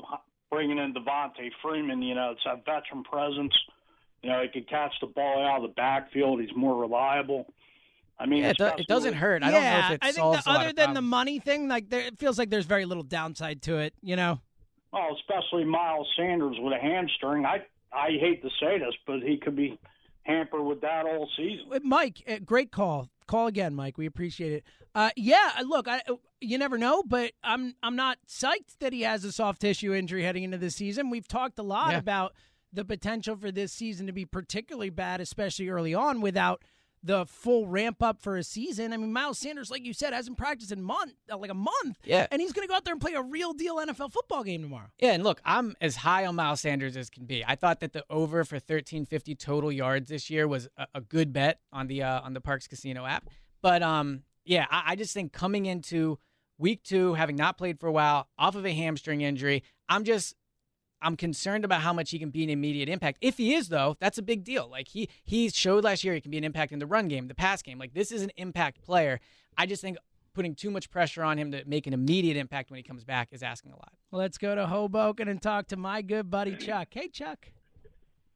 bringing 0.51 0.77
in 0.77 0.93
Devonta 0.93 1.49
Freeman, 1.63 2.03
you 2.03 2.13
know, 2.13 2.31
it's 2.31 2.41
that 2.45 2.65
veteran 2.65 3.03
presence. 3.03 3.53
You 4.21 4.29
know, 4.29 4.43
he 4.43 4.49
can 4.49 4.65
catch 4.69 4.93
the 5.01 5.07
ball 5.07 5.43
out 5.43 5.63
of 5.63 5.69
the 5.69 5.73
backfield. 5.73 6.39
He's 6.39 6.55
more 6.55 6.79
reliable. 6.79 7.51
I 8.19 8.25
mean, 8.25 8.43
Yeah, 8.43 8.49
it, 8.49 8.57
do- 8.57 8.65
it 8.77 8.87
doesn't 8.87 9.11
with- 9.11 9.19
hurt. 9.19 9.43
I 9.43 9.51
don't 9.51 9.53
know 9.61 9.67
yeah, 9.67 9.85
if 9.87 9.91
it 9.93 9.99
I 10.01 10.05
think 10.07 10.15
solves 10.17 10.43
that 10.43 10.47
a 10.51 10.53
other 10.59 10.69
of 10.69 10.75
than 10.75 10.93
the 10.93 11.01
money 11.01 11.39
thing, 11.39 11.67
like 11.69 11.89
there, 11.89 12.01
it 12.01 12.19
feels 12.19 12.37
like 12.37 12.49
there's 12.49 12.65
very 12.65 12.85
little 12.85 13.03
downside 13.03 13.61
to 13.63 13.77
it. 13.77 13.93
You 14.01 14.15
know. 14.15 14.39
Oh, 14.91 15.15
especially 15.19 15.63
Miles 15.65 16.07
Sanders 16.17 16.57
with 16.59 16.73
a 16.73 16.79
hamstring. 16.79 17.45
I 17.45 17.63
I 17.93 18.09
hate 18.19 18.41
to 18.43 18.49
say 18.59 18.77
this, 18.79 18.93
but 19.07 19.21
he 19.21 19.37
could 19.37 19.55
be 19.55 19.79
hampered 20.23 20.63
with 20.65 20.81
that 20.81 21.05
all 21.05 21.29
season. 21.37 21.67
Uh, 21.71 21.79
Mike, 21.83 22.21
uh, 22.27 22.37
great 22.45 22.71
call. 22.71 23.09
Call 23.27 23.47
again, 23.47 23.73
Mike. 23.75 23.97
We 23.97 24.05
appreciate 24.07 24.53
it. 24.53 24.63
Uh, 24.95 25.11
yeah, 25.15 25.51
uh, 25.59 25.63
look, 25.63 25.87
I, 25.87 26.01
uh, 26.09 26.15
you 26.41 26.57
never 26.57 26.77
know, 26.77 27.03
but 27.05 27.31
I'm 27.43 27.75
I'm 27.83 27.95
not 27.95 28.17
psyched 28.27 28.79
that 28.79 28.91
he 28.91 29.01
has 29.03 29.23
a 29.23 29.31
soft 29.31 29.61
tissue 29.61 29.93
injury 29.93 30.23
heading 30.23 30.43
into 30.43 30.57
the 30.57 30.71
season. 30.71 31.09
We've 31.09 31.27
talked 31.27 31.57
a 31.59 31.63
lot 31.63 31.91
Yeah. 31.91 31.99
about 31.99 32.33
the 32.73 32.83
potential 32.83 33.35
for 33.35 33.51
this 33.51 33.71
season 33.71 34.07
to 34.07 34.11
be 34.13 34.25
particularly 34.25 34.89
bad, 34.89 35.21
especially 35.21 35.69
early 35.69 35.93
on, 35.95 36.21
without 36.21 36.63
the 37.03 37.25
full 37.25 37.67
ramp 37.67 38.03
up 38.03 38.21
for 38.21 38.37
a 38.37 38.43
season. 38.43 38.91
I 38.93 38.97
mean, 38.97 39.13
Miles 39.13 39.39
Sanders, 39.39 39.71
like 39.71 39.85
you 39.85 39.93
said, 39.93 40.13
hasn't 40.13 40.37
practiced 40.37 40.71
in 40.71 40.81
month 40.81 41.13
uh, 41.31 41.37
like 41.37 41.51
a 41.51 41.55
month. 41.55 41.97
Yeah. 42.03 42.27
and 42.31 42.41
he's 42.41 42.51
going 42.51 42.67
to 42.67 42.69
go 42.69 42.75
out 42.75 42.85
there 42.85 42.93
and 42.93 43.01
play 43.01 43.13
a 43.13 43.21
real 43.21 43.53
deal 43.53 43.77
NFL 43.77 44.11
football 44.11 44.43
game 44.43 44.61
tomorrow. 44.61 44.89
Yeah, 44.99 45.13
and 45.13 45.23
look, 45.23 45.41
I'm 45.45 45.75
as 45.81 45.95
high 45.95 46.25
on 46.25 46.35
Miles 46.35 46.61
Sanders 46.61 46.97
as 46.97 47.09
can 47.09 47.25
be. 47.25 47.43
I 47.45 47.55
thought 47.55 47.79
that 47.79 47.93
the 47.93 48.03
over 48.09 48.43
for 48.43 48.55
1350 48.55 49.35
total 49.35 49.71
yards 49.71 50.09
this 50.09 50.29
year 50.29 50.47
was 50.47 50.67
a, 50.77 50.87
a 50.95 51.01
good 51.01 51.31
bet 51.31 51.59
on 51.71 51.87
the 51.87 52.03
uh, 52.03 52.21
on 52.21 52.33
the 52.33 52.41
Parx 52.41 52.67
Casino 52.67 53.05
app. 53.05 53.29
But 53.61 53.81
um, 53.81 54.23
yeah, 54.45 54.65
I, 54.69 54.83
I 54.87 54.95
just 54.95 55.13
think 55.13 55.31
coming 55.31 55.65
into 55.65 56.19
week 56.57 56.83
two, 56.83 57.13
having 57.13 57.35
not 57.35 57.57
played 57.57 57.79
for 57.79 57.87
a 57.87 57.91
while, 57.91 58.27
off 58.37 58.55
of 58.55 58.65
a 58.65 58.73
hamstring 58.73 59.21
injury, 59.21 59.63
I'm 59.87 60.03
just 60.03 60.35
I'm 61.01 61.15
concerned 61.15 61.65
about 61.65 61.81
how 61.81 61.93
much 61.93 62.11
he 62.11 62.19
can 62.19 62.29
be 62.29 62.43
an 62.43 62.49
immediate 62.49 62.89
impact. 62.89 63.19
If 63.21 63.37
he 63.37 63.53
is, 63.53 63.69
though, 63.69 63.95
that's 63.99 64.17
a 64.17 64.21
big 64.21 64.43
deal. 64.43 64.67
Like 64.69 64.89
he 64.89 65.09
he 65.23 65.49
showed 65.49 65.83
last 65.83 66.03
year 66.03 66.13
he 66.13 66.21
can 66.21 66.31
be 66.31 66.37
an 66.37 66.43
impact 66.43 66.71
in 66.71 66.79
the 66.79 66.85
run 66.85 67.07
game, 67.07 67.27
the 67.27 67.35
pass 67.35 67.61
game. 67.61 67.79
Like 67.79 67.93
this 67.93 68.11
is 68.11 68.21
an 68.21 68.31
impact 68.37 68.81
player. 68.83 69.19
I 69.57 69.65
just 69.65 69.81
think 69.81 69.97
putting 70.33 70.55
too 70.55 70.71
much 70.71 70.89
pressure 70.89 71.23
on 71.23 71.37
him 71.37 71.51
to 71.51 71.63
make 71.65 71.87
an 71.87 71.93
immediate 71.93 72.37
impact 72.37 72.69
when 72.69 72.77
he 72.77 72.83
comes 72.83 73.03
back 73.03 73.29
is 73.31 73.43
asking 73.43 73.71
a 73.71 73.75
lot. 73.75 73.91
Let's 74.11 74.37
go 74.37 74.55
to 74.55 74.67
Hoboken 74.67 75.27
and 75.27 75.41
talk 75.41 75.67
to 75.67 75.77
my 75.77 76.01
good 76.01 76.29
buddy 76.29 76.55
Chuck. 76.55 76.87
Hey, 76.91 77.07
Chuck. 77.09 77.47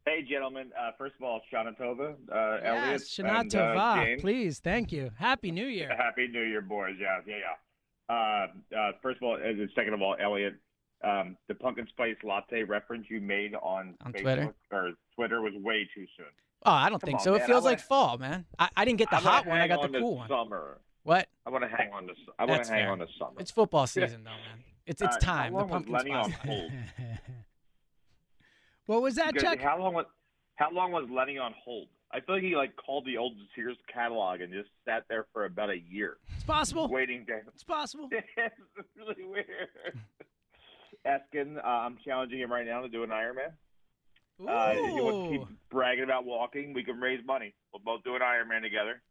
Hey, 0.06 0.22
gentlemen. 0.30 0.72
Uh, 0.78 0.92
first 0.98 1.16
of 1.18 1.24
all, 1.24 1.40
Shana 1.52 1.78
Tova, 1.80 2.16
uh, 2.30 2.66
Elliot, 2.66 2.86
Yes, 2.92 3.04
Shana 3.10 3.40
and, 3.42 3.56
uh, 3.56 3.60
Tova. 3.60 4.04
Jane. 4.04 4.20
Please, 4.20 4.60
thank 4.60 4.92
you. 4.92 5.12
Happy 5.18 5.50
New 5.50 5.68
Year. 5.68 5.96
Happy 5.98 6.28
New 6.28 6.42
Year, 6.42 6.62
boys. 6.62 6.96
Yeah, 7.00 7.20
yeah, 7.26 7.36
yeah. 7.38 8.14
Uh, 8.14 8.78
uh, 8.78 8.92
first 9.02 9.18
of 9.18 9.24
all, 9.24 9.36
and 9.38 9.70
second 9.74 9.94
of 9.94 10.02
all, 10.02 10.18
Elliot, 10.22 10.56
um, 11.04 11.38
the 11.48 11.56
pumpkin 11.56 11.88
spice 11.88 12.16
latte 12.24 12.64
reference 12.64 13.06
you 13.10 13.20
made 13.22 13.56
on, 13.56 13.96
On 14.06 14.14
Facebook 14.14 14.22
Twitter? 14.22 14.54
or 14.72 14.92
Twitter 15.16 15.42
was 15.42 15.54
way 15.56 15.88
too 15.96 16.06
soon. 16.18 16.26
Oh, 16.66 16.72
I 16.72 16.90
don't 16.90 17.00
Come 17.02 17.08
think 17.08 17.20
on, 17.20 17.24
so. 17.26 17.32
man. 17.34 17.42
It 17.42 17.46
feels 17.46 17.64
wanna- 17.64 17.76
like 17.76 17.80
fall, 17.82 18.18
man. 18.18 18.46
I, 18.58 18.70
I 18.78 18.86
didn't 18.86 19.00
get 19.00 19.10
the 19.10 19.18
I 19.18 19.20
hot 19.20 19.46
one. 19.46 19.58
I 19.60 19.68
got 19.68 19.80
on 19.80 19.92
the 19.92 20.00
cool 20.00 20.16
one. 20.18 20.30
Summer. 20.30 20.78
What? 21.04 21.28
I 21.46 21.50
want 21.50 21.64
to 21.66 21.68
hang 21.70 21.92
on 21.92 22.08
to. 22.08 22.14
I 22.40 22.46
want 22.46 22.64
to 22.64 22.72
hang 22.72 22.84
fair. 22.84 22.92
on 22.92 23.00
to 23.00 23.08
summer. 23.20 23.34
It's 23.40 23.52
football 23.52 23.86
season, 23.88 24.24
though, 24.24 24.30
man. 24.32 24.64
It's 24.86 25.02
it's 25.02 25.16
Uh, 25.18 25.20
time. 25.20 25.54
The 25.54 25.66
pumpkin 25.66 26.00
spice. 26.00 26.32
What 28.86 29.02
was 29.02 29.16
that, 29.16 29.38
Chuck? 29.38 29.60
How 29.60 29.80
long 29.80 29.94
was 29.94 30.06
How 30.56 30.72
long 30.72 30.92
was 30.92 31.08
Lenny 31.10 31.38
on 31.38 31.54
hold? 31.64 31.88
I 32.12 32.20
feel 32.20 32.36
like 32.36 32.44
he 32.44 32.56
like 32.56 32.76
called 32.76 33.06
the 33.06 33.18
old 33.18 33.34
Sears 33.56 33.78
catalog 33.92 34.42
and 34.42 34.52
just 34.54 34.70
sat 34.86 35.04
there 35.10 35.26
for 35.34 35.46
about 35.46 35.70
a 35.72 35.80
year. 35.90 36.18
It's 36.36 36.44
possible. 36.44 36.88
Waiting 36.90 37.26
to. 37.28 37.40
It's 37.54 37.64
possible. 37.64 38.08
it's 38.12 38.56
really 38.96 39.24
weird. 39.26 39.48
Eskin, 41.06 41.58
uh, 41.58 41.62
I'm 41.68 41.98
challenging 42.06 42.40
him 42.40 42.52
right 42.52 42.66
now 42.66 42.82
to 42.82 42.90
do 42.90 43.04
an 43.04 43.10
Ironman. 43.10 43.52
Uh, 44.42 44.74
if 44.76 44.94
he 44.96 45.02
wants 45.02 45.32
to 45.32 45.38
keep 45.48 45.58
bragging 45.70 46.04
about 46.06 46.26
walking, 46.26 46.74
we 46.74 46.84
can 46.84 47.00
raise 47.00 47.24
money. 47.26 47.54
We'll 47.72 47.82
both 47.84 48.04
do 48.04 48.16
an 48.16 48.22
Ironman 48.22 48.62
together. 48.62 49.02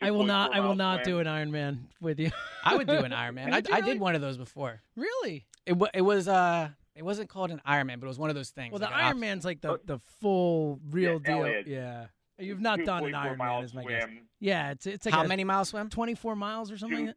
I 0.00 0.10
will 0.12 0.24
not. 0.24 0.54
I 0.54 0.60
will 0.60 0.74
not 0.76 0.96
miles 0.98 1.06
do 1.06 1.18
an 1.18 1.26
Iron 1.26 1.50
Man 1.50 1.88
with 2.00 2.20
you. 2.20 2.30
I 2.64 2.76
would 2.76 2.86
do 2.86 2.98
an 2.98 3.10
Ironman. 3.12 3.52
I, 3.52 3.56
Would 3.56 3.70
I 3.72 3.80
did 3.80 3.98
one 3.98 4.14
of 4.14 4.20
those 4.20 4.36
before. 4.36 4.80
Really? 4.94 5.46
It 5.66 5.72
wa- 5.72 5.88
it 5.92 6.02
was 6.02 6.28
uh 6.28 6.68
it 6.94 7.02
wasn't 7.04 7.28
called 7.28 7.50
an 7.50 7.60
Ironman, 7.66 7.98
but 7.98 8.06
it 8.06 8.08
was 8.08 8.18
one 8.18 8.30
of 8.30 8.36
those 8.36 8.50
things. 8.50 8.70
Well, 8.72 8.78
the 8.78 8.84
like 8.86 8.94
an 8.94 9.00
Iron 9.00 9.16
op- 9.16 9.20
Man's 9.20 9.44
like 9.44 9.60
the 9.60 9.80
the 9.84 9.98
full 10.20 10.78
real 10.90 11.14
Yeah, 11.14 11.18
deal. 11.34 11.44
Elliot. 11.44 11.66
Yeah. 11.66 12.06
You've 12.38 12.60
not 12.60 12.84
done 12.84 13.04
an 13.06 13.12
2.4 13.12 13.16
Iron 13.16 13.38
Man, 13.38 13.64
is 13.64 13.74
my 13.74 13.84
guess. 13.84 14.06
Yeah, 14.38 14.70
it's 14.70 14.86
it's 14.86 15.06
like 15.06 15.14
How 15.14 15.24
a 15.24 15.28
many 15.28 15.42
miles 15.42 15.70
swim? 15.70 15.88
Twenty 15.88 16.14
four 16.14 16.36
miles 16.36 16.70
or 16.70 16.78
something. 16.78 17.06
like 17.06 17.16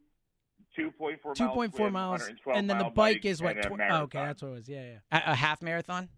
2.4 0.78 0.98
miles. 1.24 1.38
point 1.54 1.72
four 1.72 1.86
swim, 1.86 1.92
miles, 1.92 2.30
and 2.54 2.68
then 2.68 2.78
the 2.78 2.84
mile 2.84 2.90
bike 2.92 3.24
is 3.24 3.42
what? 3.42 3.56
and 3.56 3.64
a 3.64 3.68
Tw- 3.68 3.80
oh, 3.90 3.96
okay, 4.02 4.18
that's 4.18 4.42
what 4.42 4.48
it 4.48 4.54
was. 4.54 4.68
Yeah, 4.68 4.82
yeah. 5.12 5.20
A, 5.26 5.32
a 5.32 5.34
half 5.34 5.62
marathon? 5.62 6.08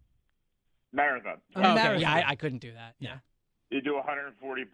marathon. 0.93 1.39
Oh, 1.57 1.61
okay. 1.61 1.75
marathon. 1.75 2.01
Yeah, 2.01 2.13
I, 2.15 2.25
I 2.31 2.35
couldn't 2.37 2.61
do 2.61 2.73
that. 2.73 2.95
Yeah. 3.01 3.17
You 3.71 3.81
do 3.81 3.95
140, 3.95 4.65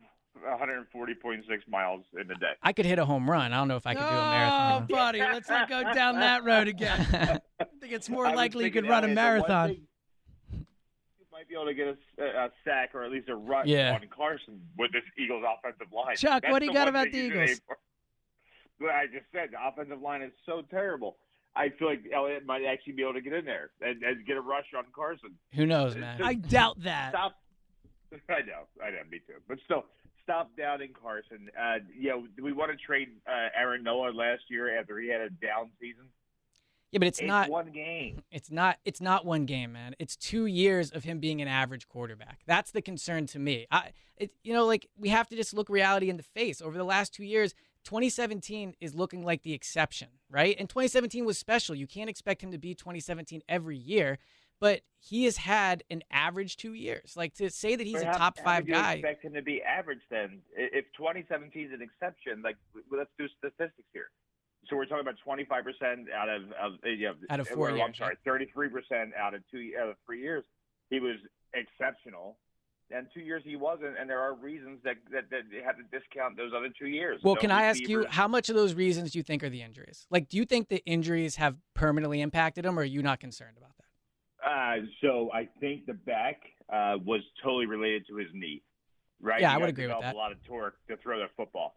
140.6 0.44 1.68
miles 1.68 2.04
in 2.14 2.30
a 2.30 2.34
day. 2.34 2.52
I 2.62 2.72
could 2.72 2.84
hit 2.84 2.98
a 2.98 3.04
home 3.04 3.30
run. 3.30 3.52
I 3.52 3.56
don't 3.56 3.68
know 3.68 3.76
if 3.76 3.86
I 3.86 3.94
could 3.94 4.00
do 4.00 4.06
a 4.06 4.08
oh, 4.08 4.30
marathon. 4.30 4.82
Oh, 4.82 4.94
buddy, 4.94 5.18
let's 5.20 5.48
not 5.48 5.68
go 5.68 5.82
down 5.94 6.16
that 6.16 6.44
road 6.44 6.68
again. 6.68 7.06
I 7.60 7.64
think 7.80 7.92
it's 7.92 8.10
more 8.10 8.26
I 8.26 8.34
likely 8.34 8.66
you 8.66 8.70
could 8.70 8.86
run 8.88 9.04
a 9.04 9.06
Elliot, 9.06 9.16
the 9.16 9.22
one 9.22 9.32
marathon. 9.32 9.68
thing 9.68 9.86
You 10.52 11.26
might 11.32 11.48
be 11.48 11.54
able 11.54 11.66
to 11.66 11.74
get 11.74 11.88
a 12.18 12.50
sack 12.64 12.90
or 12.94 13.02
at 13.04 13.10
least 13.10 13.28
a 13.30 13.36
run 13.36 13.66
Yeah. 13.66 13.94
on 13.94 14.06
Carson 14.14 14.60
with 14.76 14.92
this 14.92 15.02
Eagles 15.18 15.42
offensive 15.56 15.90
line. 15.92 16.16
Chuck, 16.16 16.42
That's 16.42 16.52
what 16.52 16.58
do 16.58 16.66
you 16.66 16.74
got 16.74 16.88
about 16.88 17.10
the 17.10 17.16
you 17.18 17.30
can 17.30 17.42
Eagles? 17.44 17.60
Aim 18.80 18.88
I 18.88 19.06
just 19.06 19.26
said 19.32 19.50
the 19.52 19.66
offensive 19.66 20.00
line 20.00 20.22
is 20.22 20.32
so 20.46 20.62
terrible. 20.70 21.16
I 21.56 21.70
feel 21.78 21.88
like 21.88 22.02
Elliott 22.14 22.46
might 22.46 22.62
actually 22.64 22.92
be 22.92 23.02
able 23.02 23.14
to 23.14 23.20
get 23.20 23.32
in 23.32 23.44
there 23.44 23.70
and, 23.80 24.02
and 24.02 24.24
get 24.24 24.36
a 24.36 24.40
rush 24.40 24.66
on 24.76 24.84
Carson. 24.94 25.30
Who 25.54 25.66
knows, 25.66 25.96
man? 25.96 26.22
I 26.22 26.34
doubt 26.34 26.82
that. 26.84 27.10
Stop. 27.10 27.34
I 28.28 28.40
know, 28.40 28.66
I 28.84 28.90
know, 28.90 28.98
me 29.10 29.18
too. 29.26 29.34
But 29.48 29.58
still, 29.64 29.84
stop 30.22 30.50
doubting 30.56 30.90
Carson. 31.00 31.50
Uh, 31.60 31.78
you 31.96 32.10
know, 32.10 32.26
do 32.36 32.44
we 32.44 32.52
want 32.52 32.70
to 32.70 32.76
trade 32.76 33.08
uh, 33.26 33.48
Aaron 33.56 33.82
Nola 33.82 34.10
last 34.10 34.42
year 34.48 34.78
after 34.78 34.98
he 34.98 35.08
had 35.08 35.20
a 35.20 35.30
down 35.30 35.70
season? 35.80 36.04
Yeah, 36.92 36.98
but 36.98 37.08
it's, 37.08 37.22
not 37.22 37.48
one 37.48 37.70
game. 37.70 38.22
It's 38.32 38.50
not. 38.50 38.78
It's 38.84 39.00
not 39.00 39.24
one 39.24 39.46
game, 39.46 39.72
man. 39.72 39.94
It's 40.00 40.16
two 40.16 40.46
years 40.46 40.90
of 40.90 41.04
him 41.04 41.20
being 41.20 41.40
an 41.40 41.46
average 41.46 41.88
quarterback. 41.88 42.40
That's 42.46 42.72
the 42.72 42.82
concern 42.82 43.26
to 43.28 43.38
me. 43.38 43.66
I, 43.70 43.90
it, 44.16 44.32
you 44.42 44.52
know, 44.52 44.66
like 44.66 44.88
we 44.98 45.08
have 45.10 45.28
to 45.28 45.36
just 45.36 45.54
look 45.54 45.68
reality 45.68 46.10
in 46.10 46.16
the 46.16 46.24
face. 46.24 46.60
Over 46.60 46.76
the 46.76 46.84
last 46.84 47.14
two 47.14 47.22
years, 47.22 47.54
2017 47.84 48.74
is 48.80 48.94
looking 48.94 49.24
like 49.24 49.42
the 49.42 49.52
exception, 49.52 50.08
right? 50.28 50.56
And 50.58 50.68
2017 50.68 51.24
was 51.24 51.38
special. 51.38 51.74
You 51.74 51.86
can't 51.86 52.10
expect 52.10 52.42
him 52.42 52.52
to 52.52 52.58
be 52.58 52.74
2017 52.74 53.42
every 53.48 53.76
year, 53.76 54.18
but 54.60 54.82
he 54.98 55.24
has 55.24 55.38
had 55.38 55.82
an 55.90 56.02
average 56.10 56.56
two 56.56 56.74
years. 56.74 57.16
Like 57.16 57.34
to 57.34 57.50
say 57.50 57.76
that 57.76 57.86
he's 57.86 58.02
a 58.02 58.12
top 58.12 58.38
five 58.38 58.66
guy. 58.66 58.94
Expect 58.94 59.24
him 59.24 59.34
to 59.34 59.42
be 59.42 59.62
average 59.62 60.02
then? 60.10 60.40
If 60.54 60.84
2017 60.96 61.66
is 61.66 61.72
an 61.72 61.82
exception, 61.82 62.42
like 62.42 62.56
let's 62.90 63.10
do 63.18 63.26
statistics 63.38 63.88
here. 63.92 64.10
So 64.68 64.76
we're 64.76 64.84
talking 64.84 65.00
about 65.00 65.16
25 65.24 65.64
percent 65.64 66.08
out 66.14 66.28
of, 66.28 66.42
of 66.52 66.72
uh, 66.84 66.88
you 66.88 67.06
know, 67.06 67.14
Out 67.30 67.40
of 67.40 67.48
four 67.48 67.68
well, 67.68 67.76
years, 67.76 67.86
I'm 67.88 67.94
sorry, 67.94 68.16
33 68.24 68.68
percent 68.68 69.10
out 69.18 69.34
of 69.34 69.42
two 69.50 69.72
out 69.80 69.88
of 69.88 69.96
three 70.04 70.20
years. 70.20 70.44
He 70.90 71.00
was 71.00 71.16
exceptional. 71.54 72.36
And 72.92 73.06
two 73.14 73.20
years 73.20 73.42
he 73.44 73.54
wasn't, 73.54 73.96
and 73.98 74.10
there 74.10 74.20
are 74.20 74.34
reasons 74.34 74.80
that 74.84 74.96
that, 75.12 75.30
that 75.30 75.42
they 75.50 75.62
have 75.64 75.76
to 75.76 75.84
discount 75.96 76.36
those 76.36 76.52
other 76.56 76.68
two 76.76 76.88
years. 76.88 77.20
Well, 77.22 77.34
No 77.36 77.40
can 77.40 77.50
I 77.50 77.64
ask 77.64 77.80
you 77.80 78.06
how 78.08 78.26
much 78.26 78.48
of 78.48 78.56
those 78.56 78.74
reasons 78.74 79.12
do 79.12 79.18
you 79.18 79.22
think 79.22 79.44
are 79.44 79.48
the 79.48 79.62
injuries? 79.62 80.06
Like, 80.10 80.28
do 80.28 80.36
you 80.36 80.44
think 80.44 80.68
the 80.68 80.84
injuries 80.84 81.36
have 81.36 81.56
permanently 81.74 82.20
impacted 82.20 82.66
him, 82.66 82.78
or 82.78 82.82
are 82.82 82.84
you 82.84 83.02
not 83.02 83.20
concerned 83.20 83.56
about 83.56 83.70
that? 83.78 84.50
Uh, 84.50 84.86
so 85.00 85.30
I 85.32 85.48
think 85.60 85.86
the 85.86 85.94
back 85.94 86.40
uh, 86.68 86.96
was 87.04 87.20
totally 87.42 87.66
related 87.66 88.06
to 88.08 88.16
his 88.16 88.28
knee, 88.34 88.62
right? 89.20 89.40
Yeah, 89.40 89.50
He 89.50 89.54
I 89.54 89.58
would 89.58 89.68
agree 89.68 89.86
with 89.86 90.00
that. 90.00 90.14
A 90.14 90.18
lot 90.18 90.32
of 90.32 90.42
torque 90.44 90.74
to 90.88 90.96
throw 90.96 91.20
that 91.20 91.30
football. 91.36 91.76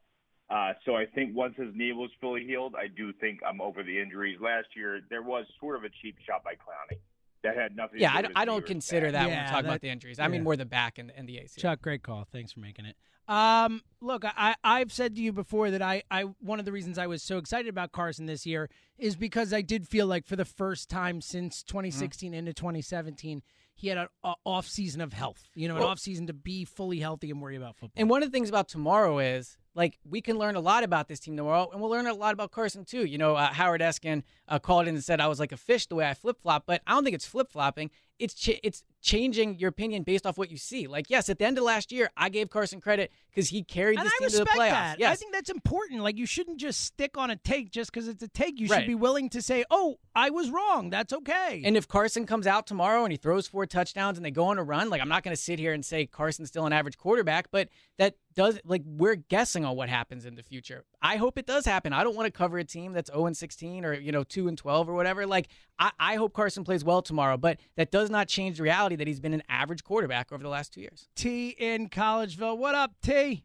Uh, 0.49 0.73
so 0.85 0.95
I 0.95 1.05
think 1.05 1.35
once 1.35 1.55
his 1.57 1.73
knee 1.73 1.93
was 1.93 2.09
fully 2.21 2.45
healed, 2.45 2.75
I 2.75 2.87
do 2.87 3.13
think 3.13 3.39
I'm 3.47 3.61
over 3.61 3.81
the 3.83 3.99
injuries. 3.99 4.37
Last 4.41 4.67
year 4.75 5.01
there 5.09 5.21
was 5.23 5.45
sort 5.59 5.75
of 5.75 5.83
a 5.83 5.89
cheap 6.01 6.15
shot 6.27 6.43
by 6.43 6.53
Clowney 6.53 6.99
that 7.43 7.55
had 7.55 7.75
nothing. 7.75 7.99
Yeah, 7.99 8.11
to 8.11 8.17
I, 8.17 8.21
do 8.21 8.27
d- 8.27 8.27
with 8.29 8.37
I 8.37 8.39
his 8.41 8.45
don't 8.45 8.53
knee 8.55 8.57
or 8.57 8.61
his 8.61 8.67
consider 8.69 9.05
back. 9.07 9.11
that 9.13 9.19
when 9.27 9.29
Yeah, 9.29 9.43
we're 9.43 9.49
talking 9.49 9.63
that- 9.63 9.69
about 9.69 9.81
the 9.81 9.89
injuries. 9.89 10.19
I 10.19 10.27
mean 10.27 10.43
more 10.43 10.55
the 10.55 10.65
back 10.65 10.97
and, 10.97 11.11
and 11.15 11.27
the 11.27 11.37
AC. 11.39 11.59
Chuck, 11.61 11.81
great 11.81 12.03
call. 12.03 12.27
Thanks 12.31 12.51
for 12.53 12.59
making 12.59 12.85
it. 12.85 12.95
Um, 13.25 13.81
look, 14.01 14.25
I, 14.25 14.55
I've 14.65 14.91
said 14.91 15.15
to 15.15 15.21
you 15.21 15.31
before 15.31 15.71
that 15.71 15.81
I, 15.81 16.03
I 16.11 16.23
one 16.41 16.59
of 16.59 16.65
the 16.65 16.73
reasons 16.73 16.97
I 16.97 17.07
was 17.07 17.23
so 17.23 17.37
excited 17.37 17.69
about 17.69 17.93
Carson 17.93 18.25
this 18.25 18.45
year 18.45 18.69
is 18.97 19.15
because 19.15 19.53
I 19.53 19.61
did 19.61 19.87
feel 19.87 20.07
like 20.07 20.25
for 20.25 20.35
the 20.35 20.43
first 20.45 20.89
time 20.89 21.21
since 21.21 21.63
2016 21.63 22.33
into 22.33 22.53
2017, 22.53 23.41
he 23.75 23.87
had 23.87 23.97
an 23.97 24.07
off 24.45 24.67
season 24.67 24.99
of 24.99 25.13
health. 25.13 25.49
You 25.55 25.69
know, 25.69 25.75
an 25.75 25.81
Well- 25.81 25.89
off 25.91 25.99
season 25.99 26.27
to 26.27 26.33
be 26.33 26.65
fully 26.65 26.99
healthy 26.99 27.31
and 27.31 27.41
worry 27.41 27.55
about 27.55 27.75
football. 27.77 27.93
And 27.95 28.09
one 28.09 28.23
of 28.23 28.29
the 28.29 28.35
things 28.35 28.49
about 28.49 28.67
tomorrow 28.67 29.19
is 29.19 29.57
like 29.75 29.99
we 30.07 30.21
can 30.21 30.37
learn 30.37 30.55
a 30.55 30.59
lot 30.59 30.83
about 30.83 31.07
this 31.07 31.19
team 31.19 31.35
tomorrow, 31.35 31.69
and 31.71 31.81
we'll 31.81 31.89
learn 31.89 32.07
a 32.07 32.13
lot 32.13 32.33
about 32.33 32.51
Carson 32.51 32.85
too. 32.85 33.05
You 33.05 33.17
know, 33.17 33.35
uh, 33.35 33.53
Howard 33.53 33.81
Eskin 33.81 34.23
uh, 34.47 34.59
called 34.59 34.87
in 34.87 34.95
and 34.95 35.03
said 35.03 35.19
I 35.19 35.27
was 35.27 35.39
like 35.39 35.51
a 35.51 35.57
fish 35.57 35.87
the 35.87 35.95
way 35.95 36.07
I 36.07 36.13
flip 36.13 36.41
flop, 36.41 36.63
but 36.65 36.81
I 36.85 36.91
don't 36.91 37.03
think 37.03 37.15
it's 37.15 37.25
flip 37.25 37.51
flopping. 37.51 37.89
It's 38.19 38.33
ch- 38.33 38.59
it's 38.63 38.83
changing 39.03 39.59
your 39.59 39.67
opinion 39.69 40.01
based 40.03 40.25
off 40.25 40.37
what 40.37 40.49
you 40.49 40.57
see. 40.57 40.87
Like, 40.87 41.09
yes, 41.09 41.27
at 41.29 41.37
the 41.37 41.45
end 41.45 41.57
of 41.57 41.65
last 41.65 41.91
year, 41.91 42.09
I 42.15 42.29
gave 42.29 42.49
Carson 42.49 42.79
credit 42.81 43.11
because 43.29 43.49
he 43.49 43.61
carried 43.63 43.99
and 43.99 44.05
this 44.07 44.13
I 44.15 44.19
team 44.19 44.29
to 44.29 44.37
the 44.39 44.45
playoffs. 44.45 44.97
that. 44.97 45.01
I 45.03 45.15
think 45.15 45.33
that's 45.33 45.49
important. 45.49 46.01
Like 46.01 46.17
you 46.17 46.25
shouldn't 46.25 46.57
just 46.57 46.81
stick 46.81 47.17
on 47.17 47.29
a 47.29 47.35
take 47.35 47.69
just 47.69 47.91
because 47.91 48.07
it's 48.07 48.23
a 48.23 48.27
take. 48.29 48.59
You 48.59 48.67
Right. 48.67 48.79
should 48.79 48.87
be 48.87 48.95
willing 48.95 49.29
to 49.31 49.41
say, 49.41 49.65
"Oh, 49.69 49.99
I 50.15 50.29
was 50.29 50.49
wrong. 50.49 50.89
That's 50.89 51.11
okay." 51.11 51.61
And 51.65 51.75
if 51.75 51.87
Carson 51.87 52.25
comes 52.25 52.47
out 52.47 52.65
tomorrow 52.65 53.03
and 53.03 53.11
he 53.11 53.17
throws 53.17 53.45
four 53.45 53.65
touchdowns 53.65 54.17
and 54.17 54.25
they 54.25 54.31
go 54.31 54.45
on 54.45 54.57
a 54.57 54.63
run, 54.63 54.89
like 54.89 55.01
I'm 55.01 55.09
not 55.09 55.23
going 55.23 55.35
to 55.35 55.41
sit 55.41 55.59
here 55.59 55.73
and 55.73 55.83
say 55.85 56.05
Carson's 56.05 56.47
still 56.47 56.65
an 56.65 56.71
average 56.73 56.97
quarterback, 56.97 57.51
but 57.51 57.67
that 57.97 58.15
does 58.35 58.59
like 58.63 58.81
we're 58.85 59.15
guessing 59.15 59.65
on 59.65 59.75
what 59.75 59.89
happens 59.89 60.25
in 60.25 60.35
the 60.35 60.43
future. 60.43 60.85
I 61.01 61.17
hope 61.17 61.37
it 61.37 61.45
does 61.45 61.65
happen. 61.65 61.91
I 61.93 62.03
don't 62.05 62.15
want 62.15 62.25
to 62.27 62.31
cover 62.31 62.57
a 62.57 62.63
team 62.63 62.93
that's 62.93 63.11
0 63.11 63.25
and 63.25 63.35
16 63.37 63.83
or 63.85 63.93
you 63.93 64.11
know 64.13 64.23
2 64.23 64.47
and 64.47 64.57
12 64.57 64.87
or 64.89 64.93
whatever. 64.93 65.27
Like 65.27 65.49
I, 65.77 65.91
I 65.99 66.15
hope 66.15 66.33
Carson 66.33 66.63
plays 66.63 66.83
well 66.85 67.01
tomorrow, 67.01 67.35
but 67.37 67.59
that 67.75 67.91
does 67.91 68.09
not 68.09 68.27
change 68.29 68.57
the 68.57 68.63
reality 68.63 68.92
that 68.95 69.07
he's 69.07 69.19
been 69.19 69.33
an 69.33 69.43
average 69.49 69.83
quarterback 69.83 70.31
over 70.31 70.43
the 70.43 70.49
last 70.49 70.73
two 70.73 70.81
years. 70.81 71.07
T 71.15 71.49
in 71.49 71.89
Collegeville, 71.89 72.57
what 72.57 72.75
up, 72.75 72.93
T? 73.01 73.43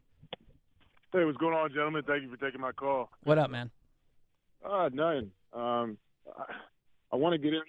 Hey, 1.11 1.25
what's 1.25 1.37
going 1.37 1.55
on, 1.55 1.69
gentlemen? 1.73 2.03
Thank 2.05 2.23
you 2.23 2.29
for 2.29 2.37
taking 2.37 2.61
my 2.61 2.71
call. 2.71 3.09
What 3.23 3.37
up, 3.39 3.49
man? 3.49 3.71
Uh, 4.63 4.89
nothing. 4.93 5.31
Um, 5.53 5.97
I, 6.37 6.43
I 7.11 7.15
want 7.15 7.33
to 7.33 7.39
get 7.39 7.53
into 7.53 7.65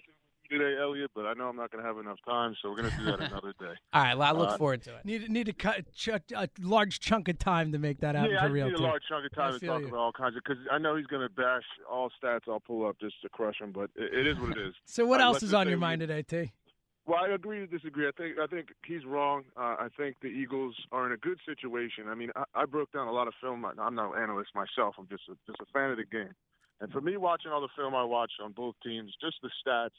today, 0.51 0.75
Elliot, 0.79 1.09
but 1.15 1.25
I 1.25 1.33
know 1.33 1.45
I'm 1.45 1.55
not 1.55 1.71
going 1.71 1.81
to 1.81 1.87
have 1.87 1.97
enough 1.97 2.19
time, 2.27 2.53
so 2.61 2.69
we're 2.69 2.75
going 2.83 2.91
to 2.91 2.97
do 2.97 3.05
that 3.05 3.19
another 3.31 3.53
day. 3.59 3.73
All 3.93 4.03
right, 4.03 4.15
well, 4.17 4.27
I 4.27 4.37
look 4.37 4.49
Uh, 4.51 4.57
forward 4.57 4.81
to 4.83 4.97
it. 4.97 5.05
Need 5.05 5.29
need 5.31 5.45
to 5.45 5.53
cut 5.53 5.91
ch- 5.95 6.09
a 6.09 6.49
large 6.59 6.99
chunk 6.99 7.29
of 7.29 7.39
time 7.39 7.71
to 7.71 7.79
make 7.79 8.01
that 8.01 8.13
happen 8.15 8.31
yeah, 8.31 8.41
for 8.41 8.45
I 8.47 8.49
real. 8.49 8.65
need 8.67 8.73
a 8.75 8.77
T. 8.77 8.83
large 8.83 9.01
chunk 9.09 9.25
of 9.25 9.31
time 9.33 9.49
I 9.49 9.51
to 9.53 9.59
feel 9.59 9.73
talk 9.73 9.81
you. 9.81 9.87
about 9.87 9.97
all 9.97 10.11
kinds 10.11 10.35
of 10.35 10.43
because 10.45 10.61
I 10.69 10.77
know 10.77 10.95
he's 10.97 11.07
going 11.07 11.25
to 11.27 11.33
bash 11.33 11.63
all 11.89 12.11
stats 12.21 12.41
I'll 12.49 12.59
pull 12.59 12.85
up 12.85 12.97
just 12.99 13.19
to 13.23 13.29
crush 13.29 13.59
him, 13.61 13.71
but 13.71 13.89
it, 13.95 14.13
it 14.13 14.27
is 14.27 14.37
what 14.39 14.51
it 14.51 14.57
is. 14.59 14.73
So 14.85 15.05
what 15.05 15.21
Uh, 15.21 15.23
else 15.23 15.41
is 15.41 15.53
on 15.53 15.65
say 15.65 15.69
your 15.71 15.77
we- 15.79 15.81
mind 15.81 16.01
today, 16.01 16.21
T? 16.21 16.51
Well, 17.07 17.19
I 17.23 17.29
agree 17.33 17.59
to 17.59 17.67
disagree. 17.67 18.07
I 18.07 18.11
think 18.11 18.37
I 18.37 18.45
think 18.47 18.67
he's 18.85 19.03
wrong. 19.05 19.43
Uh, 19.57 19.75
I 19.79 19.87
think 19.97 20.17
the 20.21 20.27
Eagles 20.27 20.75
are 20.91 21.05
in 21.07 21.11
a 21.13 21.17
good 21.17 21.39
situation. 21.45 22.07
I 22.07 22.15
mean, 22.15 22.29
I, 22.35 22.43
I 22.53 22.65
broke 22.65 22.91
down 22.91 23.07
a 23.07 23.11
lot 23.11 23.27
of 23.27 23.33
film. 23.41 23.65
I- 23.65 23.73
I'm 23.79 23.95
not 23.95 24.15
an 24.15 24.21
analyst 24.23 24.51
myself. 24.53 24.95
I'm 24.99 25.07
just 25.07 25.23
a, 25.29 25.33
just 25.47 25.59
a 25.61 25.65
fan 25.73 25.89
of 25.91 25.97
the 25.97 26.05
game. 26.05 26.33
And 26.79 26.91
for 26.91 27.01
me, 27.01 27.17
watching 27.17 27.51
all 27.51 27.61
the 27.61 27.69
film 27.75 27.93
I 27.95 28.03
watched 28.03 28.39
on 28.43 28.51
both 28.53 28.75
teams, 28.83 29.13
just 29.21 29.37
the 29.41 29.49
stats, 29.65 29.89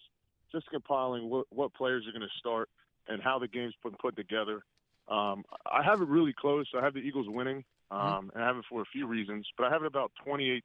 just 0.53 0.69
compiling 0.71 1.29
what, 1.29 1.47
what 1.51 1.75
players 1.75 2.05
are 2.09 2.13
going 2.13 2.23
to 2.29 2.39
start 2.39 2.69
and 3.09 3.21
how 3.23 3.39
the 3.39 3.49
game's 3.49 3.75
been 3.83 3.95
put 4.01 4.17
together. 4.17 4.63
Um, 5.09 5.45
I 5.67 5.83
have 5.85 6.01
it 6.01 6.09
really 6.09 6.33
close. 6.33 6.67
I 6.77 6.83
have 6.85 6.95
the 6.95 7.01
Eagles 7.01 7.27
winning, 7.29 7.65
um, 7.91 8.31
and 8.35 8.43
I 8.43 8.47
have 8.47 8.57
it 8.57 8.65
for 8.69 8.81
a 8.81 8.85
few 8.87 9.07
reasons, 9.07 9.47
but 9.59 9.67
I 9.67 9.71
have 9.71 9.83
it 9.83 9.87
about 9.87 10.13
28-23. 10.27 10.61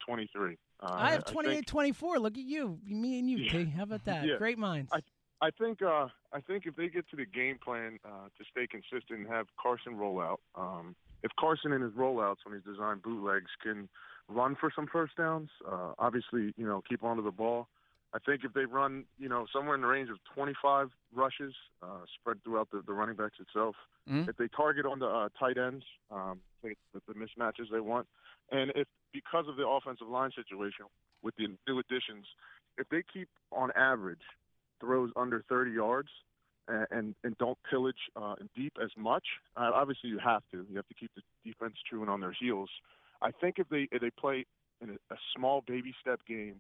Uh, 0.80 0.88
I 0.92 1.12
have 1.12 1.24
think- 1.26 1.68
28-24. 1.68 2.20
Look 2.20 2.38
at 2.38 2.44
you, 2.44 2.80
me 2.86 3.20
and 3.20 3.30
you, 3.30 3.50
T. 3.50 3.66
How 3.76 3.84
about 3.84 4.06
that? 4.06 4.24
Yeah. 4.28 4.38
Great 4.38 4.58
minds. 4.60 4.92
I 4.94 5.00
I 5.42 5.52
think 5.52 5.82
uh, 5.82 6.08
I 6.34 6.42
think 6.42 6.66
if 6.66 6.76
they 6.76 6.88
get 6.88 7.08
to 7.10 7.16
the 7.16 7.26
game 7.26 7.60
plan 7.64 8.00
uh, 8.04 8.30
to 8.38 8.46
stay 8.52 8.66
consistent 8.68 9.20
and 9.20 9.28
have 9.28 9.48
Carson 9.62 9.96
roll 9.96 10.20
out, 10.20 10.40
um, 10.56 10.96
if 11.24 11.32
Carson 11.40 11.72
in 11.74 11.82
his 11.82 11.92
rollouts 11.94 12.38
when 12.44 12.56
he's 12.56 12.64
designed 12.64 13.04
bootlegs 13.04 13.52
can 13.62 13.88
run 14.28 14.56
for 14.60 14.72
some 14.76 14.88
first 14.92 15.16
downs, 15.16 15.50
uh, 15.70 15.94
obviously 16.00 16.54
you 16.58 16.66
know 16.66 16.82
keep 16.88 17.04
onto 17.04 17.24
the 17.24 17.32
ball. 17.32 17.68
I 18.14 18.20
think 18.20 18.42
if 18.44 18.54
they 18.54 18.66
run 18.66 19.04
you 19.20 19.30
know 19.30 19.46
somewhere 19.54 19.76
in 19.76 19.82
the 19.82 19.88
range 19.88 20.10
of 20.10 20.18
25 20.34 20.90
rushes 21.14 21.54
uh, 21.84 22.06
spread 22.20 22.44
throughout 22.44 22.70
the, 22.72 22.82
the 22.86 22.94
running 22.94 23.16
backs 23.16 23.38
itself, 23.40 23.76
Mhm. 24.10 24.28
if 24.30 24.38
they 24.38 24.48
target 24.48 24.86
on 24.86 25.00
the 25.00 25.08
uh, 25.08 25.30
tight 25.38 25.58
ends, 25.58 25.86
um, 26.10 26.40
I 26.64 26.68
think 26.68 26.78
the, 26.94 27.02
the 27.08 27.14
mismatches 27.14 27.70
they 27.72 27.82
want, 27.82 28.08
and 28.52 28.72
if 28.76 28.88
because 29.14 29.48
of 29.48 29.56
the 29.58 29.68
offensive 29.68 30.08
line 30.08 30.32
situation 30.32 30.86
with 31.22 31.36
the 31.36 31.48
new 31.68 31.78
additions, 31.80 32.26
if 32.78 32.90
they 32.90 33.04
keep 33.04 33.30
on 33.52 33.72
average 33.76 34.24
throws 34.80 35.12
under 35.16 35.44
30 35.50 35.72
yards 35.72 36.10
and 36.68 36.88
and, 36.92 37.16
and 37.24 37.38
don't 37.38 37.58
pillage 37.70 37.96
uh, 38.16 38.36
deep 38.56 38.74
as 38.82 38.90
much. 38.98 39.24
Uh, 39.56 39.72
obviously, 39.74 40.10
you 40.10 40.20
have 40.20 40.44
to. 40.52 40.66
You 40.70 40.76
have 40.76 40.88
to 40.88 40.94
keep 40.94 41.12
the 41.16 41.22
defense 41.46 41.76
chewing 41.90 42.10
on 42.10 42.20
their 42.22 42.36
heels. 42.38 42.70
I 43.22 43.32
think 43.32 43.56
if 43.58 43.70
they 43.70 43.88
if 43.92 44.02
they 44.02 44.10
play 44.10 44.46
in 44.82 44.92
a, 44.92 45.14
a 45.14 45.18
small 45.36 45.64
baby 45.68 45.94
step 46.02 46.20
game, 46.28 46.56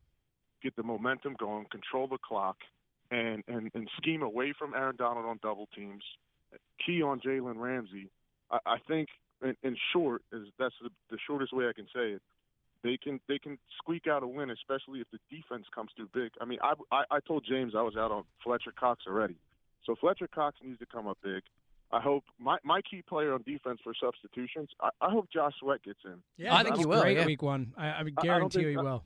get 0.64 0.76
the 0.76 0.84
momentum 0.84 1.35
going, 1.39 1.65
control 1.72 2.07
the 2.07 2.18
clock, 2.18 2.57
and 3.11 3.44
and, 3.48 3.72
and 3.73 3.89
scheme 3.98 4.22
away 4.22 4.53
from 4.57 4.73
Aaron 4.73 4.95
Donald 4.95 5.26
on 5.26 5.39
double 5.41 5.68
teams, 5.76 6.03
key 6.85 7.02
on 7.02 7.19
Jalen 7.19 7.57
Ramsey. 7.57 8.10
I, 8.49 8.60
I 8.65 8.77
think, 8.88 9.10
in, 9.44 9.56
in 9.64 9.76
short, 9.94 10.22
is 10.31 10.48
that's 10.57 10.76
the, 10.81 10.89
the 11.11 11.18
shortest 11.27 11.53
way 11.53 11.68
I 11.68 11.73
can 11.73 11.85
say 11.94 12.11
it 12.11 12.22
they 12.83 12.97
can 12.97 13.19
they 13.27 13.39
can 13.39 13.57
squeak 13.77 14.07
out 14.07 14.23
a 14.23 14.27
win, 14.27 14.49
especially 14.49 14.99
if 15.01 15.07
the 15.11 15.19
defense 15.29 15.65
comes 15.73 15.91
through 15.95 16.09
big. 16.13 16.31
I 16.41 16.45
mean, 16.45 16.59
I, 16.61 16.73
I 16.91 17.03
I 17.11 17.19
told 17.19 17.45
James 17.47 17.73
I 17.75 17.81
was 17.81 17.95
out 17.97 18.11
on 18.11 18.23
Fletcher 18.43 18.71
Cox 18.77 19.03
already, 19.07 19.35
so 19.85 19.95
Fletcher 19.99 20.27
Cox 20.27 20.57
needs 20.63 20.79
to 20.79 20.85
come 20.85 21.07
up 21.07 21.17
big. 21.23 21.43
I 21.91 22.01
hope 22.01 22.23
my 22.39 22.57
my 22.63 22.81
key 22.81 23.01
player 23.01 23.33
on 23.33 23.43
defense 23.43 23.79
for 23.83 23.93
substitutions. 23.99 24.69
I, 24.81 24.89
I 25.01 25.09
hope 25.09 25.29
Josh 25.31 25.53
Sweat 25.59 25.83
gets 25.83 25.99
in. 26.05 26.15
Yeah, 26.37 26.55
I 26.55 26.63
think 26.63 26.77
he 26.77 26.85
will. 26.85 27.01
Great 27.01 27.17
think- 27.17 27.27
week 27.27 27.41
one. 27.41 27.73
I, 27.77 27.87
I 27.87 27.99
I 27.99 28.03
don't 28.03 28.21
guarantee 28.21 28.59
you 28.59 28.65
think- 28.67 28.79
he 28.79 28.85
will. 28.85 29.03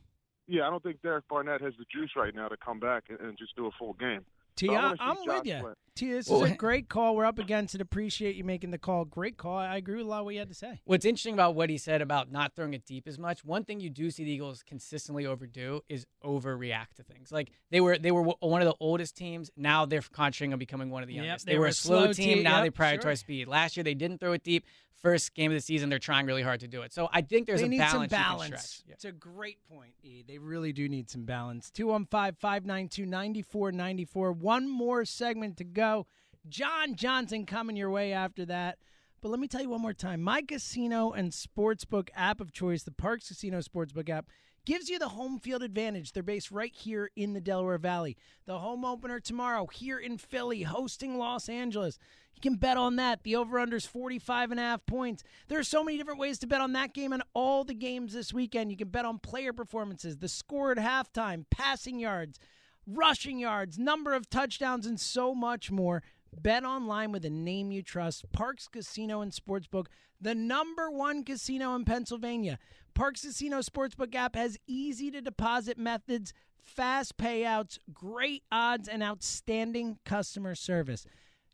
yeah, 0.47 0.67
I 0.67 0.69
don't 0.71 0.81
think 0.83 1.01
Derek 1.01 1.27
Barnett 1.27 1.61
has 1.61 1.73
the 1.77 1.85
juice 1.93 2.11
right 2.15 2.33
now 2.33 2.47
to 2.47 2.57
come 2.57 2.79
back 2.79 3.03
and, 3.09 3.19
and 3.19 3.37
just 3.37 3.55
do 3.55 3.67
a 3.67 3.71
full 3.77 3.93
game. 3.93 4.25
T, 4.55 4.67
So 4.67 4.73
I 4.73 4.75
I, 4.77 4.81
wanna 4.83 4.95
see 4.97 5.03
I'm 5.03 5.15
Josh 5.15 5.25
with 5.37 5.45
you. 5.47 5.59
play. 5.61 5.73
T, 5.93 6.11
this 6.11 6.29
Well- 6.29 6.43
is 6.45 6.51
a 6.51 6.55
great 6.57 6.87
call. 6.89 7.15
We're 7.15 7.25
up 7.25 7.37
against 7.39 7.75
it. 7.75 7.81
Appreciate 7.81 8.35
you 8.35 8.43
making 8.43 8.71
the 8.71 8.77
call. 8.77 9.05
Great 9.05 9.37
call. 9.37 9.57
I 9.57 9.75
agree 9.77 9.97
with 9.97 10.05
a 10.05 10.09
lot 10.09 10.19
of 10.19 10.25
what 10.25 10.33
you 10.33 10.39
had 10.39 10.47
to 10.49 10.55
say. 10.55 10.79
What's 10.85 11.05
interesting 11.05 11.33
about 11.33 11.55
what 11.55 11.69
he 11.69 11.77
said 11.77 12.01
about 12.01 12.31
not 12.31 12.53
throwing 12.55 12.73
it 12.73 12.85
deep 12.85 13.07
as 13.07 13.17
much, 13.19 13.43
one 13.43 13.63
thing 13.65 13.79
you 13.79 13.89
do 13.89 14.09
see 14.11 14.23
the 14.23 14.31
Eagles 14.31 14.63
consistently 14.63 15.25
overdo 15.25 15.81
is 15.89 16.05
overreact 16.23 16.93
to 16.97 17.03
things. 17.03 17.31
Like 17.31 17.51
they 17.71 17.81
were 17.81 17.97
they 17.97 18.11
were 18.11 18.21
one 18.39 18.61
of 18.61 18.67
the 18.67 18.75
oldest 18.79 19.15
teams. 19.17 19.51
Now 19.57 19.85
they're 19.85 20.01
concentrating 20.01 20.53
on 20.53 20.59
becoming 20.59 20.89
one 20.89 21.03
of 21.03 21.07
the 21.07 21.15
Yep, 21.15 21.23
youngest. 21.25 21.45
they 21.45 21.51
they, 21.53 21.57
were 21.57 21.61
were 21.61 21.67
a 21.67 21.69
a 21.71 21.73
slow, 21.73 22.03
slow 22.05 22.13
team. 22.13 22.35
team, 22.35 22.43
Now 22.43 22.63
yep, 22.63 22.73
they 22.73 22.83
prioritize 22.83 23.01
sure. 23.01 23.15
speed. 23.17 23.47
Last 23.47 23.75
year 23.77 23.83
they 23.83 23.93
didn't 23.95 24.19
throw 24.19 24.33
it 24.33 24.43
deep. 24.43 24.65
First 25.01 25.33
game 25.33 25.51
of 25.51 25.55
the 25.55 25.61
season, 25.61 25.89
they're 25.89 25.99
trying 25.99 26.25
really 26.25 26.43
hard 26.43 26.59
to 26.59 26.67
do 26.67 26.83
it. 26.83 26.93
So 26.93 27.09
I 27.11 27.21
think 27.21 27.47
there's 27.47 27.61
they 27.61 27.65
a 27.65 27.69
need 27.69 27.79
balance. 27.79 28.11
some 28.11 28.19
balance. 28.19 28.83
Yeah. 28.87 28.93
It's 28.93 29.05
a 29.05 29.11
great 29.11 29.57
point, 29.67 29.93
E. 30.03 30.23
They 30.27 30.37
really 30.37 30.73
do 30.73 30.87
need 30.87 31.09
some 31.09 31.25
balance. 31.25 31.71
215 31.71 32.35
592 32.39 33.05
9494. 33.05 34.31
One 34.33 34.69
more 34.69 35.03
segment 35.05 35.57
to 35.57 35.63
go. 35.63 36.05
John 36.49 36.95
Johnson 36.95 37.45
coming 37.45 37.75
your 37.75 37.89
way 37.89 38.13
after 38.13 38.45
that. 38.45 38.77
But 39.21 39.29
let 39.29 39.39
me 39.39 39.47
tell 39.47 39.61
you 39.61 39.69
one 39.69 39.81
more 39.81 39.93
time 39.93 40.21
my 40.21 40.41
casino 40.41 41.11
and 41.11 41.31
sportsbook 41.31 42.09
app 42.15 42.41
of 42.41 42.51
choice, 42.51 42.83
the 42.83 42.91
Parx 42.91 43.27
Casino 43.27 43.59
Sportsbook 43.59 44.09
app, 44.09 44.25
gives 44.65 44.89
you 44.89 44.97
the 44.97 45.09
home 45.09 45.37
field 45.37 45.61
advantage. 45.61 46.11
They're 46.11 46.23
based 46.23 46.49
right 46.49 46.73
here 46.73 47.11
in 47.15 47.33
the 47.33 47.41
Delaware 47.41 47.77
Valley. 47.77 48.17
The 48.45 48.57
home 48.57 48.83
opener 48.83 49.19
tomorrow 49.19 49.67
here 49.67 49.99
in 49.99 50.17
Philly, 50.17 50.63
hosting 50.63 51.19
Los 51.19 51.49
Angeles. 51.49 51.99
You 52.35 52.41
can 52.41 52.55
bet 52.55 52.77
on 52.77 52.95
that. 52.95 53.21
The 53.23 53.35
over 53.35 53.59
under 53.59 53.77
is 53.77 53.85
45 53.85 54.51
and 54.51 54.59
a 54.59 54.63
half 54.63 54.85
points. 54.87 55.23
There 55.47 55.59
are 55.59 55.63
so 55.63 55.83
many 55.83 55.97
different 55.97 56.19
ways 56.19 56.39
to 56.39 56.47
bet 56.47 56.61
on 56.61 56.73
that 56.73 56.93
game 56.93 57.13
and 57.13 57.23
all 57.35 57.63
the 57.63 57.75
games 57.75 58.13
this 58.13 58.33
weekend. 58.33 58.71
You 58.71 58.77
can 58.77 58.89
bet 58.89 59.05
on 59.05 59.19
player 59.19 59.53
performances, 59.53 60.17
the 60.17 60.29
score 60.29 60.71
at 60.71 60.77
halftime, 60.77 61.45
passing 61.51 61.99
yards, 61.99 62.39
rushing 62.87 63.37
yards, 63.37 63.77
number 63.77 64.13
of 64.13 64.29
touchdowns, 64.29 64.87
and 64.87 64.99
so 64.99 65.35
much 65.35 65.69
more. 65.69 66.01
Bet 66.33 66.63
online 66.63 67.11
with 67.11 67.25
a 67.25 67.29
name 67.29 67.71
you 67.71 67.81
trust. 67.81 68.31
Parx 68.31 68.71
Casino 68.71 69.21
and 69.21 69.31
Sportsbook, 69.31 69.87
the 70.19 70.33
number 70.33 70.89
one 70.89 71.23
casino 71.23 71.75
in 71.75 71.83
Pennsylvania. 71.83 72.57
Parx 72.95 73.21
Casino 73.21 73.59
Sportsbook 73.59 74.15
app 74.15 74.35
has 74.35 74.57
easy 74.65 75.11
to 75.11 75.21
deposit 75.21 75.77
methods, 75.77 76.33
fast 76.57 77.17
payouts, 77.17 77.77
great 77.93 78.43
odds, 78.51 78.87
and 78.87 79.03
outstanding 79.03 79.97
customer 80.05 80.55
service. 80.55 81.05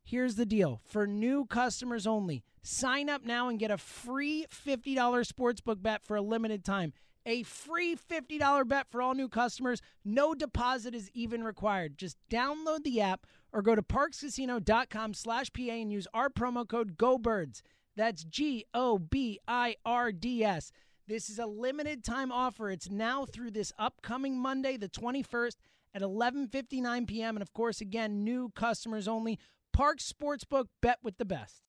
Here's 0.04 0.36
the 0.36 0.46
deal 0.46 0.80
for 0.86 1.08
new 1.08 1.46
customers 1.46 2.06
only. 2.08 2.44
Sign 2.62 3.10
up 3.10 3.26
now 3.26 3.50
and 3.50 3.60
get 3.60 3.72
a 3.72 3.78
free 3.78 4.46
$50 4.50 4.96
sportsbook 4.96 5.82
bet 5.82 6.06
for 6.06 6.16
a 6.16 6.22
limited 6.22 6.64
time. 6.64 6.94
A 7.26 7.44
free 7.44 7.96
$50 7.96 8.68
bet 8.68 8.88
for 8.90 9.02
all 9.02 9.14
new 9.14 9.28
customers. 9.28 9.82
No 10.06 10.34
deposit 10.34 10.96
is 10.96 11.10
even 11.14 11.44
required. 11.44 11.98
Just 11.98 12.18
download 12.30 12.84
the 12.84 13.02
app 13.02 13.26
or 13.54 13.62
go 13.62 13.76
to 13.76 13.82
parxcasino.com 13.82 15.14
slash 15.14 15.52
PA 15.52 15.62
and 15.72 15.92
use 15.92 16.08
our 16.14 16.30
promo 16.30 16.68
code 16.68 16.98
GOBIRDS. 16.98 17.62
That's 17.96 18.24
G 18.24 18.66
O 18.74 19.00
B 19.00 19.40
I 19.48 19.76
R 19.86 20.12
D 20.12 20.44
S. 20.44 20.72
This 21.08 21.30
is 21.30 21.40
a 21.40 21.46
limited 21.46 22.04
time 22.04 22.32
offer. 22.32 22.70
It's 22.70 22.90
now 22.90 23.26
through 23.26 23.52
this 23.52 23.72
upcoming 23.80 24.38
Monday, 24.38 24.78
the 24.78 24.90
21st 24.90 25.56
at 25.94 26.02
11:59 26.02 27.08
p.m. 27.08 27.36
and 27.36 27.42
of 27.42 27.54
course 27.54 27.82
again, 27.82 28.24
new 28.24 28.52
customers 28.56 29.08
only. 29.08 29.40
Parx 29.76 30.12
Sportsbook 30.12 30.66
bet 30.82 31.00
with 31.02 31.18
the 31.18 31.26
best. 31.26 31.64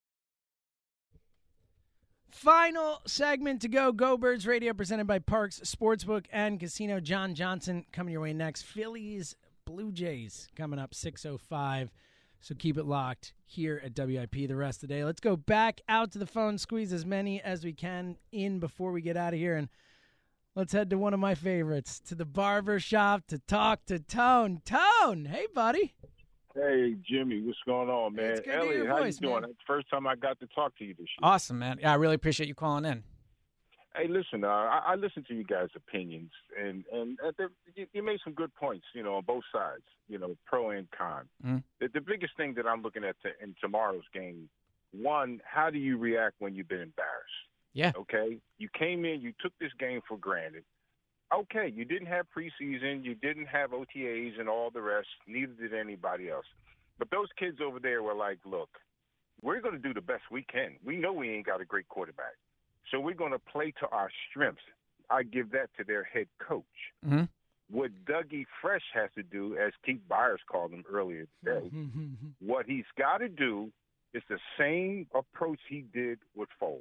Final 2.30 3.00
segment 3.06 3.62
to 3.62 3.68
go. 3.68 3.90
Go 3.90 4.18
Birds 4.18 4.46
Radio 4.46 4.74
presented 4.74 5.06
by 5.06 5.18
Parx 5.18 5.62
Sportsbook 5.62 6.26
and 6.30 6.60
Casino. 6.60 7.00
John 7.00 7.34
Johnson 7.34 7.86
coming 7.90 8.12
your 8.12 8.20
way 8.20 8.34
next. 8.34 8.62
Phillies 8.62 9.34
Blue 9.68 9.92
Jays 9.92 10.48
coming 10.56 10.78
up 10.78 10.94
605. 10.94 11.92
So 12.40 12.54
keep 12.54 12.78
it 12.78 12.86
locked 12.86 13.34
here 13.44 13.82
at 13.84 13.98
WIP 13.98 14.48
the 14.48 14.56
rest 14.56 14.82
of 14.82 14.88
the 14.88 14.94
day. 14.94 15.04
Let's 15.04 15.20
go 15.20 15.36
back 15.36 15.82
out 15.90 16.10
to 16.12 16.18
the 16.18 16.26
phone, 16.26 16.56
squeeze 16.56 16.90
as 16.90 17.04
many 17.04 17.42
as 17.42 17.64
we 17.64 17.74
can 17.74 18.16
in 18.32 18.60
before 18.60 18.92
we 18.92 19.02
get 19.02 19.16
out 19.18 19.34
of 19.34 19.38
here. 19.38 19.56
And 19.56 19.68
let's 20.54 20.72
head 20.72 20.88
to 20.90 20.96
one 20.96 21.12
of 21.12 21.20
my 21.20 21.34
favorites, 21.34 22.00
to 22.06 22.14
the 22.14 22.24
barber 22.24 22.80
shop 22.80 23.26
to 23.26 23.38
talk 23.40 23.84
to 23.86 23.98
Tone. 23.98 24.62
Tone, 24.64 25.26
hey, 25.26 25.46
buddy. 25.54 25.94
Hey 26.54 26.96
Jimmy, 27.08 27.42
what's 27.42 27.58
going 27.66 27.88
on, 27.90 28.14
man? 28.14 28.30
It's 28.32 28.40
good 28.40 28.46
to 28.46 28.50
hear 28.50 28.60
Elliot, 28.60 28.76
your 28.78 28.88
how 28.88 28.98
voice, 28.98 29.20
you 29.20 29.28
doing? 29.28 29.42
man. 29.42 29.54
First 29.66 29.90
time 29.90 30.06
I 30.06 30.16
got 30.16 30.40
to 30.40 30.46
talk 30.48 30.76
to 30.78 30.84
you 30.84 30.94
this 30.94 31.00
year. 31.00 31.18
Awesome, 31.22 31.58
man. 31.58 31.78
Yeah, 31.80 31.92
I 31.92 31.96
really 31.96 32.14
appreciate 32.14 32.48
you 32.48 32.54
calling 32.54 32.84
in. 32.84 33.04
Hey, 33.96 34.06
listen, 34.06 34.44
uh, 34.44 34.48
I, 34.48 34.82
I 34.88 34.94
listen 34.96 35.24
to 35.28 35.34
you 35.34 35.44
guys' 35.44 35.70
opinions, 35.74 36.30
and 36.60 36.84
and 36.92 37.18
uh, 37.26 37.32
you, 37.74 37.86
you 37.92 38.02
made 38.02 38.20
some 38.22 38.34
good 38.34 38.54
points, 38.54 38.86
you 38.94 39.02
know, 39.02 39.14
on 39.16 39.24
both 39.24 39.44
sides, 39.52 39.82
you 40.08 40.18
know, 40.18 40.36
pro 40.46 40.70
and 40.70 40.88
con. 40.90 41.28
Mhm. 41.44 41.62
The, 41.80 41.88
the 41.88 42.00
biggest 42.00 42.36
thing 42.36 42.54
that 42.54 42.66
I'm 42.66 42.82
looking 42.82 43.02
at 43.04 43.16
to, 43.22 43.30
in 43.42 43.54
tomorrow's 43.60 44.04
game, 44.12 44.48
one, 44.92 45.40
how 45.44 45.70
do 45.70 45.78
you 45.78 45.96
react 45.98 46.36
when 46.38 46.54
you've 46.54 46.68
been 46.68 46.82
embarrassed? 46.82 47.46
Yeah. 47.72 47.92
Okay, 47.96 48.38
you 48.58 48.68
came 48.78 49.04
in, 49.04 49.20
you 49.20 49.32
took 49.40 49.52
this 49.58 49.72
game 49.78 50.00
for 50.06 50.16
granted. 50.18 50.64
Okay, 51.32 51.68
you 51.74 51.84
didn't 51.84 52.08
have 52.08 52.26
preseason, 52.36 53.04
you 53.04 53.14
didn't 53.14 53.46
have 53.46 53.70
OTAs 53.70 54.38
and 54.40 54.48
all 54.48 54.70
the 54.70 54.80
rest. 54.80 55.08
Neither 55.26 55.52
did 55.52 55.74
anybody 55.74 56.30
else. 56.30 56.46
But 56.98 57.10
those 57.10 57.28
kids 57.38 57.58
over 57.64 57.78
there 57.78 58.02
were 58.02 58.14
like, 58.14 58.38
look, 58.44 58.70
we're 59.42 59.60
going 59.60 59.74
to 59.74 59.80
do 59.80 59.92
the 59.94 60.00
best 60.00 60.22
we 60.30 60.42
can. 60.42 60.76
We 60.84 60.96
know 60.96 61.12
we 61.12 61.30
ain't 61.30 61.46
got 61.46 61.60
a 61.60 61.64
great 61.64 61.88
quarterback. 61.88 62.34
So 62.90 63.00
we're 63.00 63.14
going 63.14 63.32
to 63.32 63.38
play 63.38 63.72
to 63.80 63.88
our 63.88 64.10
strengths. 64.30 64.62
I 65.10 65.22
give 65.22 65.50
that 65.52 65.70
to 65.78 65.84
their 65.84 66.04
head 66.04 66.26
coach. 66.38 66.64
Mm-hmm. 67.06 67.24
What 67.70 67.90
Dougie 68.06 68.46
Fresh 68.62 68.84
has 68.94 69.10
to 69.14 69.22
do, 69.22 69.56
as 69.56 69.72
Keith 69.84 70.00
Byars 70.10 70.38
called 70.50 70.70
him 70.70 70.84
earlier 70.90 71.26
today, 71.44 71.70
what 72.40 72.66
he's 72.66 72.86
got 72.96 73.18
to 73.18 73.28
do 73.28 73.70
is 74.14 74.22
the 74.30 74.38
same 74.58 75.06
approach 75.14 75.58
he 75.68 75.84
did 75.92 76.18
with 76.34 76.48
Foles. 76.60 76.80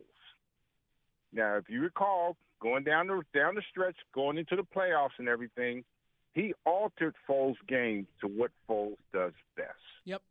Now, 1.33 1.57
if 1.57 1.65
you 1.69 1.81
recall, 1.81 2.37
going 2.61 2.83
down 2.83 3.07
the 3.07 3.21
down 3.33 3.55
the 3.55 3.61
stretch, 3.69 3.95
going 4.15 4.37
into 4.37 4.55
the 4.55 4.63
playoffs 4.63 5.19
and 5.19 5.27
everything, 5.27 5.83
he 6.33 6.53
altered 6.65 7.15
Foles' 7.29 7.55
game 7.67 8.07
to 8.21 8.27
what 8.27 8.51
Foles 8.69 8.95
does 9.13 9.33
best. 9.57 9.73
Yep. 10.05 10.21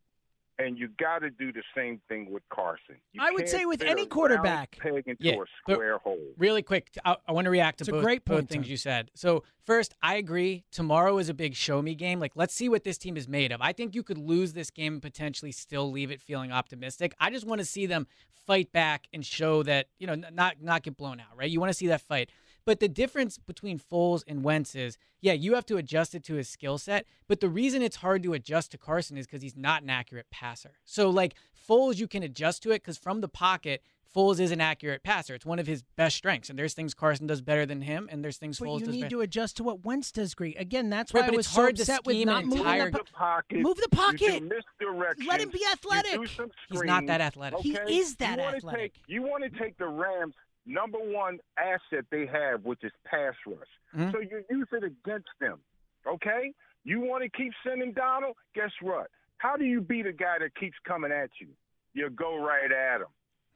And 0.59 0.77
you 0.77 0.89
got 0.99 1.19
to 1.19 1.29
do 1.29 1.51
the 1.51 1.61
same 1.75 2.01
thing 2.09 2.31
with 2.31 2.41
Carson. 2.49 2.95
You 3.13 3.21
I 3.23 3.29
would 3.31 3.47
say 3.47 3.65
with 3.65 3.83
any 3.83 4.07
quarterback. 4.07 4.77
peg 4.79 5.03
into 5.07 5.15
Yeah, 5.23 5.33
a 5.35 5.45
square 5.73 5.99
hole. 5.99 6.17
Really 6.35 6.63
quick, 6.63 6.89
I, 7.05 7.15
I 7.27 7.31
want 7.31 7.45
to 7.45 7.51
react 7.51 7.77
to 7.77 7.83
It's 7.83 7.89
a 7.89 7.91
both, 7.91 8.03
great 8.03 8.25
both 8.25 8.37
point, 8.37 8.49
things 8.49 8.63
Tony. 8.65 8.71
you 8.71 8.77
said. 8.77 9.11
So 9.13 9.43
first, 9.65 9.93
I 10.01 10.15
agree. 10.15 10.63
Tomorrow 10.71 11.19
is 11.19 11.29
a 11.29 11.35
big 11.35 11.53
show 11.53 11.81
me 11.83 11.93
game. 11.93 12.19
Like, 12.19 12.31
let's 12.35 12.55
see 12.55 12.69
what 12.69 12.83
this 12.83 12.97
team 12.97 13.17
is 13.17 13.27
made 13.27 13.51
of. 13.51 13.61
I 13.61 13.71
think 13.71 13.93
you 13.93 14.01
could 14.01 14.17
lose 14.17 14.53
this 14.53 14.71
game 14.71 14.93
and 14.93 15.01
potentially 15.01 15.51
still 15.51 15.91
leave 15.91 16.09
it 16.09 16.19
feeling 16.21 16.51
optimistic. 16.51 17.13
I 17.19 17.29
just 17.29 17.45
want 17.45 17.59
to 17.59 17.65
see 17.65 17.85
them 17.85 18.07
fight 18.47 18.71
back 18.71 19.07
and 19.13 19.23
show 19.25 19.61
that 19.63 19.87
you 19.99 20.07
know 20.07 20.15
not 20.15 20.55
not 20.61 20.81
get 20.81 20.97
blown 20.97 21.19
out. 21.19 21.37
Right? 21.37 21.51
You 21.51 21.59
want 21.59 21.69
to 21.69 21.77
see 21.77 21.87
that 21.87 22.01
fight. 22.01 22.31
But 22.67 22.81
the 22.81 22.89
difference 22.89 23.37
between 23.37 23.79
Foles 23.79 24.25
and 24.27 24.43
Wentz 24.43 24.75
is, 24.75 24.97
yeah, 25.21 25.31
you 25.31 25.55
have 25.55 25.65
to 25.67 25.77
adjust 25.77 26.13
it 26.13 26.23
to 26.25 26.33
his 26.33 26.49
skill 26.49 26.77
set. 26.77 27.05
But 27.25 27.39
the 27.39 27.47
reason 27.47 27.81
it's 27.81 27.95
hard 27.95 28.23
to 28.23 28.33
adjust 28.33 28.71
to 28.71 28.77
Carson 28.77 29.15
is 29.15 29.25
because 29.25 29.41
he's 29.41 29.55
not 29.55 29.83
an 29.83 29.89
accurate 29.89 30.25
passer. 30.31 30.71
So 30.83 31.09
like 31.09 31.35
Foles, 31.69 31.95
you 31.95 32.09
can 32.09 32.23
adjust 32.23 32.63
to 32.63 32.71
it 32.71 32.83
because 32.83 32.97
from 32.97 33.21
the 33.21 33.29
pocket, 33.29 33.83
Foles 34.13 34.41
is 34.41 34.51
an 34.51 34.59
accurate 34.59 35.01
passer. 35.01 35.33
It's 35.33 35.45
one 35.45 35.59
of 35.59 35.67
his 35.67 35.83
best 35.95 36.17
strengths. 36.17 36.49
And 36.49 36.59
there's 36.59 36.73
things 36.73 36.93
Carson 36.93 37.25
does 37.25 37.39
better 37.39 37.65
than 37.65 37.83
him, 37.83 38.09
and 38.11 38.21
there's 38.21 38.35
things 38.35 38.59
But 38.59 38.67
Foles 38.67 38.79
you 38.81 38.87
need 38.87 39.09
to 39.11 39.21
adjust 39.21 39.55
to 39.57 39.63
what 39.63 39.85
Wentz 39.85 40.11
does 40.11 40.33
great. 40.33 40.59
Again, 40.59 40.89
that's 40.89 41.13
Right, 41.13 41.21
why 41.21 41.27
but 41.27 41.33
I 41.35 41.37
was 41.37 41.45
it's 41.45 41.55
so 41.55 41.61
hard 41.61 41.75
to 41.77 41.83
upset 41.83 42.05
with 42.05 42.25
not 42.25 42.43
moving 42.43 42.59
entire- 42.59 42.91
the 42.91 42.97
po- 42.97 43.03
pocket. 43.13 43.59
Move 43.59 43.77
the 43.77 43.89
pocket. 43.89 44.21
You 44.21 44.39
do 44.41 44.49
misdirection. 44.79 45.25
Let 45.25 45.39
him 45.39 45.51
be 45.51 45.63
athletic. 45.71 46.15
You 46.15 46.27
He's 46.69 46.83
not 46.83 47.05
that 47.07 47.21
screens, 47.21 47.53
athletic. 47.53 47.59
He 47.61 47.97
is 47.97 48.15
that 48.17 48.39
you 48.39 48.43
athletic. 48.43 48.93
Take, 48.93 49.03
you 49.07 49.21
want 49.21 49.43
to 49.45 49.49
take 49.57 49.77
the 49.77 49.87
Rams' 49.87 50.33
number 50.67 50.99
one 50.99 51.39
asset 51.57 52.05
they 52.11 52.25
have, 52.27 52.63
which 52.65 52.83
is 52.83 52.91
pass 53.05 53.33
rush. 53.45 53.67
Mhm. 53.95 54.11
So 54.11 54.19
you 54.19 54.43
use 54.49 54.67
it 54.71 54.83
against 54.83 55.29
them, 55.39 55.59
okay? 56.05 56.53
You 56.83 56.99
want 56.99 57.23
to 57.23 57.29
keep 57.29 57.53
sending 57.63 57.93
Donald? 57.93 58.35
Guess 58.53 58.71
what? 58.81 59.09
How 59.37 59.55
do 59.55 59.65
you 59.65 59.81
beat 59.81 60.05
a 60.05 60.13
guy 60.13 60.39
that 60.39 60.55
keeps 60.55 60.77
coming 60.79 61.11
at 61.11 61.29
you? 61.39 61.47
You 61.93 62.09
go 62.09 62.43
right 62.45 62.71
at 62.71 63.01
him. 63.01 63.07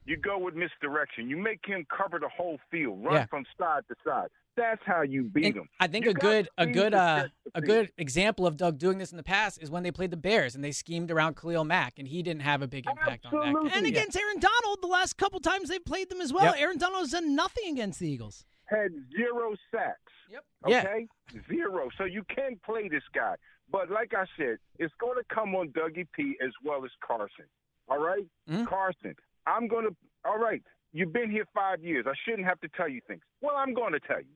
You 0.04 0.16
go 0.16 0.36
with 0.38 0.54
misdirection. 0.54 1.28
You 1.28 1.36
make 1.36 1.60
him 1.64 1.86
cover 1.96 2.18
the 2.18 2.28
whole 2.28 2.58
field, 2.70 3.04
run 3.04 3.14
Yeah. 3.14 3.26
from 3.26 3.44
side 3.58 3.82
to 3.88 3.94
side. 4.04 4.28
That's 4.56 4.82
how 4.84 5.00
you 5.02 5.24
beat 5.24 5.46
And 5.46 5.54
him. 5.56 5.68
I 5.80 5.86
think 5.86 6.04
You 6.04 6.10
a 6.10 6.14
good 6.14 6.48
a 6.58 6.66
good 6.66 6.92
uh, 6.92 7.28
a 7.54 7.60
good 7.62 7.90
example 7.96 8.46
of 8.46 8.56
Doug 8.58 8.76
doing 8.78 8.98
this 8.98 9.10
in 9.10 9.16
the 9.16 9.22
past 9.22 9.62
is 9.62 9.70
when 9.70 9.82
they 9.82 9.90
played 9.90 10.10
the 10.10 10.16
Bears 10.18 10.54
and 10.54 10.62
they 10.62 10.72
schemed 10.72 11.10
around 11.10 11.36
Khalil 11.36 11.64
Mack 11.64 11.98
and 11.98 12.06
he 12.06 12.22
didn't 12.22 12.42
have 12.42 12.60
a 12.60 12.66
big 12.68 12.86
impact 12.86 13.24
on 13.26 13.32
that. 13.32 13.38
Absolutely. 13.46 13.70
game. 13.70 13.78
And 13.78 13.86
against 13.86 14.16
Aaron 14.18 14.38
Donald, 14.40 14.78
the 14.82 14.88
last 14.88 15.16
couple 15.16 15.40
times 15.40 15.68
they've 15.70 15.84
played 15.84 16.10
them 16.10 16.20
as 16.20 16.32
well. 16.34 16.44
Yep. 16.44 16.54
Aaron 16.58 16.78
Donald 16.78 17.00
has 17.04 17.10
done 17.12 17.34
nothing 17.34 17.72
against 17.72 17.98
the 18.00 18.08
Eagles. 18.10 18.44
had 18.66 18.90
zero 19.16 19.54
sacks. 19.70 20.12
Yep. 20.30 20.44
Yeah. 20.66 20.80
Okay? 20.80 21.06
Zero. 21.48 21.88
So 21.96 22.04
you 22.04 22.22
can 22.24 22.58
play 22.64 22.88
this 22.88 23.02
guy. 23.14 23.36
But 23.70 23.90
like 23.90 24.12
I 24.14 24.24
said, 24.36 24.58
it's 24.78 24.92
going 25.00 25.16
to 25.16 25.24
come 25.34 25.54
on 25.54 25.68
Dougie 25.68 26.06
P 26.14 26.36
as 26.44 26.50
well 26.62 26.84
as 26.84 26.90
Carson. 27.06 27.46
All 27.88 27.98
right? 27.98 28.24
Mhm. 28.50 28.66
Carson, 28.66 29.14
I'm 29.46 29.68
going 29.68 29.84
to, 29.86 29.96
all 30.24 30.38
right, 30.38 30.62
you've 30.92 31.12
been 31.12 31.30
here 31.30 31.46
five 31.54 31.82
years. 31.82 32.06
I 32.08 32.14
shouldn't 32.24 32.46
have 32.46 32.60
to 32.60 32.68
tell 32.76 32.88
you 32.88 33.00
things. 33.06 33.22
Well, 33.40 33.56
I'm 33.56 33.74
going 33.74 33.92
to 33.92 34.00
tell 34.00 34.20
you. 34.20 34.34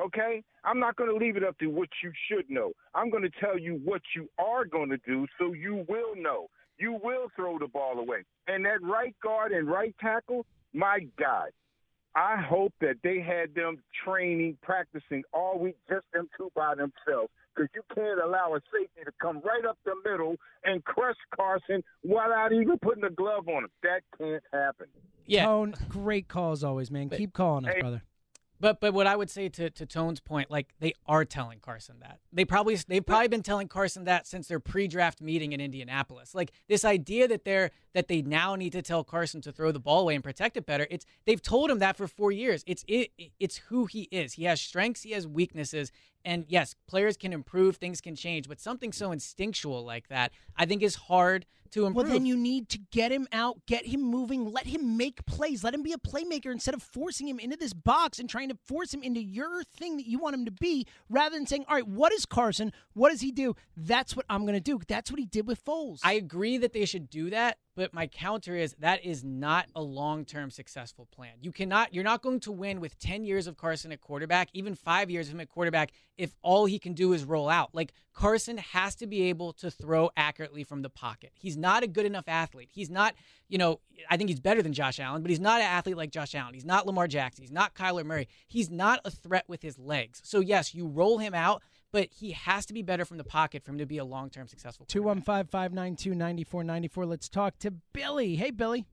Okay? 0.00 0.42
I'm 0.64 0.80
not 0.80 0.96
going 0.96 1.10
to 1.10 1.16
leave 1.16 1.36
it 1.36 1.44
up 1.44 1.58
to 1.58 1.66
what 1.66 1.88
you 2.02 2.12
should 2.28 2.48
know. 2.48 2.72
I'm 2.94 3.10
going 3.10 3.22
to 3.22 3.40
tell 3.40 3.58
you 3.58 3.80
what 3.84 4.02
you 4.16 4.28
are 4.38 4.64
going 4.64 4.88
to 4.90 4.98
do 5.06 5.26
so 5.38 5.52
you 5.52 5.84
will 5.88 6.16
know. 6.16 6.48
You 6.78 6.92
will 6.92 7.28
throw 7.36 7.58
the 7.58 7.68
ball 7.68 7.98
away. 7.98 8.24
And 8.48 8.64
that 8.64 8.82
right 8.82 9.14
guard 9.22 9.52
and 9.52 9.68
right 9.68 9.94
tackle, 10.00 10.46
my 10.72 11.00
God, 11.18 11.50
I 12.14 12.36
hope 12.40 12.72
that 12.80 12.96
they 13.04 13.20
had 13.20 13.54
them 13.54 13.82
training, 14.04 14.56
practicing 14.62 15.22
all 15.32 15.58
week, 15.58 15.76
just 15.88 16.06
them 16.12 16.28
two 16.36 16.50
by 16.56 16.74
themselves. 16.74 17.30
Because 17.60 17.74
you 17.74 17.82
can't 17.94 18.20
allow 18.20 18.54
a 18.54 18.60
safety 18.72 19.04
to 19.04 19.12
come 19.20 19.40
right 19.44 19.64
up 19.68 19.78
the 19.84 19.94
middle 20.04 20.36
and 20.64 20.84
crush 20.84 21.16
Carson 21.34 21.82
without 22.02 22.52
even 22.52 22.78
putting 22.78 23.04
a 23.04 23.10
glove 23.10 23.48
on 23.48 23.64
him. 23.64 23.70
That 23.82 24.02
can't 24.18 24.42
happen. 24.52 24.86
Yeah. 25.26 25.46
Tone, 25.46 25.74
great 25.88 26.28
call 26.28 26.52
as 26.52 26.64
always, 26.64 26.90
man. 26.90 27.10
Keep 27.10 27.34
calling 27.34 27.66
us, 27.66 27.74
Hey, 27.74 27.80
brother. 27.80 28.02
But 28.60 28.78
but 28.78 28.92
what 28.92 29.06
I 29.06 29.16
would 29.16 29.30
say 29.30 29.48
to, 29.48 29.70
to 29.70 29.86
Tone's 29.86 30.20
point, 30.20 30.50
like 30.50 30.74
they 30.80 30.92
are 31.06 31.24
telling 31.24 31.60
Carson 31.60 31.96
that 32.00 32.20
they 32.30 32.44
probably 32.44 32.76
they've 32.88 33.04
probably 33.04 33.28
been 33.28 33.42
telling 33.42 33.68
Carson 33.68 34.04
that 34.04 34.26
since 34.26 34.48
their 34.48 34.60
pre-draft 34.60 35.22
meeting 35.22 35.52
in 35.52 35.60
Indianapolis. 35.60 36.34
Like 36.34 36.52
this 36.68 36.84
idea 36.84 37.26
that 37.28 37.44
they're 37.44 37.70
that 37.92 38.08
they 38.08 38.22
now 38.22 38.54
need 38.54 38.72
to 38.72 38.82
tell 38.82 39.04
Carson 39.04 39.40
to 39.42 39.52
throw 39.52 39.72
the 39.72 39.80
ball 39.80 40.02
away 40.02 40.14
and 40.14 40.24
protect 40.24 40.56
it 40.56 40.66
better. 40.66 40.86
It's 40.90 41.04
they've 41.26 41.42
told 41.42 41.70
him 41.70 41.78
that 41.80 41.96
for 41.96 42.06
four 42.06 42.32
years. 42.32 42.62
It's 42.66 42.84
it 42.86 43.10
it's 43.38 43.56
who 43.68 43.86
he 43.86 44.02
is. 44.10 44.34
He 44.34 44.44
has 44.44 44.60
strengths, 44.60 45.02
he 45.02 45.12
has 45.12 45.26
weaknesses, 45.26 45.92
and 46.24 46.44
yes, 46.48 46.74
players 46.86 47.16
can 47.16 47.32
improve, 47.32 47.76
things 47.76 48.00
can 48.00 48.14
change, 48.14 48.48
but 48.48 48.60
something 48.60 48.92
so 48.92 49.12
instinctual 49.12 49.84
like 49.84 50.08
that, 50.08 50.32
I 50.56 50.66
think, 50.66 50.82
is 50.82 50.94
hard 50.94 51.46
to 51.70 51.86
improve. 51.86 52.06
Well, 52.06 52.12
then 52.12 52.26
you 52.26 52.36
need 52.36 52.68
to 52.70 52.78
get 52.90 53.12
him 53.12 53.28
out, 53.32 53.64
get 53.66 53.86
him 53.86 54.02
moving, 54.02 54.52
let 54.52 54.66
him 54.66 54.96
make 54.96 55.24
plays, 55.24 55.62
let 55.62 55.72
him 55.72 55.82
be 55.82 55.92
a 55.92 55.98
playmaker 55.98 56.50
instead 56.50 56.74
of 56.74 56.82
forcing 56.82 57.28
him 57.28 57.38
into 57.38 57.56
this 57.56 57.72
box 57.72 58.18
and 58.18 58.28
trying 58.28 58.48
to 58.48 58.58
force 58.66 58.92
him 58.92 59.02
into 59.02 59.22
your 59.22 59.62
thing 59.62 59.96
that 59.96 60.06
you 60.06 60.18
want 60.18 60.34
him 60.34 60.44
to 60.44 60.50
be, 60.50 60.86
rather 61.08 61.36
than 61.36 61.46
saying, 61.46 61.64
"All 61.68 61.76
right, 61.76 61.86
what 61.86 62.12
is 62.12 62.26
Carson? 62.26 62.72
What 62.92 63.10
does 63.10 63.20
he 63.20 63.30
do? 63.30 63.54
That's 63.76 64.16
what 64.16 64.26
I'm 64.28 64.42
going 64.42 64.54
to 64.54 64.60
do." 64.60 64.80
That's 64.88 65.10
what 65.10 65.20
he 65.20 65.26
did 65.26 65.46
with 65.46 65.64
Foles. 65.64 66.00
I 66.02 66.14
agree 66.14 66.58
that 66.58 66.72
they 66.72 66.84
should 66.84 67.08
do 67.08 67.30
that, 67.30 67.58
but 67.80 67.94
my 67.94 68.06
counter 68.06 68.54
is 68.54 68.76
that 68.80 69.02
is 69.06 69.24
not 69.24 69.66
a 69.74 69.80
long-term 69.80 70.50
successful 70.50 71.06
plan. 71.06 71.32
You 71.40 71.50
cannot 71.50 71.94
you're 71.94 72.04
not 72.04 72.20
going 72.20 72.40
to 72.40 72.52
win 72.52 72.78
with 72.78 72.98
10 72.98 73.24
years 73.24 73.46
of 73.46 73.56
Carson 73.56 73.90
at 73.90 74.02
quarterback, 74.02 74.50
even 74.52 74.74
5 74.74 75.08
years 75.08 75.28
of 75.28 75.34
him 75.34 75.40
at 75.40 75.48
quarterback 75.48 75.90
if 76.18 76.34
all 76.42 76.66
he 76.66 76.78
can 76.78 76.92
do 76.92 77.14
is 77.14 77.24
roll 77.24 77.48
out. 77.48 77.74
Like 77.74 77.94
Carson 78.12 78.58
has 78.58 78.94
to 78.96 79.06
be 79.06 79.22
able 79.30 79.54
to 79.54 79.70
throw 79.70 80.10
accurately 80.14 80.62
from 80.62 80.82
the 80.82 80.90
pocket. 80.90 81.32
He's 81.32 81.56
not 81.56 81.82
a 81.82 81.86
good 81.86 82.04
enough 82.04 82.28
athlete. 82.28 82.68
He's 82.70 82.90
not, 82.90 83.14
you 83.48 83.56
know, 83.56 83.80
I 84.10 84.18
think 84.18 84.28
he's 84.28 84.40
better 84.40 84.60
than 84.60 84.74
Josh 84.74 85.00
Allen, 85.00 85.22
but 85.22 85.30
he's 85.30 85.40
not 85.40 85.62
an 85.62 85.66
athlete 85.66 85.96
like 85.96 86.10
Josh 86.10 86.34
Allen. 86.34 86.52
He's 86.52 86.66
not 86.66 86.86
Lamar 86.86 87.08
Jackson. 87.08 87.42
He's 87.42 87.50
not 87.50 87.74
Kyler 87.74 88.04
Murray. 88.04 88.28
He's 88.46 88.68
not 88.68 89.00
a 89.06 89.10
threat 89.10 89.46
with 89.48 89.62
his 89.62 89.78
legs. 89.78 90.20
So 90.22 90.40
yes, 90.40 90.74
you 90.74 90.86
roll 90.86 91.16
him 91.16 91.32
out, 91.32 91.62
but 91.92 92.08
he 92.12 92.32
has 92.32 92.66
to 92.66 92.74
be 92.74 92.82
better 92.82 93.04
from 93.04 93.18
the 93.18 93.24
pocket 93.24 93.64
for 93.64 93.72
him 93.72 93.78
to 93.78 93.86
be 93.86 93.98
a 93.98 94.04
long-term 94.04 94.48
successful 94.48 94.86
215 94.86 95.46
592 95.46 96.10
9494. 96.10 97.06
Let's 97.06 97.28
talk 97.28 97.58
to 97.60 97.72
Billy. 97.92 98.36
Hey, 98.36 98.50
Billy. 98.50 98.86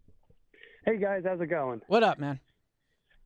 Hey 0.85 0.97
guys, 0.97 1.23
how's 1.25 1.41
it 1.41 1.47
going? 1.47 1.81
What 1.87 2.03
up, 2.03 2.17
man? 2.17 2.39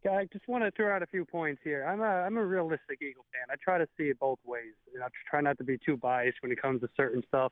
Yeah, 0.03 0.13
I 0.13 0.25
just 0.33 0.47
want 0.47 0.63
to 0.63 0.71
throw 0.71 0.95
out 0.95 1.03
a 1.03 1.05
few 1.05 1.25
points 1.25 1.61
here. 1.63 1.85
I'm 1.85 2.01
a 2.01 2.25
I'm 2.25 2.37
a 2.37 2.43
realistic 2.43 2.99
Eagle 3.01 3.25
fan. 3.31 3.45
I 3.51 3.55
try 3.63 3.77
to 3.77 3.87
see 3.97 4.05
it 4.05 4.19
both 4.19 4.39
ways. 4.43 4.73
You 4.91 4.99
know, 4.99 5.05
I 5.05 5.09
try 5.29 5.41
not 5.41 5.59
to 5.59 5.63
be 5.63 5.77
too 5.85 5.95
biased 5.95 6.37
when 6.41 6.51
it 6.51 6.59
comes 6.59 6.81
to 6.81 6.87
certain 6.97 7.21
stuff. 7.27 7.51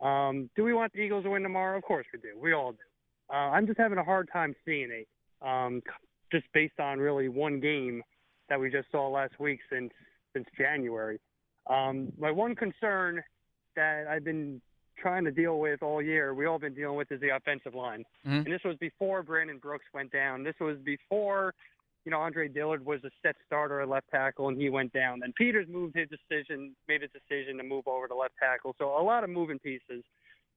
Um, 0.00 0.48
do 0.54 0.62
we 0.62 0.72
want 0.72 0.92
the 0.92 1.00
Eagles 1.00 1.24
to 1.24 1.30
win 1.30 1.42
tomorrow? 1.42 1.76
Of 1.76 1.82
course 1.82 2.06
we 2.12 2.20
do. 2.20 2.38
We 2.40 2.52
all 2.52 2.72
do. 2.72 2.78
Uh, 3.28 3.50
I'm 3.50 3.66
just 3.66 3.78
having 3.78 3.98
a 3.98 4.04
hard 4.04 4.28
time 4.32 4.54
seeing 4.64 4.90
it, 4.90 5.08
um, 5.44 5.82
just 6.30 6.46
based 6.54 6.78
on 6.78 7.00
really 7.00 7.28
one 7.28 7.58
game 7.58 8.02
that 8.48 8.60
we 8.60 8.70
just 8.70 8.90
saw 8.92 9.08
last 9.08 9.40
week 9.40 9.58
since 9.68 9.92
since 10.32 10.46
January. 10.56 11.18
Um, 11.66 12.12
my 12.18 12.30
one 12.30 12.54
concern 12.54 13.22
that 13.76 14.06
I've 14.08 14.24
been 14.24 14.60
trying 14.96 15.24
to 15.24 15.30
deal 15.30 15.58
with 15.58 15.82
all 15.82 16.02
year, 16.02 16.34
we 16.34 16.46
all 16.46 16.58
been 16.58 16.74
dealing 16.74 16.96
with, 16.96 17.10
is 17.10 17.20
the 17.20 17.34
offensive 17.34 17.74
line. 17.74 18.04
Mhm. 18.26 18.44
And 18.44 18.46
this 18.46 18.62
was 18.64 18.76
before 18.76 19.22
Brandon 19.22 19.58
Brooks 19.58 19.86
went 19.94 20.12
down. 20.12 20.42
This 20.42 20.58
was 20.60 20.78
before, 20.78 21.54
you 22.04 22.10
know, 22.10 22.18
Andre 22.18 22.48
Dillard 22.48 22.84
was 22.84 23.02
a 23.04 23.10
set 23.22 23.36
starter 23.46 23.80
at 23.80 23.88
left 23.88 24.10
tackle 24.10 24.48
and 24.48 24.60
he 24.60 24.68
went 24.68 24.92
down. 24.92 25.22
And 25.22 25.34
Peters 25.34 25.68
moved 25.68 25.96
his 25.96 26.08
decision, 26.08 26.74
made 26.88 27.02
a 27.02 27.08
decision 27.08 27.56
to 27.56 27.62
move 27.62 27.88
over 27.88 28.08
to 28.08 28.14
left 28.14 28.34
tackle. 28.38 28.74
So 28.78 29.00
a 29.00 29.02
lot 29.02 29.24
of 29.24 29.30
moving 29.30 29.58
pieces. 29.58 30.04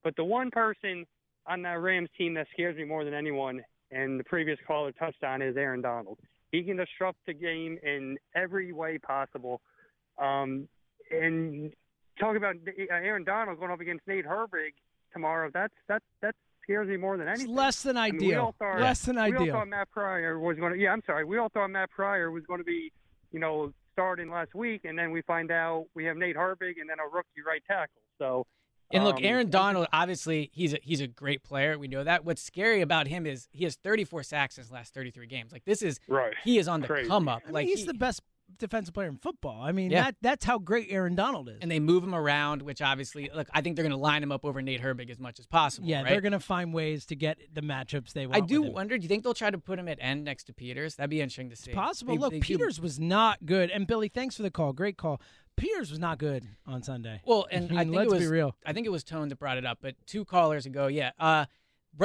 But 0.02 0.16
the 0.16 0.24
one 0.24 0.50
person 0.50 1.06
on 1.46 1.62
that 1.62 1.80
Rams 1.80 2.10
team 2.18 2.34
that 2.34 2.48
scares 2.52 2.76
me 2.76 2.84
more 2.84 3.04
than 3.04 3.14
anyone, 3.14 3.64
and 3.90 4.20
the 4.20 4.24
previous 4.24 4.58
caller 4.66 4.92
touched 4.92 5.24
on, 5.24 5.40
is 5.42 5.56
Aaron 5.56 5.80
Donald. 5.80 6.18
He 6.52 6.62
can 6.62 6.76
disrupt 6.76 7.18
the 7.26 7.34
game 7.34 7.78
in 7.82 8.18
every 8.34 8.72
way 8.72 8.98
possible. 8.98 9.60
Um, 10.18 10.68
and 11.22 11.72
talk 12.18 12.36
about 12.36 12.56
uh, 12.56 12.70
Aaron 12.94 13.24
Donald 13.24 13.58
going 13.58 13.70
up 13.70 13.80
against 13.80 14.06
Nate 14.06 14.24
Herbig 14.26 14.74
tomorrow. 15.12 15.50
That's 15.52 15.74
that 15.88 16.02
that 16.22 16.34
scares 16.62 16.88
me 16.88 16.96
more 16.96 17.16
than 17.16 17.28
It's 17.28 17.40
anything. 17.40 17.56
less 17.56 17.82
than 17.82 17.96
I 17.96 18.10
mean, 18.10 18.20
we 18.20 18.26
ideal. 18.28 18.40
all 18.46 18.54
thought, 18.58 18.80
Less 18.80 19.02
than 19.04 19.16
we 19.16 19.36
all 19.36 19.46
thought 19.46 19.68
Matt 19.68 19.90
Pryor 19.90 20.38
was 20.38 20.56
going 20.58 20.72
to. 20.72 20.78
Yeah, 20.78 20.92
I'm 20.92 21.02
sorry. 21.06 21.24
We 21.24 21.38
all 21.38 21.48
thought 21.50 21.68
Matt 21.68 21.90
Pryor 21.90 22.30
was 22.30 22.44
going 22.46 22.58
to 22.60 22.64
be, 22.64 22.90
you 23.32 23.38
know, 23.40 23.72
starting 23.92 24.30
last 24.30 24.54
week, 24.54 24.84
and 24.84 24.98
then 24.98 25.10
we 25.10 25.22
find 25.22 25.50
out 25.50 25.86
we 25.94 26.04
have 26.06 26.16
Nate 26.16 26.36
Herbig 26.36 26.80
and 26.80 26.88
then 26.88 26.96
a 27.00 27.08
rookie 27.14 27.42
right 27.46 27.62
tackle. 27.66 28.00
So. 28.18 28.46
And 28.92 29.02
look, 29.02 29.16
um, 29.16 29.24
Aaron 29.24 29.50
Donald, 29.50 29.88
obviously, 29.92 30.50
he's 30.52 30.74
a, 30.74 30.78
he's 30.82 31.00
a 31.00 31.06
great 31.08 31.42
player. 31.42 31.76
We 31.78 31.88
know 31.88 32.04
that. 32.04 32.24
What's 32.24 32.42
scary 32.42 32.80
about 32.82 33.08
him 33.08 33.24
is 33.26 33.48
he 33.50 33.64
has 33.64 33.76
34 33.76 34.22
sacks 34.22 34.56
in 34.58 34.62
his 34.62 34.70
last 34.70 34.92
33 34.94 35.26
games. 35.26 35.52
Like 35.52 35.64
this 35.64 35.80
is 35.82 35.98
right. 36.06 36.34
He 36.44 36.58
is 36.58 36.68
on 36.68 36.80
the 36.82 36.86
Crazy. 36.86 37.08
come 37.08 37.26
up. 37.26 37.42
I 37.44 37.46
mean, 37.46 37.54
Like 37.54 37.66
he's 37.66 37.80
he- 37.80 37.86
the 37.86 37.94
best 37.94 38.20
defensive 38.58 38.94
player 38.94 39.08
in 39.08 39.16
football. 39.16 39.60
I 39.62 39.72
mean, 39.72 39.90
Yeah. 39.90 40.04
that 40.04 40.16
that's 40.20 40.44
how 40.44 40.58
great 40.58 40.86
Aaron 40.90 41.14
Donald 41.16 41.48
is. 41.48 41.58
and 41.60 41.70
they 41.70 41.80
move 41.80 42.04
him 42.04 42.14
around, 42.14 42.62
which 42.62 42.80
obviously, 42.80 43.28
look, 43.34 43.48
I 43.52 43.60
think 43.60 43.74
they're 43.76 43.82
going 43.82 43.90
to 43.90 43.96
line 43.96 44.22
him 44.22 44.30
up 44.30 44.44
over 44.44 44.62
Nate 44.62 44.80
Herbig 44.80 45.10
as 45.10 45.18
much 45.18 45.38
as 45.40 45.46
possible. 45.46 45.88
yeah, 45.88 46.02
right? 46.02 46.10
they're 46.10 46.20
going 46.20 46.32
to 46.32 46.40
find 46.40 46.72
ways 46.72 47.04
to 47.06 47.16
get 47.16 47.38
the 47.52 47.62
matchups 47.62 48.12
they 48.12 48.26
want. 48.26 48.36
I 48.42 48.46
do 48.46 48.62
wonder. 48.62 48.96
Do 48.96 49.02
you 49.02 49.08
think 49.08 49.24
they'll 49.24 49.34
try 49.34 49.50
to 49.50 49.58
put 49.58 49.78
him 49.78 49.88
at 49.88 49.98
end 50.00 50.24
next 50.24 50.44
to 50.44 50.52
Peters? 50.52 50.94
That'd 50.96 51.10
be 51.10 51.20
interesting 51.20 51.50
to 51.50 51.56
see. 51.56 51.72
possible. 51.72 52.14
They- 52.14 52.20
Look, 52.20 52.30
they 52.32 52.38
do- 52.40 52.44
Peters 52.46 52.80
was 52.80 53.00
not 53.00 53.44
good, 53.44 53.70
and 53.70 53.86
Billy, 53.86 54.08
thanks 54.08 54.36
for 54.36 54.42
the 54.42 54.50
call. 54.50 54.72
Great 54.72 54.96
call. 54.96 55.20
Peters 55.56 55.90
was 55.90 55.98
not 56.00 56.18
good 56.18 56.46
on 56.66 56.82
Sunday. 56.82 57.20
Well, 57.24 57.46
and 57.50 57.70
I 57.70 57.74
I, 57.74 57.78
mean, 57.78 57.78
think 57.86 57.96
let's 57.96 58.12
it 58.12 58.14
was 58.16 58.24
be 58.24 58.28
real. 58.28 58.56
I 58.66 58.72
think 58.72 58.86
it 58.86 58.90
was 58.90 59.04
Tone 59.04 59.28
that 59.28 59.38
brought 59.38 59.56
it 59.58 59.64
up, 59.64 59.78
but 59.80 59.94
two 60.06 60.24
callers 60.24 60.66
ago, 60.66 60.86
yeah. 60.88 61.10
Uh, 61.18 61.46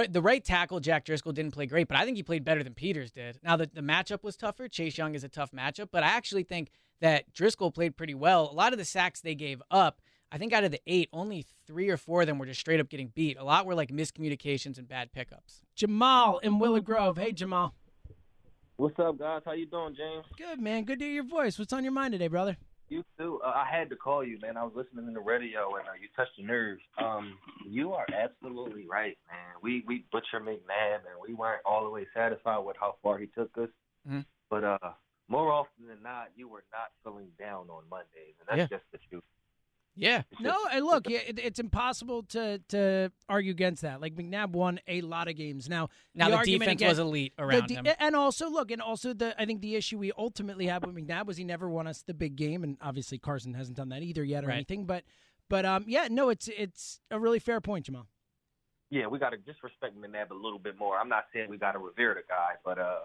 the 0.09 0.21
right 0.21 0.43
tackle 0.43 0.79
Jack 0.79 1.05
Driscoll 1.05 1.31
didn't 1.31 1.53
play 1.53 1.65
great, 1.65 1.87
but 1.87 1.97
I 1.97 2.05
think 2.05 2.17
he 2.17 2.23
played 2.23 2.43
better 2.43 2.63
than 2.63 2.73
Peters 2.73 3.11
did. 3.11 3.39
Now 3.43 3.55
the 3.55 3.69
the 3.71 3.81
matchup 3.81 4.23
was 4.23 4.35
tougher. 4.35 4.67
Chase 4.67 4.97
Young 4.97 5.15
is 5.15 5.23
a 5.23 5.29
tough 5.29 5.51
matchup, 5.51 5.89
but 5.91 6.03
I 6.03 6.07
actually 6.07 6.43
think 6.43 6.71
that 7.01 7.31
Driscoll 7.33 7.71
played 7.71 7.97
pretty 7.97 8.13
well. 8.13 8.49
A 8.51 8.53
lot 8.53 8.73
of 8.73 8.79
the 8.79 8.85
sacks 8.85 9.21
they 9.21 9.35
gave 9.35 9.61
up, 9.71 10.01
I 10.31 10.37
think 10.37 10.53
out 10.53 10.63
of 10.63 10.71
the 10.71 10.81
eight, 10.85 11.09
only 11.11 11.45
three 11.65 11.89
or 11.89 11.97
four 11.97 12.21
of 12.21 12.27
them 12.27 12.37
were 12.37 12.45
just 12.45 12.59
straight 12.59 12.79
up 12.79 12.89
getting 12.89 13.11
beat. 13.15 13.37
A 13.37 13.43
lot 13.43 13.65
were 13.65 13.75
like 13.75 13.89
miscommunications 13.89 14.77
and 14.77 14.87
bad 14.87 15.11
pickups. 15.11 15.61
Jamal 15.75 16.39
in 16.39 16.59
Willow 16.59 16.81
Grove. 16.81 17.17
Hey, 17.17 17.31
Jamal. 17.31 17.73
What's 18.77 18.97
up, 18.99 19.17
guys? 19.17 19.41
How 19.43 19.53
you 19.53 19.65
doing, 19.65 19.95
James? 19.95 20.25
Good 20.37 20.61
man. 20.61 20.85
Good 20.85 20.99
to 20.99 21.05
hear 21.05 21.15
your 21.15 21.23
voice. 21.25 21.59
What's 21.59 21.73
on 21.73 21.83
your 21.83 21.91
mind 21.91 22.13
today, 22.13 22.27
brother? 22.27 22.57
You 22.89 23.03
too. 23.17 23.39
Uh, 23.45 23.49
I 23.49 23.65
had 23.69 23.89
to 23.91 23.95
call 23.95 24.23
you, 24.23 24.39
man. 24.41 24.57
I 24.57 24.63
was 24.63 24.73
listening 24.75 25.05
to 25.05 25.11
the 25.13 25.19
radio, 25.19 25.75
and 25.77 25.87
uh, 25.87 25.91
you 26.01 26.07
touched 26.15 26.37
the 26.37 26.43
nerve. 26.43 26.79
Um, 26.97 27.37
you 27.67 27.93
are 27.93 28.05
absolutely 28.13 28.87
right, 28.89 29.17
man. 29.29 29.55
We 29.61 29.83
we 29.87 30.05
butcher 30.11 30.39
McNabb, 30.39 31.05
and 31.05 31.19
we 31.25 31.33
weren't 31.35 31.61
all 31.65 31.83
the 31.83 31.89
way 31.89 32.07
satisfied 32.15 32.59
with 32.59 32.77
how 32.79 32.95
far 33.03 33.17
he 33.19 33.27
took 33.27 33.55
us. 33.57 33.69
Mhm. 34.07 34.25
But 34.49 34.63
uh, 34.63 34.93
more 35.27 35.51
often 35.51 35.87
than 35.87 36.01
not, 36.01 36.29
you 36.35 36.47
were 36.47 36.63
not 36.71 36.89
feeling 37.03 37.29
down 37.37 37.69
on 37.69 37.83
Mondays, 37.89 38.35
and 38.39 38.47
that's 38.47 38.71
Yeah. 38.71 38.77
just 38.77 38.89
the 38.91 38.97
truth. 39.09 39.23
Yeah. 39.99 40.23
No, 40.39 40.55
and 40.71 40.85
look, 40.85 41.09
it, 41.09 41.37
it's 41.37 41.59
impossible 41.59 42.23
to 42.29 42.59
to 42.69 43.11
argue 43.27 43.51
against 43.51 43.81
that. 43.81 43.99
Like 44.01 44.15
McNabb 44.15 44.51
won 44.51 44.79
a 44.87 45.01
lot 45.01 45.27
of 45.27 45.35
games. 45.35 45.67
Now, 45.67 45.89
Now 46.15 46.29
the 46.29 46.35
argument 46.37 46.61
defense 46.61 46.81
against- 46.81 46.91
was 46.91 46.99
elite 46.99 47.33
around 47.37 47.67
de- 47.67 47.73
him. 47.75 47.85
and 47.99 48.15
also 48.15 48.49
look, 48.49 48.71
and 48.71 48.81
also 48.81 49.13
the 49.13 49.39
I 49.39 49.45
think 49.45 49.61
the 49.61 49.75
issue 49.75 49.97
we 49.97 50.11
ultimately 50.17 50.67
had 50.67 50.85
with 50.85 50.95
McNabb 50.95 51.25
was 51.25 51.37
he 51.37 51.43
never 51.43 51.69
won 51.69 51.85
us 51.87 52.01
the 52.01 52.13
big 52.13 52.35
game, 52.37 52.63
and 52.63 52.77
obviously 52.81 53.17
Carson 53.17 53.53
hasn't 53.53 53.75
done 53.77 53.89
that 53.89 54.01
either 54.01 54.23
yet 54.23 54.43
or 54.43 54.47
Right. 54.47 54.55
anything. 54.55 54.85
But 54.85 55.03
but 55.49 55.65
um 55.65 55.83
yeah, 55.87 56.07
no, 56.09 56.29
it's 56.29 56.47
it's 56.47 57.01
a 57.11 57.19
really 57.19 57.39
fair 57.39 57.59
point, 57.59 57.85
Jamal. 57.85 58.07
Yeah, 58.91 59.07
we 59.07 59.19
got 59.19 59.31
to 59.31 59.37
just 59.37 59.61
respect 59.61 59.95
McNabb 59.99 60.31
a 60.31 60.33
little 60.33 60.57
bit 60.59 60.77
more. 60.77 60.97
I'm 60.97 61.09
not 61.09 61.25
saying 61.33 61.49
we 61.49 61.57
got 61.57 61.73
to 61.73 61.79
revere 61.79 62.15
the 62.15 62.21
guy, 62.27 62.53
but 62.65 62.79
uh, 62.79 63.01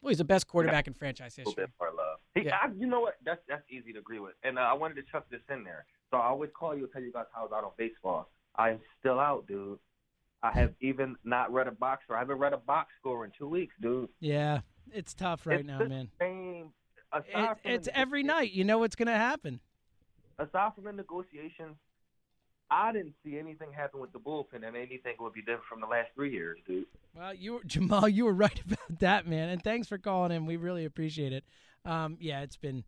Well, 0.00 0.08
he's 0.08 0.16
the 0.18 0.24
best 0.24 0.46
quarterback 0.46 0.86
in 0.86 0.94
franchise 0.94 1.36
history. 1.36 1.42
a 1.42 1.48
little 1.50 1.64
history. 1.64 1.74
bit 1.78 1.94
more 1.94 2.04
love. 2.06 2.18
He, 2.34 2.44
Yeah. 2.44 2.56
I, 2.62 2.68
you 2.78 2.86
know 2.86 3.00
what? 3.00 3.16
That's 3.24 3.40
that's 3.48 3.64
easy 3.68 3.92
to 3.92 3.98
agree 3.98 4.18
with. 4.18 4.32
And 4.44 4.58
uh, 4.58 4.62
I 4.62 4.72
wanted 4.72 4.94
to 4.94 5.02
chuck 5.12 5.26
this 5.30 5.42
in 5.50 5.62
there. 5.64 5.84
So 6.10 6.16
I 6.18 6.26
always 6.26 6.50
call 6.58 6.74
you 6.74 6.84
and 6.84 6.92
tell 6.92 7.02
you 7.02 7.12
guys 7.12 7.24
how 7.32 7.40
I 7.40 7.44
was 7.44 7.52
out 7.54 7.64
on 7.64 7.70
baseball. 7.76 8.28
I 8.54 8.70
am 8.70 8.80
still 9.00 9.18
out, 9.20 9.46
dude. 9.46 9.78
I 10.42 10.52
have 10.52 10.72
even 10.80 11.16
not 11.24 11.52
read 11.52 11.66
a 11.66 11.72
box 11.72 12.04
score. 12.04 12.16
I 12.16 12.20
haven't 12.20 12.38
read 12.38 12.52
a 12.52 12.58
box 12.58 12.90
score 13.00 13.24
in 13.24 13.32
two 13.36 13.48
weeks, 13.48 13.74
dude. 13.80 14.08
Yeah, 14.20 14.60
it's 14.92 15.14
tough 15.14 15.46
right 15.46 15.60
It's 15.60 15.66
now, 15.66 15.78
the 15.78 15.88
man. 15.88 16.08
Same. 16.20 16.72
It, 17.14 17.56
it's 17.64 17.88
every 17.94 18.22
night. 18.22 18.52
You 18.52 18.64
know 18.64 18.78
what's 18.78 18.94
going 18.96 19.06
to 19.06 19.12
happen. 19.14 19.60
aside 20.38 20.72
from 20.74 20.84
the 20.84 20.92
negotiations, 20.92 21.76
I 22.70 22.92
didn't 22.92 23.14
see 23.24 23.38
anything 23.38 23.72
happen 23.72 24.00
with 24.00 24.12
the 24.12 24.18
bullpen, 24.18 24.66
and 24.66 24.76
anything 24.76 25.14
would 25.20 25.32
be 25.32 25.40
different 25.40 25.64
from 25.68 25.80
the 25.80 25.86
last 25.86 26.08
three 26.14 26.32
years, 26.32 26.58
dude. 26.66 26.84
Well, 27.14 27.32
you 27.34 27.54
were, 27.54 27.60
Jamal, 27.66 28.08
you 28.08 28.24
were 28.26 28.32
right 28.34 28.60
about 28.64 28.98
that, 29.00 29.26
man. 29.26 29.48
And 29.48 29.62
thanks 29.62 29.88
for 29.88 29.98
calling 29.98 30.32
in. 30.32 30.46
We 30.46 30.56
really 30.56 30.84
appreciate 30.84 31.32
it. 31.32 31.44
Um, 31.84 32.18
yeah, 32.20 32.42
it's 32.42 32.56
been 32.56 32.84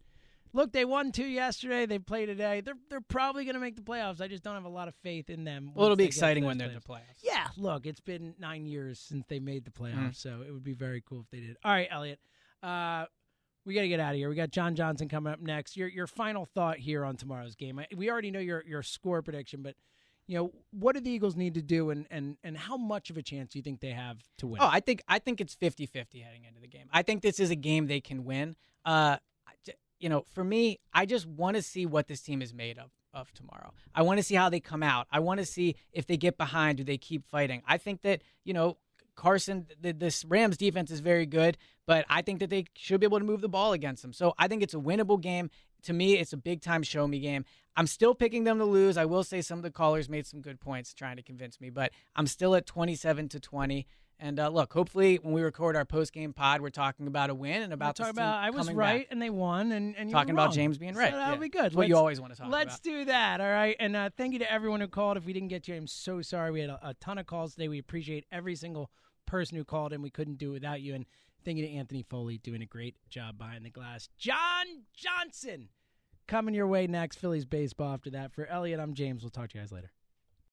Look, 0.52 0.72
they 0.72 0.84
won 0.84 1.12
two 1.12 1.26
yesterday. 1.26 1.86
They 1.86 1.98
play 1.98 2.26
today. 2.26 2.60
They're 2.60 2.74
they're 2.90 3.00
probably 3.00 3.44
going 3.44 3.54
to 3.54 3.60
make 3.60 3.76
the 3.76 3.82
playoffs. 3.82 4.20
I 4.20 4.28
just 4.28 4.42
don't 4.42 4.54
have 4.54 4.64
a 4.64 4.68
lot 4.68 4.88
of 4.88 4.94
faith 5.02 5.30
in 5.30 5.44
them. 5.44 5.72
Well, 5.74 5.86
it'll 5.86 5.96
be 5.96 6.04
they 6.04 6.06
get 6.08 6.12
to 6.12 6.16
exciting 6.18 6.44
when 6.44 6.58
they're 6.58 6.68
in 6.68 6.74
the 6.74 6.80
playoffs. 6.80 7.22
Yeah, 7.22 7.46
look, 7.56 7.86
it's 7.86 8.00
been 8.00 8.34
nine 8.38 8.66
years 8.66 8.98
since 8.98 9.24
they 9.28 9.40
made 9.40 9.64
the 9.64 9.70
playoffs, 9.70 10.10
Mm. 10.10 10.16
so 10.16 10.42
it 10.46 10.50
would 10.52 10.64
be 10.64 10.72
very 10.74 11.02
cool 11.06 11.20
if 11.20 11.30
they 11.30 11.40
did. 11.40 11.56
All 11.64 11.72
right, 11.72 11.88
Elliot, 11.90 12.18
uh, 12.62 13.06
we 13.64 13.74
got 13.74 13.82
to 13.82 13.88
get 13.88 14.00
out 14.00 14.12
of 14.12 14.16
here. 14.16 14.28
We 14.28 14.34
got 14.34 14.50
John 14.50 14.74
Johnson 14.74 15.08
coming 15.08 15.32
up 15.32 15.40
next. 15.40 15.76
Your 15.76 15.88
your 15.88 16.06
final 16.06 16.44
thought 16.46 16.78
here 16.78 17.04
on 17.04 17.16
tomorrow's 17.16 17.54
game. 17.54 17.78
I- 17.78 17.86
We 17.94 18.10
already 18.10 18.30
know 18.30 18.40
your 18.40 18.64
your 18.66 18.82
score 18.82 19.20
prediction, 19.22 19.62
but 19.62 19.74
you 20.26 20.36
know 20.38 20.52
what 20.70 20.94
do 20.94 21.00
the 21.00 21.10
Eagles 21.10 21.36
need 21.36 21.54
to 21.54 21.62
do, 21.62 21.90
and 21.90 22.06
and 22.10 22.36
and 22.42 22.56
how 22.56 22.76
much 22.76 23.10
of 23.10 23.16
a 23.16 23.22
chance 23.22 23.52
do 23.52 23.58
you 23.58 23.62
think 23.62 23.80
they 23.80 23.90
have 23.90 24.18
to 24.38 24.46
win? 24.46 24.60
Oh, 24.62 24.68
I 24.70 24.80
think 24.80 25.02
I 25.08 25.18
think 25.18 25.40
it's 25.40 25.54
50-50 25.54 26.22
heading 26.22 26.44
into 26.44 26.60
the 26.60 26.68
game. 26.68 26.86
I 26.92 27.02
think 27.02 27.22
this 27.22 27.38
is 27.40 27.50
a 27.50 27.56
game 27.56 27.86
they 27.86 28.00
can 28.00 28.24
win. 28.24 28.56
Uh, 28.84 29.18
you 30.00 30.08
know, 30.08 30.24
for 30.34 30.44
me, 30.44 30.78
I 30.92 31.06
just 31.06 31.26
want 31.26 31.56
to 31.56 31.62
see 31.62 31.86
what 31.86 32.06
this 32.06 32.20
team 32.20 32.42
is 32.42 32.54
made 32.54 32.78
of 32.78 32.90
of 33.14 33.32
tomorrow. 33.32 33.72
I 33.94 34.02
want 34.02 34.18
to 34.18 34.22
see 34.22 34.34
how 34.34 34.50
they 34.50 34.60
come 34.60 34.82
out. 34.82 35.06
I 35.10 35.20
want 35.20 35.40
to 35.40 35.46
see 35.46 35.76
if 35.92 36.06
they 36.06 36.16
get 36.16 36.36
behind, 36.36 36.78
do 36.78 36.84
they 36.84 36.98
keep 36.98 37.26
fighting? 37.26 37.62
I 37.66 37.78
think 37.78 38.02
that 38.02 38.22
you 38.44 38.52
know 38.52 38.76
Carson, 39.18 39.66
the, 39.80 39.92
this 39.92 40.24
Rams 40.24 40.56
defense 40.56 40.92
is 40.92 41.00
very 41.00 41.26
good, 41.26 41.58
but 41.86 42.06
I 42.08 42.22
think 42.22 42.38
that 42.38 42.50
they 42.50 42.66
should 42.74 43.00
be 43.00 43.06
able 43.06 43.18
to 43.18 43.24
move 43.24 43.40
the 43.40 43.48
ball 43.48 43.72
against 43.72 44.02
them. 44.02 44.12
So 44.12 44.32
I 44.38 44.46
think 44.46 44.62
it's 44.62 44.74
a 44.74 44.78
winnable 44.78 45.20
game. 45.20 45.50
To 45.84 45.92
me, 45.92 46.16
it's 46.18 46.32
a 46.32 46.36
big 46.36 46.60
time 46.60 46.84
show 46.84 47.08
me 47.08 47.18
game. 47.18 47.44
I'm 47.76 47.88
still 47.88 48.14
picking 48.14 48.44
them 48.44 48.58
to 48.58 48.64
lose. 48.64 48.96
I 48.96 49.06
will 49.06 49.24
say 49.24 49.42
some 49.42 49.58
of 49.58 49.64
the 49.64 49.72
callers 49.72 50.08
made 50.08 50.26
some 50.26 50.40
good 50.40 50.60
points 50.60 50.94
trying 50.94 51.16
to 51.16 51.22
convince 51.22 51.60
me, 51.60 51.68
but 51.70 51.90
I'm 52.14 52.28
still 52.28 52.54
at 52.54 52.66
27 52.66 53.28
to 53.30 53.40
20. 53.40 53.86
And 54.20 54.40
uh, 54.40 54.48
look, 54.48 54.72
hopefully, 54.72 55.20
when 55.22 55.32
we 55.32 55.42
record 55.42 55.76
our 55.76 55.84
post 55.84 56.12
game 56.12 56.32
pod, 56.32 56.60
we're 56.60 56.70
talking 56.70 57.06
about 57.06 57.30
a 57.30 57.34
win 57.34 57.62
and 57.62 57.72
about 57.72 57.94
talk 57.94 58.08
this 58.08 58.16
team 58.16 58.24
about 58.24 58.42
I 58.42 58.50
was 58.50 58.70
right 58.72 59.02
back. 59.02 59.12
and 59.12 59.22
they 59.22 59.30
won, 59.30 59.70
and, 59.70 59.94
and 59.96 60.10
you 60.10 60.12
Talking 60.12 60.32
about. 60.34 60.52
James 60.52 60.76
being 60.76 60.94
So 60.94 60.98
right. 61.00 61.12
that'll 61.12 61.34
Yeah. 61.34 61.40
be 61.40 61.48
good. 61.48 61.72
What 61.74 61.86
you 61.86 61.94
Let's- 61.94 62.00
always 62.00 62.20
wanna 62.20 62.34
talk 62.34 62.50
Let's 62.50 62.74
about. 62.76 62.82
do 62.82 63.04
that. 63.04 63.40
All 63.40 63.48
right. 63.48 63.76
And 63.78 63.94
uh, 63.94 64.10
thank 64.16 64.32
you 64.32 64.40
to 64.40 64.50
everyone 64.52 64.80
who 64.80 64.88
called. 64.88 65.16
If 65.18 65.24
we 65.24 65.32
didn't 65.32 65.48
get 65.48 65.62
to 65.64 65.72
you, 65.72 65.78
I'm 65.78 65.86
so 65.86 66.20
sorry. 66.20 66.50
We 66.50 66.60
had 66.60 66.70
a, 66.70 66.80
a 66.88 66.94
ton 66.94 67.18
of 67.18 67.26
calls 67.26 67.52
today. 67.54 67.68
We 67.68 67.78
appreciate 67.78 68.24
every 68.32 68.56
single 68.56 68.90
person 69.24 69.56
who 69.56 69.64
called, 69.64 69.92
and 69.92 70.02
we 70.02 70.10
couldn't 70.10 70.38
do 70.38 70.50
it 70.50 70.54
without 70.54 70.80
you. 70.80 70.94
And 70.96 71.06
thank 71.44 71.58
you 71.58 71.66
to 71.66 71.72
Anthony 71.72 72.02
Foley 72.02 72.38
doing 72.38 72.60
a 72.62 72.66
great 72.66 72.96
job 73.08 73.38
behind 73.38 73.64
the 73.64 73.70
glass. 73.70 74.08
John 74.18 74.66
Johnson 74.94 75.68
coming 76.26 76.54
your 76.56 76.66
way 76.66 76.88
next. 76.88 77.18
Phillies 77.18 77.44
baseball 77.44 77.94
after 77.94 78.10
that. 78.10 78.32
For 78.32 78.46
Elliot, 78.46 78.80
I'm 78.80 78.94
James. 78.94 79.22
We'll 79.22 79.30
talk 79.30 79.50
to 79.50 79.58
you 79.58 79.62
guys 79.62 79.70
later. 79.70 79.92